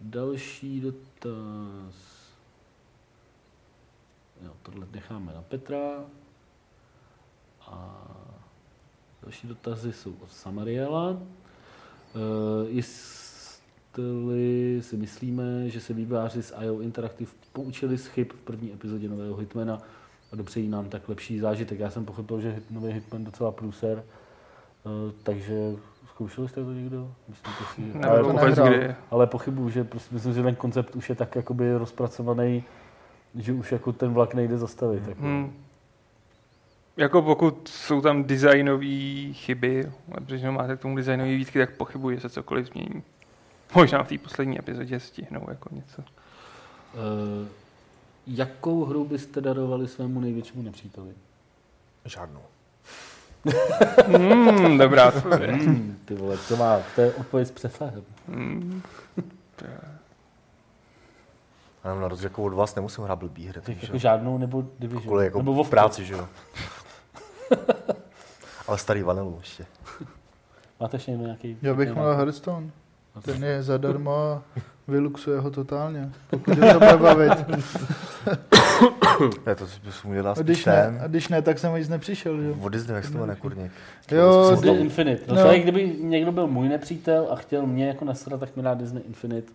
další 0.00 0.80
dotaz. 0.80 1.94
Jo, 4.44 4.50
tohle 4.62 4.86
necháme 4.92 5.32
na 5.34 5.42
Petra. 5.42 5.78
A 7.66 8.00
další 9.30 9.48
dotazy 9.48 9.92
jsou 9.92 10.14
od 10.22 10.32
Samariela. 10.32 11.10
Uh, 11.10 11.18
jestli 12.68 13.62
si 14.82 14.96
myslíme, 14.96 15.68
že 15.68 15.80
se 15.80 15.94
vývojáři 15.94 16.42
z 16.42 16.52
IO 16.62 16.80
Interactive 16.80 17.30
poučili 17.52 17.98
z 17.98 18.06
chyb 18.06 18.26
v 18.32 18.40
první 18.40 18.72
epizodě 18.72 19.08
nového 19.08 19.36
Hitmana 19.36 19.78
a 20.32 20.36
dopřejí 20.36 20.68
nám 20.68 20.88
tak 20.88 21.08
lepší 21.08 21.38
zážitek. 21.38 21.78
Já 21.78 21.90
jsem 21.90 22.04
pochopil, 22.04 22.40
že 22.40 22.50
hit, 22.50 22.70
nový 22.70 22.92
Hitman 22.92 23.24
docela 23.24 23.52
průser, 23.52 24.04
uh, 24.84 24.92
takže 25.22 25.76
zkoušeli 26.08 26.48
jste 26.48 26.64
to 26.64 26.72
někdo? 26.72 27.12
Myslíte 27.28 27.64
si? 27.74 27.80
Nevím 27.80 28.04
ale, 28.04 28.20
to 28.22 28.28
vůbec 28.28 28.58
kdy. 28.58 28.94
ale 29.10 29.26
pochybuju, 29.26 29.70
že 29.70 29.84
prostě 29.84 30.14
myslím, 30.14 30.34
že 30.34 30.42
ten 30.42 30.54
koncept 30.54 30.96
už 30.96 31.08
je 31.08 31.14
tak 31.14 31.36
jakoby 31.36 31.76
rozpracovaný, 31.76 32.64
že 33.34 33.52
už 33.52 33.72
jako 33.72 33.92
ten 33.92 34.12
vlak 34.12 34.34
nejde 34.34 34.58
zastavit. 34.58 35.08
Jako. 35.08 35.22
Hmm. 35.22 35.52
Jako 37.00 37.22
pokud 37.22 37.68
jsou 37.68 38.00
tam 38.00 38.24
designové 38.24 39.32
chyby, 39.32 39.92
protože 40.12 40.50
máte 40.50 40.76
k 40.76 40.80
tomu 40.80 40.96
designové 40.96 41.30
výtky, 41.30 41.58
tak 41.58 41.70
pochybuji, 41.76 42.16
že 42.16 42.20
se 42.20 42.30
cokoliv 42.30 42.66
změní. 42.66 43.02
Možná 43.74 44.02
v 44.02 44.08
té 44.08 44.18
poslední 44.18 44.58
epizodě 44.58 45.00
stihnou 45.00 45.46
jako 45.50 45.68
něco. 45.72 46.02
Uh, 46.02 47.48
jakou 48.26 48.84
hru 48.84 49.04
byste 49.04 49.40
darovali 49.40 49.88
svému 49.88 50.20
největšímu 50.20 50.62
nepříteli? 50.62 51.10
Žádnou. 52.04 52.40
Hmm, 54.06 54.78
dobrá 54.78 55.08
odpověď. 55.08 55.50
Hmm, 55.50 55.98
ty 56.04 56.14
vole, 56.14 56.38
to 56.48 56.56
má, 56.56 56.78
to 56.94 57.00
je 57.00 57.14
odpověď 57.14 57.48
s 57.48 57.50
přesahem. 57.50 58.04
Hmm. 58.28 58.82
Já 61.84 61.90
nevím, 61.90 62.02
na 62.02 62.08
rozdíl 62.08 62.26
jako 62.26 62.42
od 62.42 62.52
vás 62.52 62.74
nemusím 62.74 63.04
hrát 63.04 63.16
blbý 63.16 63.46
hry. 63.46 63.60
Takže 63.60 63.86
jako 63.86 63.98
žádnou 63.98 64.38
nebo 64.38 64.64
Division? 64.78 65.02
Kvůli 65.02 65.24
jako 65.24 65.38
nebo 65.38 65.64
v 65.64 65.70
práci, 65.70 66.04
že 66.04 66.14
jo. 66.14 66.28
Ale 68.68 68.78
starý 68.78 69.02
vanilu 69.02 69.36
ještě. 69.40 69.66
Máte 70.80 70.96
ještě 70.96 71.10
nějaký? 71.10 71.56
Já 71.62 71.74
bych 71.74 71.92
měl? 71.94 72.14
Hearthstone. 72.16 72.70
Ten 73.22 73.44
je 73.44 73.62
zadarmo 73.62 74.14
a 74.16 74.42
vyluxuje 74.88 75.40
ho 75.40 75.50
totálně. 75.50 76.10
Pokud 76.30 76.58
je 76.58 76.72
to 76.72 76.78
bude 76.80 76.96
bavit. 76.96 77.32
Ne, 79.46 79.54
to 79.54 79.64
bys 79.84 80.02
mu 80.02 80.14
dělal 80.14 80.34
když, 80.42 80.64
ne, 80.64 81.00
a 81.04 81.06
když 81.06 81.28
ne, 81.28 81.42
tak 81.42 81.58
jsem 81.58 81.74
nic 81.74 81.88
nepřišel. 81.88 82.42
Že? 82.42 82.50
Od 82.60 82.68
Disney, 82.68 82.94
jak 82.94 83.04
se 83.04 83.12
to 83.12 83.18
jmenuje, 83.18 83.36
kurník. 83.36 83.72
Jo, 84.10 84.50
Disney 84.50 84.74
di- 84.74 84.80
Infinite. 84.80 85.22
No, 85.28 85.34
no. 85.34 85.44
no. 85.44 85.58
kdyby 85.58 85.96
někdo 86.00 86.32
byl 86.32 86.46
můj 86.46 86.68
nepřítel 86.68 87.26
a 87.30 87.36
chtěl 87.36 87.66
mě 87.66 87.88
jako 87.88 88.04
nasrat, 88.04 88.40
tak 88.40 88.56
mi 88.56 88.62
dá 88.62 88.74
Disney 88.74 89.02
Infinite. 89.06 89.52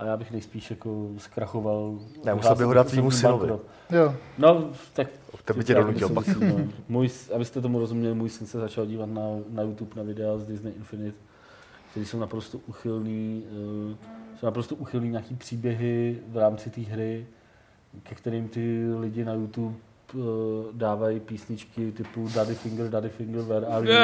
A 0.00 0.04
já 0.04 0.16
bych 0.16 0.30
nejspíš 0.32 0.70
jako 0.70 1.08
zkrachoval. 1.18 1.98
Ne, 2.24 2.34
musel 2.34 2.54
bych 2.54 2.66
ho 2.66 2.74
dát 2.74 2.86
tvýmu 2.86 3.08
osobní 3.08 3.20
synovi. 3.20 3.48
jo. 3.90 4.14
No, 4.38 4.70
tak 4.92 5.08
Tebe 5.44 5.64
tě 5.64 5.72
já 5.72 5.80
donutil 5.80 6.08
pak. 6.08 6.26
no. 6.40 6.56
Můj, 6.88 7.10
abyste 7.34 7.60
tomu 7.60 7.78
rozuměli, 7.78 8.14
můj 8.14 8.28
syn 8.28 8.46
se 8.46 8.58
začal 8.60 8.86
dívat 8.86 9.06
na, 9.06 9.22
na 9.50 9.62
YouTube 9.62 9.90
na 9.96 10.02
videa 10.02 10.38
z 10.38 10.46
Disney 10.46 10.72
Infinite, 10.76 11.16
které 11.90 12.06
jsou 12.06 12.18
naprosto 12.18 12.58
uchylný, 12.66 13.42
uh, 13.50 13.94
jsou 14.38 14.46
naprosto 14.46 14.74
uchylný 14.74 15.08
nějaký 15.10 15.34
příběhy 15.34 16.18
v 16.28 16.36
rámci 16.36 16.70
té 16.70 16.80
hry, 16.80 17.26
ke 18.02 18.14
kterým 18.14 18.48
ty 18.48 18.86
lidi 19.00 19.24
na 19.24 19.32
YouTube 19.32 19.74
uh, 20.14 20.22
dávají 20.72 21.20
písničky 21.20 21.92
typu 21.92 22.28
Daddy 22.34 22.54
Finger, 22.54 22.90
Daddy 22.90 23.08
Finger, 23.08 23.42
Where 23.42 23.66
are 23.66 23.86
you? 23.92 23.96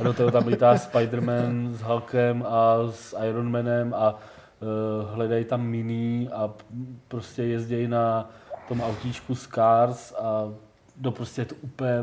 A 0.00 0.02
do 0.02 0.12
toho 0.12 0.30
tam 0.30 0.46
lítá 0.46 0.74
Spider-Man 0.74 1.74
s 1.74 1.80
Hulkem 1.80 2.44
a 2.48 2.76
s 2.90 3.16
Iron 3.28 3.50
Manem 3.50 3.94
a 3.94 4.18
hledají 5.12 5.44
tam 5.44 5.62
mini 5.62 6.28
a 6.32 6.50
prostě 7.08 7.42
jezdí 7.42 7.88
na 7.88 8.30
tom 8.68 8.80
autíčku 8.80 9.34
z 9.34 9.46
Cars 9.46 10.12
a 10.12 10.52
do 10.96 11.10
prostě 11.10 11.40
je 11.40 11.44
to 11.44 11.54
úplně 11.62 12.02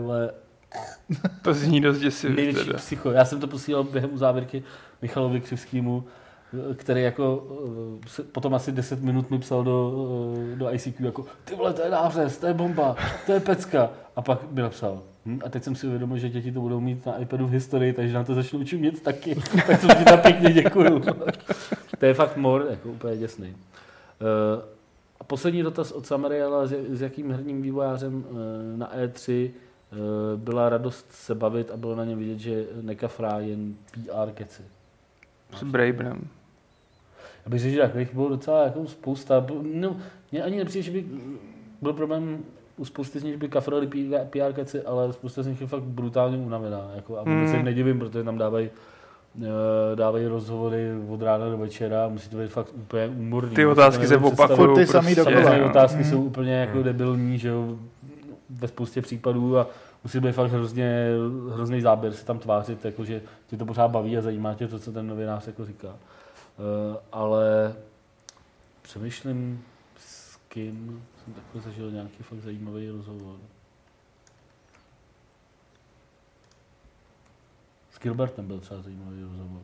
To 1.42 1.54
zní 1.54 1.82
dost 1.82 2.00
děsivě. 2.00 2.36
Největší 2.36 2.66
teda. 2.66 2.78
psycho. 2.78 3.12
Já 3.12 3.26
jsem 3.26 3.40
to 3.40 3.48
posílal 3.48 3.84
během 3.84 4.18
závěrky 4.18 4.64
Michalovi 5.02 5.42
Křivskému, 5.42 6.04
který 6.76 7.02
jako 7.02 7.48
eh, 8.20 8.24
potom 8.24 8.54
asi 8.54 8.72
10 8.72 9.02
minut 9.02 9.32
mi 9.32 9.40
psal 9.40 9.64
do, 9.64 9.94
eh, 10.54 10.56
do 10.56 10.74
ICQ 10.74 11.06
jako 11.06 11.26
ty 11.46 11.56
vole, 11.56 11.74
to 11.74 11.82
je 11.82 11.90
nářez, 11.90 12.38
to 12.38 12.48
je 12.48 12.54
bomba, 12.54 12.96
to 13.26 13.32
je 13.32 13.40
pecka. 13.40 13.90
A 14.16 14.22
pak 14.22 14.52
mi 14.52 14.62
napsal. 14.62 15.02
Hm? 15.26 15.40
A 15.46 15.50
teď 15.50 15.64
jsem 15.64 15.76
si 15.76 15.88
uvědomil, 15.88 16.18
že 16.18 16.30
děti 16.30 16.52
to 16.52 16.62
budou 16.62 16.80
mít 16.80 17.06
na 17.06 17.18
iPadu 17.18 17.48
v 17.48 17.52
historii, 17.52 17.94
takže 17.94 18.14
na 18.14 18.24
to 18.24 18.36
začnu 18.36 18.64
čumět 18.64 19.02
taky. 19.02 19.36
tak 19.68 19.82
jsem 19.82 19.90
ti 19.90 20.04
tam 20.04 20.20
pěkně 20.20 20.54
děkuju. 20.54 21.02
to 22.00 22.06
je 22.06 22.14
fakt 22.14 22.38
mor, 22.38 22.68
jako 22.70 22.90
úplně 22.90 23.18
děsný. 23.18 23.50
Uh, 23.50 24.64
a 25.24 25.26
poslední 25.26 25.64
dotaz 25.64 25.92
od 25.92 26.06
Samariela, 26.06 26.68
s, 26.68 26.72
s 26.90 27.02
jakým 27.02 27.32
herním 27.32 27.62
vývojářem 27.62 28.26
eh, 28.28 28.78
na 28.78 28.96
E3 28.96 29.50
eh, 29.50 29.98
byla 30.36 30.70
radost 30.70 31.12
se 31.12 31.36
bavit 31.36 31.72
a 31.72 31.78
bylo 31.78 31.96
na 31.96 32.06
něm 32.06 32.20
vidět, 32.20 32.40
že 32.40 32.68
nekafrá 32.82 33.40
jen 33.40 33.76
PR 33.92 34.32
keci. 34.34 34.64
S 35.60 35.64
Bravenem. 35.64 36.28
Já 37.46 37.50
bych 37.50 37.62
řekl, 37.62 37.74
že 37.74 37.82
takových 37.82 38.14
bylo 38.14 38.30
docela 38.30 38.64
jako 38.64 38.88
spousta. 38.88 39.46
No, 39.62 39.98
mně 40.32 40.44
ani 40.44 40.58
nepřijde, 40.58 40.84
že 40.84 40.92
by 40.92 41.06
byl 41.82 41.94
problém 41.94 42.44
u 42.78 42.86
spousty 42.86 43.20
z 43.20 43.24
nich, 43.24 43.38
by 43.38 43.48
kafrali 43.50 43.88
PR 44.30 44.54
keci, 44.54 44.82
ale 44.82 45.14
spousta 45.14 45.44
z 45.44 45.48
nich 45.48 45.62
je 45.62 45.68
fakt 45.68 45.84
brutálně 45.84 46.38
unavená. 46.38 46.92
Jako, 46.96 47.18
a 47.18 47.20
vůbec 47.20 47.36
Mm. 47.38 47.48
se 47.50 47.56
jim 47.56 47.66
nedivím, 47.66 48.00
protože 48.00 48.24
tam 48.24 48.38
dávají 48.38 48.70
eh, 49.42 49.96
dávají 49.96 50.28
rozhovory 50.28 50.88
od 51.10 51.22
rána 51.22 51.50
do 51.50 51.58
večera 51.58 52.06
a 52.06 52.08
musí 52.08 52.30
to 52.30 52.38
být 52.38 52.48
fakt 52.52 52.70
úplně 52.76 53.08
úmorný. 53.08 53.56
Ty 53.56 53.62
Já 53.62 53.66
si 53.70 53.76
to 53.76 53.82
otázky 53.82 54.08
se 54.08 54.18
opakují. 54.18 54.76
Ty 54.76 54.88
samý 54.88 55.16
prostě. 55.16 55.32
dokola. 55.32 55.44
Samozřejmě 55.44 55.66
otázky 55.70 55.98
Mm. 56.04 56.10
jsou 56.10 56.24
úplně 56.24 56.54
jako 56.54 56.78
Mm. 56.78 56.84
debilní, 56.84 57.38
že 57.40 57.48
jo, 57.50 57.78
ve 58.50 58.68
spoustě 58.68 59.02
případů 59.02 59.58
a 59.58 59.68
musí 60.04 60.20
být 60.20 60.32
fakt 60.32 60.52
hrozně, 60.52 61.08
hrozný 61.54 61.82
záběr 61.82 62.14
se 62.14 62.26
tam 62.26 62.40
tvářit, 62.40 62.86
jako 62.86 63.06
že 63.06 63.22
tě 63.48 63.58
to 63.58 63.66
pořád 63.66 63.88
baví 63.88 64.18
a 64.18 64.22
zajímá 64.22 64.54
tě 64.54 64.68
to, 64.68 64.80
co 64.80 64.92
ten 64.92 65.08
novinář 65.08 65.48
jako 65.48 65.66
říká. 65.66 65.88
Uh, 65.88 66.96
ale 67.12 67.74
přemýšlím, 68.82 69.62
s 69.98 70.38
kým 70.48 71.04
jsem 71.24 71.34
takhle 71.34 71.62
zažil 71.62 71.92
nějaký 71.92 72.24
fakt 72.24 72.40
zajímavý 72.40 72.90
rozhovor. 72.90 73.36
S 77.92 78.00
Gilbertem 78.00 78.48
byl 78.48 78.60
třeba 78.60 78.82
zajímavý 78.82 79.24
rozhovor. 79.24 79.62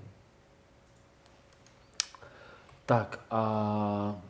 Tak 2.86 3.20
a 3.32 4.22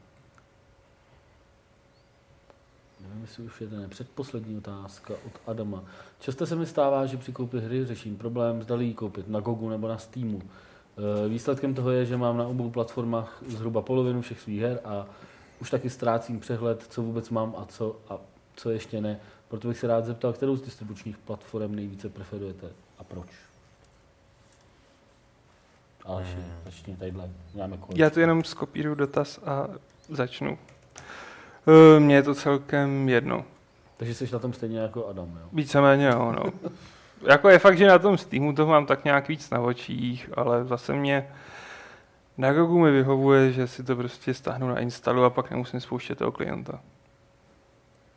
Nevím, 3.02 3.22
jestli 3.22 3.44
už 3.44 3.62
je 3.62 3.68
to 3.68 3.76
ne. 3.76 3.88
Předposlední 3.88 4.58
otázka 4.58 5.14
od 5.26 5.32
Adama. 5.48 5.84
Často 6.20 6.46
se 6.46 6.56
mi 6.56 6.66
stává, 6.66 7.06
že 7.06 7.18
při 7.18 7.32
koupi 7.32 7.60
hry 7.60 7.86
řeším 7.86 8.18
problém, 8.18 8.64
zdali 8.64 8.86
ji 8.86 8.94
koupit 8.94 9.28
na 9.28 9.40
Gogu 9.40 9.70
nebo 9.70 9.88
na 9.88 9.98
Steamu. 9.98 10.42
E, 10.42 11.30
Výsledkem 11.30 11.74
toho 11.74 11.92
je, 11.92 12.06
že 12.06 12.18
mám 12.18 12.38
na 12.38 12.48
obou 12.48 12.70
platformách 12.70 13.44
zhruba 13.48 13.82
polovinu 13.82 14.22
všech 14.22 14.42
svých 14.42 14.62
her 14.62 14.80
a 14.86 15.06
už 15.62 15.70
taky 15.70 15.90
ztrácím 15.90 16.40
přehled, 16.40 16.84
co 16.90 17.02
vůbec 17.02 17.30
mám 17.30 17.56
a 17.58 17.66
co, 17.66 17.96
a 18.10 18.18
co 18.56 18.70
ještě 18.70 19.02
ne. 19.02 19.20
Proto 19.48 19.68
bych 19.68 19.78
se 19.78 19.88
rád 19.88 20.06
zeptal, 20.06 20.34
kterou 20.34 20.56
z 20.56 20.62
distribučních 20.62 21.18
platform 21.18 21.76
nejvíce 21.76 22.10
preferujete 22.10 22.68
a 23.00 23.04
proč? 23.04 23.28
Aleši, 26.06 26.38
začni 26.66 26.96
tadyhle. 26.96 27.30
Máme. 27.56 27.78
Já 27.96 28.10
to 28.10 28.20
jenom 28.20 28.44
skopíruju 28.44 28.96
dotaz 28.96 29.40
a 29.46 29.68
začnu. 30.10 30.58
Eh, 31.68 32.00
Mně 32.00 32.16
je 32.16 32.24
to 32.24 32.36
celkem 32.36 33.10
jedno. 33.10 33.46
Takže 33.98 34.16
jsi 34.16 34.30
na 34.34 34.40
tom 34.40 34.54
stejně 34.54 34.80
jako 34.80 35.08
Adam, 35.08 35.28
jo? 35.42 35.48
Víceméně 35.54 36.06
jo, 36.08 36.32
no. 36.32 36.72
Jako 37.30 37.50
je 37.50 37.60
fakt, 37.60 37.78
že 37.78 37.88
na 37.88 38.00
tom 38.00 38.18
Steamu 38.18 38.54
to 38.54 38.68
mám 38.68 38.86
tak 38.86 39.04
nějak 39.04 39.28
víc 39.28 39.50
na 39.50 39.60
očích, 39.60 40.30
ale 40.34 40.66
zase 40.66 40.94
mě 40.94 41.28
na 42.40 42.54
Gogu 42.54 42.80
mi 42.80 42.92
vyhovuje, 42.92 43.52
že 43.52 43.68
si 43.68 43.84
to 43.84 43.96
prostě 43.96 44.34
stáhnu 44.34 44.68
na 44.68 44.80
instalu 44.80 45.24
a 45.24 45.30
pak 45.30 45.52
nemusím 45.52 45.80
spouštět 45.82 46.18
toho 46.18 46.32
klienta. 46.32 46.80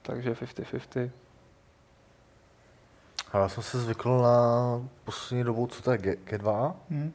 Takže 0.03 0.33
50-50. 0.33 1.11
A 3.33 3.39
já 3.39 3.49
jsem 3.49 3.63
se 3.63 3.81
zvykl 3.81 4.19
na 4.23 4.81
poslední 5.05 5.45
dobou, 5.45 5.67
co 5.67 5.83
to 5.83 5.93
je, 5.93 5.99
G- 5.99 6.17
G2? 6.27 6.73
Hm? 6.91 7.13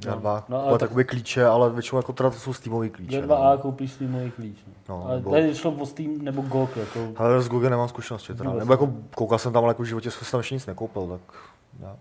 G2, 0.00 0.10
No, 0.14 0.20
no, 0.20 0.20
no, 0.22 0.44
no, 0.48 0.56
ale 0.58 0.68
ale 0.68 0.78
tak- 0.78 0.88
takové 0.88 1.04
klíče, 1.04 1.46
ale 1.46 1.70
většinou 1.70 1.98
jako 1.98 2.12
teda 2.12 2.30
to 2.30 2.36
jsou 2.38 2.52
Steamový 2.52 2.90
klíče. 2.90 3.22
G2A 3.22 3.58
koupíš 3.58 3.92
Steamový 3.92 4.30
klíč. 4.30 4.58
No. 4.66 4.98
No, 4.98 5.04
Ale 5.06 5.16
nebo- 5.16 5.30
tady 5.30 5.54
šlo 5.54 5.70
o 5.72 5.86
Steam 5.86 6.18
nebo 6.24 6.42
GOG, 6.42 6.76
jako 6.76 7.08
Ale 7.16 7.42
s 7.42 7.48
Google 7.48 7.70
nemám 7.70 7.88
zkušenosti 7.88 8.34
teda. 8.34 8.52
Nebo 8.52 8.72
jako 8.72 8.92
koukal 9.14 9.38
jsem 9.38 9.52
tam, 9.52 9.64
ale 9.64 9.70
jako 9.70 9.82
v 9.82 9.86
životě 9.86 10.10
jsem 10.10 10.28
tam 10.30 10.40
ještě 10.40 10.54
nic 10.54 10.66
nekoupil, 10.66 11.06
tak 11.06 11.36
nějak. 11.80 11.96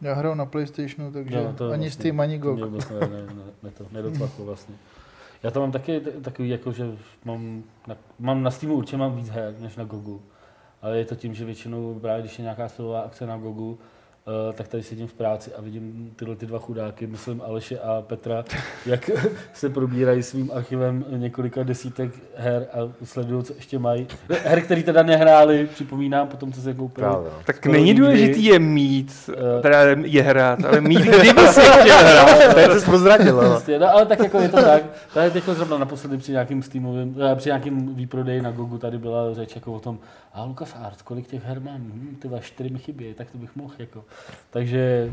Já 0.00 0.14
hraju 0.14 0.34
na 0.34 0.46
Playstationu, 0.46 1.12
takže 1.12 1.36
Jo, 1.36 1.52
to 1.56 1.64
ani 1.64 1.68
vlastně- 1.70 1.90
Steam, 1.90 2.20
ani 2.20 2.38
to 2.38 2.44
GOG. 2.46 2.54
mě 2.56 2.64
vůbec 2.64 2.88
ne, 2.90 3.00
ne, 3.00 3.08
ne, 3.34 3.42
ne, 3.62 3.70
to, 3.70 3.84
nedocvaklo 3.92 4.44
vlastně. 4.44 4.74
Já 5.42 5.50
to 5.50 5.60
mám 5.60 5.72
taky 5.72 6.00
takový, 6.00 6.48
jako, 6.48 6.72
že 6.72 6.84
mám 7.24 7.62
na, 7.86 7.96
mám 8.18 8.42
na 8.42 8.50
Steamu 8.50 8.74
určitě 8.74 8.96
mám 8.96 9.16
víc 9.16 9.28
her 9.28 9.54
než 9.60 9.76
na 9.76 9.84
Gogu. 9.84 10.22
Ale 10.82 10.98
je 10.98 11.04
to 11.04 11.14
tím, 11.16 11.34
že 11.34 11.44
většinou 11.44 11.98
právě 12.00 12.22
když 12.22 12.38
je 12.38 12.42
nějaká 12.42 12.68
silová 12.68 13.00
akce 13.00 13.26
na 13.26 13.36
Gogu, 13.38 13.78
Uh, 14.26 14.52
tak 14.54 14.68
tady 14.68 14.82
sedím 14.82 15.06
v 15.06 15.12
práci 15.14 15.50
a 15.58 15.60
vidím 15.60 16.12
tyhle 16.16 16.36
ty 16.36 16.46
dva 16.46 16.58
chudáky, 16.58 17.06
myslím 17.06 17.42
Aleše 17.46 17.78
a 17.78 18.02
Petra, 18.02 18.44
jak 18.86 19.10
se 19.52 19.68
probírají 19.70 20.22
svým 20.22 20.50
archivem 20.54 21.04
několika 21.10 21.62
desítek 21.62 22.10
her 22.36 22.66
a 22.72 22.78
sledují, 23.04 23.44
co 23.44 23.54
ještě 23.54 23.78
mají. 23.78 24.06
Her, 24.44 24.60
který 24.62 24.82
teda 24.82 25.02
nehráli, 25.02 25.66
připomínám, 25.74 26.28
potom, 26.28 26.52
co 26.52 26.60
se 26.60 26.74
koupili. 26.74 27.06
Právě, 27.06 27.30
no. 27.30 27.36
Tak 27.46 27.66
není 27.66 27.84
nikdy. 27.84 28.00
důležitý 28.00 28.44
je 28.44 28.58
mít, 28.58 29.30
Eh. 29.58 29.62
teda 29.62 29.78
je 30.02 30.22
hrát, 30.22 30.64
ale 30.64 30.80
mít, 30.80 31.00
kdyby 31.00 31.40
se 31.46 31.60
chtěl 31.60 31.96
hrát. 31.98 32.54
To 32.54 32.58
je 32.60 32.68
to 32.68 32.80
prozradil, 32.84 33.40
ale. 33.40 33.48
Prostě, 33.48 33.78
no, 33.78 33.88
ale 33.88 34.06
tak 34.06 34.18
jako 34.18 34.40
je 34.40 34.48
to 34.48 34.56
tak. 34.62 34.82
Tady 35.14 35.30
teď 35.30 35.44
zrovna 35.44 35.78
naposledy 35.78 36.16
při 36.16 36.32
nějakým 36.32 36.62
Steamovým, 36.62 37.16
eh, 37.32 37.36
při 37.36 37.48
nějakým 37.48 37.94
výprodeji 37.94 38.42
na 38.42 38.50
Gogu 38.50 38.78
tady 38.78 38.98
byla 38.98 39.34
řeč 39.34 39.54
jako 39.54 39.72
o 39.72 39.80
tom, 39.80 39.98
a 40.32 40.44
Lukas 40.44 40.76
Art, 40.82 41.02
kolik 41.02 41.26
těch 41.26 41.44
her 41.44 41.60
mám? 41.60 41.80
Hm, 41.80 42.16
ty 42.22 42.28
čtyři 42.40 42.70
mi 42.70 42.78
chybí, 42.78 43.14
tak 43.14 43.30
to 43.30 43.38
bych 43.38 43.56
mohl 43.56 43.74
jako. 43.78 44.04
Takže 44.50 45.12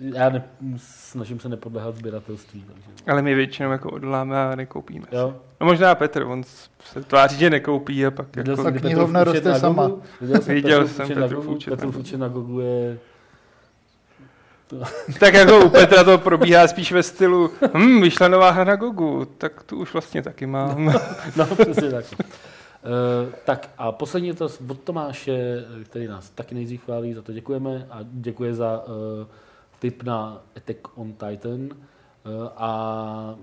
já 0.00 0.30
ne, 0.30 0.44
snažím 0.76 1.40
se 1.40 1.48
nepodléhat 1.48 1.96
sběratelství. 1.96 2.64
Takže, 2.66 2.90
Ale 3.12 3.22
my 3.22 3.34
většinou 3.34 3.70
jako 3.72 3.90
odláme 3.90 4.42
a 4.42 4.54
nekoupíme. 4.54 5.06
jo. 5.12 5.36
No 5.60 5.66
možná 5.66 5.94
Petr, 5.94 6.22
on 6.22 6.44
se 6.44 7.02
tváří, 7.02 7.38
že 7.38 7.50
nekoupí 7.50 8.06
a 8.06 8.10
pak 8.10 8.36
Viděl 8.36 8.52
jako... 8.52 8.62
jsem, 8.62 8.78
knihovna 8.78 9.24
roste 9.24 9.48
na 9.48 9.58
sama. 9.58 9.90
Viděl 10.20 10.40
jsem, 10.40 10.54
Viděl 10.54 10.80
Petrův 10.80 10.96
jsem 10.96 11.06
účet 11.06 11.70
na 11.70 11.76
Gogu. 11.76 11.98
účet 12.00 12.16
na 12.16 12.28
Gogu 12.28 12.60
je 12.60 12.98
Tak 15.20 15.34
jako 15.34 15.64
u 15.64 15.68
Petra 15.68 16.04
to 16.04 16.18
probíhá 16.18 16.68
spíš 16.68 16.92
ve 16.92 17.02
stylu, 17.02 17.50
hm, 17.74 18.00
vyšla 18.00 18.28
nová 18.28 18.50
hra 18.50 18.64
na 18.64 18.76
Gogu, 18.76 19.24
tak 19.38 19.62
tu 19.62 19.76
už 19.76 19.92
vlastně 19.92 20.22
taky 20.22 20.46
mám. 20.46 20.94
No, 21.36 21.46
přesně 21.46 21.90
tak. 21.90 22.04
Uh, 22.84 23.32
tak 23.44 23.70
a 23.78 23.92
poslední 23.92 24.32
to 24.32 24.48
od 24.68 24.80
Tomáše, 24.80 25.64
který 25.84 26.06
nás 26.06 26.30
taky 26.30 26.54
nejdřív 26.54 26.84
chválí, 26.84 27.14
za 27.14 27.22
to 27.22 27.32
děkujeme 27.32 27.86
a 27.90 27.98
děkuje 28.02 28.54
za 28.54 28.84
uh, 28.86 28.92
tip 29.78 30.02
na 30.02 30.42
Attack 30.56 30.98
on 30.98 31.12
Titan 31.12 31.68
a 32.56 33.34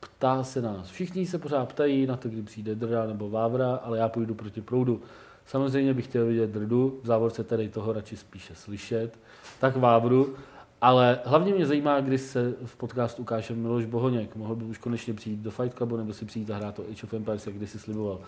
ptá 0.00 0.44
se 0.44 0.62
nás. 0.62 0.90
Všichni 0.90 1.26
se 1.26 1.38
pořád 1.38 1.68
ptají 1.68 2.06
na 2.06 2.16
to, 2.16 2.28
kdy 2.28 2.42
přijde 2.42 2.74
Drda 2.74 3.06
nebo 3.06 3.30
Vávra, 3.30 3.74
ale 3.74 3.98
já 3.98 4.08
půjdu 4.08 4.34
proti 4.34 4.60
proudu. 4.60 5.02
Samozřejmě 5.46 5.94
bych 5.94 6.04
chtěl 6.04 6.26
vidět 6.26 6.50
Drdu, 6.50 7.00
v 7.02 7.06
závorce 7.06 7.44
tady 7.44 7.68
toho 7.68 7.92
radši 7.92 8.16
spíše 8.16 8.54
slyšet, 8.54 9.18
tak 9.60 9.76
Vávru, 9.76 10.34
ale 10.80 11.20
hlavně 11.24 11.54
mě 11.54 11.66
zajímá, 11.66 12.00
kdy 12.00 12.18
se 12.18 12.54
v 12.64 12.76
podcastu 12.76 13.22
ukáže 13.22 13.54
Miloš 13.54 13.84
Bohoněk. 13.84 14.36
Mohl 14.36 14.56
by 14.56 14.64
už 14.64 14.78
konečně 14.78 15.14
přijít 15.14 15.40
do 15.40 15.50
Fight 15.50 15.76
Clubu 15.76 15.96
nebo 15.96 16.12
si 16.12 16.24
přijít 16.24 16.46
zahrát 16.48 16.74
to 16.74 16.82
Age 16.82 17.04
of 17.04 17.14
Empires, 17.14 17.46
jak 17.46 17.56
kdysi 17.56 17.78
sliboval. 17.78 18.20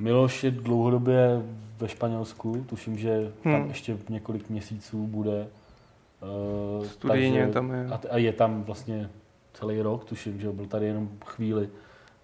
Miloš 0.00 0.44
je 0.44 0.50
dlouhodobě 0.50 1.42
ve 1.78 1.88
Španělsku, 1.88 2.64
tuším, 2.68 2.98
že 2.98 3.32
tam 3.42 3.52
Hmm. 3.54 3.68
ještě 3.68 3.96
několik 4.08 4.50
měsíců 4.50 5.06
bude. 5.06 5.46
Uh, 6.78 6.84
Studijně 6.86 7.48
tam 7.48 7.70
je. 7.70 7.86
A, 7.86 8.00
a 8.10 8.16
je 8.16 8.32
tam 8.32 8.62
vlastně 8.62 9.10
celý 9.52 9.80
rok, 9.80 10.04
tuším, 10.04 10.40
že 10.40 10.48
byl 10.52 10.66
tady 10.66 10.86
jenom 10.86 11.08
chvíli, 11.24 11.68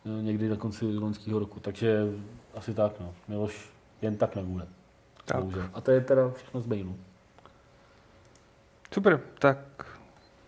eh, 0.06 0.22
někdy 0.22 0.48
na 0.48 0.56
konci 0.56 0.84
loňského 0.98 1.38
roku, 1.38 1.60
takže 1.60 2.06
asi 2.54 2.74
tak, 2.74 2.92
no. 3.00 3.14
Miloš 3.28 3.68
jen 4.02 4.16
tak 4.16 4.36
nebude. 4.36 4.66
Tak. 5.24 5.36
bohužel. 5.40 5.68
A 5.74 5.80
to 5.80 5.90
je 5.90 6.00
teda 6.00 6.30
všechno 6.30 6.60
z 6.60 6.66
mailu. 6.66 6.96
Super, 8.94 9.20
tak 9.38 9.58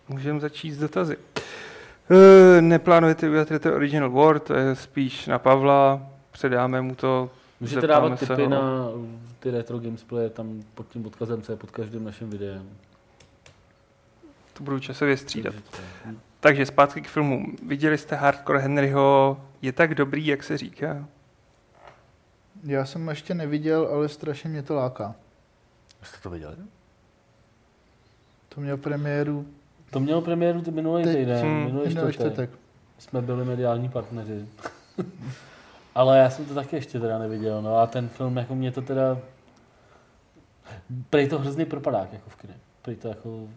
můžeme 0.07 0.39
začít 0.39 0.71
s 0.71 0.77
dotazy. 0.77 1.17
E, 2.57 2.61
neplánujete 2.61 3.29
udělat 3.29 3.51
Retro 3.51 3.75
Original 3.75 4.11
War, 4.11 4.39
to 4.39 4.53
je 4.53 4.75
spíš 4.75 5.27
na 5.27 5.39
Pavla, 5.39 6.09
předáme 6.39 6.81
mu 6.81 6.95
to. 6.95 7.29
Můžete 7.59 7.87
dávat 7.87 8.19
se 8.19 8.25
tipy 8.27 8.43
ho. 8.43 8.49
na 8.49 8.87
ty 9.39 9.51
retro 9.51 9.79
gamesplay 9.79 10.29
tam 10.29 10.63
pod 10.75 10.87
tím 10.89 11.05
odkazem, 11.05 11.41
co 11.41 11.51
je 11.51 11.55
pod 11.55 11.71
každým 11.71 12.03
naším 12.03 12.29
videem. 12.29 12.69
To 14.53 14.63
budu 14.63 14.79
časově 14.79 15.17
střídat. 15.17 15.55
Takže 16.39 16.65
zpátky 16.65 17.01
k 17.01 17.07
filmu. 17.07 17.45
Viděli 17.67 17.97
jste 17.97 18.15
Hardcore 18.15 18.59
Henryho, 18.59 19.41
je 19.61 19.71
tak 19.71 19.95
dobrý, 19.95 20.27
jak 20.27 20.43
se 20.43 20.57
říká? 20.57 21.05
Já 22.63 22.85
jsem 22.85 23.07
ještě 23.09 23.33
neviděl, 23.33 23.89
ale 23.93 24.09
strašně 24.09 24.49
mě 24.49 24.63
to 24.63 24.75
láká. 24.75 25.15
Jste 26.03 26.17
to 26.23 26.29
viděli? 26.29 26.55
To 28.49 28.61
měl 28.61 28.77
premiéru 28.77 29.45
To 29.91 29.99
mělo 29.99 30.21
premiéru 30.21 30.61
ty 30.61 30.71
minulý 30.71 31.03
týden, 31.03 31.41
Hmm. 31.41 31.65
minulý 31.65 31.87
minulý 31.87 32.13
čtvrtek. 32.13 32.13
čtvrtek. 32.15 32.49
Jsme 32.99 33.21
byli 33.21 33.45
mediální 33.45 33.89
partneři. 33.89 34.45
Ale 35.95 36.17
já 36.17 36.29
jsem 36.29 36.45
to 36.45 36.53
taky 36.53 36.75
ještě 36.75 36.99
teda 36.99 37.19
neviděl, 37.19 37.61
no 37.61 37.77
a 37.77 37.87
ten 37.87 38.09
film, 38.09 38.37
jako 38.37 38.55
mě 38.55 38.71
to 38.71 38.81
teda... 38.81 39.17
Prej 41.09 41.27
to 41.29 41.39
hrozný 41.39 41.65
propadák, 41.65 42.13
jako 42.13 42.29
v 42.29 42.35
kine. 42.35 42.53
Prej 42.81 42.95
to 42.95 43.07
jako 43.07 43.47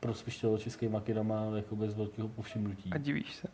prosvištělo 0.00 0.58
českýma 0.58 1.00
kinama 1.00 1.42
jako 1.56 1.76
bez 1.76 1.94
velkého 1.94 2.28
povšimnutí. 2.28 2.90
A 2.92 2.98
divíš 2.98 3.34
se. 3.36 3.48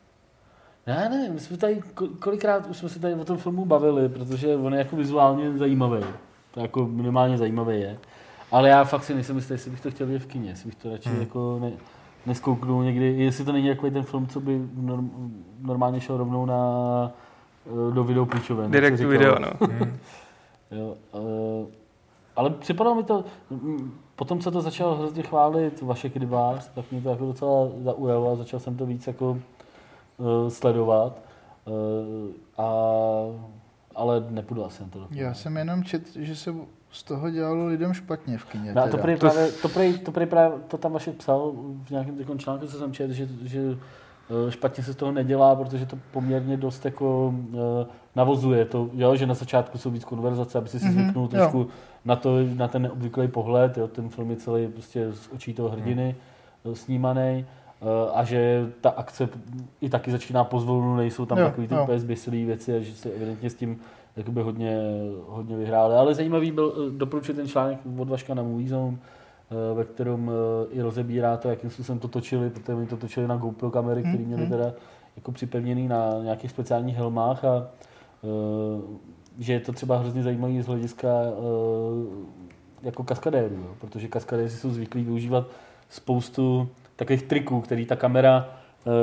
Ne, 0.86 1.08
ne, 1.08 1.28
my 1.28 1.40
jsme 1.40 1.56
tady, 1.56 1.74
ko- 1.94 2.16
kolikrát 2.18 2.66
už 2.66 2.76
jsme 2.76 2.88
se 2.88 3.00
tady 3.00 3.14
o 3.14 3.24
tom 3.24 3.36
filmu 3.38 3.64
bavili, 3.64 4.08
protože 4.08 4.56
on 4.56 4.72
je 4.72 4.78
jako 4.78 4.96
vizuálně 4.96 5.58
zajímavý. 5.58 6.04
To 6.50 6.60
jako 6.60 6.86
minimálně 6.86 7.38
zajímavý 7.38 7.80
je. 7.80 7.98
Ale 8.52 8.68
já 8.68 8.84
fakt 8.84 9.04
si 9.04 9.14
nejsem 9.14 9.36
jistý, 9.36 9.54
jestli 9.54 9.70
bych 9.70 9.80
to 9.80 9.90
chtěl 9.90 10.06
vidět 10.06 10.18
v 10.22 10.26
kině, 10.26 10.50
jestli 10.50 10.66
bych 10.66 10.74
to 10.74 10.90
radši 10.90 11.08
Hmm. 11.08 11.20
jako 11.20 11.58
ne, 11.62 11.72
neskouknul 12.26 12.84
někdy, 12.84 13.06
jestli 13.24 13.44
to 13.44 13.52
není 13.52 13.66
jako 13.66 13.90
ten 13.90 14.02
film, 14.02 14.26
co 14.26 14.40
by 14.40 14.60
norm, 14.74 15.34
normálně 15.60 16.00
šel 16.00 16.16
rovnou 16.16 16.46
na 16.46 16.56
do 17.94 18.04
videopůjčoven. 18.04 18.70
Direct 18.70 19.02
to 19.02 19.08
video, 19.08 19.38
no. 19.38 19.50
Jo, 20.70 20.96
uh, 21.12 21.66
ale 22.36 22.50
připadalo 22.50 22.96
mi 22.96 23.02
to, 23.02 23.24
mm, 23.50 23.98
potom 24.16 24.40
co 24.40 24.50
to 24.50 24.60
začal 24.60 24.94
hrozně 24.94 25.22
chválit 25.22 25.82
Vašek 25.82 26.16
Rybář, 26.16 26.70
tak 26.74 26.84
mě 26.90 27.00
to 27.00 27.10
jako 27.10 27.26
docela 27.26 27.68
zaujalo 27.84 28.32
a 28.32 28.36
začal 28.36 28.60
jsem 28.60 28.76
to 28.76 28.86
víc 28.86 29.06
jako 29.06 29.30
uh, 29.30 30.48
sledovat. 30.48 31.18
Uh, 31.64 32.30
a, 32.58 32.70
ale 33.94 34.26
nepůjdu 34.30 34.64
asi 34.64 34.82
na 34.82 34.88
to. 34.88 35.06
Já 35.10 35.34
jsem 35.34 35.56
jenom 35.56 35.84
čet, 35.84 36.16
že 36.16 36.36
se 36.36 36.54
z 36.90 37.02
toho 37.02 37.30
dělalo 37.30 37.66
lidem 37.66 37.94
špatně 37.94 38.38
v 38.38 38.44
kině. 38.44 38.74
No 38.74 38.82
a 38.82 38.88
to, 38.88 38.98
prej 38.98 39.16
právě, 39.16 39.52
to, 39.52 39.68
prej, 39.68 39.98
to, 39.98 40.12
prej 40.12 40.26
právě, 40.26 40.58
to 40.68 40.78
tam 40.78 40.92
Vašek 40.92 41.14
psal 41.14 41.52
v 41.84 41.90
nějakém 41.90 42.38
článku, 42.38 42.66
co 42.66 42.78
jsem 42.78 42.92
četl, 42.92 43.12
že, 43.12 43.28
že 43.42 43.60
eh, 43.60 43.76
špatně 44.48 44.84
se 44.84 44.92
z 44.92 44.96
toho 44.96 45.12
nedělá, 45.12 45.54
protože 45.54 45.86
to 45.86 45.98
poměrně 46.12 46.56
dost 46.56 46.84
jako 46.84 47.34
eh, 47.54 47.86
navozuje 48.16 48.64
to, 48.64 48.88
jo, 48.94 49.16
že 49.16 49.26
na 49.26 49.34
začátku 49.34 49.78
jsou 49.78 49.90
víc 49.90 50.04
konverzace, 50.04 50.58
aby 50.58 50.68
si 50.68 50.78
si 50.80 50.84
Mhm, 50.86 50.94
zvyknul 50.94 51.24
jo. 51.24 51.28
trošku 51.28 51.66
na, 52.04 52.16
to, 52.16 52.36
na 52.54 52.68
ten 52.68 52.82
neobvyklý 52.82 53.28
pohled, 53.28 53.78
jo, 53.78 53.88
ten 53.88 54.08
film 54.08 54.30
je 54.30 54.36
celý 54.36 54.68
prostě 54.68 55.12
z 55.12 55.28
očí 55.34 55.54
toho 55.54 55.68
hrdiny 55.68 56.14
hmm. 56.64 56.74
snímaný 56.74 57.44
a 58.14 58.24
že 58.24 58.66
ta 58.80 58.90
akce 58.90 59.28
i 59.80 59.88
taky 59.90 60.10
začíná 60.10 60.44
pozvolnu, 60.44 60.96
nejsou 60.96 61.26
tam 61.26 61.38
Jo, 61.38 61.44
takový 61.44 61.68
ty 61.68 61.74
jo. 61.74 61.82
úplně 61.82 61.98
zběsilý 61.98 62.44
věci 62.44 62.76
a 62.76 62.80
že 62.80 62.92
se 62.94 63.10
evidentně 63.10 63.50
s 63.50 63.54
tím 63.54 63.80
jakoby 64.16 64.42
hodně, 64.42 64.80
hodně 65.28 65.56
vyhráli. 65.56 65.94
Ale 65.94 66.14
zajímavý 66.14 66.50
byl, 66.50 66.74
eh, 66.76 66.98
doporučuji 66.98 67.32
ten 67.34 67.48
článek 67.48 67.78
od 67.98 68.08
Vaška 68.08 68.34
na 68.34 68.42
Movie 68.42 68.68
Zone, 68.68 68.96
eh, 68.96 69.15
ve 69.74 69.84
kterém 69.84 70.30
eh, 70.30 70.66
i 70.74 70.80
rozebírá 70.82 71.36
to, 71.36 71.48
jakým 71.48 71.70
způsobem 71.70 71.98
to 71.98 72.08
točili, 72.08 72.50
protože 72.50 72.74
oni 72.74 72.86
to 72.86 72.96
točili 72.96 73.28
na 73.28 73.36
GoPro 73.36 73.70
kamery, 73.70 74.02
které 74.02 74.24
měly 74.24 74.42
Mhm. 74.42 74.50
teda 74.50 74.72
jako 75.16 75.32
připevněný 75.32 75.88
na 75.88 76.10
nějakých 76.22 76.50
speciálních 76.50 76.96
helmách 76.96 77.44
a 77.44 77.66
eh, 78.24 78.80
že 79.38 79.52
je 79.52 79.60
to 79.60 79.72
třeba 79.72 79.98
hrozně 79.98 80.22
zajímavý 80.22 80.62
z 80.62 80.66
hlediska 80.66 81.08
eh, 81.08 82.36
jako 82.82 83.04
kaskadérů, 83.04 83.54
jo? 83.54 83.74
protože 83.80 84.08
kaskadéři 84.08 84.56
jsou 84.56 84.70
zvyklí 84.70 85.02
využívat 85.04 85.46
spoustu 85.88 86.68
takových 86.96 87.22
triků, 87.22 87.60
který 87.60 87.86
ta 87.86 87.96
kamera 87.96 88.48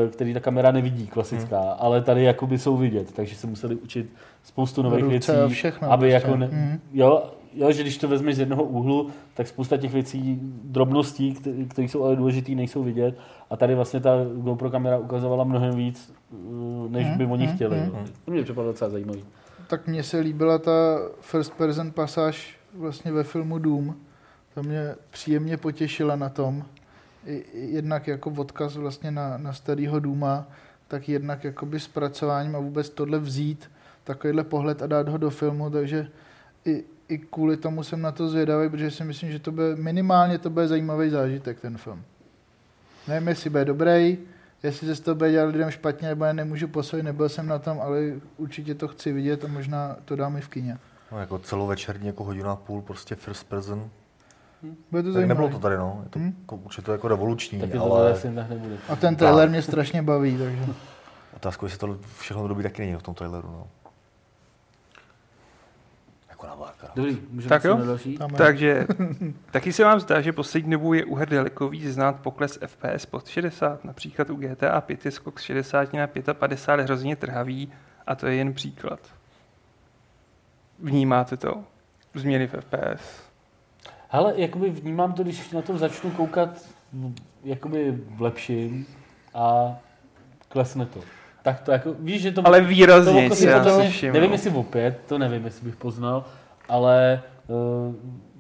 eh, 0.06 0.10
který 0.10 0.34
ta 0.34 0.40
kamera 0.40 0.72
nevidí, 0.72 1.08
klasická, 1.08 1.60
Hmm. 1.62 1.70
ale 1.80 2.02
tady 2.02 2.24
jakoby 2.24 2.60
jsou 2.60 2.78
vidět, 2.78 3.12
takže 3.12 3.36
se 3.36 3.48
museli 3.48 3.76
učit 3.76 4.10
spoustu 4.44 4.82
nových 4.82 5.06
věcí, 5.06 5.32
Ruce 5.32 5.44
a 5.44 5.48
všechno. 5.48 5.92
aby 5.92 6.10
prostě. 6.12 6.14
jako 6.28 6.38
ne, 6.38 6.48
Mhm. 6.52 6.80
jo, 6.94 7.24
jo, 7.56 7.72
že 7.72 7.82
když 7.84 7.98
to 7.98 8.08
vezmeš 8.08 8.36
z 8.36 8.40
jednoho 8.40 8.64
úhlu, 8.64 9.10
tak 9.34 9.48
spousta 9.48 9.78
těch 9.78 9.94
věcí, 9.94 10.40
drobností, 10.64 11.34
kte- 11.34 11.68
které 11.68 11.88
jsou 11.88 12.04
ale 12.04 12.16
důležité, 12.16 12.52
nejsou 12.52 12.84
vidět. 12.84 13.18
A 13.50 13.56
tady 13.58 13.76
vlastně 13.76 14.00
ta 14.00 14.12
GoPro 14.36 14.70
kamera 14.72 14.98
ukazovala 14.98 15.44
mnohem 15.44 15.76
víc, 15.76 16.14
uh, 16.32 16.92
než 16.92 17.08
by 17.18 17.24
Mhm, 17.24 17.32
oni 17.32 17.46
mhm, 17.48 17.56
chtěli. 17.56 17.78
mhm. 17.78 17.86
jo. 17.88 18.06
To 18.26 18.32
mě 18.32 18.44
připadlo 18.44 18.72
docela 18.72 18.90
zajímavý. 18.90 19.24
Tak 19.68 19.88
mně 19.88 20.04
se 20.04 20.20
líbila 20.20 20.58
ta 20.58 20.98
first 21.22 21.54
person 21.54 21.92
pasáž 21.92 22.58
vlastně 22.78 23.12
ve 23.12 23.24
filmu 23.24 23.58
Doom. 23.60 23.96
Ta 24.56 24.62
mě 24.62 24.96
příjemně 25.10 25.58
potěšila 25.58 26.16
na 26.16 26.30
tom. 26.30 26.64
I, 27.26 27.36
i 27.54 27.66
jednak 27.76 28.08
jako 28.08 28.34
odkaz 28.38 28.76
vlastně 28.76 29.12
na, 29.12 29.38
na 29.38 29.54
starého 29.54 30.00
Duma, 30.00 30.48
tak 30.88 31.10
jednak 31.10 31.44
jakoby 31.44 31.80
zpracováním 31.80 32.56
a 32.56 32.60
vůbec 32.60 32.90
tohle 32.90 33.20
vzít, 33.20 33.72
takovýhle 34.04 34.44
pohled 34.44 34.82
a 34.82 34.88
dát 34.88 35.10
ho 35.10 35.18
do 35.18 35.30
filmu, 35.30 35.70
takže 35.70 36.08
i, 36.66 36.84
i 37.14 37.18
kvůli 37.18 37.58
tomu 37.58 37.84
jsem 37.84 38.02
na 38.02 38.12
to 38.12 38.30
zvědavý, 38.30 38.70
protože 38.70 38.92
si 38.92 39.04
myslím, 39.04 39.32
že 39.32 39.40
to 39.40 39.52
bude 39.52 39.76
minimálně 39.76 40.38
to 40.38 40.50
bude 40.50 40.68
zajímavý 40.68 41.10
zážitek, 41.10 41.60
ten 41.60 41.78
film. 41.78 42.02
Nevím, 43.08 43.28
jestli 43.28 43.50
bude 43.50 43.66
dobrý, 43.66 44.18
jestli 44.64 44.88
se 44.88 44.96
z 44.96 45.00
toho 45.00 45.16
bude 45.16 45.32
dělat 45.32 45.46
lidem 45.46 45.72
špatně, 45.72 46.08
nebo 46.08 46.26
já 46.26 46.34
nemůžu 46.34 46.68
posoudit, 46.68 47.04
nebyl 47.04 47.30
jsem 47.30 47.48
na 47.48 47.60
tom, 47.60 47.82
ale 47.82 48.00
určitě 48.38 48.76
to 48.76 48.88
chci 48.88 49.12
vidět 49.12 49.44
a 49.46 49.48
možná 49.48 49.96
to 50.06 50.16
dám 50.16 50.38
i 50.38 50.42
v 50.42 50.48
kině. 50.50 50.78
No, 51.12 51.20
jako 51.20 51.40
celovečerní, 51.40 52.08
jako 52.08 52.24
hodina 52.24 52.52
a 52.52 52.56
půl, 52.56 52.82
prostě 52.82 53.16
first 53.16 53.48
person. 53.50 53.90
Bude 54.92 55.04
to 55.04 55.10
Tak 55.10 55.14
zajímavé. 55.14 55.28
nebylo 55.28 55.50
to 55.50 55.60
tady, 55.60 55.78
no. 55.78 56.02
Je 56.04 56.10
to 56.10 56.20
Hm? 56.20 56.36
jako, 56.42 56.56
určitě 56.56 56.92
jako 56.92 57.08
revoluční, 57.08 57.60
Taky 57.60 57.74
to 57.74 57.94
ale 57.94 58.12
asi 58.14 58.32
tak 58.36 58.50
nebude. 58.50 58.76
A 58.90 58.96
ten 58.96 59.16
trailer 59.16 59.50
mě 59.50 59.62
strašně 59.62 60.02
baví, 60.02 60.38
takže 60.38 60.66
otázka, 61.36 61.66
jestli 61.66 61.80
to 61.80 61.98
všechno 62.20 62.48
dobrý 62.48 62.64
taky 62.64 62.82
není 62.82 62.96
v 62.96 63.04
tom 63.04 63.14
traileru, 63.16 63.48
no. 63.48 63.68
Jako 66.44 66.60
na 66.60 66.66
Barkera. 66.66 66.92
Dobrý, 66.96 67.18
můžeme 67.30 67.50
Tak 67.50 67.64
jo. 67.64 67.78
další? 67.78 68.20
Takže 68.38 68.88
taky 69.52 69.74
se 69.74 69.84
vám 69.84 70.00
zdá, 70.00 70.22
že 70.22 70.34
poslední 70.34 70.72
dobou 70.72 70.94
je 70.94 71.06
u 71.06 71.16
her 71.16 71.30
dalekový 71.30 71.92
znát 71.92 72.20
pokles 72.20 72.60
FPS 72.68 73.06
pod 73.06 73.28
60. 73.28 73.86
Například 73.86 74.30
u 74.30 74.36
GTA 74.36 74.82
5 74.82 75.06
je 75.06 75.12
skok 75.12 75.40
z 75.40 75.44
60 75.44 75.94
na 75.94 76.08
55 76.34 76.84
hrozně 76.86 77.16
trhavý 77.16 77.72
a 78.08 78.16
to 78.16 78.28
je 78.28 78.36
jen 78.36 78.54
příklad. 78.54 79.00
Vnímáte 80.80 81.38
to? 81.38 81.64
Změny 82.14 82.48
v 82.48 82.62
FPS? 82.62 83.24
Hele, 84.10 84.34
jakoby 84.36 84.70
vnímám 84.70 85.14
to, 85.14 85.24
když 85.24 85.52
na 85.52 85.62
to 85.62 85.78
začnu 85.78 86.12
koukat 86.12 86.70
jakoby 87.44 87.92
v 87.92 88.22
lepším 88.22 88.86
a 89.34 89.76
klesne 90.50 90.86
to. 90.86 91.00
Tak 91.44 91.62
to 91.62 91.72
jako, 91.72 91.96
víš, 92.00 92.22
že 92.22 92.32
to... 92.32 92.48
Ale 92.48 92.62
to 92.62 92.68
výrazně 92.68 93.30
se 93.30 93.36
si 93.36 93.46
já 93.46 93.64
potom- 93.64 93.92
si. 93.92 94.12
Nevím, 94.12 94.32
jestli 94.32 94.50
opět, 94.50 95.00
to 95.08 95.18
nevím, 95.18 95.46
jestli 95.46 95.66
bych 95.66 95.76
poznal, 95.76 96.26
ale 96.70 97.22
uh, 97.48 97.96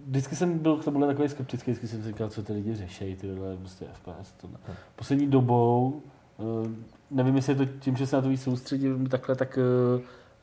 vždycky 0.07 0.35
jsem 0.35 0.59
byl 0.59 0.77
k 0.77 0.83
tomuhle 0.83 1.07
takový 1.07 1.29
skeptický, 1.29 1.71
vždycky 1.71 1.87
jsem 1.87 2.01
si 2.01 2.07
říkal, 2.07 2.29
co 2.29 2.43
ty 2.43 2.53
lidi 2.53 2.75
řešejí, 2.75 3.15
ty 3.15 3.31
vole, 3.31 3.57
prostě 3.57 3.85
FPS. 3.93 4.31
Tohle. 4.31 4.57
Poslední 4.95 5.27
dobou, 5.27 6.01
uh, 6.37 6.67
nevím, 7.11 7.35
jestli 7.35 7.53
je 7.53 7.57
to 7.57 7.65
tím, 7.65 7.95
že 7.95 8.07
se 8.07 8.15
na 8.15 8.21
to 8.21 8.29
víc 8.29 8.43
soustředím 8.43 9.07
takhle, 9.07 9.35
tak 9.35 9.59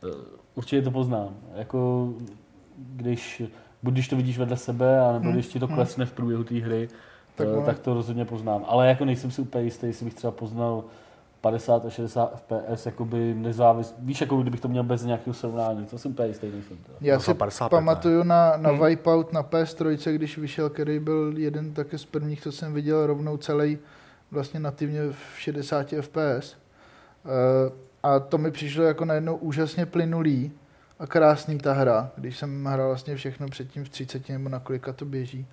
uh, 0.03 0.11
uh, 0.11 0.21
určitě 0.55 0.83
to 0.83 0.91
poznám. 0.91 1.37
Jako, 1.55 2.09
když, 2.79 3.43
buď 3.83 3.93
když 3.95 4.09
to 4.09 4.17
vidíš 4.17 4.39
vedle 4.39 4.57
sebe, 4.57 5.01
anebo 5.01 5.25
Hmm, 5.25 5.33
když 5.33 5.47
ti 5.47 5.59
to 5.59 5.67
hmm. 5.67 5.77
klesne 5.77 6.07
v 6.07 6.13
průběhu 6.13 6.45
té 6.45 6.55
hry, 6.55 6.89
Tak 7.35 7.49
tak, 7.67 7.79
to 7.79 7.95
rozhodně 7.95 8.25
poznám. 8.25 8.65
Ale 8.69 8.89
jako 8.89 9.05
nejsem 9.05 9.31
si 9.31 9.43
úplně 9.43 9.65
jistý, 9.65 9.87
jestli 9.87 10.05
bych 10.05 10.15
třeba 10.15 10.31
poznal 10.31 10.85
50 11.41 11.85
a 11.87 11.91
60 11.91 12.37
FPS, 12.37 12.87
jakoby 12.87 13.35
nezávis... 13.35 13.95
Víš, 13.99 14.21
jako 14.21 14.37
kdybych 14.43 14.61
to 14.61 14.69
měl 14.69 14.83
bez 14.83 15.05
nějakého 15.05 15.35
srovnání, 15.35 15.87
to 15.87 15.99
jsem 15.99 16.11
úplně 16.11 16.29
jistý, 16.29 16.47
nejsem. 16.51 16.77
Teda. 16.77 16.99
Já 17.01 17.17
To 17.17 17.21
si 17.21 17.25
jsou 17.27 17.35
55, 17.35 17.77
ne? 17.77 17.77
pamatuju 17.81 18.23
na, 18.23 18.57
na 18.57 18.71
Hmm. 18.71 18.85
Wipeout 18.85 19.33
na 19.33 19.43
PS3, 19.43 20.13
když 20.13 20.39
vyšel, 20.39 20.71
který 20.71 20.99
byl 20.99 21.33
jeden 21.37 21.73
také 21.75 21.99
z 21.99 22.05
prvních, 22.05 22.43
co 22.43 22.53
jsem 22.53 22.73
viděl 22.73 23.07
rovnou 23.07 23.37
celý 23.37 23.79
vlastně 24.31 24.61
nativně 24.61 25.01
v 25.11 25.41
60 25.41 25.87
FPS. 26.01 26.57
Eh, 27.27 27.73
A 28.03 28.21
to 28.21 28.39
mi 28.39 28.51
přišlo 28.51 28.85
jako 28.85 29.05
najednou 29.05 29.37
úžasně 29.37 29.87
plynulý 29.87 30.53
a 30.99 31.07
krásný 31.07 31.59
ta 31.59 31.73
hra, 31.73 32.11
když 32.17 32.39
jsem 32.39 32.65
hrál 32.65 32.87
vlastně 32.89 33.17
všechno 33.17 33.49
předtím 33.49 33.85
v 33.85 33.89
30 33.89 34.29
nebo 34.29 34.49
na 34.49 34.59
kolika 34.59 34.93
to 34.93 35.05
běží. 35.05 35.47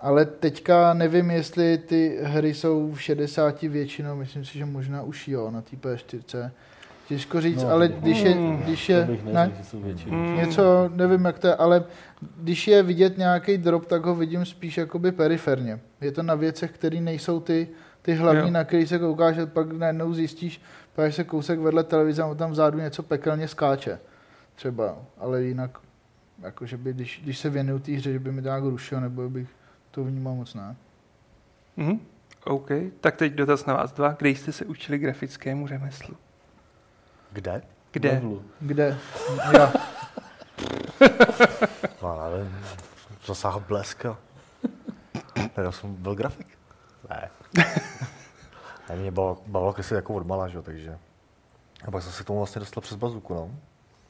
Ale 0.00 0.26
teďka 0.26 0.94
nevím, 0.94 1.30
jestli 1.30 1.78
ty 1.78 2.18
hry 2.22 2.54
jsou 2.54 2.92
v 2.92 3.02
60 3.02 3.62
většinou, 3.62 4.16
myslím 4.16 4.44
si, 4.44 4.58
že 4.58 4.64
možná 4.64 5.02
už 5.02 5.28
jo, 5.28 5.50
na 5.50 5.62
té 5.62 5.76
PS4. 5.76 6.50
Těžko 7.08 7.40
říct, 7.40 7.62
No, 7.62 7.68
ale 7.70 7.88
když 7.88 8.22
je, 8.22 8.30
Hmm, 8.34 8.56
když 8.56 8.88
je, 8.88 9.04
bych 9.04 9.24
ne, 9.24 9.32
neřekl, 9.32 9.56
že 9.58 9.64
jsou 9.64 9.80
větší. 9.80 10.10
Mm. 10.10 10.36
něco, 10.36 10.90
nevím 10.94 11.24
jak 11.24 11.38
to 11.38 11.46
je, 11.46 11.54
ale 11.54 11.84
když 12.36 12.68
je 12.68 12.82
vidět 12.82 13.18
nějaký 13.18 13.58
drop, 13.58 13.86
tak 13.86 14.04
ho 14.04 14.14
vidím 14.14 14.44
spíš 14.44 14.78
jakoby 14.78 15.12
periferně. 15.12 15.80
Je 16.00 16.12
to 16.12 16.22
na 16.22 16.34
věcech, 16.34 16.70
které 16.72 17.00
nejsou 17.00 17.40
ty, 17.40 17.68
ty 18.02 18.14
hlavní, 18.14 18.40
Jo. 18.40 18.50
na 18.50 18.64
který 18.64 18.86
se 18.86 18.98
koukáš 18.98 19.38
a 19.38 19.46
pak 19.46 19.72
najednou 19.72 20.14
zjistíš, 20.14 20.62
pak 20.94 21.12
se 21.12 21.24
kousek 21.24 21.58
vedle 21.58 21.84
televize 21.84 22.22
a 22.22 22.34
tam 22.34 22.50
vzadu 22.50 22.78
něco 22.78 23.02
pekelně 23.02 23.48
skáče. 23.48 23.98
Třeba, 24.54 24.96
ale 25.18 25.42
jinak, 25.42 25.78
jakože 26.42 26.76
by, 26.76 26.92
když, 26.92 27.20
když 27.24 27.38
se 27.38 27.50
věnuju 27.50 27.78
té 27.78 27.92
hře, 27.92 28.12
že 28.12 28.18
by 28.18 28.32
mi 28.32 28.42
to 28.42 28.48
nějak 28.48 28.64
rušilo, 28.64 29.00
nebo 29.00 29.30
bych 29.30 29.48
to 29.90 30.04
vnímal 30.04 30.34
moc 30.34 30.54
ne. 30.54 30.76
Mhm. 31.76 32.00
OK, 32.44 32.68
tak 33.00 33.16
teď 33.16 33.32
dotaz 33.32 33.66
na 33.66 33.74
vás 33.74 33.92
dva. 33.92 34.08
Kde 34.12 34.28
jste 34.28 34.52
se 34.52 34.64
učili 34.64 34.98
grafickému 34.98 35.66
řemeslu? 35.66 36.16
Kde? 37.32 37.62
Kde? 37.90 38.10
Levelu. 38.10 38.42
Kde? 38.60 38.98
Já. 39.52 39.72
No, 42.02 42.30
nevím. 42.30 42.56
zasáhl 43.26 43.60
bleska. 43.60 44.18
Ne, 45.36 45.50
já 45.56 45.72
jsem 45.72 45.94
byl 45.94 46.14
grafik. 46.14 46.58
Ne. 47.10 47.30
A 48.88 48.94
mě 48.94 49.10
bavilo, 49.10 49.42
bavilo 49.46 49.74
jako 49.94 50.14
odmala, 50.14 50.48
že 50.48 50.56
jo, 50.56 50.62
takže. 50.62 50.98
A 51.86 51.90
pak 51.90 52.02
jsem 52.02 52.12
se 52.12 52.22
k 52.22 52.26
tomu 52.26 52.38
vlastně 52.38 52.58
dostal 52.58 52.80
přes 52.80 52.96
bazuku, 52.96 53.34
no. 53.34 53.50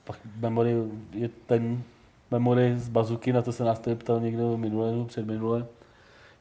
Pak 0.04 0.16
memory 0.36 0.76
je 1.12 1.28
ten 1.28 1.82
memory 2.30 2.78
z 2.78 2.88
bazuky, 2.88 3.32
na 3.32 3.42
to 3.42 3.52
se 3.52 3.64
nás 3.64 3.78
tady 3.78 3.96
ptal 3.96 4.20
někdo 4.20 4.56
minule 4.56 4.90
nebo 4.92 5.04
předminule. 5.04 5.66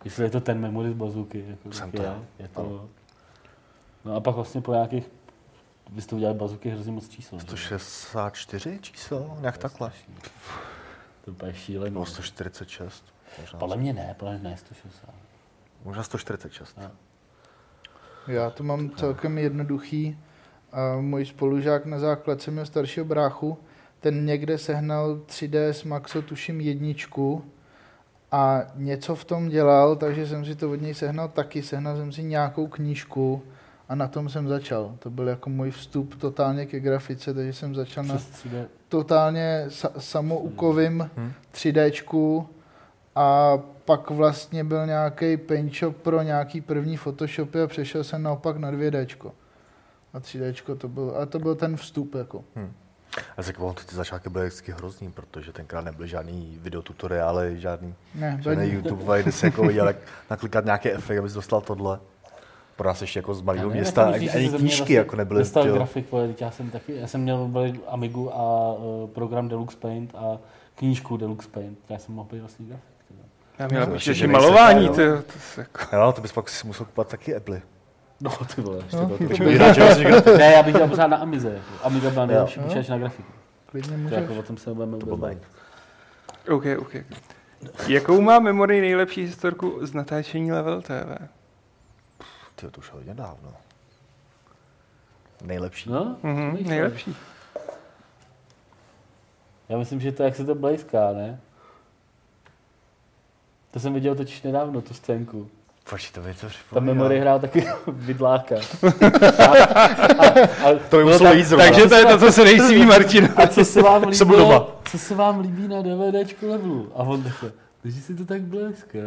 Jestli 0.05 0.23
je 0.23 0.29
to 0.29 0.41
ten 0.41 0.59
memory 0.59 0.89
z 0.89 0.93
bazuky. 0.93 1.45
Jako 1.49 1.71
Jsem 1.71 1.91
to 1.91 2.01
je, 2.01 2.07
já. 2.07 2.23
je 2.39 2.47
to. 2.47 2.89
No 4.05 4.15
a 4.15 4.19
pak 4.19 4.35
vlastně 4.35 4.61
po 4.61 4.73
nějakých, 4.73 5.09
vy 5.91 6.01
jste 6.01 6.15
udělali 6.15 6.37
bazuky 6.37 6.69
hrozně 6.69 6.91
moc 6.91 7.09
čísel. 7.09 7.39
že? 7.39 7.45
164 7.45 8.79
číslo, 8.81 9.37
nějak 9.39 9.57
takhle. 9.57 9.91
To 11.25 11.31
je 11.31 11.33
úplně 11.33 11.53
šílený. 11.53 11.93
Nebo 11.93 12.05
146. 12.05 13.03
Možná, 13.41 13.59
Podle 13.59 13.77
mě 13.77 13.93
ne, 13.93 14.15
podle 14.19 14.37
mě 14.37 14.49
ne 14.49 14.57
160. 14.57 15.09
možná 15.85 16.03
146. 16.03 16.77
No. 16.77 16.91
Já 18.27 18.49
to 18.49 18.63
mám 18.63 18.89
celkem 18.89 19.37
jednoduchý. 19.37 20.17
A 20.71 20.95
můj 21.01 21.25
spolužák 21.25 21.85
na 21.85 21.99
základce 21.99 22.51
měl 22.51 22.65
staršího 22.65 23.05
bráchu, 23.05 23.57
ten 23.99 24.25
někde 24.25 24.57
sehnal 24.57 25.15
3DS 25.27 25.87
Maxo, 25.87 26.21
tuším 26.21 26.61
jedničku 26.61 27.43
a 28.31 28.61
něco 28.75 29.15
v 29.15 29.25
tom 29.25 29.49
dělal, 29.49 29.95
takže 29.95 30.27
jsem 30.27 30.45
si 30.45 30.55
to 30.55 30.71
od 30.71 30.81
něj 30.81 30.93
sehnal 30.93 31.27
taky, 31.27 31.61
sehnal 31.63 31.97
jsem 31.97 32.11
si 32.11 32.23
nějakou 32.23 32.67
knížku 32.67 33.41
a 33.89 33.95
na 33.95 34.07
tom 34.07 34.29
jsem 34.29 34.47
začal. 34.47 34.95
To 34.99 35.09
byl 35.09 35.27
jako 35.27 35.49
můj 35.49 35.71
vstup 35.71 36.15
totálně 36.15 36.65
ke 36.65 36.79
grafice, 36.79 37.33
takže 37.33 37.53
jsem 37.53 37.75
začal 37.75 38.03
na 38.03 38.15
Přes 38.15 38.29
3D. 38.45 38.65
totálně 38.89 39.65
sa- 39.67 39.91
samoukovým 39.99 41.09
Hmm. 41.17 41.33
3Dčku 41.53 42.45
a 43.15 43.57
pak 43.85 44.09
vlastně 44.09 44.63
byl 44.63 44.85
nějaký 44.85 45.37
paint 45.37 45.73
shop 45.75 45.95
pro 45.97 46.21
nějaký 46.21 46.61
první 46.61 46.97
Photoshopy 46.97 47.61
a 47.61 47.67
přešel 47.67 48.03
jsem 48.03 48.23
naopak 48.23 48.57
na 48.57 48.71
2Dčko. 48.71 49.31
A 50.13 50.19
3Dčko 50.19 50.75
to 50.77 50.87
byl, 50.87 51.13
a 51.21 51.25
to 51.25 51.39
byl 51.39 51.55
ten 51.55 51.77
vstup 51.77 52.15
jako. 52.15 52.43
Já 53.37 53.43
si 53.43 53.53
ty, 53.53 53.85
ty 53.85 53.95
začátky 53.95 54.29
byly 54.29 54.47
vždycky 54.47 54.71
hrozný, 54.71 55.11
protože 55.11 55.51
tenkrát 55.51 55.81
nebyly 55.81 56.07
žádný 56.07 56.57
videotutoriály, 56.61 57.59
žádný, 57.59 57.95
Ne, 58.15 58.39
žádný. 58.43 58.67
YouTube, 58.67 59.21
kde 59.21 59.31
se 59.31 59.47
jako 59.47 59.63
viděl, 59.63 59.87
jak 59.87 59.97
naklikat 60.29 60.65
nějaký 60.65 60.91
efekt, 60.91 61.17
abys 61.17 61.33
dostal 61.33 61.61
tohle. 61.61 61.99
Pro 62.75 62.87
nás 62.87 63.01
ještě 63.01 63.19
jako 63.19 63.33
z 63.33 63.41
malého 63.41 63.69
města, 63.69 64.05
ani, 64.05 64.29
ani 64.29 64.49
se 64.49 64.57
knížky 64.57 64.77
vlastně 64.77 64.95
jako 64.95 65.15
nebyly. 65.15 65.39
Dostal 65.39 65.63
tyjo. 65.63 65.75
grafik, 65.75 66.11
vole, 66.11 66.29
já 66.39 66.51
jsem 66.51 66.71
taky, 66.71 66.95
já 66.95 67.07
jsem 67.07 67.21
měl 67.21 67.51
Amigu 67.87 68.35
a 68.35 68.73
uh, 68.73 69.09
program 69.09 69.47
Deluxe 69.47 69.77
Paint 69.77 70.15
a 70.15 70.37
knížku 70.75 71.17
Deluxe 71.17 71.49
Paint. 71.49 71.79
Já 71.89 71.97
jsem 71.99 72.15
mohl 72.15 72.29
být 72.31 72.39
vlastně 72.39 72.65
grafik. 72.65 72.85
Já 73.59 73.67
měl 73.67 73.85
nejsi 73.85 74.27
malování, 74.27 74.89
to 74.89 74.95
se 75.39 75.61
jako... 75.61 75.95
Jo, 75.95 76.11
to 76.11 76.21
bys 76.21 76.31
pak 76.31 76.49
si 76.49 76.67
musel 76.67 76.85
kupovat 76.85 77.07
taky 77.07 77.35
Apple. 77.35 77.61
No 78.21 78.31
ty 78.55 78.61
vole, 78.61 78.77
ještě 78.83 78.97
No, 78.97 79.09
to, 79.09 79.17
říkal, 79.95 80.21
Ne, 80.37 80.51
já 80.53 80.63
bych 80.63 80.73
dělal 80.73 80.89
pořád 80.89 81.07
na 81.07 81.17
Amize. 81.17 81.49
Jako. 81.53 81.85
Amiga 81.85 82.09
byla 82.09 82.25
nejlepší 82.25 82.59
počítač 82.59 82.87
na 82.87 82.97
grafiku. 82.97 83.31
Klidně 83.65 83.91
To 83.91 83.97
můžeš. 83.97 84.17
jako 84.19 84.35
o 84.35 84.43
tom 84.43 84.57
se 84.57 84.73
budeme 84.73 84.97
To 84.97 85.05
byl 85.05 85.17
bavit. 85.17 85.37
bank. 85.37 85.47
OK, 86.49 86.63
OK. 86.79 86.95
Jakou 87.87 88.21
má 88.21 88.39
memory 88.39 88.81
nejlepší 88.81 89.21
historku 89.21 89.85
z 89.85 89.93
natáčení 89.93 90.51
Level 90.51 90.81
TV? 90.81 91.27
Tyjo, 92.55 92.71
to 92.71 92.79
už 92.79 92.91
hodně 92.91 93.13
dávno. 93.13 93.53
Nejlepší. 95.43 95.89
No, 95.89 96.17
Mhm, 96.23 96.55
víš, 96.57 96.67
nejlepší. 96.67 97.15
Já 99.69 99.77
myslím, 99.77 100.01
že 100.01 100.11
to 100.11 100.23
jak 100.23 100.35
se 100.35 100.45
to 100.45 100.55
blejská, 100.55 101.11
ne? 101.13 101.39
To 103.71 103.79
jsem 103.79 103.93
viděl 103.93 104.15
totiž 104.15 104.41
nedávno, 104.41 104.81
tu 104.81 104.93
scénku. 104.93 105.49
Počkej, 105.89 106.11
to 106.23 106.27
mi 106.27 106.33
to 106.33 106.39
Ta 106.41 106.47
připomíná. 106.47 106.93
memory 106.93 107.19
hrál 107.19 107.39
taky 107.39 107.67
vidláka. 107.87 108.55
A, 109.39 109.63
a, 109.63 109.83
a, 110.69 110.73
To 110.89 110.97
bylo 110.97 111.05
muselo 111.09 111.33
jít 111.33 111.43
zrovna. 111.43 111.65
Takže 111.65 111.87
to 111.89 111.95
je 111.95 112.05
to, 112.05 112.17
co 112.17 112.31
se 112.31 112.43
nejsi 112.43 112.75
ví, 112.75 112.85
Martin. 112.85 113.29
A 113.35 113.47
co 113.47 113.65
se 113.65 113.81
vám 113.81 114.03
líbilo, 114.07 114.37
doma. 114.39 114.65
co 114.91 114.97
se 114.99 115.15
vám 115.15 115.39
líbí 115.39 115.67
na 115.67 115.81
DVDčku 115.81 116.49
levelu? 116.49 116.91
A 116.95 116.97
on 116.97 117.23
takhle, 117.23 117.51
takže 117.81 118.01
si 118.01 118.15
to 118.15 118.25
tak 118.25 118.41
bleská. 118.41 118.99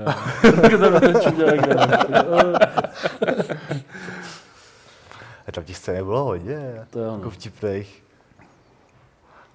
A 5.49 5.53
tam 5.53 5.65
těch 5.65 5.77
scény 5.77 6.03
bylo 6.05 6.25
hodně, 6.25 6.59
To 6.91 6.99
jo, 6.99 7.13
jako 7.13 7.25
no. 7.25 7.31
vtipných. 7.31 8.03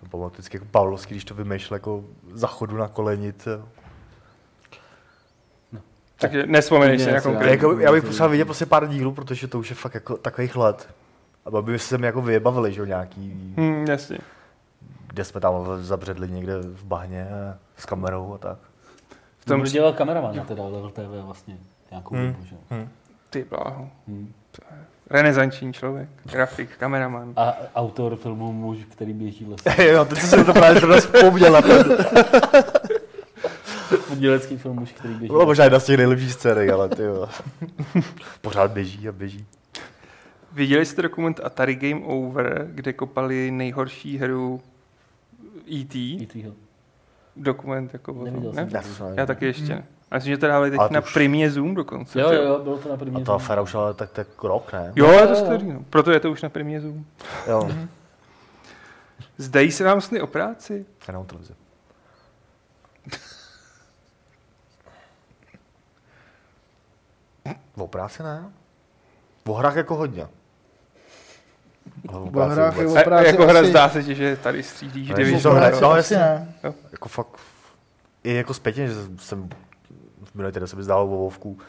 Pamatuju 0.10 0.30
vždycky 0.34 0.58
jako 0.58 0.66
Pavlovský, 0.72 1.14
když 1.14 1.26
to 1.26 1.34
vymýšlel 1.34 1.76
jako 1.76 2.04
za 2.34 2.48
chodu 2.48 2.78
na 2.78 2.88
koleni. 2.88 3.34
Takže 6.18 6.46
nespomeneš 6.46 7.02
si 7.02 7.12
na 7.12 7.22
konkrétní. 7.22 7.52
Jako, 7.52 7.80
já 7.80 7.92
bych 7.92 8.04
potřeboval 8.04 8.30
vidět 8.32 8.46
prostě 8.46 8.66
pár 8.66 8.88
dílů, 8.88 9.12
protože 9.12 9.48
to 9.48 9.60
už 9.60 9.70
je 9.70 9.76
fakt 9.76 9.94
jako 9.94 10.18
takových 10.18 10.56
let. 10.56 10.90
A 11.46 11.62
by 11.62 11.80
se 11.80 11.98
mi 11.98 12.06
jako 12.06 12.22
vyjebavili, 12.22 12.74
že 12.74 12.80
jo, 12.80 12.86
nějaký, 12.86 13.54
Hm, 13.58 13.86
jasně. 13.90 14.18
kde 15.08 15.24
jsme 15.24 15.42
tam 15.42 15.54
zabředli 15.82 16.30
někde 16.32 16.54
v 16.62 16.84
bahně 16.84 17.28
s 17.78 17.86
kamerou 17.86 18.34
a 18.34 18.38
tak. 18.38 18.58
V 19.40 19.46
tom 19.46 19.62
Tom 19.62 19.70
dělal 19.72 19.94
kameraman 19.94 20.36
na 20.36 20.44
teda 20.44 20.64
Level 20.64 20.90
TV 20.90 21.26
vlastně 21.26 21.58
nějakou 21.92 22.16
Hmm. 22.16 22.28
dobu, 22.34 22.46
že? 22.46 22.56
jo. 22.56 22.62
Hm. 22.72 22.90
Ty 23.30 23.46
bláho. 23.50 23.90
Hmm. 24.08 24.34
Renesanční 25.10 25.74
člověk. 25.74 26.10
Grafik, 26.32 26.78
kameraman. 26.78 27.34
A 27.36 27.54
autor 27.76 28.16
filmu 28.16 28.54
Muž, 28.54 28.78
který 28.92 29.14
běží 29.14 29.46
lesem. 29.50 29.86
jo, 29.88 30.06
teď 30.06 30.20
jsem 30.20 30.46
to 30.46 30.54
právě 30.54 30.80
zrovna 30.80 30.98
vzpomněl. 31.00 31.62
to. 34.08 34.14
Udělecký 34.14 34.58
film 34.58 34.76
Muž, 34.76 34.92
který 34.92 35.14
běží 35.14 35.28
Bylo 35.28 35.46
možná 35.46 35.64
jedna 35.64 35.80
z 35.80 35.86
těch 35.86 35.98
nejlepších 35.98 36.34
scének, 36.34 36.70
ale 36.70 36.90
ty 36.90 37.02
jo. 37.04 37.30
Pořád 38.42 38.72
běží 38.72 39.10
a 39.10 39.12
běží. 39.12 39.46
Viděli 40.54 40.86
jste 40.86 41.02
dokument 41.02 41.40
Atari 41.44 41.76
Game 41.76 42.06
Over, 42.06 42.68
kde 42.72 42.94
kopali 42.94 43.52
nejhorší 43.52 44.18
hru 44.18 44.62
E.T.? 45.74 46.18
E.T.ho. 46.24 46.54
Dokument 47.36 47.94
jako 47.94 48.12
o 48.12 48.16
tom, 48.16 48.24
Neviděl 48.26 48.52
ne? 48.54 48.62
jsem 48.62 48.70
Já, 48.76 48.82
to. 48.82 48.88
to 48.98 49.20
Já 49.20 49.26
taky 49.26 49.46
ještě 49.46 49.76
ne. 49.76 49.86
A 50.12 50.16
myslím, 50.16 50.34
že 50.34 50.38
to 50.38 50.48
dávali 50.48 50.70
teď 50.72 50.80
to 50.88 50.94
na 50.94 51.02
už- 51.02 51.14
Primě 51.14 51.52
Zoom 51.52 51.76
dokonce. 51.76 52.22
Jo, 52.22 52.32
jo, 52.32 52.42
jo, 52.44 52.60
bylo 52.64 52.78
to 52.78 52.90
na 52.90 52.98
první. 52.98 53.22
A 53.22 53.26
ta 53.26 53.36
aféra 53.36 53.62
už 53.62 53.76
ale 53.76 53.94
tak, 53.94 54.12
tak 54.12 54.44
rok, 54.44 54.74
ne? 54.74 54.94
Jo, 54.96 55.12
je 55.12 55.28
to 55.28 55.36
starý, 55.36 55.72
no. 55.74 55.80
Proto 55.90 56.12
je 56.12 56.20
to 56.20 56.32
už 56.32 56.42
na 56.42 56.50
Primě 56.50 56.82
Zoom. 56.82 57.06
Jo, 57.48 57.70
Zdají 59.38 59.72
se 59.72 59.84
vám 59.84 60.02
sny 60.02 60.22
o 60.22 60.28
práci? 60.28 60.86
jenom 61.08 61.26
televizi. 61.26 61.54
O 67.78 67.88
práci 67.88 68.24
ne? 68.24 68.50
O 69.48 69.54
hrách 69.54 69.76
jako 69.76 69.96
hodně. 69.96 70.28
Ale 72.10 72.20
O 72.20 72.46
hrách 72.46 72.76
vůbec. 72.76 72.94
je 72.96 73.02
o 73.02 73.04
práci 73.04 73.28
jako 73.28 73.44
hra 73.48 73.60
asi- 73.60 73.70
zdá 73.70 73.90
se 73.90 74.04
ti, 74.04 74.16
že 74.16 74.36
tady 74.36 74.64
střídíš 74.64 75.10
Ne, 75.10 75.16
Division. 75.16 75.38
že 75.40 75.44
jsou 75.44 75.50
O 75.50 75.54
hra- 75.54 75.68
práci 75.68 75.82
no, 75.84 75.92
asi 75.92 76.14
jasně. 76.14 76.48
ne. 76.64 76.74
Jako 76.92 77.10
fakt, 77.10 77.38
i 78.24 78.34
jako 78.36 78.54
zpětně, 78.54 78.88
že 78.88 78.94
jsem 79.20 79.50
v 80.24 80.36
minulý 80.36 80.54
týden 80.54 80.68
se 80.68 80.76
mi 80.76 80.84
zdálo 80.84 81.04
o 81.06 81.08
Vovku 81.18 81.60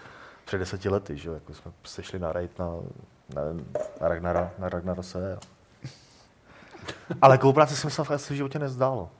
před 0.45 0.59
deseti 0.59 0.89
lety, 0.89 1.17
že 1.17 1.29
jo, 1.29 1.35
jako 1.35 1.55
jsme 1.55 1.73
se 1.85 2.03
šli 2.03 2.19
na 2.19 2.33
raid 2.33 2.59
na, 2.59 2.67
na, 3.35 3.43
na 4.01 4.09
Ragnara, 4.09 4.51
na 4.59 4.69
Ragnarose. 4.69 5.37
A... 5.37 5.39
Ale 7.23 7.39
koupráce 7.39 7.77
se 7.77 7.87
mi 7.87 7.91
se 7.91 8.05
fakt 8.05 8.21
v 8.21 8.31
životě 8.33 8.59
nezdálo. 8.59 9.11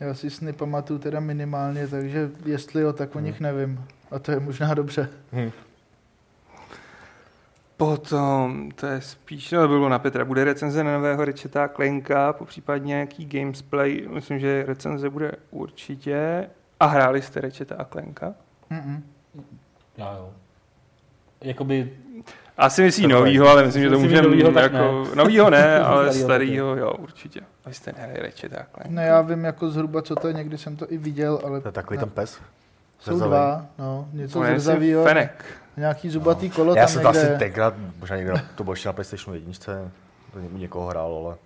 Já 0.00 0.14
si 0.14 0.30
sny 0.30 0.52
pamatuju 0.52 0.98
teda 0.98 1.20
minimálně, 1.20 1.88
takže 1.88 2.30
jestli 2.44 2.82
jo, 2.82 2.92
tak 2.92 3.16
o 3.16 3.20
nich 3.20 3.40
nevím. 3.40 3.84
A 4.10 4.18
to 4.18 4.32
je 4.32 4.40
možná 4.40 4.74
dobře. 4.74 5.08
Potom, 7.76 8.70
to 8.74 8.86
je 8.86 9.00
spíš, 9.00 9.52
no 9.52 9.60
to 9.62 9.68
bylo 9.68 9.88
na 9.88 9.98
Petra, 9.98 10.24
bude 10.24 10.44
recenze 10.44 10.84
na 10.84 10.92
nového 10.92 11.24
Rečeta 11.24 11.68
Klenka, 11.68 12.32
po 12.32 12.44
případně 12.44 12.86
nějaký 12.88 13.26
gamesplay, 13.26 14.08
myslím, 14.10 14.38
že 14.38 14.64
recenze 14.66 15.10
bude 15.10 15.32
určitě. 15.50 16.46
A 16.80 16.86
hráli 16.86 17.22
jste 17.22 17.40
Rečeta 17.40 17.74
a 17.78 17.84
Klenka? 17.84 18.34
Mm-mm. 18.70 19.00
Já 19.96 20.12
jo. 20.12 20.30
Jakoby, 21.40 21.90
Asi 22.56 22.82
myslí 22.82 23.02
To 23.02 23.08
novýho, 23.08 23.48
ale 23.48 23.64
myslím, 23.64 23.82
že 23.82 23.90
to 23.90 23.98
můžeme 23.98 24.22
novýho 24.22 24.52
tak 24.52 24.72
jako, 24.72 25.04
novýho 25.14 25.50
ne, 25.50 25.78
ale 25.84 26.12
Starýho 26.12 26.76
jo, 26.76 26.92
určitě. 26.92 27.40
A 27.64 27.68
vy 27.68 27.74
jste 27.74 27.92
nehráli 27.92 28.20
Rečeta 28.20 28.56
a 28.60 28.64
Klenka. 28.64 28.92
Ne, 28.94 29.06
já 29.06 29.20
vím 29.20 29.44
jako 29.44 29.70
zhruba, 29.70 30.02
co 30.02 30.14
to 30.16 30.28
je, 30.28 30.34
někdy 30.34 30.58
jsem 30.58 30.76
to 30.76 30.92
i 30.92 30.98
viděl, 30.98 31.40
ale 31.44 31.60
To 31.60 31.68
je 31.68 31.72
takový 31.72 31.96
ne. 31.96 32.00
ten 32.04 32.10
pes. 32.10 32.40
Jsou 32.98 33.18
dva, 33.20 33.66
no, 33.78 34.08
něco 34.12 34.44
je 34.44 34.60
zrzavýho, 34.60 35.04
Fenek. 35.04 35.44
nějaký 35.76 36.10
zubatý 36.10 36.50
kolo 36.50 36.74
Já 36.74 36.82
tam 36.82 36.92
jsem 36.92 37.02
to 37.02 37.08
asi 37.08 37.26
tenkrát, 37.38 37.74
možná 37.98 38.16
někde, 38.16 38.32
na- 38.32 38.42
to 38.54 38.64
bylo 38.64 38.72
ještě 38.72 38.88
na 38.88 38.92
PlayStationu 38.92 39.34
jedničce, 39.34 39.90
to 40.32 40.40
ně- 40.40 40.48
někoho 40.52 40.86
hrál, 40.86 41.22
ale 41.26 41.36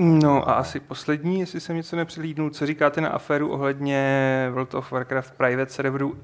No 0.00 0.48
a 0.48 0.52
asi 0.52 0.80
poslední, 0.80 1.40
jestli 1.40 1.60
jsem 1.60 1.76
něco 1.76 1.96
nepřehlídnul, 1.96 2.50
co 2.50 2.66
říkáte 2.66 3.00
na 3.00 3.08
aféru 3.08 3.50
ohledně 3.52 4.48
World 4.52 4.74
of 4.74 4.92
Warcraft 4.92 5.34
private 5.34 5.72
serveru 5.72 6.16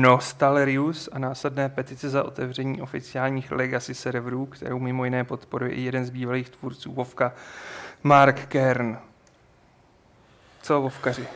Nostalrius 0.00 1.08
a 1.12 1.18
následné 1.18 1.68
petice 1.68 2.08
za 2.08 2.22
otevření 2.24 2.82
oficiálních 2.82 3.52
legacy 3.52 3.94
serverů, 3.94 4.46
kterou 4.46 4.78
mimo 4.78 5.04
jiné 5.04 5.24
podporuje 5.24 5.70
i 5.72 5.80
jeden 5.80 6.04
z 6.04 6.10
bývalých 6.10 6.50
tvůrců 6.50 6.92
Vovka, 6.92 7.32
Mark 8.02 8.46
Kern. 8.46 8.98
Co 10.62 10.80
Vovkaři? 10.80 11.26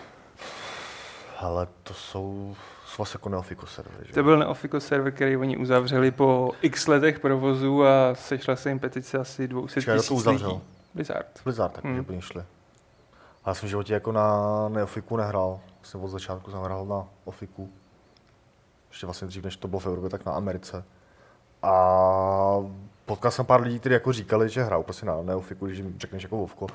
Hele, 1.42 1.68
to 1.82 1.94
jsou, 1.94 2.56
vlastně 2.98 3.18
jako 3.18 3.28
Neofico 3.28 3.66
servery, 3.66 4.06
že? 4.06 4.12
To 4.12 4.22
byl 4.22 4.38
Neofico 4.38 4.80
server, 4.80 5.12
který 5.12 5.36
oni 5.36 5.56
uzavřeli 5.56 6.10
po 6.10 6.52
x 6.62 6.86
letech 6.86 7.20
provozu 7.20 7.84
a 7.84 8.14
sešla 8.14 8.56
se 8.56 8.68
jim 8.68 8.78
petice 8.78 9.18
asi 9.18 9.48
200 9.48 9.74
Počkej, 9.74 9.94
kdo 9.94 10.02
to 10.02 10.02
tisíc 10.02 10.16
uzavřel? 10.18 10.48
lidí. 10.50 10.60
Blizzard. 10.94 11.26
Blizzard, 11.44 11.72
tak 11.72 11.84
Hmm. 11.84 12.00
úplně 12.00 12.20
šli. 12.22 12.40
A 13.44 13.50
já 13.50 13.54
jsem 13.54 13.66
v 13.66 13.70
životě 13.70 13.94
jako 13.94 14.12
na 14.12 14.42
Neofiku 14.68 15.16
nehrál. 15.16 15.60
Vlastně 15.80 16.00
od 16.00 16.08
začátku 16.08 16.50
jsem 16.50 16.60
hrál 16.60 16.86
na 16.86 17.06
Ofiku. 17.24 17.70
Ještě 18.90 19.06
vlastně 19.06 19.28
dřív, 19.28 19.44
než 19.44 19.56
to 19.56 19.68
bylo 19.68 19.80
v 19.80 19.86
Evropě, 19.86 20.10
tak 20.10 20.26
na 20.26 20.32
Americe. 20.32 20.84
A 21.62 21.74
potkal 23.06 23.30
jsem 23.30 23.46
pár 23.46 23.60
lidí, 23.62 23.78
kteří 23.80 23.92
jako 23.92 24.12
říkali, 24.12 24.48
že 24.48 24.62
hrajou 24.62 24.82
prostě 24.82 25.06
na 25.06 25.22
Neofiku, 25.22 25.66
když 25.66 25.78
jim 25.78 25.94
řekneš 25.98 26.22
jako 26.22 26.36
Vovko. 26.36 26.66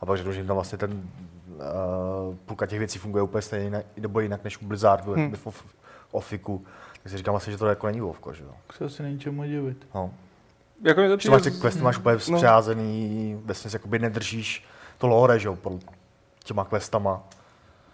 A 0.00 0.06
pak 0.06 0.16
řekl, 0.18 0.32
že 0.32 0.38
jim 0.40 0.46
tam 0.46 0.54
vlastně 0.56 0.78
ten 0.78 1.10
uh, 1.54 2.34
půlka 2.46 2.66
těch 2.66 2.78
věcí 2.78 2.98
funguje 2.98 3.22
úplně 3.22 3.42
stejně 3.42 3.64
jinak, 3.64 3.84
nebo 3.96 4.20
jinak 4.20 4.44
než 4.44 4.58
u 4.62 4.66
Blizzardu, 4.66 5.12
Hmm. 5.12 5.24
hmm. 5.24 5.34
v, 5.50 5.64
Ofiku. 6.12 6.66
Tak 7.02 7.10
si 7.12 7.16
říkám 7.18 7.32
vlastně, 7.32 7.52
že 7.52 7.58
to 7.58 7.66
jako 7.66 7.86
není 7.86 8.00
Vovko, 8.00 8.32
že 8.32 8.44
jo. 8.44 8.50
Se 8.76 8.84
asi 8.84 9.02
není 9.02 9.18
čemu 9.18 9.44
divit. 9.44 9.86
No. 9.94 10.10
Jako 10.82 11.00
mi 11.00 11.06
to 11.08 11.12
Že 11.12 11.16
přijde... 11.16 11.32
máš 11.32 11.42
ty 11.42 11.50
questy, 11.50 11.82
máš 11.82 11.98
úplně 11.98 12.14
no. 12.14 12.20
zpřázený, 12.38 13.40
vlastně 13.44 13.70
jakoby 13.72 13.98
nedržíš 13.98 14.64
to 14.98 15.06
lore, 15.06 15.38
že 15.38 15.48
jo, 15.48 15.56
pod 15.56 15.72
těma 16.44 16.64
questama. 16.64 17.22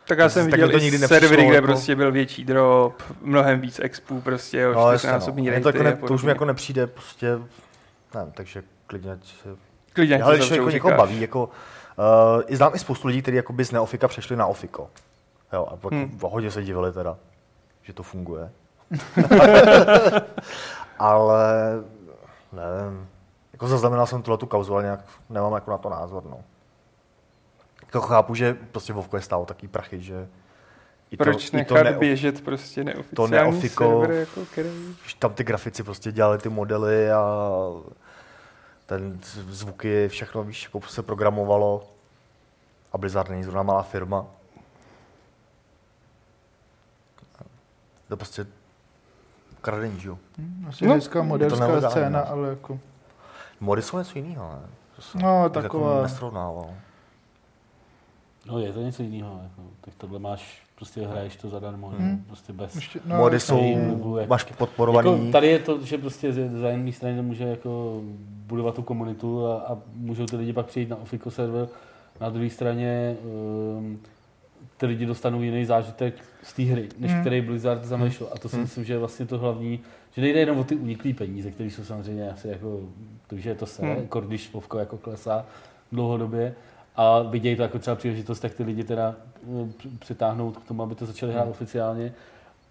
Tak 0.07 0.19
já 0.19 0.29
jsem 0.29 0.51
Tak 0.51 0.61
viděl 0.61 0.81
nikdy 0.81 0.99
nepřišlo, 0.99 1.29
servery, 1.29 1.47
kde 1.47 1.55
jako- 1.55 1.67
prostě 1.67 1.97
byl 1.97 2.13
větší 2.13 2.45
drop, 2.45 3.03
mnohem 3.23 3.61
víc 3.61 3.81
expů, 3.83 4.21
prostě, 4.21 4.59
jo, 4.59 4.75
No, 4.75 4.93
jasně, 4.93 5.13
no. 5.13 5.21
to, 5.63 5.69
jako 5.69 5.83
ne, 5.83 5.97
to 5.97 6.15
už 6.15 6.23
mi 6.23 6.29
jako 6.29 6.45
nepřijde, 6.45 6.87
prostě, 6.87 7.39
nevím, 8.15 8.33
takže 8.33 8.63
klidně 8.87 9.13
ať 9.13 9.25
se... 9.43 9.49
Klidně, 9.93 10.15
ať 10.15 10.21
Ale 10.23 10.39
to 10.39 10.45
když 10.45 10.51
jako 10.51 10.71
někoho 10.71 10.97
baví, 10.97 11.21
jako, 11.21 11.49
uh, 12.37 12.43
i 12.47 12.57
znám 12.57 12.75
i 12.75 12.79
spoustu 12.79 13.09
lidí, 13.09 13.23
kteří 13.23 13.37
jakoby 13.37 13.65
z 13.65 13.73
Neofika 13.73 14.09
přešli 14.09 14.37
na 14.37 14.47
Ofiko. 14.47 14.91
Jo, 15.53 15.67
a 15.71 15.77
pak 15.77 15.93
Hmm. 15.93 16.19
hodně 16.23 16.51
se 16.51 16.63
divili 16.63 16.93
teda, 16.93 17.17
že 17.83 17.93
to 17.93 18.03
funguje. 18.03 18.51
Ale 20.99 21.45
nevím, 22.53 23.09
jako 23.53 23.69
zaznamenal 23.69 24.07
jsem 24.07 24.23
tuhle 24.23 24.39
tu 24.39 24.47
kauzu, 24.47 24.75
ale 24.75 24.83
nějak 24.83 25.01
nemám 25.31 25.53
jako 25.53 25.71
na 25.71 25.79
to 25.79 25.89
názor, 25.89 26.25
no. 26.25 26.39
Jako 27.83 28.01
chápu, 28.01 28.35
že 28.35 28.57
prostě 28.73 28.93
Vovko 28.93 29.17
je 29.17 29.23
stálo 29.23 29.45
taký 29.47 29.69
prachy, 29.69 30.01
že 30.03 30.29
i 31.11 31.17
to, 31.17 31.25
Proč 31.25 31.49
i 31.49 31.51
to 31.51 31.75
nechat 31.75 31.87
neo- 31.87 31.99
běžet 31.99 32.45
prostě 32.45 32.85
neoficiální 32.85 33.53
neofiko- 33.59 34.01
server, 34.01 34.19
jako 34.19 34.41
který... 34.53 34.69
že 35.07 35.15
tam 35.19 35.35
ty 35.35 35.45
grafici 35.45 35.83
prostě 35.83 36.13
dělali 36.13 36.39
ty 36.39 36.49
modely 36.49 37.13
a 37.13 37.23
ten 38.91 39.21
zvuky, 39.49 40.09
všechno, 40.09 40.43
víš, 40.45 40.65
jako 40.65 40.81
se 40.89 41.03
programovalo. 41.03 41.85
A 42.93 42.99
Blizzard 42.99 43.31
není 43.31 43.43
zrovna 43.45 43.63
malá 43.63 43.83
firma. 43.83 44.27
To 48.09 48.15
je 48.15 48.17
prostě 48.17 48.47
kradení, 49.61 50.01
že 50.01 50.09
jo. 50.09 50.19
Hm, 50.39 50.67
Asi 50.69 50.85
No, 50.87 50.95
modelská 51.23 51.67
nelegální, 51.67 51.91
scéna, 51.91 52.21
no. 52.21 52.29
ale 52.31 52.49
jako... 52.49 52.81
Mody 53.61 53.83
jsou 53.83 53.99
něco 53.99 54.19
jiného, 54.19 54.53
ne? 54.53 54.69
No, 55.23 55.49
bych 55.49 55.63
taková- 55.63 55.91
Jako 55.93 56.03
nesrovnával. 56.03 56.71
No 58.47 58.59
je 58.59 58.73
to 58.73 58.81
něco 58.81 59.03
jiného. 59.03 59.41
Jako. 59.43 59.63
Tak 59.81 59.95
tohle 59.95 60.19
máš, 60.19 60.63
prostě 60.81 61.07
hraješ 61.07 61.37
to 61.37 61.49
zadarmo, 61.49 61.89
Hmm. 61.89 61.99
hmm. 62.09 62.25
prostě 62.27 62.53
bez... 62.53 62.75
Ještě, 62.75 63.01
No, 63.07 63.17
Mody 63.17 63.37
jasně. 63.37 63.47
jsou, 63.57 63.79
nebo 63.79 64.19
jak- 64.19 64.29
máš 64.29 64.45
podporovaný. 64.45 65.11
Jako, 65.19 65.33
tady 65.33 65.47
je 65.47 65.59
to, 65.59 65.85
že 65.85 65.99
prostě 65.99 66.33
z 66.33 66.49
z 66.59 66.63
jedné 66.71 66.93
strany 66.93 67.17
to 67.17 67.23
může 67.23 67.45
jako 67.45 68.01
budovat 68.47 68.75
tu 68.75 68.83
komunitu 68.83 69.47
a, 69.47 69.57
a 69.59 69.79
můžou 69.95 70.27
ty 70.27 70.37
lidi 70.37 70.53
pak 70.53 70.67
přijít 70.67 70.89
na 70.89 70.97
Ofico 70.97 71.31
server. 71.31 71.69
Na 72.21 72.29
druhé 72.31 72.51
straně 72.51 73.17
um, 73.79 73.99
ty 74.77 74.87
lidi 74.87 75.07
dostanou 75.07 75.43
jiný 75.43 75.65
zážitek 75.65 76.15
z 76.43 76.53
té 76.53 76.63
hry, 76.63 76.89
než 76.99 77.11
Hmm. 77.13 77.21
který 77.21 77.41
Blizzard 77.41 77.85
zamýšlel. 77.85 78.29
A 78.35 78.39
to 78.39 78.49
si 78.49 78.57
Hmm. 78.57 78.63
myslím, 78.65 78.85
že 78.85 78.93
je 78.93 78.99
vlastně 78.99 79.27
to 79.27 79.39
hlavní, 79.39 79.81
že 80.13 80.23
nejde 80.23 80.41
jenom 80.41 80.59
o 80.59 80.65
ty 80.65 80.77
uniklý 80.77 81.13
peníze, 81.13 81.51
které 81.51 81.71
jsou 81.71 81.85
samozřejmě 81.85 82.31
asi 82.31 82.49
jako, 82.49 82.81
to, 83.27 83.37
že 83.37 83.51
je 83.51 83.55
to 83.55 83.67
se, 83.67 83.83
Hmm. 83.87 83.97
jako 83.97 84.21
když 84.21 84.53
Vovko 84.53 84.79
jako 84.79 84.97
klesá 84.97 85.47
dlouhodobě. 85.93 86.55
A 87.01 87.23
vidějí 87.23 87.57
to 87.57 87.63
jako 87.63 87.79
třeba 87.79 87.97
příležitost, 87.97 88.41
tak 88.41 88.55
ty 88.55 88.63
lidi 88.63 88.85
teda 88.85 89.15
při- 89.77 89.89
přitáhnout 89.89 90.57
k 90.57 90.69
tomu, 90.69 90.83
aby 90.83 90.95
to 90.95 91.07
začali 91.07 91.33
hrát 91.33 91.43
Hmm. 91.43 91.51
oficiálně. 91.51 92.13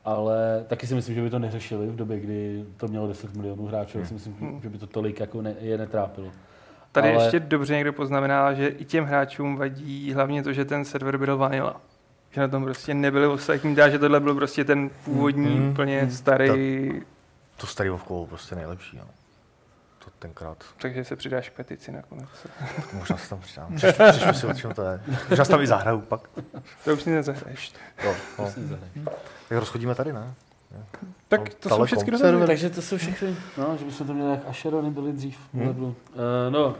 Ale 0.06 0.66
taky 0.68 0.88
si 0.88 0.96
myslím, 0.96 1.16
že 1.16 1.22
by 1.22 1.30
to 1.30 1.40
neřešili 1.40 1.88
v 1.88 1.96
době, 1.96 2.20
kdy 2.20 2.66
to 2.78 2.88
mělo 2.88 3.08
10 3.08 3.34
milionů 3.36 3.66
hráčů. 3.66 4.00
Já 4.00 4.06
si 4.06 4.14
myslím, 4.14 4.34
Hmm. 4.40 4.60
že 4.62 4.70
by 4.70 4.78
to 4.78 4.88
tolik 4.88 5.20
jako 5.20 5.42
ne, 5.42 5.56
je 5.62 5.78
netrápilo. 5.78 6.28
Tady 6.92 7.14
Ale- 7.16 7.24
ještě 7.26 7.40
dobře 7.40 7.76
někdo 7.76 7.94
poznamená, 7.94 8.54
že 8.54 8.68
i 8.68 8.86
těm 8.86 9.06
hráčům 9.06 9.56
vadí 9.58 10.14
hlavně 10.14 10.44
to, 10.44 10.54
že 10.54 10.66
ten 10.66 10.86
server 10.86 11.18
byl 11.18 11.38
vanilla. 11.38 11.82
Že 12.32 12.42
na 12.42 12.48
tom 12.48 12.64
prostě 12.64 12.94
nebyli 12.94 13.28
ostatní, 13.28 13.76
dá, 13.76 13.90
že 13.90 14.00
tohle 14.00 14.20
byl 14.20 14.36
prostě 14.36 14.66
ten 14.66 14.90
původní, 15.06 15.56
Mm, 15.60 15.70
úplně 15.70 16.02
mm. 16.04 16.12
starý, 16.12 16.92
To 17.58 17.68
starý 17.68 17.90
Vovko 17.90 18.14
bylo 18.14 18.26
prostě 18.28 18.56
nejlepší, 18.56 18.98
no. 18.98 19.04
To 20.10 20.15
tenkrát. 20.19 20.64
takže 20.81 21.03
se 21.03 21.15
přidáš 21.15 21.49
k 21.49 21.53
petici 21.53 21.91
nakonec. 21.91 22.30
Možná 22.94 23.18
se 23.18 23.30
tam 23.30 23.40
přidám. 23.40 23.76
Přečtu 24.11 24.34
si, 24.34 24.48
o 24.48 24.53
čem 24.53 24.73
to 24.73 24.81
je. 24.84 25.02
Možná 25.30 25.45
se 25.45 25.52
tam 25.52 25.61
i 25.61 25.68
zahraju 25.68 26.02
pak. 26.02 26.30
To 26.86 26.94
už 26.94 27.02
si 27.03 27.10
nezahraješ. 27.10 27.73
Jo, 28.03 28.15
no. 28.40 28.52
Tak 29.49 29.57
rozchodíme 29.57 29.95
tady, 29.95 30.14
ne? 30.14 30.34
Tak 31.27 31.40
No, 31.40 31.45
to 31.45 31.69
jsou 31.69 31.76
Telekom. 31.76 31.86
všechny 31.86 32.18
Server. 32.18 32.34
dotazy. 32.34 32.48
Takže 32.48 32.69
to 32.69 32.81
jsou 32.81 32.98
všechny, 32.98 33.36
no, 33.57 33.77
že 33.77 33.86
bychom 33.86 34.07
to 34.07 34.14
měli 34.14 34.31
jak 34.31 34.48
Asherony 34.48 34.91
byli 34.91 35.14
dřív. 35.14 35.38
Hmm. 35.53 35.68
Uh, 35.80 35.94
no, 36.49 36.76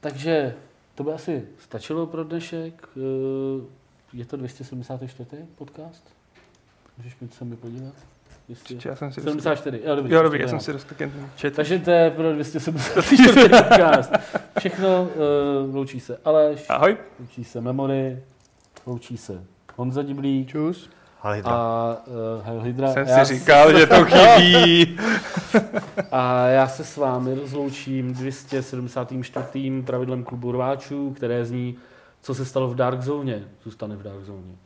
takže 0.00 0.54
to 0.94 1.04
by 1.04 1.12
asi 1.12 1.44
stačilo 1.58 2.06
pro 2.06 2.24
dnešek. 2.24 2.88
Uh, 2.96 3.64
je 4.12 4.24
to 4.24 4.36
274. 4.36 5.44
podcast? 5.54 6.04
Můžeš 6.98 7.16
mi 7.20 7.28
se 7.28 7.44
mi 7.44 7.56
podívat? 7.56 7.94
Jestli... 8.48 8.78
Já 8.84 8.96
jsem 8.96 9.12
si 9.12 9.20
74. 9.20 9.80
Jo, 9.84 9.96
dobrý, 9.96 10.14
Jo, 10.14 10.22
dobrý, 10.22 10.40
já 10.40 10.48
jsem 10.48 10.60
si 10.60 10.72
ten 10.96 11.12
chat. 11.38 11.52
Takže 11.52 11.78
to 11.78 11.90
je 11.90 12.10
pro 12.10 12.32
274. 12.32 13.48
podcast. 13.48 14.12
Všechno 14.58 15.08
uh, 15.68 15.74
loučí 15.74 16.00
se 16.00 16.18
Aleš, 16.24 16.66
Ahoj. 16.68 16.96
loučí 17.20 17.44
se 17.44 17.60
Memory, 17.60 18.22
loučí 18.86 19.16
se 19.16 19.44
Honza 19.76 20.02
Diblík 20.02 20.48
Čus. 20.48 20.90
Ale 21.22 21.36
hydra. 21.36 21.52
a 21.52 21.96
uh, 22.06 22.46
Heil 22.46 22.60
Hydra. 22.60 22.92
Jsem 22.92 23.08
Já 23.08 23.24
si 23.24 23.38
říkal, 23.38 23.78
že 23.78 23.86
to 23.86 24.04
chybí. 24.04 24.98
A 26.12 26.46
já 26.46 26.68
se 26.68 26.84
s 26.84 26.96
vámi 26.96 27.34
rozloučím 27.34 28.12
274. 28.12 29.82
pravidlem 29.86 30.24
klubu 30.24 30.52
rváčů, 30.52 31.10
které 31.10 31.44
zní, 31.44 31.76
co 32.22 32.34
se 32.34 32.44
stalo 32.44 32.68
v 32.68 32.74
Dark 32.74 33.02
Zone, 33.02 33.44
zůstane 33.64 33.96
v 33.96 34.02
Dark 34.02 34.24
Zone. 34.24 34.65